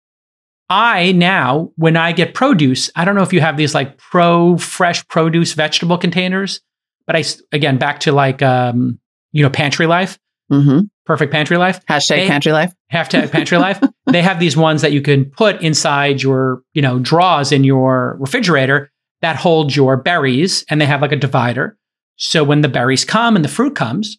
I 0.70 1.14
now, 1.14 1.72
when 1.76 1.98
I 1.98 2.12
get 2.12 2.34
produce, 2.34 2.92
I 2.96 3.06
don't 3.06 3.16
know 3.16 3.24
if 3.24 3.34
you 3.34 3.42
have 3.42 3.58
these 3.58 3.74
like 3.74 3.98
pro 3.98 4.58
fresh 4.58 5.08
produce 5.08 5.54
vegetable 5.54 5.98
containers, 5.98 6.62
but 7.08 7.16
I, 7.16 7.24
again, 7.52 7.78
back 7.78 8.02
to 8.02 8.12
like, 8.12 8.42
um, 8.42 9.00
you 9.32 9.44
know, 9.44 9.50
pantry 9.50 9.88
life, 9.88 10.18
hmm 10.50 10.80
perfect 11.06 11.32
pantry 11.32 11.58
life 11.58 11.80
Hashtag 11.88 12.08
They- 12.18 12.28
pantry 12.28 12.52
life. 12.52 12.72
hashtag 12.94 13.32
pantry 13.32 13.58
life 13.58 13.80
they 14.12 14.22
have 14.22 14.40
these 14.40 14.56
ones 14.56 14.84
that 14.84 14.92
you 14.92 15.02
can 15.02 15.26
put 15.26 15.60
inside 15.60 16.22
your 16.22 16.62
you 16.76 16.84
know 16.84 17.00
drawers 17.00 17.52
in 17.52 17.64
your 17.64 18.16
refrigerator 18.20 18.92
that 19.22 19.36
hold 19.36 19.76
your 19.76 19.98
berries 19.98 20.64
and 20.70 20.80
they 20.80 20.86
have 20.86 21.02
like 21.02 21.12
a 21.12 21.16
divider 21.16 21.76
so 22.20 22.44
when 22.44 22.62
the 22.62 22.68
berries 22.70 23.04
come 23.06 23.36
and 23.36 23.44
the 23.44 23.50
fruit 23.50 23.76
comes 23.76 24.18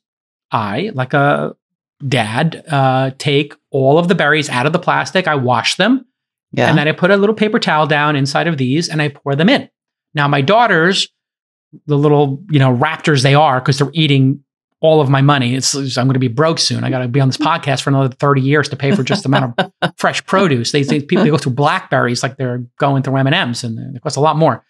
i 0.50 0.90
like 0.94 1.12
a 1.14 1.54
dad 2.08 2.64
uh, 2.68 3.10
take 3.18 3.54
all 3.70 3.98
of 3.98 4.08
the 4.08 4.14
berries 4.14 4.48
out 4.48 4.66
of 4.66 4.72
the 4.72 4.78
plastic 4.78 5.28
i 5.28 5.34
wash 5.34 5.76
them 5.76 6.04
Yeah. 6.52 6.68
and 6.68 6.76
then 6.78 6.88
i 6.88 6.92
put 6.92 7.10
a 7.10 7.16
little 7.16 7.34
paper 7.34 7.58
towel 7.58 7.86
down 7.86 8.16
inside 8.16 8.46
of 8.48 8.56
these 8.58 8.88
and 8.88 9.00
i 9.02 9.08
pour 9.08 9.36
them 9.36 9.48
in 9.48 9.68
now 10.14 10.26
my 10.28 10.40
daughters 10.40 11.08
the 11.86 11.96
little 11.98 12.42
you 12.50 12.58
know 12.58 12.74
raptors 12.76 13.22
they 13.22 13.34
are 13.34 13.60
because 13.60 13.78
they're 13.78 13.90
eating 13.92 14.42
all 14.82 15.02
of 15.02 15.10
my 15.10 15.20
money. 15.20 15.54
It's, 15.54 15.74
I'm 15.74 16.06
going 16.06 16.14
to 16.14 16.18
be 16.18 16.26
broke 16.28 16.58
soon. 16.58 16.84
I 16.84 16.88
got 16.88 17.00
to 17.00 17.08
be 17.08 17.20
on 17.20 17.28
this 17.28 17.36
podcast 17.36 17.82
for 17.82 17.90
another 17.90 18.08
30 18.14 18.40
years 18.40 18.66
to 18.70 18.76
pay 18.76 18.92
for 18.96 19.02
just 19.02 19.24
the 19.24 19.28
amount 19.28 19.60
of 19.60 19.92
fresh 19.98 20.24
produce. 20.24 20.72
They, 20.72 20.84
people 20.84 21.22
they 21.22 21.28
go 21.28 21.36
through 21.36 21.52
blackberries 21.52 22.22
like 22.22 22.38
they're 22.38 22.64
going 22.78 23.02
through 23.02 23.16
M 23.18 23.26
and 23.26 23.34
M's, 23.36 23.62
and 23.62 23.94
it 23.94 24.00
costs 24.00 24.16
a 24.16 24.22
lot 24.22 24.36
more. 24.38 24.64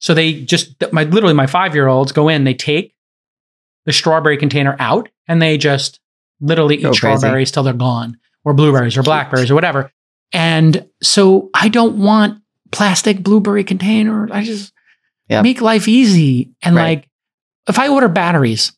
So 0.00 0.14
they 0.14 0.40
just 0.42 0.74
my 0.92 1.04
literally 1.04 1.34
my 1.34 1.46
five 1.46 1.74
year 1.74 1.88
olds 1.88 2.12
go 2.12 2.28
in. 2.28 2.44
They 2.44 2.54
take 2.54 2.94
the 3.86 3.92
strawberry 3.92 4.36
container 4.36 4.76
out 4.78 5.08
and 5.26 5.40
they 5.42 5.58
just 5.58 6.00
literally 6.40 6.76
eat 6.76 6.82
Go 6.82 6.88
crazy. 6.90 6.98
strawberries 7.18 7.50
till 7.50 7.62
they're 7.62 7.72
gone, 7.72 8.16
or 8.44 8.54
blueberries, 8.54 8.96
or 8.96 9.02
blackberries, 9.02 9.50
or 9.50 9.54
whatever. 9.54 9.90
And 10.32 10.86
so 11.02 11.50
I 11.54 11.68
don't 11.68 11.98
want 11.98 12.40
plastic 12.70 13.22
blueberry 13.22 13.64
container. 13.64 14.28
I 14.32 14.44
just 14.44 14.72
Yeah. 15.28 15.42
make 15.42 15.60
life 15.60 15.88
easy. 15.88 16.52
And 16.62 16.76
Right. 16.76 16.98
like, 16.98 17.08
if 17.68 17.78
I 17.78 17.88
order 17.88 18.08
batteries, 18.08 18.72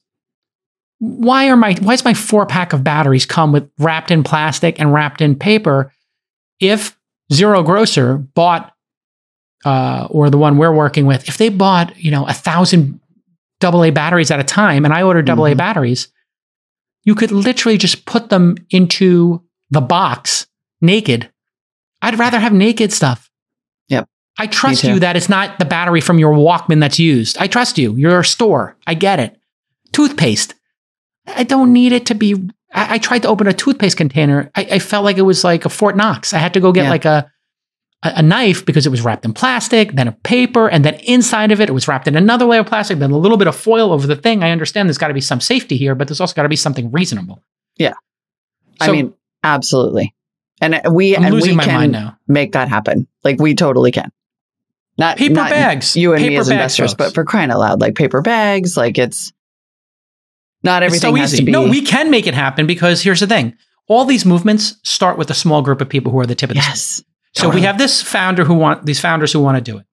why 0.99 1.49
are 1.49 1.57
my 1.57 1.75
why 1.81 1.95
does 1.95 2.05
my 2.05 2.15
four 2.15 2.47
pack 2.47 2.73
of 2.73 2.85
batteries 2.85 3.27
come 3.27 3.53
with 3.53 3.69
wrapped 3.79 4.11
in 4.11 4.23
plastic 4.23 4.79
and 4.81 4.93
wrapped 4.93 5.21
in 5.21 5.35
paper? 5.35 5.93
If 6.61 6.97
Zero 7.33 7.63
Grocer 7.63 8.19
bought, 8.19 8.73
uh, 9.65 10.07
or 10.11 10.31
the 10.31 10.39
one 10.39 10.57
we're 10.57 10.73
working 10.73 11.07
with, 11.07 11.29
if 11.29 11.37
they 11.39 11.49
bought, 11.49 11.97
you 11.97 12.11
know, 12.11 12.27
a 12.27 12.33
thousand 12.33 13.01
AA 13.63 13.91
batteries 13.91 14.31
at 14.31 14.41
a 14.41 14.45
time, 14.45 14.85
and 14.85 14.95
I 14.95 15.03
ordered 15.03 15.29
AA 15.29 15.51
Mhm. 15.53 15.57
batteries, 15.57 16.09
you 17.05 17.15
could 17.15 17.31
literally 17.31 17.77
just 17.79 18.05
put 18.07 18.29
them 18.31 18.57
into 18.71 19.43
the 19.71 19.81
box 19.81 20.47
naked. 20.81 21.31
I'd 22.03 22.19
rather 22.19 22.41
have 22.41 22.53
naked 22.55 22.93
stuff. 22.93 23.31
Yep. 23.89 24.09
I 24.39 24.47
trust 24.47 24.85
you 24.85 24.99
that 25.01 25.17
it's 25.17 25.29
not 25.29 25.59
the 25.59 25.65
battery 25.67 26.01
from 26.01 26.19
your 26.19 26.35
Walkman 26.35 26.81
that's 26.81 26.99
used. 26.99 27.37
I 27.39 27.47
trust 27.47 27.77
you. 27.79 27.95
You're 27.97 28.21
a 28.21 28.25
store. 28.25 28.77
I 28.87 28.95
get 28.95 29.21
it. 29.21 29.37
Toothpaste. 29.93 30.55
I 31.27 31.43
don't 31.43 31.73
need 31.73 31.93
it 31.93 32.07
to 32.07 32.15
be. 32.15 32.35
I, 32.73 32.95
I 32.95 32.99
tried 32.99 33.23
to 33.23 33.29
open 33.29 33.47
a 33.47 33.53
toothpaste 33.53 33.97
container. 33.99 34.51
I, 34.55 34.63
I 34.73 34.79
felt 34.79 35.05
like 35.05 35.19
it 35.19 35.23
was 35.23 35.45
like 35.45 35.65
a 35.65 35.69
Fort 35.69 35.97
Knox. 35.97 36.33
I 36.33 36.39
had 36.39 36.55
to 36.55 36.61
go 36.61 36.73
get 36.73 36.85
Yeah. 36.85 36.91
like 36.91 37.05
a, 37.05 37.31
a 38.03 38.23
knife 38.23 38.65
because 38.65 38.87
it 38.87 38.91
was 38.91 39.03
wrapped 39.03 39.25
in 39.27 39.33
plastic, 39.35 39.93
then 39.93 40.09
a 40.09 40.13
paper, 40.13 40.69
and 40.69 40.85
then 40.85 40.95
inside 41.01 41.53
of 41.53 41.61
it, 41.61 41.69
it 41.69 41.73
was 41.73 41.87
wrapped 41.87 42.09
in 42.09 42.17
another 42.17 42.47
layer 42.47 42.61
of 42.61 42.67
plastic, 42.67 42.99
then 42.99 43.11
a 43.11 43.19
little 43.19 43.37
bit 43.37 43.47
of 43.47 43.55
foil 43.55 43.93
over 43.93 44.07
the 44.07 44.17
thing. 44.17 44.43
I 44.43 44.51
understand 44.51 44.89
there's 44.89 44.97
got 44.99 45.09
to 45.09 45.15
be 45.15 45.21
some 45.21 45.41
safety 45.41 45.77
here, 45.77 45.95
but 45.95 46.09
there's 46.09 46.21
also 46.21 46.35
got 46.35 46.45
to 46.45 46.49
be 46.49 46.57
something 46.57 46.91
reasonable. 46.91 47.43
Yeah. 47.77 47.93
I 48.81 48.91
mean, 48.91 49.13
absolutely. 49.45 50.15
And 50.63 50.75
uh, 50.77 50.91
we 50.91 51.17
I'm 51.17 51.25
and 51.25 51.35
we 51.35 51.53
my 51.55 51.65
can 51.65 51.75
mind 51.75 51.93
now. 51.93 52.17
make 52.27 52.53
that 52.53 52.69
happen. 52.69 53.07
Like 53.25 53.39
we 53.39 53.55
totally 53.55 53.93
can. 53.93 54.11
Not 54.97 55.17
Paper 55.17 55.35
not 55.35 55.51
bags. 55.51 55.97
You 55.97 56.15
and 56.15 56.23
me 56.27 56.37
as 56.37 56.51
investors, 56.51 56.95
but 56.95 57.15
for 57.15 57.25
crying 57.25 57.51
out 57.51 57.59
loud, 57.59 57.81
like 57.81 57.95
paper 57.95 58.21
bags, 58.23 58.77
like 58.77 58.99
it's 58.99 59.33
not 60.63 60.83
It's 60.83 60.95
everything 60.95 61.17
so 61.17 61.21
has 61.21 61.33
easy. 61.35 61.43
to 61.43 61.47
be. 61.47 61.53
No, 61.53 61.63
we 61.69 61.81
can 61.83 62.11
make 62.11 62.27
it 62.27 62.35
happen 62.35 62.67
because 62.67 63.03
here's 63.03 63.21
the 63.21 63.27
thing. 63.27 63.57
All 63.89 64.05
these 64.05 64.27
movements 64.27 64.77
start 64.85 65.17
with 65.19 65.31
a 65.31 65.35
small 65.35 65.63
group 65.63 65.81
of 65.81 65.89
people 65.89 66.13
who 66.13 66.21
are 66.21 66.27
the 66.27 66.35
tip 66.35 66.51
of 66.51 66.57
the 66.57 66.63
spear. 66.63 67.07
So 67.35 67.49
we 67.49 67.63
have 67.63 67.79
this 67.79 68.03
founder 68.03 68.45
who 68.45 68.55
want 68.55 68.85
these 68.87 69.01
founders 69.01 69.33
who 69.33 69.41
want 69.41 69.57
to 69.57 69.61
do 69.73 69.79
it. 69.79 69.87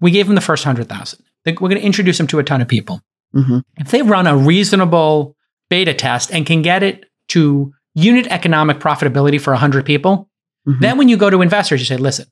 We 0.00 0.10
gave 0.10 0.26
them 0.26 0.34
the 0.34 0.40
first 0.40 0.64
100,000. 0.66 1.22
We're 1.46 1.52
going 1.54 1.76
to 1.76 1.80
introduce 1.80 2.18
them 2.18 2.26
to 2.28 2.38
a 2.38 2.44
ton 2.44 2.60
of 2.60 2.68
people. 2.68 3.00
Mhm. 3.34 3.62
If 3.76 3.90
they 3.90 4.02
run 4.02 4.26
a 4.26 4.36
reasonable 4.36 5.36
beta 5.70 5.94
test 5.94 6.32
and 6.32 6.44
can 6.44 6.62
get 6.62 6.82
it 6.82 7.06
to 7.28 7.72
unit 7.94 8.26
economic 8.28 8.78
profitability 8.78 9.40
for 9.40 9.52
100 9.52 9.84
people, 9.84 10.28
Mhm. 10.66 10.80
then 10.80 10.98
when 10.98 11.08
you 11.08 11.16
go 11.16 11.30
to 11.30 11.40
investors, 11.42 11.80
you 11.80 11.86
say, 11.86 11.96
listen, 11.96 12.26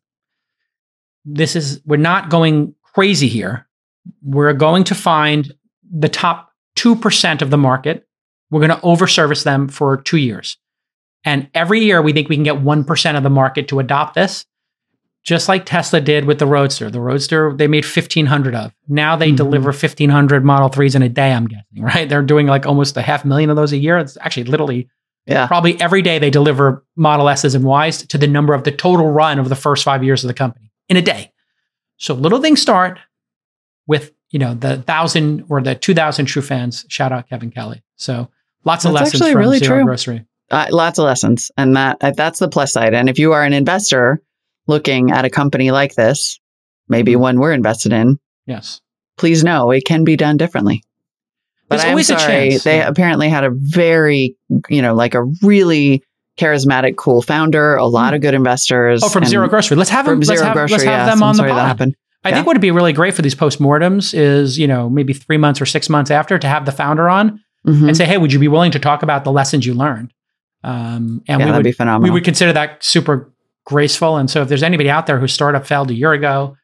this 1.25 1.57
is, 1.57 1.81
we're 1.87 1.97
not 1.97 2.29
going 2.29 2.75
crazy 2.83 3.29
here. 3.29 3.67
We're 4.23 4.53
going 4.53 4.85
to 4.85 4.95
find 4.95 5.53
the 5.91 6.09
top 6.09 6.51
2% 6.77 7.41
of 7.41 7.51
the 7.51 7.57
market. 7.59 8.07
We're 8.51 8.67
going 8.67 8.79
to 8.79 8.85
overservice 8.87 9.45
them 9.45 9.69
for 9.69 9.97
two 9.97 10.17
years. 10.19 10.59
And 11.25 11.49
every 11.55 11.81
year 11.81 12.03
we 12.03 12.13
think 12.13 12.29
we 12.29 12.37
can 12.37 12.43
get 12.45 12.57
1% 12.57 13.17
of 13.17 13.23
the 13.23 13.31
market 13.31 13.69
to 13.69 13.81
adopt 13.81 14.15
this, 14.15 14.45
just 15.23 15.49
like 15.49 15.65
Tesla 15.65 16.01
did 16.01 16.27
with 16.27 16.39
the 16.39 16.47
Roadster. 16.47 16.91
The 16.91 17.01
Roadster, 17.01 17.55
they 17.57 17.67
made 17.67 17.85
1,500 17.85 18.55
of. 18.55 18.73
Now 18.89 19.17
they 19.17 19.33
Mhm. 19.33 19.37
deliver 19.37 19.73
1,500 19.73 20.45
Model 20.45 20.69
3s 20.69 20.95
in 20.95 21.03
a 21.03 21.09
day, 21.09 21.33
I'm 21.33 21.47
guessing, 21.47 21.65
right? 21.83 22.09
They're 22.09 22.23
doing 22.23 22.47
like 22.47 22.67
almost 22.67 22.97
a 22.97 23.03
half 23.03 23.25
million 23.25 23.49
of 23.51 23.57
those 23.57 23.73
a 23.73 23.79
year. 23.79 23.97
It's 23.99 24.19
actually 24.21 24.45
literally 24.45 24.89
Yeah. 25.27 25.47
probably 25.47 25.81
every 25.81 26.03
day 26.03 26.19
they 26.19 26.29
deliver 26.31 26.85
Model 26.97 27.29
S's 27.31 27.55
and 27.55 27.65
Y's 27.65 28.03
to 28.09 28.19
the 28.19 28.27
number 28.27 28.53
of 28.53 28.65
the 28.65 28.71
total 28.73 29.11
run 29.11 29.39
of 29.39 29.49
the 29.49 29.57
first 29.57 29.83
five 29.83 30.05
years 30.05 30.23
of 30.25 30.29
the 30.29 30.35
company 30.35 30.71
in 30.91 30.99
a 30.99 31.03
day. 31.03 31.33
So 31.97 32.13
little 32.13 32.43
things 32.43 32.61
start 32.61 32.99
with, 33.87 34.13
you 34.31 34.39
know, 34.39 34.53
the 34.53 34.79
thousand 34.83 35.45
or 35.49 35.63
the 35.63 35.75
2,000 35.75 36.27
true 36.27 36.43
fans. 36.43 36.85
Shout 36.89 37.13
out 37.13 37.29
Kevin 37.31 37.51
Kelly. 37.51 37.83
So 37.97 38.29
lots 38.65 38.85
of 38.85 38.93
That's 38.93 39.05
lessons 39.05 39.23
actually 39.23 39.33
from 39.33 39.41
really 39.41 39.59
Zero 39.61 39.77
true. 39.79 39.85
Grocery. 39.87 40.27
Uh, 40.51 40.67
lots 40.71 40.99
of 40.99 41.05
lessons, 41.07 41.51
and 41.57 41.75
that 41.75 41.99
that's 42.17 42.39
the 42.39 42.49
plus 42.49 42.73
side. 42.73 42.93
And 42.95 43.09
if 43.09 43.19
you 43.19 43.33
are 43.33 43.43
an 43.45 43.53
investor 43.55 44.21
looking 44.67 45.11
at 45.11 45.25
a 45.25 45.31
company 45.31 45.71
like 45.71 45.95
this, 45.95 46.39
maybe 46.89 47.13
Mhm. 47.15 47.19
one 47.21 47.41
we're 47.41 47.53
invested 47.53 47.93
in, 47.93 48.19
Yes. 48.47 48.81
please 49.17 49.43
know 49.43 49.71
it 49.71 49.85
can 49.87 50.05
be 50.05 50.17
done 50.17 50.37
differently. 50.37 50.83
But 51.69 51.77
There's 51.77 51.85
I'm 51.85 51.91
always 51.91 52.11
a 52.11 52.19
sorry, 52.19 52.51
chance, 52.51 52.65
they 52.65 52.77
yeah. 52.79 52.89
apparently 52.89 53.29
had 53.31 53.45
a 53.45 53.51
very, 53.51 54.37
you 54.69 54.83
know, 54.83 54.95
like 54.95 55.15
a 55.15 55.25
really 55.43 56.03
charismatic, 56.39 56.97
cool 56.97 57.23
founder, 57.23 57.77
a 57.77 57.87
lot 57.87 58.13
of 58.13 58.21
good 58.21 58.35
investors. 58.35 59.03
Oh, 59.03 59.09
from 59.09 59.25
Zero 59.25 59.49
Grocery. 59.49 59.77
Let's 59.77 59.91
have 59.91 60.05
them. 60.05 60.17
Let's 60.21 60.29
Zero 60.29 60.45
have, 60.45 60.55
Grocery, 60.55 60.73
let's 60.73 60.85
have 60.85 61.07
yes, 61.07 61.15
them 61.15 61.23
on 61.23 61.37
the 61.37 61.45
pod. 61.45 61.95
I 62.25 62.29
Yeah. 62.31 62.35
think 62.37 62.47
what 62.47 62.55
would 62.57 62.61
be 62.61 62.71
really 62.71 62.93
great 62.93 63.15
for 63.15 63.23
these 63.23 63.35
postmortems 63.35 64.13
is, 64.15 64.59
you 64.59 64.67
know, 64.67 64.91
maybe 64.91 65.13
three 65.15 65.37
months 65.39 65.61
or 65.61 65.67
six 65.67 65.89
months 65.89 66.11
after 66.11 66.39
to 66.39 66.47
have 66.49 66.65
the 66.67 66.73
founder 66.73 67.09
on 67.09 67.41
Mhm. 67.67 67.89
and 67.89 67.97
say, 67.97 68.05
hey, 68.05 68.19
would 68.19 68.33
you 68.33 68.39
be 68.39 68.49
willing 68.49 68.73
to 68.73 68.79
talk 68.79 69.03
about 69.03 69.25
the 69.25 69.33
lessons 69.33 69.65
you 69.65 69.73
learned? 69.75 70.13
Um, 70.65 71.23
and 71.29 71.41
yeah, 71.41 71.47
we 71.47 71.51
that'd 71.53 71.65
be 71.65 71.73
phenomenal. 71.73 72.05
we 72.05 72.11
would 72.11 72.25
consider 72.25 72.53
that 72.55 72.83
super 72.83 73.31
graceful. 73.67 74.17
And 74.17 74.31
so 74.31 74.43
if 74.43 74.49
there's 74.49 74.63
anybody 74.63 74.91
out 74.91 75.07
there 75.07 75.19
whose 75.19 75.33
startup 75.33 75.67
failed 75.67 75.91
a 75.91 75.95
year 75.95 76.13
ago 76.13 76.57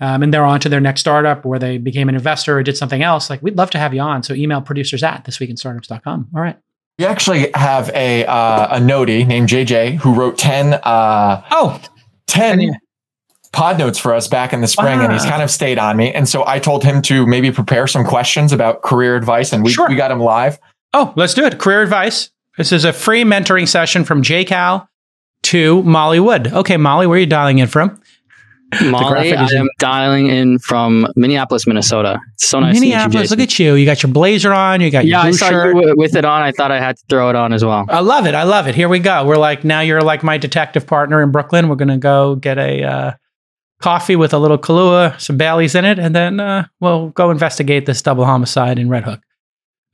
um, 0.00 0.22
and 0.22 0.32
they're 0.32 0.44
on 0.44 0.60
to 0.60 0.68
their 0.68 0.80
next 0.80 1.00
startup 1.00 1.44
or 1.46 1.58
they 1.58 1.78
became 1.78 2.08
an 2.08 2.14
investor 2.14 2.58
or 2.58 2.62
did 2.62 2.76
something 2.76 3.02
else, 3.02 3.28
like 3.30 3.42
we'd 3.42 3.56
love 3.56 3.70
to 3.70 3.78
have 3.78 3.92
you 3.94 4.00
on. 4.00 4.22
So 4.22 4.34
email 4.34 4.60
producers 4.60 5.02
at 5.02 5.24
thisweekinstartups.com. 5.24 6.28
All 6.34 6.40
right. 6.42 6.56
We 6.98 7.06
actually 7.06 7.50
have 7.54 7.90
a 7.94 8.26
uh, 8.26 8.76
a 8.76 8.80
nodie 8.80 9.24
named 9.24 9.48
JJ 9.48 9.96
who 9.98 10.14
wrote 10.14 10.36
10, 10.36 10.74
uh, 10.74 11.42
Oh, 11.50 11.80
10 12.26 12.60
Yeah. 12.60 12.70
pod 13.52 13.78
notes 13.78 13.98
for 13.98 14.12
us 14.14 14.26
back 14.26 14.52
in 14.52 14.60
the 14.62 14.66
spring, 14.66 15.00
and 15.00 15.12
he's 15.12 15.24
kind 15.24 15.42
of 15.42 15.50
stayed 15.50 15.78
on 15.78 15.96
me. 15.96 16.12
And 16.12 16.28
so 16.28 16.44
I 16.46 16.58
told 16.58 16.82
him 16.82 17.00
to 17.02 17.24
maybe 17.26 17.50
prepare 17.52 17.86
some 17.86 18.04
questions 18.04 18.52
about 18.52 18.82
career 18.82 19.14
advice, 19.16 19.52
and 19.52 19.62
we, 19.62 19.70
Sure. 19.70 19.88
we 19.88 19.94
got 19.94 20.10
him 20.10 20.18
live. 20.20 20.58
oh, 20.92 21.12
let's 21.16 21.34
do 21.34 21.44
it. 21.44 21.58
Career 21.58 21.82
advice. 21.82 22.30
This 22.58 22.72
is 22.72 22.84
a 22.84 22.92
free 22.92 23.22
mentoring 23.22 23.66
session 23.68 24.04
from 24.04 24.22
JCal 24.22 24.86
to 25.44 25.82
Molly 25.84 26.20
Wood. 26.20 26.48
Okay, 26.52 26.76
Molly, 26.76 27.06
where 27.06 27.16
are 27.16 27.20
you 27.20 27.26
dialing 27.26 27.58
in 27.58 27.68
from? 27.68 28.00
Molly, 28.82 29.08
graphic 29.08 29.38
I 29.38 29.44
is 29.44 29.52
in- 29.52 29.60
am 29.60 29.68
dialing 29.78 30.26
in 30.26 30.58
from 30.58 31.06
Minneapolis, 31.16 31.66
Minnesota. 31.66 32.20
It's 32.34 32.48
so 32.48 32.60
nice 32.60 32.74
Minneapolis. 32.74 33.28
to 33.30 33.36
Look 33.36 33.42
at 33.42 33.58
you. 33.58 33.74
You 33.76 33.86
got 33.86 34.02
your 34.02 34.12
blazer 34.12 34.52
on. 34.52 34.82
You 34.82 34.90
got 34.90 35.06
yeah, 35.06 35.22
your 35.22 35.28
I 35.28 35.30
saw 35.30 35.48
shirt. 35.48 35.66
you 35.68 35.72
wi- 35.74 35.94
with 35.96 36.14
it 36.16 36.24
on. 36.26 36.42
I 36.42 36.52
thought 36.52 36.70
I 36.70 36.78
had 36.78 36.96
to 36.98 37.02
throw 37.08 37.30
it 37.30 37.36
on 37.36 37.54
as 37.54 37.64
well. 37.64 37.86
I 37.88 38.00
love 38.00 38.26
it. 38.26 38.34
I 38.34 38.42
love 38.42 38.66
it. 38.66 38.74
Here 38.74 38.88
we 38.88 38.98
go. 38.98 39.24
We're 39.24 39.36
like 39.38 39.64
now 39.64 39.80
you're 39.80 40.02
like 40.02 40.22
my 40.22 40.36
detective 40.36 40.86
partner 40.86 41.22
in 41.22 41.30
Brooklyn. 41.30 41.68
We're 41.70 41.76
gonna 41.76 41.96
go 41.96 42.34
get 42.34 42.58
a 42.58 42.82
uh, 42.82 43.12
coffee 43.80 44.16
with 44.16 44.34
a 44.34 44.38
little 44.38 44.58
Kahlua, 44.58 45.18
some 45.18 45.38
Baileys 45.38 45.74
in 45.74 45.86
it, 45.86 45.98
and 45.98 46.14
then 46.14 46.38
uh, 46.38 46.66
we'll 46.80 47.08
go 47.10 47.30
investigate 47.30 47.86
this 47.86 48.02
double 48.02 48.26
homicide 48.26 48.78
in 48.78 48.90
Red 48.90 49.04
Hook. 49.04 49.20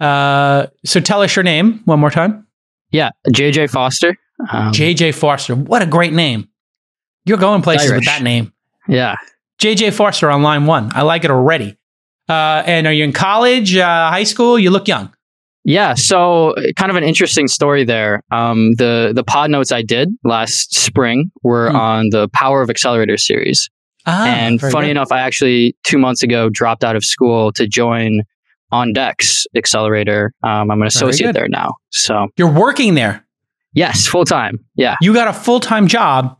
Uh, 0.01 0.67
so 0.85 0.99
tell 0.99 1.23
us 1.23 1.37
your 1.37 1.45
name 1.45 1.81
one 1.85 2.01
more 2.01 2.11
time. 2.11 2.45
Yeah, 2.95 3.11
JJ 3.29 3.71
Foster. 3.71 4.17
Um, 4.51 4.73
JJ 4.73 5.15
Foster. 5.15 5.55
What 5.55 5.83
a 5.83 5.87
great 5.87 6.13
name. 6.13 6.49
You're 7.27 7.39
going 7.39 7.63
places 7.63 7.91
with 7.93 8.05
that 8.07 8.23
name. 8.23 8.53
yeah, 8.89 9.17
JJ 9.61 9.93
Foster 9.95 10.31
on 10.31 10.43
line 10.43 10.67
one. 10.67 10.91
I 10.95 11.03
like 11.03 11.25
it 11.25 11.31
already. 11.31 11.77
Uh, 12.29 12.63
and 12.67 12.87
are 12.87 12.93
you 12.93 13.05
in 13.05 13.13
college, 13.13 13.77
uh, 13.77 14.11
high 14.11 14.25
school? 14.25 14.59
You 14.59 14.71
look 14.71 14.89
young. 14.89 15.13
yeah. 15.65 15.95
So, 15.95 16.55
kind 16.77 16.91
of 16.91 16.97
an 16.97 17.05
interesting 17.05 17.49
story 17.49 17.85
there. 17.85 18.23
Um, 18.31 18.73
the 18.77 19.13
the 19.15 19.25
pod 19.25 19.51
notes 19.51 19.73
I 19.73 19.83
did 19.83 20.09
last 20.25 20.75
spring 20.75 21.31
were 21.43 21.71
Hmm. 21.71 21.77
on 21.77 22.07
the 22.11 22.29
Power 22.33 22.63
of 22.63 22.71
Accelerator 22.71 23.17
series. 23.17 23.69
Ah, 24.07 24.27
and 24.27 24.61
funny 24.61 24.87
good. 24.89 24.91
enough, 24.93 25.11
I 25.13 25.21
actually 25.21 25.75
two 25.85 25.97
months 25.99 26.23
ago 26.23 26.49
dropped 26.51 26.85
out 26.85 26.95
of 26.97 27.05
school 27.05 27.53
to 27.53 27.67
join 27.67 28.21
On 28.75 28.93
Deck's 28.93 29.47
Accelerator. 29.57 30.33
Um, 30.43 30.71
I'm 30.71 30.81
an 30.83 30.89
associate 30.89 31.33
there 31.33 31.49
now. 31.49 31.75
So, 31.91 32.27
you're 32.37 32.51
working 32.51 32.95
there. 32.95 33.25
yes, 33.73 34.07
full 34.07 34.25
time. 34.25 34.59
Yeah. 34.75 34.97
you 35.01 35.15
got 35.15 35.29
a 35.29 35.33
full 35.33 35.61
time 35.61 35.87
job 35.87 36.37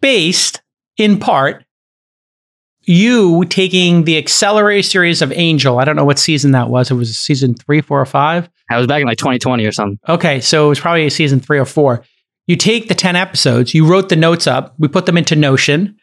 based 0.00 0.60
in 0.98 1.18
part 1.18 1.64
you 2.86 3.44
taking 3.46 4.04
the 4.04 4.16
accelerator 4.16 4.82
series 4.82 5.20
of 5.20 5.32
Angel. 5.32 5.78
I 5.78 5.84
don't 5.84 5.96
know 5.96 6.04
what 6.04 6.18
season 6.18 6.52
that 6.52 6.68
was. 6.68 6.90
It 6.90 6.94
was 6.94 7.16
season 7.16 7.54
three, 7.54 7.80
four, 7.80 8.00
or 8.00 8.06
five. 8.06 8.48
I 8.70 8.78
was 8.78 8.86
back 8.86 9.00
in 9.00 9.06
like 9.06 9.18
2020 9.18 9.64
or 9.64 9.72
something. 9.72 9.98
Okay, 10.08 10.40
so 10.40 10.66
it 10.66 10.68
was 10.68 10.80
probably 10.80 11.08
season 11.10 11.40
three 11.40 11.58
or 11.58 11.64
four. 11.64 12.04
You 12.46 12.54
take 12.54 12.88
the 12.88 12.94
10 12.94 13.16
episodes, 13.16 13.74
you 13.74 13.86
wrote 13.86 14.08
the 14.08 14.14
notes 14.16 14.46
up, 14.46 14.74
we 14.78 14.86
put 14.86 15.06
them 15.06 15.18
into 15.18 15.34
Notion, 15.34 15.96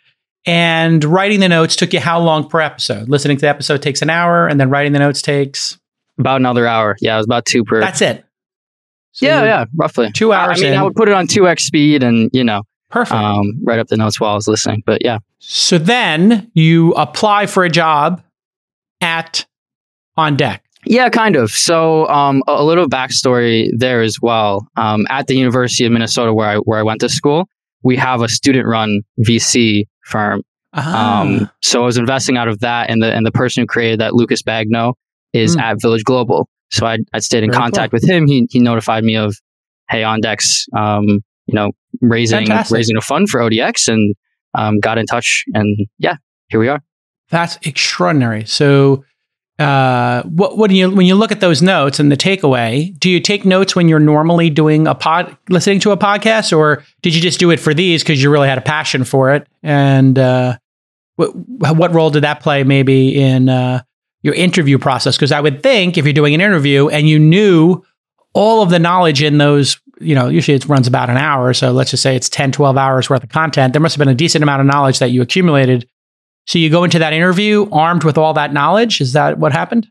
and 0.45 1.03
writing 1.03 1.39
the 1.39 1.49
notes 1.49 1.75
took 1.75 1.93
you 1.93 1.99
how 1.99 2.19
long 2.19 2.47
per 2.47 2.61
episode? 2.61 3.09
Listening 3.09 3.37
to 3.37 3.41
the 3.41 3.49
episode 3.49 3.81
takes 3.81 4.01
an 4.01 4.09
hour, 4.09 4.47
and 4.47 4.59
then 4.59 4.69
writing 4.69 4.93
the 4.93 4.99
notes 4.99 5.21
takes. 5.21 5.77
About 6.19 6.37
another 6.37 6.67
hour. 6.67 6.95
Yeah, 7.01 7.15
it 7.15 7.17
was 7.17 7.25
about 7.25 7.45
two 7.45 7.63
per. 7.63 7.79
That's 7.79 8.01
it. 8.01 8.25
So 9.13 9.27
yeah, 9.27 9.43
yeah, 9.43 9.65
roughly. 9.75 10.11
Two 10.11 10.33
hours 10.33 10.59
I 10.59 10.63
mean, 10.63 10.73
in. 10.73 10.79
I 10.79 10.83
would 10.83 10.95
put 10.95 11.07
it 11.07 11.13
on 11.13 11.27
2x 11.27 11.61
speed 11.61 12.01
and, 12.01 12.31
you 12.33 12.43
know, 12.43 12.63
Perfect. 12.89 13.13
um, 13.13 13.59
write 13.63 13.79
up 13.79 13.87
the 13.87 13.97
notes 13.97 14.19
while 14.19 14.31
I 14.31 14.35
was 14.35 14.47
listening. 14.47 14.81
But 14.85 15.05
yeah. 15.05 15.19
So 15.37 15.77
then 15.77 16.51
you 16.55 16.93
apply 16.93 17.45
for 17.45 17.63
a 17.63 17.69
job 17.69 18.23
at 19.01 19.45
On 20.17 20.35
Deck. 20.35 20.63
Yeah, 20.85 21.09
kind 21.09 21.35
of. 21.35 21.51
So, 21.51 22.07
um, 22.09 22.43
a, 22.47 22.63
little 22.63 22.87
backstory 22.87 23.69
there 23.77 24.01
as 24.01 24.17
well. 24.21 24.67
Um, 24.75 25.05
at 25.09 25.27
the 25.27 25.35
University 25.35 25.85
of 25.85 25.91
Minnesota, 25.91 26.33
where 26.33 26.49
I 26.49 26.57
where 26.57 26.77
I 26.77 26.83
went 26.83 26.99
to 27.01 27.09
school, 27.09 27.47
we 27.83 27.95
have 27.95 28.21
a 28.21 28.27
student-run 28.27 29.01
VC 29.25 29.85
firm. 30.05 30.41
Ah. 30.73 31.21
Um, 31.21 31.49
so 31.61 31.81
I 31.81 31.85
was 31.85 31.97
investing 31.97 32.37
out 32.37 32.47
of 32.47 32.59
that, 32.59 32.89
and 32.89 33.01
the 33.01 33.13
and 33.13 33.25
the 33.25 33.31
person 33.31 33.61
who 33.61 33.67
created 33.67 33.99
that, 33.99 34.13
Lucas 34.13 34.41
Bagno, 34.41 34.93
is 35.33 35.53
Hmm. 35.53 35.59
at 35.59 35.81
Village 35.81 36.03
Global. 36.03 36.47
So 36.71 36.85
I 36.85 36.97
I 37.13 37.19
stayed 37.19 37.43
in 37.43 37.51
Very 37.51 37.61
contact 37.61 37.93
with 37.93 38.03
him. 38.07 38.25
He 38.27 38.47
he 38.49 38.59
notified 38.59 39.03
me 39.03 39.15
of, 39.15 39.35
hey, 39.89 40.03
On 40.03 40.19
Deck's, 40.19 40.65
um, 40.75 41.05
you 41.45 41.53
know, 41.53 41.71
raising 42.01 42.39
Fantastic. 42.47 42.75
raising 42.75 42.97
a 42.97 43.01
fund 43.01 43.29
for 43.29 43.39
ODX, 43.41 43.87
and 43.87 44.15
um, 44.55 44.79
got 44.79 44.97
in 44.97 45.05
touch, 45.05 45.43
and 45.53 45.77
yeah, 45.99 46.15
here 46.49 46.59
we 46.59 46.67
are. 46.69 46.81
That's 47.29 47.57
extraordinary. 47.63 48.45
So, 48.45 49.03
uh, 49.59 50.23
what 50.23 50.57
what 50.57 50.69
do 50.69 50.75
you 50.75 50.89
when 50.89 51.05
you 51.05 51.15
look 51.15 51.31
at 51.31 51.39
those 51.39 51.61
notes 51.61 51.99
and 51.99 52.11
the 52.11 52.17
takeaway? 52.17 52.97
Do 52.97 53.09
you 53.09 53.19
take 53.19 53.45
notes 53.45 53.75
when 53.75 53.87
you're 53.87 53.99
normally 53.99 54.49
doing 54.49 54.87
a 54.87 54.95
pod, 54.95 55.37
listening 55.49 55.79
to 55.81 55.91
a 55.91 55.97
podcast, 55.97 56.57
or 56.57 56.83
did 57.01 57.13
you 57.13 57.21
just 57.21 57.39
do 57.39 57.51
it 57.51 57.59
for 57.59 57.73
these 57.73 58.01
because 58.01 58.21
you 58.21 58.31
really 58.31 58.47
had 58.47 58.57
a 58.57 58.61
passion 58.61 59.03
for 59.03 59.33
it? 59.33 59.47
And 59.61 60.17
uh, 60.17 60.57
what 61.17 61.35
what 61.35 61.93
role 61.93 62.09
did 62.09 62.23
that 62.23 62.39
play 62.39 62.63
maybe 62.63 63.21
in 63.21 63.47
uh, 63.47 63.83
your 64.23 64.33
interview 64.33 64.79
process? 64.79 65.15
Because 65.15 65.31
I 65.31 65.39
would 65.39 65.61
think 65.61 65.97
if 65.97 66.05
you're 66.05 66.13
doing 66.13 66.33
an 66.33 66.41
interview 66.41 66.89
and 66.89 67.07
you 67.07 67.19
knew 67.19 67.83
all 68.33 68.63
of 68.63 68.71
the 68.71 68.79
knowledge 68.79 69.21
in 69.21 69.37
those, 69.37 69.79
you 69.99 70.15
know, 70.15 70.29
usually 70.29 70.55
it 70.55 70.65
runs 70.65 70.87
about 70.87 71.11
an 71.11 71.17
hour. 71.17 71.53
So 71.53 71.71
let's 71.71 71.91
just 71.91 72.01
say 72.01 72.15
it's 72.15 72.27
10, 72.29 72.51
12 72.51 72.75
hours 72.75 73.07
worth 73.07 73.23
of 73.23 73.29
content. 73.29 73.73
There 73.73 73.81
must 73.81 73.93
have 73.95 73.99
been 73.99 74.07
a 74.07 74.15
decent 74.15 74.41
amount 74.41 74.61
of 74.61 74.65
knowledge 74.65 74.97
that 74.97 75.11
you 75.11 75.21
accumulated 75.21 75.87
so 76.45 76.59
you 76.59 76.69
go 76.69 76.83
into 76.83 76.99
that 76.99 77.13
interview 77.13 77.69
armed 77.71 78.03
with 78.03 78.17
all 78.17 78.33
that 78.33 78.53
knowledge. 78.53 79.01
Is 79.01 79.13
that 79.13 79.39
what 79.39 79.53
happened? 79.53 79.87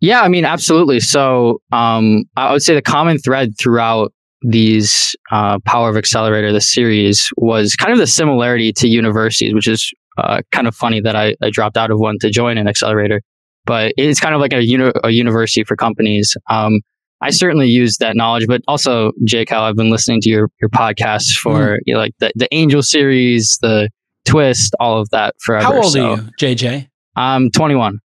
Yeah, 0.00 0.22
I 0.22 0.28
mean, 0.28 0.44
absolutely. 0.44 1.00
So 1.00 1.60
um, 1.72 2.24
I 2.36 2.52
would 2.52 2.62
say 2.62 2.74
the 2.74 2.82
common 2.82 3.18
thread 3.18 3.52
throughout 3.58 4.12
these 4.42 5.14
uh, 5.30 5.58
Power 5.66 5.90
of 5.90 5.96
Accelerator, 5.98 6.52
the 6.52 6.60
series, 6.60 7.30
was 7.36 7.76
kind 7.76 7.92
of 7.92 7.98
the 7.98 8.06
similarity 8.06 8.72
to 8.72 8.88
universities, 8.88 9.52
which 9.52 9.68
is 9.68 9.92
uh, 10.16 10.40
kind 10.52 10.66
of 10.66 10.74
funny 10.74 11.00
that 11.02 11.16
I, 11.16 11.36
I 11.42 11.50
dropped 11.50 11.76
out 11.76 11.90
of 11.90 11.98
one 11.98 12.16
to 12.20 12.30
join 12.30 12.56
an 12.56 12.66
accelerator. 12.66 13.20
But 13.66 13.92
it's 13.98 14.20
kind 14.20 14.34
of 14.34 14.40
like 14.40 14.54
a, 14.54 14.64
uni- 14.64 14.92
a 15.04 15.10
university 15.10 15.64
for 15.64 15.76
companies. 15.76 16.34
Um, 16.48 16.80
I 17.20 17.28
certainly 17.28 17.68
use 17.68 17.98
that 17.98 18.16
knowledge, 18.16 18.46
but 18.46 18.62
also, 18.66 19.12
JCal 19.26 19.60
I've 19.60 19.76
been 19.76 19.90
listening 19.90 20.22
to 20.22 20.30
your, 20.30 20.48
your 20.62 20.70
podcasts 20.70 21.36
for 21.36 21.78
you 21.84 21.92
know, 21.92 22.00
like 22.00 22.14
the, 22.18 22.32
the 22.34 22.48
Angel 22.52 22.82
series, 22.82 23.58
the 23.60 23.90
twist, 24.24 24.74
all 24.80 25.00
of 25.00 25.10
that 25.10 25.34
forever. 25.40 25.64
How 25.64 25.76
old 25.82 25.92
So, 25.92 26.12
are 26.12 26.16
you, 26.16 26.22
JJ? 26.40 26.88
I'm 27.16 27.50
21. 27.50 27.98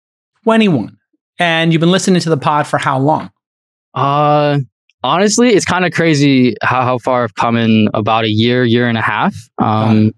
21. 0.43 0.97
And 1.39 1.73
you've 1.73 1.79
been 1.79 1.91
listening 1.91 2.21
to 2.21 2.29
the 2.29 2.37
pod 2.37 2.67
for 2.67 2.77
how 2.77 2.99
long? 2.99 3.31
Uh, 3.93 4.59
honestly, 5.03 5.49
it's 5.49 5.65
kind 5.65 5.85
of 5.85 5.91
crazy 5.93 6.55
how, 6.61 6.83
how 6.83 6.97
far 6.97 7.23
I've 7.23 7.35
come 7.35 7.57
in 7.57 7.89
about 7.93 8.23
a 8.25 8.29
year, 8.29 8.63
year 8.63 8.87
and 8.87 8.97
a 8.97 9.01
half. 9.01 9.35
Um, 9.57 10.13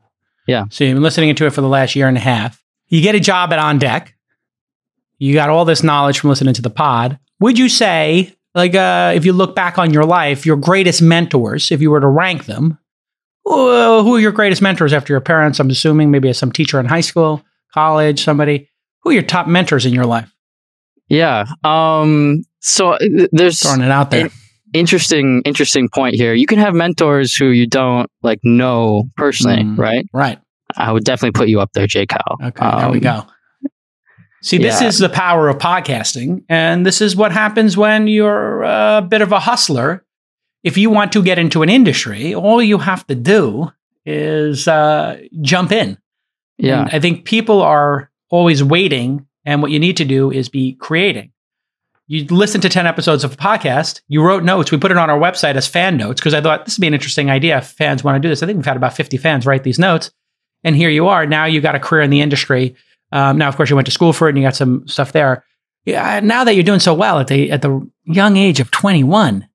yeah. 0.48 0.66
So 0.70 0.84
you've 0.84 0.96
been 0.96 1.04
listening 1.04 1.34
to 1.36 1.46
it 1.46 1.52
for 1.52 1.62
the 1.62 1.68
last 1.68 1.96
year 1.96 2.08
and 2.08 2.18
a 2.18 2.22
half. 2.22 2.62
You 2.88 3.02
get 3.02 3.16
a 3.16 3.20
job 3.20 3.52
at 3.52 3.60
On 3.60 3.80
Deck. 3.80 4.16
You 5.18 5.34
got 5.34 5.50
all 5.50 5.66
this 5.66 5.82
knowledge 5.82 6.20
from 6.20 6.30
listening 6.30 6.54
to 6.56 6.62
the 6.62 6.70
pod. 6.70 7.18
Would 7.40 7.58
you 7.58 7.70
say, 7.70 8.34
like, 8.54 8.76
uh, 8.76 9.14
if 9.16 9.26
you 9.26 9.34
look 9.34 9.56
back 9.56 9.78
on 9.78 9.92
your 9.94 10.04
life, 10.04 10.46
your 10.46 10.58
greatest 10.58 11.02
mentors, 11.02 11.72
if 11.72 11.82
you 11.82 11.90
were 11.90 12.00
to 12.02 12.08
rank 12.08 12.46
them, 12.46 12.78
who 13.46 14.02
who 14.04 14.16
are 14.16 14.20
your 14.20 14.32
greatest 14.32 14.62
mentors 14.62 14.92
after 14.94 15.14
your 15.14 15.22
parents? 15.22 15.60
I'm 15.60 15.70
assuming 15.70 16.12
maybe 16.12 16.32
some 16.34 16.52
teacher 16.52 16.80
in 16.80 16.86
high 16.86 17.02
school, 17.02 17.44
college, 17.74 18.24
somebody. 18.24 18.70
Who 19.04 19.12
are 19.12 19.14
your 19.14 19.24
top 19.24 19.48
mentors 19.48 19.86
in 19.86 19.94
your 19.94 20.06
life? 20.06 20.32
yeah. 21.08 21.46
Um, 21.64 22.44
so 22.60 22.94
uh, 22.94 23.00
there's 23.32 23.62
Throwing 23.62 23.82
it 23.82 23.92
out 23.92 24.10
there. 24.10 24.30
interesting, 24.74 25.44
interesting 25.46 25.88
point 25.88 26.16
here. 26.16 26.34
You 26.34 26.48
can 26.48 26.58
have 26.58 26.74
mentors 26.74 27.36
who 27.36 27.50
you 27.50 27.68
don't 27.68 28.10
like 28.24 28.40
know 28.44 29.04
personally, 29.16 29.62
Mm. 29.64 29.78
right? 29.78 30.06
right. 30.14 30.40
I 30.76 30.92
would 30.92 31.04
definitely 31.04 31.38
put 31.40 31.48
you 31.48 31.62
up 31.62 31.70
there, 31.74 31.86
J. 31.86 32.08
Cal. 32.08 32.38
Okay, 32.44 32.78
there 32.80 32.90
we 32.90 32.98
Um, 32.98 33.00
go. 33.02 33.26
See, 34.42 34.58
this 34.58 34.82
yeah. 34.82 34.88
is 34.88 35.00
the 35.00 35.10
power 35.10 35.48
of 35.50 35.58
podcasting. 35.60 36.44
And 36.50 36.86
this 36.86 37.02
is 37.02 37.16
what 37.16 37.32
happens 37.32 37.78
when 37.78 38.08
you're 38.08 38.64
a 38.64 39.02
bit 39.08 39.22
of 39.22 39.32
a 39.32 39.40
hustler. 39.40 40.04
If 40.66 40.80
you 40.80 40.90
want 40.90 41.12
to 41.12 41.22
get 41.22 41.38
into 41.38 41.62
an 41.62 41.70
industry, 41.70 42.34
all 42.34 42.60
you 42.60 42.80
have 42.80 43.06
to 43.06 43.14
do 43.14 43.72
is 44.04 44.68
uh, 44.68 45.22
jump 45.42 45.72
in. 45.72 46.00
Yeah. 46.58 46.82
And 46.82 46.90
I 46.90 47.00
think 47.00 47.26
people 47.26 47.62
are 47.62 48.10
always 48.30 48.64
waiting. 48.64 49.28
And 49.46 49.62
what 49.62 49.70
you 49.70 49.80
need 49.80 49.98
to 49.98 50.06
do 50.06 50.32
is 50.32 50.50
be 50.50 50.74
creating. 50.74 51.32
You 52.08 52.26
listen 52.26 52.62
to 52.62 52.70
10 52.70 52.88
episodes 52.88 53.24
of 53.24 53.34
a 53.34 53.38
podcast, 53.38 54.02
you 54.08 54.24
wrote 54.24 54.44
notes. 54.44 54.72
We 54.72 54.80
put 54.80 54.90
it 54.90 54.98
on 54.98 55.10
our 55.10 55.20
website 55.20 55.56
as 55.56 55.68
fan 55.68 55.98
notes 55.98 56.20
because 56.20 56.34
I 56.34 56.42
thought 56.42 56.66
this 56.66 56.78
would 56.78 56.82
be 56.82 56.88
an 56.88 56.94
interesting 56.96 57.30
idea 57.30 57.60
if 57.60 57.68
fans 57.68 58.04
want 58.04 58.16
to 58.16 58.20
do 58.20 58.30
this. 58.30 58.42
I 58.42 58.48
think 58.48 58.58
we've 58.58 58.66
had 58.66 58.76
about 58.76 58.96
50 58.96 59.18
fans 59.18 59.46
write 59.46 59.64
these 59.64 59.78
notes. 59.78 60.10
And 60.64 60.76
here 60.76 60.90
you 60.90 61.08
are. 61.10 61.28
Now 61.28 61.46
you 61.46 61.62
got 61.62 61.76
a 61.76 61.80
career 61.80 62.02
in 62.02 62.10
the 62.10 62.22
industry. 62.22 62.76
Um, 63.12 63.38
now, 63.38 63.50
of 63.50 63.56
course, 63.56 63.70
you 63.70 63.76
went 63.76 63.86
to 63.86 63.92
school 63.92 64.14
for 64.14 64.28
it 64.28 64.32
and 64.32 64.40
you 64.40 64.44
got 64.44 64.56
some 64.56 64.88
stuff 64.88 65.12
there. 65.12 65.44
Yeah, 65.86 66.20
now 66.22 66.44
that 66.44 66.56
you're 66.56 66.64
doing 66.64 66.80
so 66.80 66.96
well 66.96 67.20
at 67.20 67.28
the 67.28 67.52
at 67.52 67.62
the 67.62 67.88
young 68.06 68.38
age 68.38 68.60
of 68.60 68.72
21, 68.72 69.48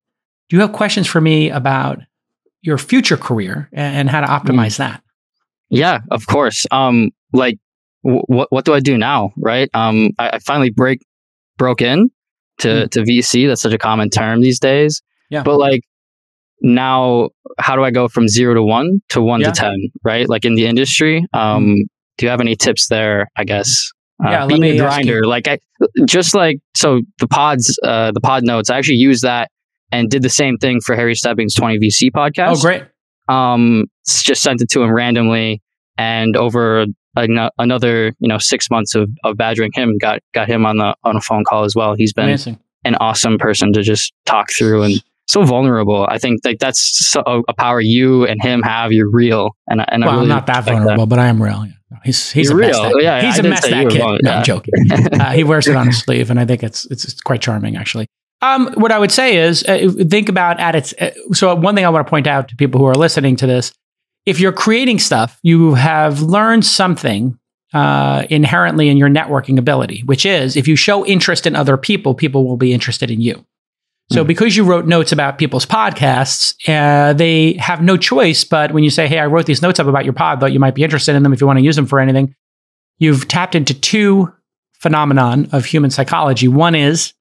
do 0.50 0.56
you 0.56 0.60
have 0.60 0.72
questions 0.72 1.06
for 1.06 1.20
me 1.22 1.48
about 1.48 2.00
your 2.60 2.76
future 2.76 3.16
career 3.16 3.70
and, 3.72 4.10
how 4.10 4.20
to 4.20 4.26
optimize 4.26 4.76
that? 4.76 5.02
Yeah, 5.70 6.00
of 6.10 6.26
course. 6.26 6.66
Um, 6.70 7.10
like, 7.32 7.58
w- 8.04 8.24
what 8.26 8.48
what 8.50 8.64
do 8.66 8.74
I 8.74 8.80
do 8.80 8.98
now? 8.98 9.30
Right. 9.36 9.70
Um, 9.72 10.10
I, 10.18 10.30
I 10.30 10.38
finally 10.40 10.70
break 10.70 11.00
broke 11.56 11.80
in 11.80 12.10
to 12.58 12.88
to 12.88 13.00
VC. 13.02 13.46
That's 13.48 13.62
such 13.62 13.72
a 13.72 13.78
common 13.78 14.10
term 14.10 14.40
these 14.42 14.58
days. 14.60 15.00
Yeah. 15.30 15.42
But 15.44 15.58
like 15.58 15.82
now, 16.60 17.30
how 17.58 17.76
do 17.76 17.84
I 17.84 17.90
go 17.90 18.08
from 18.08 18.28
zero 18.28 18.54
to 18.54 18.62
one 18.62 19.00
to 19.10 19.22
one 19.22 19.40
Yeah. 19.40 19.52
to 19.52 19.60
ten? 19.60 19.76
Right. 20.04 20.28
Like 20.28 20.44
in 20.44 20.54
the 20.56 20.66
industry. 20.66 21.24
Um, 21.32 21.76
do 22.18 22.26
you 22.26 22.30
have 22.30 22.40
any 22.40 22.56
tips 22.56 22.88
there? 22.88 23.28
I 23.36 23.44
guess. 23.44 23.90
Uh, 24.22 24.30
Yeah, 24.30 24.40
let 24.44 24.48
being 24.48 24.60
me 24.60 24.70
a 24.78 24.82
grinder, 24.82 25.24
like 25.26 25.48
I 25.48 25.58
just 26.06 26.34
like 26.34 26.58
so 26.74 27.00
the 27.20 27.28
pods, 27.28 27.78
uh, 27.82 28.10
the 28.12 28.20
pod 28.20 28.42
notes. 28.44 28.68
I 28.68 28.76
actually 28.76 28.96
use 28.98 29.22
that 29.22 29.50
and 29.92 30.10
did 30.10 30.22
the 30.22 30.28
same 30.30 30.56
thing 30.56 30.80
for 30.80 30.94
Harry 30.96 31.14
Stebbings' 31.14 31.54
20VC 31.54 32.10
podcast 32.10 32.56
Oh, 32.58 32.60
great. 32.60 32.84
um 33.28 33.84
just 34.06 34.42
sent 34.42 34.60
it 34.62 34.68
to 34.70 34.82
him 34.82 34.90
randomly 34.92 35.62
and 35.98 36.36
over 36.36 36.86
an- 37.16 37.50
another 37.58 38.12
you 38.18 38.28
know 38.28 38.38
six 38.38 38.70
months 38.70 38.94
of, 38.94 39.08
of 39.24 39.36
badgering 39.36 39.70
him 39.74 39.98
got 39.98 40.20
got 40.34 40.48
him 40.48 40.64
on 40.66 40.76
the 40.78 40.94
on 41.04 41.16
a 41.16 41.20
phone 41.20 41.44
call 41.44 41.64
as 41.64 41.74
well 41.74 41.94
he's 41.94 42.12
been 42.12 42.26
Amazing. 42.26 42.58
an 42.84 42.94
awesome 42.96 43.38
person 43.38 43.72
to 43.72 43.82
just 43.82 44.12
talk 44.26 44.48
through 44.56 44.82
and 44.82 45.02
so 45.26 45.44
vulnerable 45.44 46.06
i 46.10 46.18
think 46.18 46.40
like 46.44 46.58
that's 46.58 46.80
so, 47.08 47.22
a 47.48 47.54
power 47.54 47.80
you 47.80 48.24
and 48.26 48.42
him 48.42 48.62
have 48.62 48.92
you're 48.92 49.10
real 49.10 49.50
and, 49.68 49.80
I- 49.80 49.88
and 49.88 50.02
I 50.04 50.06
well, 50.08 50.16
really 50.16 50.24
I'm 50.30 50.36
not 50.36 50.46
that 50.46 50.64
vulnerable, 50.64 51.06
but 51.06 51.18
I 51.18 51.26
am 51.26 51.42
real. 51.42 51.64
Yeah. 51.66 51.72
No, 51.92 51.98
He's 52.04 52.30
he's 52.30 52.48
You're 52.50 52.58
a 52.62 52.66
mess. 52.66 52.74
real. 52.76 52.82
That, 52.84 53.02
Yeah, 53.02 53.20
he's 53.22 53.36
I 53.40 53.42
a 53.46 53.50
mess. 53.50 53.68
That 53.68 53.88
kid. 53.90 54.20
No, 54.22 54.30
I'm 54.30 54.44
joking. 54.44 54.74
uh, 54.92 55.32
he 55.32 55.42
wears 55.42 55.66
it 55.66 55.74
on 55.74 55.88
his 55.88 55.98
sleeve, 56.04 56.30
and 56.30 56.38
I 56.38 56.44
think 56.46 56.62
it's 56.62 56.84
it's, 56.86 57.04
it's 57.04 57.20
quite 57.20 57.40
charming, 57.42 57.76
actually. 57.76 58.06
Um, 58.42 58.72
what 58.74 58.90
I 58.92 58.98
would 58.98 59.12
say 59.12 59.36
is 59.36 59.62
uh, 59.64 59.90
think 60.08 60.28
about 60.28 60.58
at 60.60 60.74
its. 60.74 60.94
Uh, 60.98 61.10
so 61.32 61.54
one 61.54 61.74
thing 61.74 61.84
I 61.84 61.90
want 61.90 62.06
to 62.06 62.10
point 62.10 62.26
out 62.26 62.48
to 62.48 62.56
people 62.56 62.80
who 62.80 62.86
are 62.86 62.94
listening 62.94 63.36
to 63.36 63.46
this: 63.46 63.72
if 64.26 64.40
you're 64.40 64.52
creating 64.52 64.98
stuff, 64.98 65.38
you 65.42 65.74
have 65.74 66.22
learned 66.22 66.64
something 66.64 67.38
uh, 67.74 68.24
inherently 68.30 68.88
in 68.88 68.96
your 68.96 69.08
networking 69.10 69.58
ability, 69.58 70.02
which 70.06 70.24
is 70.24 70.56
if 70.56 70.66
you 70.66 70.74
show 70.76 71.04
interest 71.06 71.46
in 71.46 71.54
other 71.54 71.76
people, 71.76 72.14
people 72.14 72.46
will 72.46 72.56
be 72.56 72.72
interested 72.72 73.10
in 73.10 73.20
you. 73.20 73.44
So, 74.12 74.24
Mhm. 74.24 74.26
because 74.26 74.56
you 74.56 74.64
wrote 74.64 74.86
notes 74.86 75.12
about 75.12 75.38
people's 75.38 75.66
podcasts, 75.66 76.54
uh, 76.66 77.12
they 77.12 77.52
have 77.60 77.80
no 77.80 77.96
choice. 77.96 78.42
But 78.42 78.72
when 78.72 78.82
you 78.82 78.90
say, 78.90 79.06
"Hey, 79.06 79.18
I 79.20 79.26
wrote 79.26 79.46
these 79.46 79.62
notes 79.62 79.78
up 79.78 79.86
about 79.86 80.04
your 80.04 80.14
pod, 80.14 80.40
thought 80.40 80.52
you 80.52 80.58
might 80.58 80.74
be 80.74 80.82
interested 80.82 81.14
in 81.14 81.22
them 81.22 81.32
if 81.32 81.40
you 81.40 81.46
want 81.46 81.58
to 81.58 81.64
use 81.64 81.76
them 81.76 81.86
for 81.86 82.00
anything," 82.00 82.34
you've 82.98 83.28
tapped 83.28 83.54
into 83.54 83.72
two 83.74 84.32
phenomenon 84.80 85.48
of 85.52 85.66
human 85.66 85.90
psychology. 85.90 86.48
One 86.48 86.74
is 86.74 87.12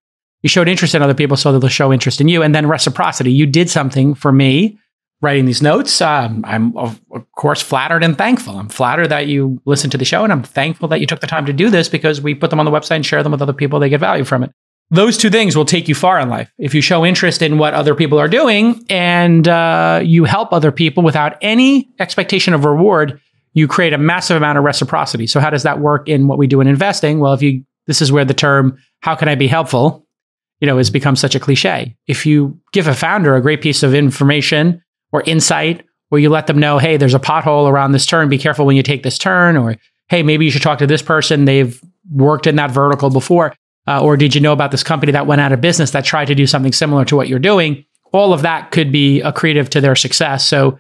you 0.41 0.49
showed 0.49 0.67
interest 0.67 0.95
in 0.95 1.01
other 1.01 1.13
people, 1.13 1.37
so 1.37 1.57
they'll 1.57 1.69
show 1.69 1.91
interest 1.91 2.21
in 2.21 2.27
you, 2.27 2.41
and 2.41 2.55
then 2.55 2.67
reciprocity. 2.67 3.31
You 3.31 3.45
did 3.45 3.69
something 3.69 4.15
for 4.15 4.31
me, 4.31 4.79
writing 5.21 5.45
these 5.45 5.61
notes. 5.61 6.01
Um, 6.01 6.43
I'm 6.47 6.77
of, 6.77 7.01
of 7.11 7.29
course 7.33 7.61
flattered 7.61 8.03
and 8.03 8.17
thankful. 8.17 8.57
I'm 8.57 8.69
flattered 8.69 9.09
that 9.09 9.27
you 9.27 9.61
listened 9.65 9.91
to 9.91 9.97
the 9.97 10.05
show, 10.05 10.23
and 10.23 10.31
I'm 10.31 10.43
thankful 10.43 10.87
that 10.89 10.99
you 11.01 11.07
took 11.07 11.19
the 11.19 11.27
time 11.27 11.45
to 11.45 11.53
do 11.53 11.69
this 11.69 11.89
because 11.89 12.21
we 12.21 12.33
put 12.35 12.49
them 12.49 12.59
on 12.59 12.65
the 12.65 12.71
website 12.71 12.97
and 12.97 13.05
share 13.05 13.23
them 13.23 13.31
with 13.31 13.41
other 13.41 13.53
people. 13.53 13.79
They 13.79 13.89
get 13.89 13.99
value 13.99 14.23
from 14.23 14.43
it. 14.43 14.51
Those 14.91 15.17
two 15.17 15.29
things 15.29 15.55
will 15.55 15.65
take 15.65 15.87
you 15.87 15.93
far 15.93 16.19
in 16.19 16.29
life. 16.29 16.51
If 16.57 16.73
you 16.73 16.81
show 16.81 17.05
interest 17.05 17.43
in 17.43 17.59
what 17.59 17.75
other 17.75 17.93
people 17.93 18.17
are 18.17 18.27
doing 18.27 18.83
and 18.89 19.47
uh, 19.47 20.01
you 20.03 20.23
help 20.23 20.51
other 20.51 20.71
people 20.71 21.03
without 21.03 21.37
any 21.41 21.89
expectation 21.99 22.55
of 22.55 22.65
reward, 22.65 23.21
you 23.53 23.67
create 23.67 23.93
a 23.93 23.99
massive 23.99 24.35
amount 24.37 24.57
of 24.57 24.63
reciprocity. 24.63 25.27
So 25.27 25.39
how 25.39 25.51
does 25.51 25.61
that 25.63 25.79
work 25.79 26.09
in 26.09 26.27
what 26.27 26.39
we 26.39 26.47
do 26.47 26.59
in 26.59 26.67
investing? 26.67 27.19
Well, 27.19 27.33
if 27.33 27.43
you 27.43 27.65
this 27.85 28.01
is 28.01 28.11
where 28.11 28.25
the 28.25 28.33
term 28.33 28.79
"how 29.01 29.15
can 29.15 29.27
I 29.27 29.35
be 29.35 29.47
helpful," 29.47 30.07
you 30.59 30.67
know, 30.67 30.77
has 30.77 30.89
become 30.89 31.15
such 31.15 31.35
a 31.35 31.39
cliche. 31.39 31.95
If 32.07 32.25
you 32.25 32.59
give 32.73 32.87
a 32.87 32.93
founder 32.93 33.35
a 33.35 33.41
great 33.41 33.61
piece 33.61 33.83
of 33.83 33.93
information 33.93 34.81
or 35.11 35.23
insight, 35.23 35.85
or 36.11 36.19
you 36.19 36.29
let 36.29 36.47
them 36.47 36.59
know, 36.59 36.77
hey, 36.77 36.97
there's 36.97 37.13
a 37.13 37.19
pothole 37.19 37.69
around 37.69 37.91
this 37.91 38.05
turn, 38.05 38.29
be 38.29 38.37
careful 38.37 38.65
when 38.65 38.75
you 38.75 38.83
take 38.83 39.03
this 39.03 39.17
turn, 39.17 39.55
or 39.55 39.75
hey, 40.09 40.23
maybe 40.23 40.45
you 40.45 40.51
should 40.51 40.61
talk 40.61 40.79
to 40.79 40.87
this 40.87 41.01
person. 41.01 41.45
They've 41.45 41.79
worked 42.11 42.47
in 42.47 42.55
that 42.55 42.71
vertical 42.71 43.09
before. 43.09 43.55
Uh, 43.87 44.01
or 44.03 44.17
did 44.17 44.35
you 44.35 44.41
know 44.41 44.53
about 44.53 44.71
this 44.71 44.83
company 44.83 45.11
that 45.11 45.27
went 45.27 45.41
out 45.41 45.51
of 45.51 45.61
business 45.61 45.91
that 45.91 46.05
tried 46.05 46.25
to 46.25 46.35
do 46.35 46.45
something 46.45 46.73
similar 46.73 47.05
to 47.05 47.15
what 47.15 47.27
you're 47.27 47.39
doing? 47.39 47.85
All 48.11 48.33
of 48.33 48.41
that 48.41 48.71
could 48.71 48.91
be 48.91 49.21
accretive 49.23 49.69
to 49.69 49.81
their 49.81 49.95
success. 49.95 50.45
So, 50.45 50.79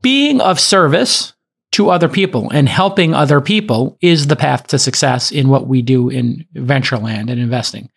being 0.00 0.40
of 0.40 0.60
service 0.60 1.32
to 1.72 1.90
other 1.90 2.08
people 2.08 2.50
and 2.50 2.68
helping 2.68 3.14
other 3.14 3.40
people 3.40 3.98
is 4.00 4.28
the 4.28 4.36
path 4.36 4.68
to 4.68 4.78
success 4.78 5.30
in 5.30 5.48
what 5.48 5.66
we 5.66 5.82
do 5.82 6.08
in 6.08 6.46
venture 6.54 6.98
land 6.98 7.30
and 7.30 7.40
investing. 7.40 7.90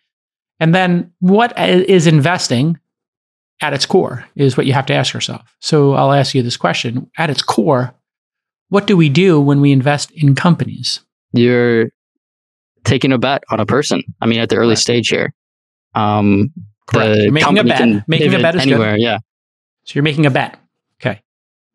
And 0.62 0.72
then, 0.74 1.10
what 1.18 1.58
is 1.58 2.06
investing 2.06 2.78
at 3.60 3.72
its 3.74 3.84
core 3.86 4.24
is 4.36 4.56
what 4.56 4.64
you 4.66 4.72
have 4.74 4.86
to 4.86 4.94
ask 4.94 5.12
yourself. 5.12 5.42
So, 5.58 5.94
I'll 5.94 6.12
ask 6.12 6.34
you 6.36 6.42
this 6.42 6.56
question 6.56 7.10
at 7.18 7.30
its 7.30 7.42
core, 7.42 7.94
what 8.68 8.86
do 8.86 8.96
we 8.96 9.08
do 9.08 9.40
when 9.40 9.60
we 9.60 9.72
invest 9.72 10.10
in 10.12 10.34
companies? 10.34 11.00
you're 11.34 11.88
taking 12.84 13.10
a 13.12 13.16
bet 13.18 13.42
on 13.50 13.58
a 13.58 13.64
person 13.64 14.02
i 14.20 14.26
mean 14.26 14.38
at 14.40 14.48
the 14.50 14.56
early 14.56 14.70
Right. 14.70 14.78
stage 14.78 15.08
here 15.08 15.32
um 15.94 16.52
Correct. 16.86 17.16
You're 17.22 17.32
making 17.32 17.58
a 17.58 17.64
bet. 17.64 18.08
Making 18.08 18.34
a 18.34 18.38
bet 18.40 18.54
is 18.56 18.64
good. 18.64 18.72
anywhere 18.72 18.96
yeah 18.98 19.18
So 19.84 19.92
you're 19.94 20.02
making 20.02 20.26
a 20.26 20.30
bet. 20.30 20.58
Okay. 21.00 21.22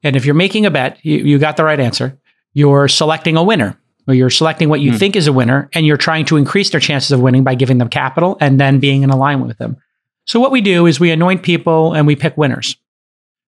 And 0.03 0.15
if 0.15 0.25
you're 0.25 0.35
making 0.35 0.65
a 0.67 0.71
bet, 0.71 0.99
you, 1.03 1.17
you 1.17 1.39
got 1.39 1.57
the 1.57 1.63
right 1.63 1.79
answer. 1.79 2.19
You're 2.53 2.87
selecting 2.87 3.35
a 3.37 3.43
winner, 3.43 3.79
or 4.07 4.13
you're 4.13 4.29
selecting 4.29 4.69
what 4.69 4.79
you 4.79 4.91
Hmm. 4.91 4.97
think 4.97 5.15
is 5.15 5.27
a 5.27 5.33
winner, 5.33 5.69
and 5.73 5.85
you're 5.85 5.97
trying 5.97 6.25
to 6.25 6.37
increase 6.37 6.69
their 6.69 6.79
chances 6.79 7.11
of 7.11 7.19
winning 7.19 7.43
by 7.43 7.55
giving 7.55 7.77
them 7.77 7.89
capital 7.89 8.37
and 8.39 8.59
then 8.59 8.79
being 8.79 9.03
in 9.03 9.09
alignment 9.09 9.47
with 9.47 9.57
them. 9.57 9.77
So 10.25 10.39
what 10.39 10.51
we 10.51 10.61
do 10.61 10.85
is 10.85 10.99
we 10.99 11.11
anoint 11.11 11.43
people 11.43 11.93
and 11.93 12.05
we 12.07 12.15
pick 12.15 12.37
winners. 12.37 12.75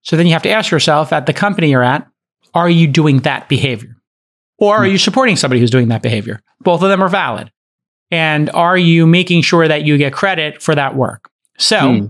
So 0.02 0.16
then 0.16 0.28
you 0.28 0.34
have 0.34 0.44
to 0.44 0.50
ask 0.50 0.72
yourself 0.72 1.12
at 1.14 1.26
the 1.26 1.34
company 1.34 1.70
you're 1.72 1.84
at, 1.84 2.08
are 2.54 2.70
you 2.70 2.88
doing 2.88 3.20
that 3.20 3.48
behavior? 3.50 3.96
Or 4.58 4.78
are 4.78 4.86
Hmm. 4.86 4.92
you 4.92 4.98
supporting 4.98 5.36
somebody 5.36 5.60
who's 5.60 5.70
doing 5.72 5.90
that 5.90 6.02
behavior? 6.02 6.42
Both 6.62 6.82
of 6.82 6.90
them 6.90 7.02
are 7.04 7.10
valid. 7.10 7.52
And 8.12 8.50
are 8.52 8.78
you 8.78 9.06
making 9.06 9.44
sure 9.44 9.68
that 9.68 9.84
you 9.84 9.98
get 9.98 10.14
credit 10.14 10.62
for 10.62 10.74
that 10.76 10.96
work? 10.96 11.30
So, 11.58 11.80
Hmm. 11.80 12.06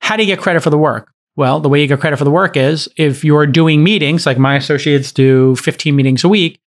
how 0.00 0.16
do 0.16 0.22
you 0.22 0.26
get 0.26 0.40
credit 0.40 0.62
for 0.62 0.70
the 0.70 0.78
work? 0.78 1.10
Well, 1.36 1.60
the 1.60 1.68
way 1.68 1.80
you 1.80 1.86
get 1.86 2.00
credit 2.00 2.16
for 2.16 2.24
the 2.24 2.30
work 2.30 2.56
is 2.56 2.88
if 2.96 3.24
you're 3.24 3.46
doing 3.46 3.82
meetings, 3.84 4.24
like 4.26 4.38
my 4.38 4.56
associates 4.56 5.12
do 5.12 5.54
15 5.56 5.94
meetings 5.96 6.24
a 6.24 6.28
week, 6.28 6.60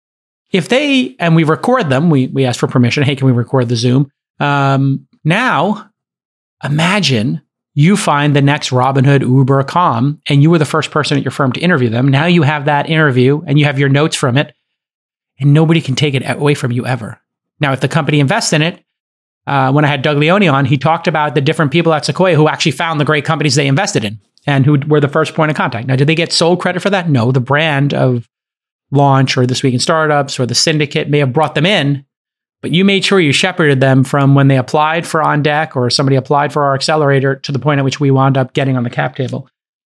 if 0.55 0.69
they, 0.69 1.17
and 1.19 1.35
we 1.35 1.43
record 1.43 1.91
them, 1.91 2.11
we, 2.11 2.29
we 2.29 2.47
ask 2.47 2.61
for 2.61 2.69
permission. 2.69 3.03
Hey, 3.03 3.17
can 3.17 3.27
we 3.27 3.33
record 3.33 3.69
the 3.69 3.77
Zoom? 3.77 4.11
Um, 4.39 5.09
now, 5.25 5.91
imagine 6.63 7.43
you 7.75 7.97
find 7.97 8.37
the 8.37 8.41
next 8.41 8.71
Robinhood, 8.71 9.23
Uber, 9.23 9.65
Com, 9.65 10.21
and 10.29 10.43
you 10.43 10.51
were 10.51 10.59
the 10.59 10.65
first 10.65 10.93
person 10.93 11.19
at 11.19 11.25
your 11.25 11.33
firm 11.33 11.51
to 11.53 11.61
interview 11.61 11.89
them. 11.89 12.07
Now 12.07 12.27
you 12.27 12.43
have 12.43 12.67
that 12.67 12.89
interview 12.89 13.43
and 13.47 13.59
you 13.59 13.65
have 13.65 13.81
your 13.81 13.89
notes 13.89 14.15
from 14.17 14.39
it. 14.39 14.55
and 15.39 15.53
nobody 15.53 15.81
can 15.81 15.95
take 15.95 16.15
it 16.15 16.23
away 16.29 16.55
from 16.55 16.73
you 16.73 16.87
ever. 16.87 17.21
Now, 17.61 17.73
if 17.73 17.81
the 17.81 17.89
company 17.89 18.21
invests 18.21 18.53
in 18.53 18.63
it, 18.63 18.81
uh, 19.47 19.73
when 19.73 19.85
I 19.85 19.89
had 19.89 20.03
Doug 20.03 20.17
Leone 20.17 20.49
on, 20.49 20.65
he 20.65 20.79
talked 20.79 21.07
about 21.07 21.35
the 21.35 21.41
different 21.41 21.71
people 21.71 21.93
at 21.93 22.05
Sequoia 22.05 22.35
who 22.35 22.49
actually 22.49 22.73
found 22.73 22.99
the 22.99 23.05
great 23.05 23.25
companies 23.25 23.55
they 23.55 23.67
invested 23.67 24.05
in 24.05 24.19
and 24.47 24.65
who 24.65 24.79
were 24.87 25.01
the 25.01 25.09
first 25.09 25.35
point 25.35 25.51
of 25.51 25.57
contact. 25.57 25.87
Now, 25.87 25.97
did 25.97 26.07
they 26.09 26.15
get 26.15 26.33
sole 26.33 26.57
credit 26.57 26.81
for 26.81 26.91
that? 26.91 27.11
No, 27.11 27.33
the 27.33 27.41
brand 27.41 27.93
of 27.93 28.29
Launch 28.95 29.37
or 29.37 29.47
This 29.47 29.63
Week 29.63 29.75
in 29.75 29.81
Startups 29.81 30.39
or 30.39 30.47
the 30.47 30.55
syndicate 30.55 31.09
may 31.09 31.19
have 31.19 31.33
brought 31.33 31.55
them 31.55 31.67
in, 31.67 32.05
but 32.63 32.73
you 32.73 32.85
made 32.85 33.05
sure 33.05 33.21
you 33.21 33.33
shepherded 33.33 33.81
them 33.81 34.05
from 34.05 34.35
when 34.35 34.49
they 34.49 34.57
applied 34.57 35.07
for 35.07 35.23
On 35.23 35.43
Deck 35.43 35.77
or 35.77 35.91
somebody 35.91 36.17
applied 36.17 36.53
for 36.53 36.65
our 36.65 36.75
accelerator 36.75 37.37
to 37.37 37.53
the 37.53 37.59
point 37.59 37.79
at 37.79 37.85
which 37.85 38.01
we 38.01 38.11
wound 38.11 38.37
up 38.37 38.55
getting 38.55 38.77
on 38.77 38.85
the 38.85 38.91
cap 38.91 39.17
table. 39.17 39.49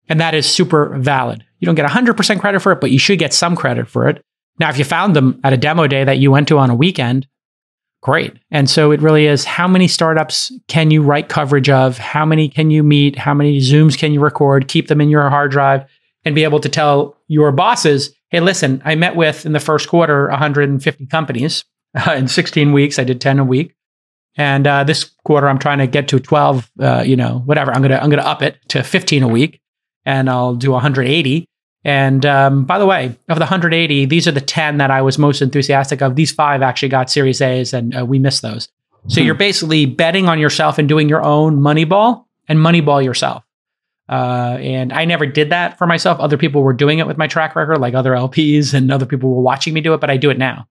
And 0.07 0.19
that 0.19 0.34
is 0.34 0.49
super 0.49 0.98
valid. 0.98 1.45
You 1.60 1.65
don't 1.65 1.76
get 1.76 1.90
100% 1.90 2.40
credit 2.40 2.61
for 2.61 2.72
it, 2.72 2.82
but 2.82 2.91
you 2.91 2.99
should 2.99 3.19
get 3.19 3.34
some 3.34 3.56
credit 3.56 3.88
for 3.88 4.07
it. 4.10 4.23
Now, 4.60 4.69
if 4.69 4.78
you 4.78 4.84
found 4.84 5.15
them 5.15 5.40
at 5.44 5.53
a 5.53 5.57
demo 5.57 5.88
day 5.88 6.03
that 6.03 6.18
you 6.18 6.32
went 6.32 6.48
to 6.49 6.57
on 6.57 6.69
a 6.69 6.76
weekend, 6.76 7.28
great. 8.02 8.34
And 8.49 8.69
so 8.69 8.91
it 8.91 9.02
really 9.02 9.26
is 9.26 9.45
how 9.45 9.68
many 9.68 9.88
startups 9.88 10.52
can 10.68 10.91
you 10.91 11.02
write 11.02 11.30
coverage 11.30 11.69
of? 11.69 11.98
How 11.98 12.26
many 12.26 12.49
can 12.49 12.72
you 12.72 12.84
meet? 12.84 13.18
How 13.18 13.34
many 13.34 13.60
Zooms 13.60 13.98
can 13.98 14.11
you 14.11 14.19
record? 14.19 14.68
Keep 14.68 14.88
them 14.88 15.02
in 15.02 15.10
your 15.10 15.30
hard 15.30 15.52
drive 15.52 15.86
and 16.26 16.36
be 16.36 16.44
able 16.44 16.60
to 16.60 16.69
tell 16.69 17.15
your 17.28 17.52
bosses, 17.52 18.14
hey, 18.32 18.40
listen, 18.40 18.82
I 18.84 18.95
met 18.95 19.16
with 19.16 19.45
in 19.45 19.52
the 19.52 19.60
first 19.60 19.88
quarter 19.88 20.28
150 20.30 21.06
companies. 21.08 21.66
Uh, 21.94 22.14
in 22.14 22.30
16 22.30 22.72
weeks, 22.72 22.98
I 22.98 23.03
did 23.03 23.20
10 23.20 23.40
a 23.40 23.44
week. 23.44 23.76
And 24.38 24.66
uh, 24.66 24.86
this 24.86 25.03
quarter, 25.26 25.49
I'm 25.49 25.60
trying 25.60 25.80
to 25.80 25.88
get 25.88 26.08
to 26.08 26.22
12, 26.22 26.72
uh, 26.80 27.03
you 27.06 27.18
know, 27.18 27.40
whatever. 27.40 27.74
I'm 27.74 27.82
going 27.82 27.91
to 27.91 28.02
I'm 28.02 28.10
gonna 28.10 28.22
up 28.22 28.41
it 28.41 28.58
to 28.70 28.82
15 28.82 29.24
a 29.24 29.28
week 29.28 29.60
and 30.06 30.30
I'll 30.30 30.56
do 30.56 30.72
180. 30.72 31.45
And 31.84 32.26
um, 32.26 32.64
by 32.64 32.80
the 32.80 32.86
way, 32.86 33.08
of 33.28 33.38
the 33.38 33.45
180, 33.45 34.06
these 34.06 34.28
are 34.28 34.32
the 34.32 34.40
10 34.40 34.78
that 34.78 34.91
I 34.91 35.02
was 35.02 35.18
most 35.18 35.41
enthusiastic 35.41 36.02
of. 36.02 36.16
These 36.16 36.32
five 36.32 36.62
actually 36.62 36.90
got 36.90 37.10
Series 37.10 37.41
A's, 37.41 37.74
and 37.74 37.98
uh, 37.98 38.06
we 38.06 38.20
missed 38.20 38.41
those. 38.41 38.70
So 39.08 39.20
hmm. 39.20 39.26
you're 39.26 39.36
basically 39.36 39.86
betting 39.86 40.30
on 40.30 40.40
yourself 40.40 40.78
and 40.78 40.88
doing 40.88 41.10
your 41.10 41.24
own 41.24 41.58
Moneyball 41.58 42.26
and 42.48 42.60
Moneyball 42.60 43.03
yourself. 43.03 43.44
Uh, 44.12 44.58
and 44.60 44.92
I 44.92 45.06
never 45.06 45.26
did 45.26 45.52
that 45.52 45.78
for 45.78 45.88
myself. 45.88 46.20
Other 46.20 46.38
people 46.38 46.62
were 46.62 46.74
doing 46.74 47.00
it 47.00 47.08
with 47.08 47.18
my 47.18 47.28
track 47.28 47.56
record, 47.56 47.78
like 47.78 47.94
other 47.94 48.12
LPs, 48.12 48.74
and 48.74 48.92
other 48.92 49.06
people 49.06 49.34
were 49.34 49.42
watching 49.42 49.74
me 49.74 49.80
do 49.80 49.94
it, 49.94 50.02
but 50.02 50.10
I 50.10 50.18
do 50.18 50.30
it 50.30 50.38
now. 50.38 50.68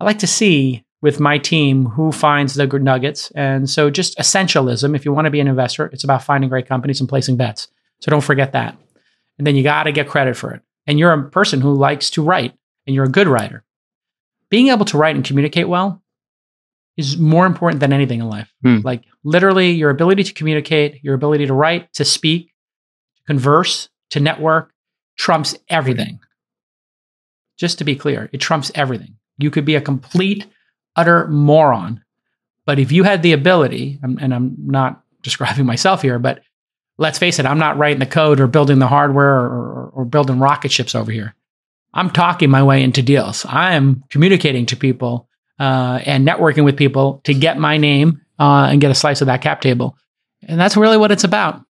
I 0.00 0.04
like 0.04 0.20
to 0.20 0.28
see 0.28 0.84
with 1.02 1.18
my 1.20 1.36
team 1.36 1.86
who 1.86 2.12
finds 2.12 2.54
the 2.54 2.66
good 2.66 2.82
nuggets. 2.82 3.32
And 3.32 3.68
so 3.68 3.90
just 3.90 4.16
essentialism, 4.16 4.94
if 4.94 5.04
you 5.04 5.12
want 5.12 5.26
to 5.26 5.30
be 5.30 5.40
an 5.40 5.48
investor, 5.48 5.86
it's 5.86 6.04
about 6.04 6.22
finding 6.22 6.48
great 6.48 6.68
companies 6.68 7.00
and 7.00 7.08
placing 7.08 7.36
bets. 7.36 7.68
So 8.00 8.10
don't 8.10 8.22
forget 8.22 8.52
that. 8.52 8.78
And 9.38 9.46
then 9.46 9.56
you 9.56 9.62
got 9.62 9.82
to 9.82 9.92
get 9.92 10.08
credit 10.08 10.36
for 10.36 10.52
it. 10.52 10.62
And 10.86 10.98
you're 10.98 11.12
a 11.12 11.30
person 11.30 11.60
who 11.60 11.74
likes 11.74 12.10
to 12.10 12.22
write 12.22 12.54
and 12.86 12.94
you're 12.94 13.04
a 13.04 13.10
good 13.10 13.26
writer. 13.28 13.64
Being 14.50 14.68
able 14.68 14.84
to 14.86 14.96
write 14.96 15.16
and 15.16 15.24
communicate 15.24 15.68
well 15.68 16.00
is 16.96 17.18
more 17.18 17.44
important 17.44 17.80
than 17.80 17.92
anything 17.92 18.20
in 18.20 18.28
life. 18.28 18.52
Hmm. 18.62 18.78
Like 18.84 19.02
literally 19.24 19.72
your 19.72 19.90
ability 19.90 20.22
to 20.24 20.32
communicate, 20.32 21.02
your 21.02 21.14
ability 21.14 21.46
to 21.46 21.54
write, 21.54 21.92
to 21.94 22.04
speak, 22.04 22.53
converse, 23.26 23.88
to 24.10 24.20
network 24.20 24.72
trumps 25.16 25.56
everything. 25.68 26.20
Just 27.58 27.78
to 27.78 27.84
be 27.84 27.96
clear, 27.96 28.28
it 28.32 28.38
trumps 28.38 28.70
everything. 28.74 29.16
You 29.38 29.50
could 29.50 29.64
be 29.64 29.74
a 29.74 29.80
complete, 29.80 30.46
utter 30.96 31.28
moron. 31.28 32.02
But 32.66 32.78
if 32.78 32.92
you 32.92 33.02
had 33.02 33.22
the 33.22 33.32
ability, 33.32 33.98
and 34.02 34.34
I'm 34.34 34.56
not 34.58 35.02
describing 35.22 35.66
myself 35.72 36.02
here, 36.02 36.18
but 36.18 36.42
let's 36.98 37.18
face 37.18 37.38
it, 37.38 37.46
I'm 37.46 37.58
not 37.58 37.78
writing 37.78 38.00
the 38.00 38.06
code 38.06 38.40
or 38.40 38.46
building 38.46 38.78
the 38.78 38.86
hardware 38.86 39.38
or, 39.38 39.48
or, 39.48 39.90
or 39.94 40.04
building 40.04 40.38
rocket 40.38 40.72
ships 40.72 40.94
over 40.94 41.10
here. 41.10 41.34
I'm 41.92 42.10
talking 42.10 42.50
my 42.50 42.62
way 42.62 42.82
into 42.82 43.02
deals. 43.02 43.44
I 43.44 43.74
am 43.74 44.02
communicating 44.10 44.66
to 44.66 44.76
people 44.76 45.28
uh, 45.60 46.00
and 46.04 46.26
networking 46.26 46.64
with 46.64 46.76
people 46.76 47.20
to 47.24 47.34
get 47.34 47.58
my 47.58 47.76
name 47.76 48.20
uh, 48.38 48.68
and 48.70 48.80
get 48.80 48.90
a 48.90 48.96
slice 48.96 49.20
of 49.20 49.26
that 49.26 49.42
cap 49.42 49.60
table. 49.60 49.96
And 50.42 50.60
that's 50.60 50.76
really 50.76 50.96
what 50.96 51.12
it's 51.12 51.24
about. 51.24 51.62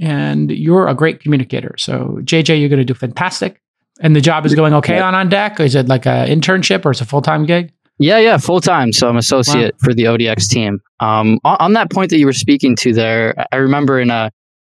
And 0.00 0.50
you're 0.50 0.88
a 0.88 0.94
great 0.94 1.20
communicator. 1.20 1.74
So, 1.78 2.18
JJ, 2.22 2.58
you're 2.58 2.68
going 2.68 2.78
to 2.78 2.84
do 2.84 2.94
fantastic. 2.94 3.60
And 4.00 4.16
the 4.16 4.20
job 4.20 4.46
is 4.46 4.54
going 4.54 4.72
okay 4.74 4.98
on 4.98 5.14
On 5.14 5.28
Deck? 5.28 5.60
Is 5.60 5.74
it 5.74 5.88
like 5.88 6.06
an 6.06 6.26
internship 6.28 6.86
or 6.86 6.92
is 6.92 7.00
it 7.00 7.04
a 7.04 7.06
full 7.06 7.20
time 7.20 7.44
gig? 7.44 7.72
Yeah, 7.98 8.18
yeah, 8.18 8.38
full 8.38 8.62
time. 8.62 8.94
So 8.94 9.08
I'm 9.10 9.18
associate 9.18 9.74
wow. 9.74 9.78
for 9.84 9.94
the 9.94 10.04
ODX 10.04 10.48
team. 10.48 10.80
Um, 11.00 11.38
on, 11.44 11.56
on, 11.60 11.72
that 11.74 11.90
point 11.90 12.08
that 12.10 12.18
you 12.18 12.24
were 12.24 12.32
speaking 12.32 12.74
to 12.76 12.94
there, 12.94 13.34
I 13.52 13.56
remember 13.56 14.00
in 14.00 14.08
a 14.08 14.30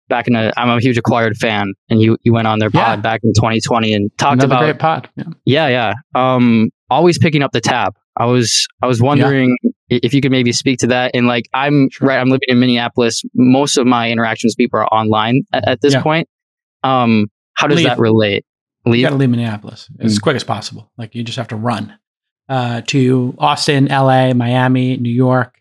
back 0.10 0.28
in 0.28 0.36
a, 0.36 0.54
I'm 0.56 0.70
a 0.70 0.80
huge 0.80 1.00
acquired 1.00 1.36
fan, 1.38 1.74
and 1.90 2.00
you 2.00 2.18
you 2.22 2.34
went 2.34 2.48
on 2.48 2.60
their 2.60 2.70
pod 2.70 3.00
yeah. 3.00 3.02
back 3.02 3.22
in 3.24 3.34
2020 3.34 3.94
and 3.94 4.12
talked 4.20 4.44
Another 4.44 4.46
about 4.46 4.60
great 4.60 4.80
pod. 4.80 5.10
Yeah. 5.16 5.24
yeah, 5.46 5.68
yeah. 5.68 5.94
Um, 6.14 6.70
always 6.92 7.18
picking 7.18 7.42
up 7.42 7.52
the 7.52 7.62
tab. 7.62 7.96
I 8.18 8.26
was 8.26 8.68
I 8.82 8.88
was 8.88 9.02
wondering 9.02 9.58
yeah. 9.62 10.00
if 10.04 10.14
you 10.14 10.22
could 10.22 10.32
maybe 10.32 10.52
speak 10.52 10.80
to 10.80 10.88
that. 10.88 11.12
And 11.14 11.28
like 11.28 11.48
I'm 11.54 11.90
sure. 11.90 12.08
right, 12.08 12.20
I'm 12.20 12.30
living 12.30 12.48
in 12.48 12.60
Minneapolis. 12.60 13.24
Most 13.34 13.78
of 13.78 13.86
my 13.86 14.10
interactions 14.10 14.52
with 14.52 14.58
people 14.58 14.80
are 14.80 14.88
online 14.88 15.42
at, 15.54 15.68
at 15.68 15.82
this 15.82 15.94
yeah. 15.94 16.04
point. 16.04 16.30
Um, 16.84 17.28
how 17.56 17.68
does 17.68 17.78
leave. 17.78 17.88
that 17.88 18.00
relate? 18.00 18.46
Leave? 18.86 19.02
You 19.02 19.06
got 19.06 19.12
to 19.12 19.16
leave 19.16 19.30
Minneapolis 19.30 19.90
as 20.00 20.18
mm. 20.18 20.22
quick 20.22 20.36
as 20.36 20.44
possible. 20.44 20.92
Like 20.98 21.16
you 21.16 21.24
just 21.24 21.38
have 21.38 21.48
to 21.50 21.56
run 21.56 21.98
uh, 22.48 22.82
to 22.88 23.36
Austin, 23.40 23.88
L.A., 23.88 24.34
Miami, 24.34 24.98
New 24.98 25.10
York, 25.10 25.60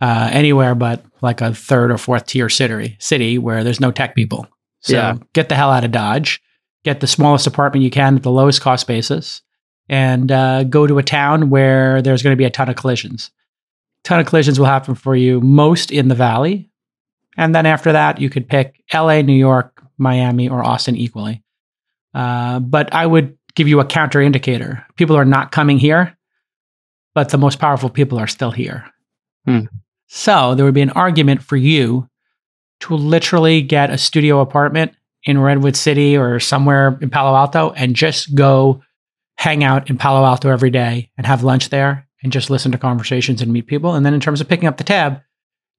uh, 0.00 0.30
anywhere 0.32 0.74
but 0.74 1.04
like 1.22 1.40
a 1.40 1.54
third 1.54 1.90
or 1.90 1.98
fourth 1.98 2.26
tier 2.26 2.48
city, 2.48 2.96
city 2.98 3.38
where 3.38 3.64
there's 3.64 3.80
no 3.80 3.90
tech 3.90 4.14
people. 4.14 4.46
So 4.80 4.94
yeah. 4.94 5.16
get 5.32 5.48
the 5.48 5.54
hell 5.54 5.70
out 5.70 5.84
of 5.84 5.92
Dodge, 5.92 6.40
get 6.84 7.00
the 7.00 7.06
smallest 7.06 7.46
apartment 7.46 7.84
you 7.84 7.90
can 7.90 8.16
at 8.16 8.22
the 8.22 8.30
lowest 8.30 8.60
cost 8.60 8.86
basis, 8.86 9.42
and 9.88 10.32
uh, 10.32 10.64
go 10.64 10.86
to 10.86 10.98
a 10.98 11.02
town 11.02 11.50
where 11.50 12.02
there's 12.02 12.22
going 12.22 12.32
to 12.32 12.38
be 12.38 12.44
a 12.44 12.50
ton 12.50 12.68
of 12.68 12.76
collisions. 12.76 13.30
A 14.04 14.08
ton 14.08 14.20
of 14.20 14.26
collisions 14.26 14.58
will 14.58 14.66
happen 14.66 14.94
for 14.94 15.14
you, 15.14 15.40
most 15.40 15.90
in 15.90 16.08
the 16.08 16.14
valley. 16.14 16.70
And 17.36 17.54
then 17.54 17.66
after 17.66 17.92
that, 17.92 18.20
you 18.20 18.30
could 18.30 18.48
pick 18.48 18.82
LA, 18.92 19.22
New 19.22 19.34
York, 19.34 19.82
Miami, 19.98 20.48
or 20.48 20.64
Austin 20.64 20.96
equally. 20.96 21.42
Uh, 22.14 22.60
but 22.60 22.92
I 22.94 23.06
would 23.06 23.36
give 23.54 23.68
you 23.68 23.80
a 23.80 23.84
counter 23.84 24.20
indicator. 24.20 24.84
People 24.96 25.16
are 25.16 25.24
not 25.24 25.52
coming 25.52 25.78
here, 25.78 26.16
but 27.14 27.30
the 27.30 27.38
most 27.38 27.58
powerful 27.58 27.90
people 27.90 28.18
are 28.18 28.26
still 28.26 28.50
here. 28.50 28.84
Hmm. 29.44 29.60
So 30.08 30.54
there 30.54 30.64
would 30.64 30.74
be 30.74 30.82
an 30.82 30.90
argument 30.90 31.42
for 31.42 31.56
you 31.56 32.08
to 32.80 32.94
literally 32.94 33.62
get 33.62 33.90
a 33.90 33.98
studio 33.98 34.40
apartment 34.40 34.94
in 35.24 35.40
Redwood 35.40 35.76
City 35.76 36.16
or 36.16 36.38
somewhere 36.38 36.98
in 37.00 37.10
Palo 37.10 37.36
Alto 37.36 37.72
and 37.72 37.96
just 37.96 38.34
go 38.34 38.82
hang 39.36 39.62
out 39.62 39.90
in 39.90 39.98
Palo 39.98 40.24
Alto 40.24 40.50
every 40.50 40.70
day 40.70 41.10
and 41.16 41.26
have 41.26 41.42
lunch 41.42 41.68
there 41.68 42.06
and 42.22 42.32
just 42.32 42.50
listen 42.50 42.72
to 42.72 42.78
conversations 42.78 43.42
and 43.42 43.52
meet 43.52 43.66
people. 43.66 43.94
And 43.94 44.04
then 44.04 44.14
in 44.14 44.20
terms 44.20 44.40
of 44.40 44.48
picking 44.48 44.68
up 44.68 44.78
the 44.78 44.84
tab, 44.84 45.20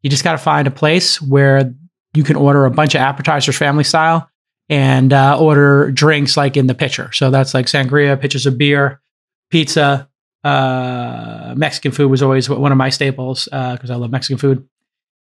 you 0.02 0.10
just 0.10 0.24
got 0.24 0.34
to 0.34 0.38
find 0.38 0.68
a 0.68 0.72
place 0.72 1.22
where 1.22 1.74
you 2.14 2.24
can 2.24 2.36
order 2.36 2.66
a 2.66 2.72
bunch 2.72 2.96
of 2.96 3.02
appetizers 3.02 3.58
family 3.58 3.84
style 3.84 4.30
and 4.70 5.12
uh, 5.12 5.38
order 5.40 5.92
drinks 5.92 6.38
like 6.38 6.56
in 6.56 6.68
the 6.68 6.76
pitcher. 6.76 7.12
So 7.14 7.32
that's 7.32 7.54
like 7.54 7.66
sangria, 7.66 8.20
pitchers 8.20 8.46
of 8.46 8.58
beer, 8.58 9.02
pizza, 9.50 10.08
uh, 10.44 11.54
Mexican 11.58 11.92
food 11.92 12.10
was 12.10 12.22
always 12.22 12.50
one 12.50 12.72
of 12.72 12.78
my 12.78 12.90
staples 12.90 13.46
because 13.46 13.90
uh, 13.90 13.94
I 13.94 13.98
love 13.98 14.12
Mexican 14.12 14.38
food. 14.38 14.68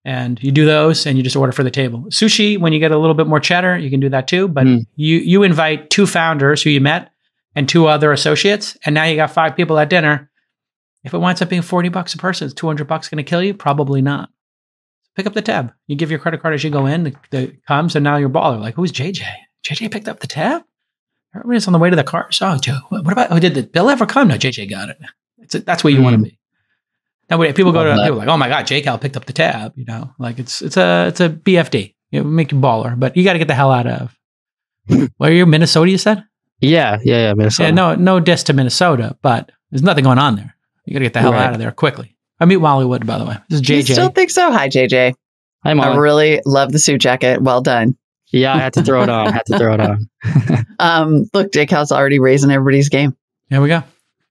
And 0.05 0.43
you 0.43 0.51
do 0.51 0.67
those, 0.67 1.07
and 1.07 1.17
you 1.17 1.23
just 1.23 1.37
order 1.37 1.53
for 1.53 1.63
the 1.63 1.71
table. 1.71 2.01
Sushi, 2.09 2.59
when 2.59 2.73
you 2.73 2.81
get 2.81 2.91
a 2.91 2.99
little 2.99 3.15
bit 3.15 3.29
more 3.29 3.39
cheddar, 3.39 3.79
you 3.79 3.89
can 3.89 4.01
do 4.01 4.09
that 4.09 4.27
too. 4.27 4.49
But 4.49 4.67
mm. 4.67 4.85
you 4.97 5.19
you 5.19 5.45
invite 5.45 5.91
two 5.91 6.09
founders 6.09 6.61
who 6.61 6.71
you 6.71 6.81
met 6.81 7.13
and 7.55 7.69
two 7.69 7.87
other 7.87 8.13
associates, 8.13 8.77
and 8.85 8.95
now 8.95 9.05
you 9.05 9.17
got 9.17 9.31
five 9.31 9.57
people 9.57 9.79
at 9.79 9.91
dinner. 9.91 10.31
If 11.05 11.15
it 11.15 11.19
winds 11.19 11.43
up 11.43 11.49
being 11.49 11.63
forty 11.63 11.89
bucks 11.89 12.15
a 12.15 12.19
person, 12.19 12.47
is 12.47 12.55
two 12.55 12.67
hundred 12.67 12.87
bucks 12.87 13.09
going 13.09 13.23
to 13.23 13.29
kill 13.29 13.43
you? 13.43 13.55
Probably 13.55 14.03
not. 14.03 14.31
Pick 15.15 15.27
up 15.27 15.35
the 15.35 15.43
tab. 15.43 15.73
You 15.87 15.97
give 15.97 16.11
your 16.11 16.19
credit 16.21 16.41
card 16.41 16.55
as 16.55 16.65
you 16.65 16.71
go 16.71 16.87
in. 16.87 17.05
The, 17.05 17.15
the 17.31 17.57
comes, 17.69 17.97
and 17.97 18.05
now 18.05 18.17
you're 18.17 18.31
baller. 18.31 18.61
Like 18.61 18.75
who's 18.75 18.93
JJ? 18.93 19.23
JJ 19.65 19.91
picked 19.93 20.09
up 20.09 20.21
the 20.21 20.27
tab. 20.27 20.63
Everybody's 21.35 21.67
on 21.67 21.73
the 21.73 21.79
way 21.79 21.91
to 21.91 21.97
the 21.97 22.05
car. 22.05 22.31
So, 22.31 22.57
Joe, 22.59 22.79
what 22.91 23.11
about, 23.13 23.33
oh, 23.33 23.39
did 23.39 23.55
the 23.55 23.63
bill 23.63 23.89
ever 23.89 24.05
come? 24.05 24.29
No, 24.29 24.37
JJ 24.37 24.69
got 24.69 24.91
it. 24.91 24.99
It's 25.39 25.55
a, 25.55 25.61
that's 25.61 25.83
where 25.83 25.93
you 25.93 26.01
mm. 26.01 26.05
want 26.05 26.17
to 26.17 26.23
be. 26.23 26.39
Now, 27.31 27.39
people 27.53 27.73
go 27.73 27.85
to, 27.85 28.03
people 28.03 28.19
like, 28.19 28.29
oh 28.29 28.37
my 28.37 28.49
God, 28.49 28.67
JCal 28.67 29.01
picked 29.01 29.17
up 29.17 29.25
the 29.25 29.33
tab, 29.33 29.73
you 29.77 29.87
know, 29.87 30.13
like 30.19 30.39
it's, 30.39 30.61
it's 30.61 30.77
a, 30.77 31.07
it's 31.09 31.21
a 31.21 31.31
BFD. 31.31 31.95
It 32.11 32.27
make 32.27 32.53
you 32.53 32.59
baller, 32.59 32.99
but 32.99 33.17
you 33.17 33.25
got 33.25 33.33
to 33.33 33.39
get 33.39 33.49
the 33.49 33.55
hell 33.55 33.73
out 33.73 33.87
of, 33.87 34.19
where 35.17 35.31
are 35.31 35.33
you, 35.33 35.47
Minnesota, 35.47 35.91
you 35.91 35.97
said? 35.97 36.25
Yeah, 36.63 36.99
yeah, 37.03 37.17
yeah, 37.17 37.35
Minnesota. 37.35 37.69
Yeah, 37.69 37.75
no, 37.75 37.95
no 37.97 38.21
diss 38.21 38.45
to 38.45 38.53
Minnesota, 38.53 39.17
but 39.21 39.51
there's 39.71 39.83
nothing 39.83 40.05
going 40.05 40.19
on 40.19 40.37
there. 40.37 40.55
You 40.85 40.95
got 40.95 41.01
to 41.01 41.05
get 41.05 41.13
the 41.13 41.21
hell 41.21 41.33
right. 41.33 41.43
out 41.43 41.53
of 41.53 41.59
there 41.59 41.73
quickly. 41.73 42.17
I 42.39 42.45
meet 42.45 42.59
Molly 42.59 42.87
Wood, 42.87 43.07
by 43.07 43.19
the 43.19 43.25
way. 43.25 43.37
This 43.49 43.61
is 43.61 43.67
JJ. 43.67 43.89
You 43.89 43.95
still 43.95 44.09
think 44.11 44.31
so? 44.31 44.51
Hi, 44.51 44.69
JJ. 44.69 45.15
Hi, 45.65 45.75
Molly. 45.75 45.97
I 45.97 45.97
really 45.97 46.41
love 46.47 46.73
the 46.73 46.79
suit 46.79 47.01
jacket. 47.01 47.43
Well 47.43 47.63
done. 47.63 47.97
Yeah, 48.33 48.55
I 48.55 48.59
had 48.59 48.73
to 48.75 48.83
throw 48.83 49.03
it 49.03 49.09
on. 49.09 49.29
I 49.29 49.33
had 49.33 49.47
to 49.47 49.59
throw 49.59 49.75
it 49.75 49.81
on. 49.81 50.09
um, 50.79 51.29
look, 51.35 51.53
JCal's 51.53 51.93
already 51.93 52.19
raising 52.19 52.51
everybody's 52.51 52.89
game. 52.89 53.17
There 53.51 53.61
we 53.61 53.69
go. 53.69 53.83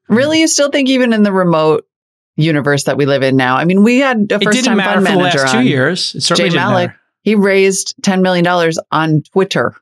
Really, 0.10 0.40
you 0.40 0.48
still 0.48 0.70
think 0.70 0.90
even 0.90 1.14
in 1.14 1.24
the 1.24 1.32
remote 1.32 1.88
universe 2.36 2.86
that 2.86 2.98
we 2.98 3.06
live 3.06 3.24
in 3.24 3.36
now? 3.36 3.58
I 3.58 3.66
mean, 3.66 3.84
we 3.84 4.00
had 4.00 4.32
a 4.32 4.40
first 4.40 4.66
time 4.66 4.80
fund 4.80 4.96
for 4.96 5.02
manager 5.02 5.38
the 5.38 5.44
last 5.44 5.54
two 5.54 5.62
years. 5.62 6.16
It 6.16 6.36
Jay 6.36 6.50
Malik. 6.50 6.90
Matter. 6.90 7.00
He 7.22 7.36
raised 7.36 7.94
ten 8.02 8.22
million 8.22 8.44
dollars 8.44 8.80
on 8.92 9.22
Twitter. 9.22 9.76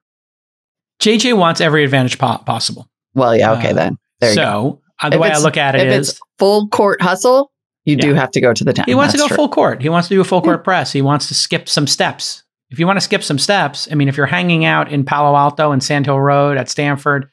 JJ 1.01 1.37
wants 1.37 1.61
every 1.61 1.83
advantage 1.83 2.17
po- 2.17 2.39
possible. 2.39 2.87
Well, 3.13 3.35
yeah, 3.35 3.53
okay 3.53 3.71
uh, 3.71 3.73
then. 3.73 3.97
There 4.19 4.33
so 4.33 4.81
Uh, 5.01 5.09
the 5.09 5.15
If 5.15 5.21
way 5.21 5.31
I 5.31 5.37
look 5.39 5.57
at 5.57 5.75
it 5.75 5.87
if 5.87 5.93
is, 5.93 6.09
it's 6.09 6.19
full 6.37 6.67
court 6.67 7.01
hustle, 7.01 7.51
you 7.85 7.95
do 7.95 8.13
have 8.13 8.31
to 8.31 8.41
go 8.41 8.53
to 8.53 8.63
the 8.63 8.73
town. 8.73 8.85
he 8.87 8.95
wants 8.95 9.13
to 9.13 9.17
go 9.19 9.27
true. 9.27 9.35
full 9.35 9.49
court. 9.49 9.81
He 9.81 9.89
wants 9.89 10.09
to 10.09 10.15
do 10.15 10.21
a 10.21 10.25
full 10.25 10.41
court 10.41 10.63
press. 10.63 10.91
He 10.91 11.01
wants 11.01 11.27
to 11.29 11.33
skip 11.33 11.67
some 11.69 11.87
steps. 11.87 12.43
If 12.69 12.77
you 12.79 12.85
want 12.85 12.97
to 12.97 13.01
skip 13.01 13.23
some 13.23 13.39
steps, 13.39 13.87
I 13.91 13.95
mean, 13.95 14.09
if 14.09 14.17
you're 14.17 14.27
hanging 14.27 14.63
out 14.65 14.91
in 14.91 15.03
Palo 15.03 15.35
Alto 15.35 15.71
and 15.71 15.83
Sand 15.83 16.05
Hill 16.05 16.19
Road 16.19 16.57
at 16.57 16.69
Stanford, 16.69 17.29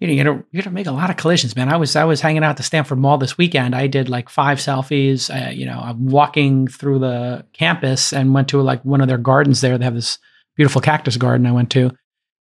you 0.00 0.06
know, 0.08 0.12
you're 0.12 0.24
gonna, 0.24 0.44
you're 0.50 0.62
gonna 0.62 0.74
make 0.74 0.86
a 0.88 0.92
lot 0.92 1.08
of 1.08 1.16
collisions, 1.16 1.54
man. 1.54 1.68
I 1.72 1.76
was 1.76 1.94
I 1.94 2.04
was 2.04 2.20
hanging 2.20 2.42
out 2.42 2.50
at 2.50 2.56
the 2.56 2.62
Stanford 2.62 2.98
Mall 2.98 3.16
this 3.18 3.38
weekend. 3.38 3.74
I 3.76 3.86
did 3.86 4.08
like 4.08 4.28
five 4.28 4.58
selfies. 4.58 5.30
Uh, 5.30 5.50
you 5.50 5.66
know, 5.66 5.78
I'm 5.78 6.06
walking 6.06 6.66
through 6.66 6.98
the 6.98 7.46
campus 7.52 8.12
and 8.12 8.34
went 8.34 8.48
to 8.48 8.60
like 8.60 8.84
one 8.84 9.00
of 9.00 9.08
their 9.08 9.18
gardens 9.18 9.60
there. 9.60 9.78
They 9.78 9.84
have 9.84 9.94
this 9.94 10.18
beautiful 10.56 10.80
cactus 10.80 11.16
garden 11.16 11.46
I 11.46 11.52
went 11.52 11.70
to, 11.72 11.92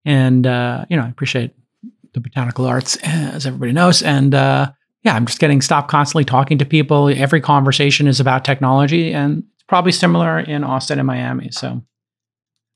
and 0.06 0.46
uh, 0.48 0.86
you 0.90 0.98
know, 0.98 1.04
I 1.04 1.10
appreciate 1.10 1.52
the 2.14 2.20
botanical 2.20 2.66
arts, 2.66 2.98
as 3.04 3.46
everybody 3.46 3.72
knows, 3.72 4.04
and 4.04 4.36
uh, 4.36 4.72
yeah, 5.04 5.16
I'm 5.16 5.26
just 5.26 5.40
getting 5.40 5.62
stopped 5.62 5.90
constantly 5.90 6.26
talking 6.26 6.58
to 6.60 6.66
people. 6.66 7.10
Every 7.10 7.42
conversation 7.42 8.08
is 8.08 8.20
about 8.20 8.46
technology, 8.46 9.14
and 9.14 9.44
it's 9.56 9.64
probably 9.64 9.92
similar 9.92 10.40
in 10.40 10.64
Austin 10.64 11.00
and 11.00 11.08
Miami. 11.08 11.50
So, 11.52 11.82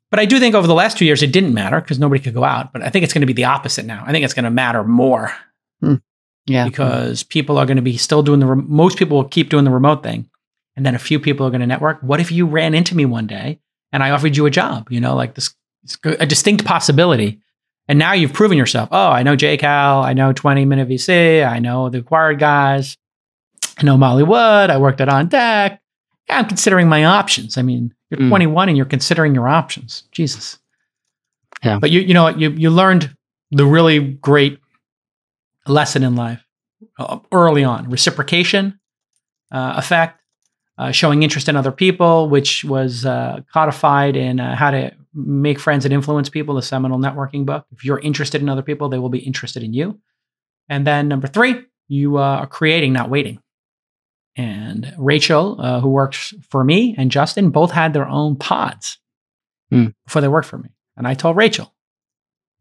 but 0.09 0.19
I 0.19 0.25
do 0.25 0.39
think 0.39 0.55
over 0.55 0.67
the 0.67 0.73
last 0.73 0.97
two 0.97 1.05
years 1.05 1.21
it 1.23 1.31
didn't 1.31 1.53
matter 1.53 1.79
because 1.79 1.99
nobody 1.99 2.21
could 2.21 2.33
go 2.33 2.43
out. 2.43 2.73
But 2.73 2.81
I 2.81 2.89
think 2.89 3.03
it's 3.03 3.13
going 3.13 3.21
to 3.21 3.27
be 3.27 3.33
the 3.33 3.45
opposite 3.45 3.85
now. 3.85 4.03
I 4.05 4.11
think 4.11 4.25
it's 4.25 4.33
going 4.33 4.45
to 4.45 4.51
matter 4.51 4.83
more 4.83 5.31
Yeah. 6.47 6.65
because 6.65 7.23
people 7.23 7.57
are 7.57 7.65
going 7.65 7.75
to 7.77 7.81
be 7.83 7.97
still 7.97 8.23
doing 8.23 8.39
the. 8.39 8.45
Re- 8.47 8.63
most 8.67 8.97
people 8.97 9.17
will 9.17 9.29
keep 9.29 9.49
doing 9.49 9.65
the 9.65 9.71
remote 9.71 10.01
thing, 10.03 10.29
and 10.75 10.85
then 10.85 10.95
a 10.95 10.99
few 10.99 11.19
people 11.19 11.45
are 11.45 11.49
going 11.51 11.61
to 11.61 11.67
network. 11.67 12.01
What 12.01 12.19
if 12.19 12.31
you 12.31 12.45
ran 12.47 12.73
into 12.73 12.95
me 12.95 13.05
one 13.05 13.27
day 13.27 13.59
and 13.91 14.01
I 14.01 14.09
offered 14.11 14.35
you 14.35 14.45
a 14.45 14.51
job? 14.51 14.91
You 14.91 14.99
know, 15.01 15.15
like 15.15 15.35
this, 15.35 15.53
it's 15.87 16.21
a 16.21 16.25
distinct 16.25 16.65
possibility. 16.65 17.39
And 17.87 17.97
now 17.97 18.11
you've 18.13 18.33
proven 18.33 18.57
yourself. 18.57 18.89
Oh, 18.91 19.09
I 19.09 19.23
know 19.23 19.35
JCal. 19.37 20.03
I 20.03 20.13
know 20.13 20.33
20 20.33 20.65
Minute 20.65 20.89
VC. 20.89 21.47
I 21.47 21.59
know 21.59 21.89
the 21.89 21.99
acquired 21.99 22.37
guys. 22.39 22.97
I 23.77 23.83
know 23.83 23.95
Molly 23.97 24.23
Wood. 24.23 24.69
I 24.69 24.77
worked 24.77 24.99
at 24.99 25.07
On 25.09 25.27
Deck. 25.27 25.81
Yeah, 26.27 26.39
I'm 26.39 26.47
considering 26.47 26.89
my 26.89 27.05
options. 27.05 27.57
I 27.57 27.61
mean, 27.61 27.93
you're 28.09 28.19
Mm. 28.19 28.29
21 28.29 28.69
and 28.69 28.77
you're 28.77 28.85
considering 28.85 29.33
your 29.33 29.47
options. 29.47 30.03
Jesus. 30.11 30.57
Yeah. 31.63 31.79
But 31.79 31.91
you, 31.91 32.01
you 32.01 32.13
know 32.13 32.23
what? 32.23 32.39
You, 32.39 32.49
you 32.51 32.69
learned 32.69 33.15
the 33.51 33.65
really 33.65 33.99
great 33.99 34.59
lesson 35.65 36.03
in 36.03 36.15
life 36.15 36.43
uh, 36.99 37.19
early 37.31 37.63
on 37.63 37.89
reciprocation 37.89 38.79
uh, 39.51 39.75
effect, 39.77 40.19
uh, 40.77 40.91
showing 40.91 41.23
interest 41.23 41.47
in 41.47 41.55
other 41.55 41.71
people, 41.71 42.27
which 42.29 42.65
was 42.65 43.05
uh, 43.05 43.41
codified 43.53 44.15
in 44.17 44.39
uh, 44.41 44.55
How 44.55 44.71
to 44.71 44.91
Make 45.17 45.59
Friends 45.59 45.83
and 45.83 45.93
Influence 45.93 46.29
People, 46.29 46.55
the 46.55 46.61
seminal 46.61 46.99
networking 46.99 47.45
book. 47.45 47.65
If 47.71 47.83
you're 47.83 47.99
interested 47.99 48.41
in 48.41 48.49
other 48.49 48.61
people, 48.61 48.87
they 48.87 48.99
will 48.99 49.09
be 49.09 49.19
interested 49.19 49.63
in 49.63 49.73
you. 49.73 49.99
And 50.69 50.85
then 50.85 51.07
number 51.07 51.27
three, 51.27 51.63
you 51.87 52.17
uh, 52.17 52.21
are 52.21 52.47
creating, 52.47 52.93
not 52.93 53.09
waiting. 53.09 53.39
And 54.35 54.93
Rachel, 54.97 55.59
uh, 55.59 55.79
who 55.79 55.89
works 55.89 56.33
for 56.49 56.63
me, 56.63 56.93
and 56.97 57.09
Justin 57.09 57.49
both 57.49 57.71
had 57.71 57.93
their 57.93 58.07
own 58.07 58.35
pods 58.35 58.99
Hmm. 59.71 59.87
before 60.05 60.21
they 60.21 60.27
worked 60.29 60.47
for 60.47 60.57
me. 60.57 60.69
And 60.95 61.05
I 61.07 61.13
told 61.13 61.35
Rachel, 61.35 61.73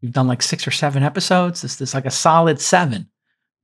You've 0.01 0.13
done 0.13 0.27
like 0.27 0.41
six 0.43 0.67
or 0.67 0.71
seven 0.71 1.01
episodes. 1.01 1.61
This 1.63 1.81
is 1.81 1.93
like 1.95 2.05
a 2.05 2.11
solid 2.11 2.61
seven. 2.61 3.09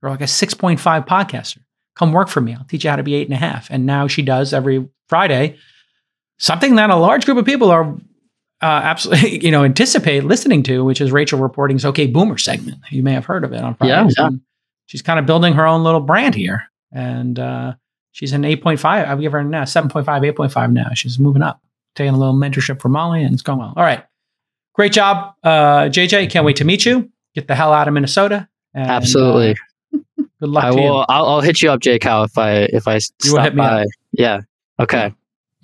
You're 0.02 0.10
like 0.10 0.20
a 0.20 0.24
6.5 0.24 1.06
podcaster. 1.06 1.58
Come 1.94 2.12
work 2.12 2.28
for 2.28 2.40
me. 2.40 2.54
I'll 2.54 2.64
teach 2.64 2.82
you 2.84 2.90
how 2.90 2.96
to 2.96 3.04
be 3.04 3.14
eight 3.14 3.28
and 3.28 3.34
a 3.34 3.38
half. 3.38 3.68
And 3.70 3.86
now 3.86 4.08
she 4.08 4.22
does 4.22 4.52
every 4.52 4.88
Friday 5.08 5.58
something 6.38 6.74
that 6.74 6.90
a 6.90 6.96
large 6.96 7.24
group 7.24 7.38
of 7.38 7.44
people 7.44 7.70
are 7.70 7.96
uh, 8.64 8.80
absolutely, 8.82 9.44
you 9.44 9.50
know, 9.50 9.64
anticipate 9.64 10.24
listening 10.24 10.62
to, 10.64 10.84
which 10.84 11.00
is 11.00 11.12
Rachel 11.12 11.38
Reporting's 11.38 11.84
OK 11.84 12.06
Boomer 12.06 12.38
segment. 12.38 12.78
You 12.90 13.02
may 13.02 13.12
have 13.12 13.24
heard 13.26 13.44
of 13.44 13.52
it 13.52 13.60
on 13.62 13.76
Yeah, 13.80 13.96
Fridays. 14.02 14.14
yeah. 14.18 14.26
And 14.28 14.40
She's 14.86 15.02
kind 15.02 15.18
of 15.18 15.26
building 15.26 15.54
her 15.54 15.66
own 15.66 15.82
little 15.84 16.00
brand 16.00 16.34
here. 16.34 16.64
And 16.92 17.38
uh, 17.38 17.74
she's 18.12 18.32
an 18.32 18.42
8.5. 18.42 18.84
I'll 18.84 19.16
give 19.18 19.32
her 19.32 19.40
a 19.40 19.44
7.5, 19.44 20.04
8.5 20.04 20.72
now. 20.72 20.90
She's 20.94 21.18
moving 21.18 21.42
up, 21.42 21.60
taking 21.94 22.14
a 22.14 22.18
little 22.18 22.34
mentorship 22.34 22.80
from 22.80 22.92
Molly, 22.92 23.22
and 23.22 23.32
it's 23.32 23.42
going 23.42 23.58
well. 23.58 23.72
All 23.76 23.82
right. 23.82 24.04
Great 24.74 24.92
job, 24.92 25.34
uh, 25.44 25.84
JJ. 25.84 26.30
Can't 26.30 26.44
wait 26.44 26.56
to 26.56 26.64
meet 26.64 26.84
you. 26.84 27.10
Get 27.34 27.46
the 27.48 27.54
hell 27.54 27.72
out 27.72 27.86
of 27.88 27.94
Minnesota. 27.94 28.48
And, 28.74 28.90
Absolutely. 28.90 29.56
uh, 29.94 29.98
good 30.40 30.48
luck 30.48 30.64
I 30.64 30.70
to 30.70 30.76
will. 30.76 30.82
you. 30.84 31.04
I'll, 31.08 31.26
I'll 31.26 31.40
hit 31.40 31.62
you 31.62 31.70
up, 31.70 31.80
JCal, 31.80 32.24
if 32.26 32.36
I 32.36 32.52
if 32.72 32.88
I 32.88 32.94
You 32.96 33.00
stop 33.00 33.54
by. 33.54 33.84
Yeah. 34.12 34.40
Okay. 34.80 35.14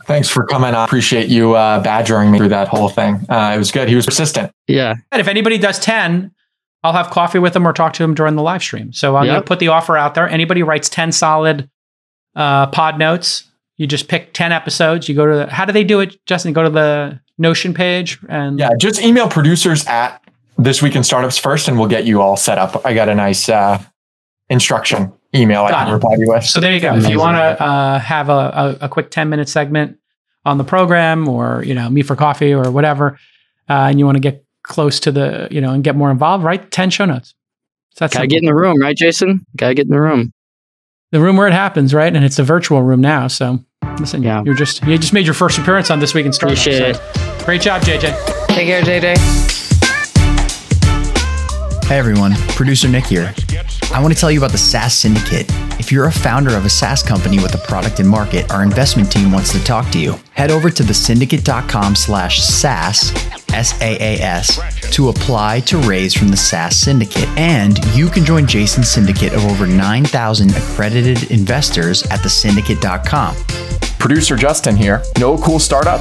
Thanks 0.07 0.29
for 0.29 0.45
coming. 0.45 0.75
I 0.75 0.85
appreciate 0.85 1.29
you 1.29 1.55
uh, 1.55 1.83
badgering 1.83 2.31
me 2.31 2.39
through 2.39 2.49
that 2.49 2.69
whole 2.69 2.89
thing. 2.89 3.25
Uh, 3.29 3.53
it 3.55 3.59
was 3.59 3.71
good. 3.71 3.89
He 3.89 3.95
was 3.95 4.07
persistent. 4.07 4.53
Yeah. 4.67 4.95
And 5.13 5.21
if 5.21 5.29
anybody 5.29 5.59
does 5.59 5.79
10, 5.79 6.33
I'll 6.83 6.93
have 6.93 7.11
coffee 7.11 7.39
with 7.39 7.53
them 7.53 7.67
or 7.67 7.73
talk 7.73 7.93
to 7.95 8.03
them 8.03 8.15
during 8.15 8.37
the 8.37 8.43
live 8.43 8.63
stream. 8.63 8.93
So 8.93 9.17
I'm 9.17 9.27
going 9.27 9.41
to 9.41 9.47
put 9.47 9.59
the 9.59 9.69
offer 9.69 9.97
out 9.97 10.15
there. 10.15 10.29
Anybody 10.29 10.63
writes 10.63 10.89
10 10.89 11.13
solid 11.13 11.69
uh, 12.35 12.67
pod 12.69 12.99
notes, 12.99 13.45
you 13.77 13.87
just 13.87 14.09
pick 14.09 14.33
10 14.35 14.53
episodes. 14.53 15.09
You 15.09 15.15
go 15.15 15.27
to 15.27 15.37
the, 15.37 15.47
how 15.47 15.65
do 15.65 15.73
they 15.73 15.85
do 15.85 16.01
it, 16.01 16.17
Justin? 16.27 16.53
Go 16.53 16.63
to 16.63 16.71
the 16.71 17.21
Notion 17.39 17.73
page 17.73 18.19
and 18.29 18.59
Yeah, 18.59 18.71
just 18.79 19.01
email 19.01 19.29
producers 19.29 19.87
at 19.87 20.23
This 20.59 20.83
Week 20.83 20.95
in 20.95 21.03
Startups 21.03 21.39
first, 21.39 21.69
and 21.69 21.79
we'll 21.79 21.89
get 21.89 22.05
you 22.05 22.21
all 22.21 22.37
set 22.37 22.59
up. 22.59 22.85
I 22.85 22.93
got 22.93 23.09
a 23.09 23.15
nice 23.15 23.49
uh, 23.49 23.83
instruction 24.51 25.13
email 25.35 25.65
I 25.65 25.71
can 25.73 25.89
it. 25.89 25.93
reply 25.93 26.15
to 26.17 26.21
you 26.21 26.29
with. 26.29 26.45
So 26.45 26.61
there 26.61 26.73
you 26.73 26.81
go. 26.81 26.95
If 26.97 27.09
you 27.09 27.19
want 27.19 27.37
to 27.37 27.63
uh, 27.63 27.99
have 27.99 28.29
a, 28.29 28.77
a, 28.81 28.87
a 28.87 28.89
quick 28.89 29.11
10 29.11 29.29
minute 29.29 29.49
segment 29.49 29.99
on 30.45 30.59
the 30.59 30.65
program 30.65 31.29
or, 31.29 31.63
you 31.65 31.75
know, 31.75 31.89
meet 31.91 32.03
for 32.07 32.17
coffee 32.17 32.53
or 32.53 32.71
whatever, 32.71 33.19
uh, 33.69 33.89
and 33.91 33.99
you 33.99 34.07
want 34.07 34.17
to 34.17 34.21
get 34.21 34.45
close 34.63 34.99
to 35.01 35.13
the, 35.13 35.49
you 35.51 35.61
know, 35.61 35.73
and 35.73 35.85
get 35.85 35.95
more 35.97 36.11
involved, 36.11 36.45
write 36.45 36.71
10 36.71 36.91
show 36.91 37.05
notes. 37.05 37.35
So 37.95 38.05
that's 38.05 38.15
Gotta 38.15 38.23
simple. 38.25 38.29
get 38.31 38.43
in 38.43 38.47
the 38.47 38.55
room, 38.55 38.81
right, 38.81 38.97
Jason? 38.97 39.45
Gotta 39.57 39.75
get 39.75 39.87
in 39.87 39.91
the 39.93 40.01
room. 40.01 40.33
the 41.13 41.21
room 41.21 41.37
where 41.37 41.47
it 41.49 41.53
happens, 41.53 41.93
right? 41.95 42.15
And 42.15 42.25
it's 42.25 42.39
a 42.39 42.45
virtual 42.45 42.83
room 42.83 43.01
now. 43.01 43.27
So 43.29 43.65
listen, 43.99 44.23
Yeah. 44.23 44.43
you're 44.45 44.55
just 44.55 44.83
you 44.85 44.97
just 44.99 45.13
made 45.13 45.25
your 45.27 45.35
first 45.35 45.59
appearance 45.59 45.91
on 45.91 45.99
this 46.01 46.15
week 46.15 46.25
in 46.27 46.33
Startups. 46.33 46.63
Appreciate 46.63 46.97
so 46.97 47.45
Great 47.45 47.61
job, 47.63 47.83
JJ. 47.83 48.47
Take 48.49 48.67
care, 48.67 48.83
JJ. 48.83 49.70
Hey 51.91 51.99
everyone, 51.99 52.35
producer 52.51 52.87
Nick 52.87 53.07
here. 53.07 53.35
I 53.93 54.01
want 54.01 54.15
to 54.15 54.21
tell 54.21 54.31
you 54.31 54.39
about 54.39 54.53
the 54.53 54.59
SaaS 54.59 54.95
Syndicate. 54.95 55.47
If 55.81 55.91
you're 55.91 56.07
a 56.07 56.13
founder 56.13 56.55
of 56.55 56.65
a 56.65 56.69
SaaS 56.71 57.03
company 57.03 57.39
with 57.39 57.53
a 57.57 57.67
product 57.67 57.99
in 57.99 58.07
market, 58.07 58.49
our 58.53 58.63
investment 58.63 59.11
team 59.11 59.33
wants 59.33 59.51
to 59.51 59.65
talk 59.65 59.91
to 59.91 59.99
you. 59.99 60.15
Head 60.35 60.53
over 60.53 60.71
to 60.71 60.85
thesyndicate.com 60.85 61.97
slash 61.97 62.39
SaaS, 62.39 63.13
S-A-A-S, 63.53 64.93
to 64.93 65.09
apply 65.09 65.59
to 65.63 65.79
raise 65.79 66.15
from 66.15 66.29
the 66.29 66.37
SaaS 66.37 66.77
Syndicate. 66.77 67.29
And 67.31 67.85
you 67.87 68.09
can 68.09 68.25
join 68.25 68.47
Jason's 68.47 68.89
syndicate 68.89 69.33
of 69.33 69.45
over 69.47 69.67
9,000 69.67 70.51
accredited 70.55 71.33
investors 71.33 72.05
at 72.05 72.21
thesyndicate.com. 72.21 73.35
Producer 73.99 74.37
Justin 74.37 74.77
here. 74.77 75.03
A 75.17 75.39
cool 75.43 75.59
startup? 75.59 76.01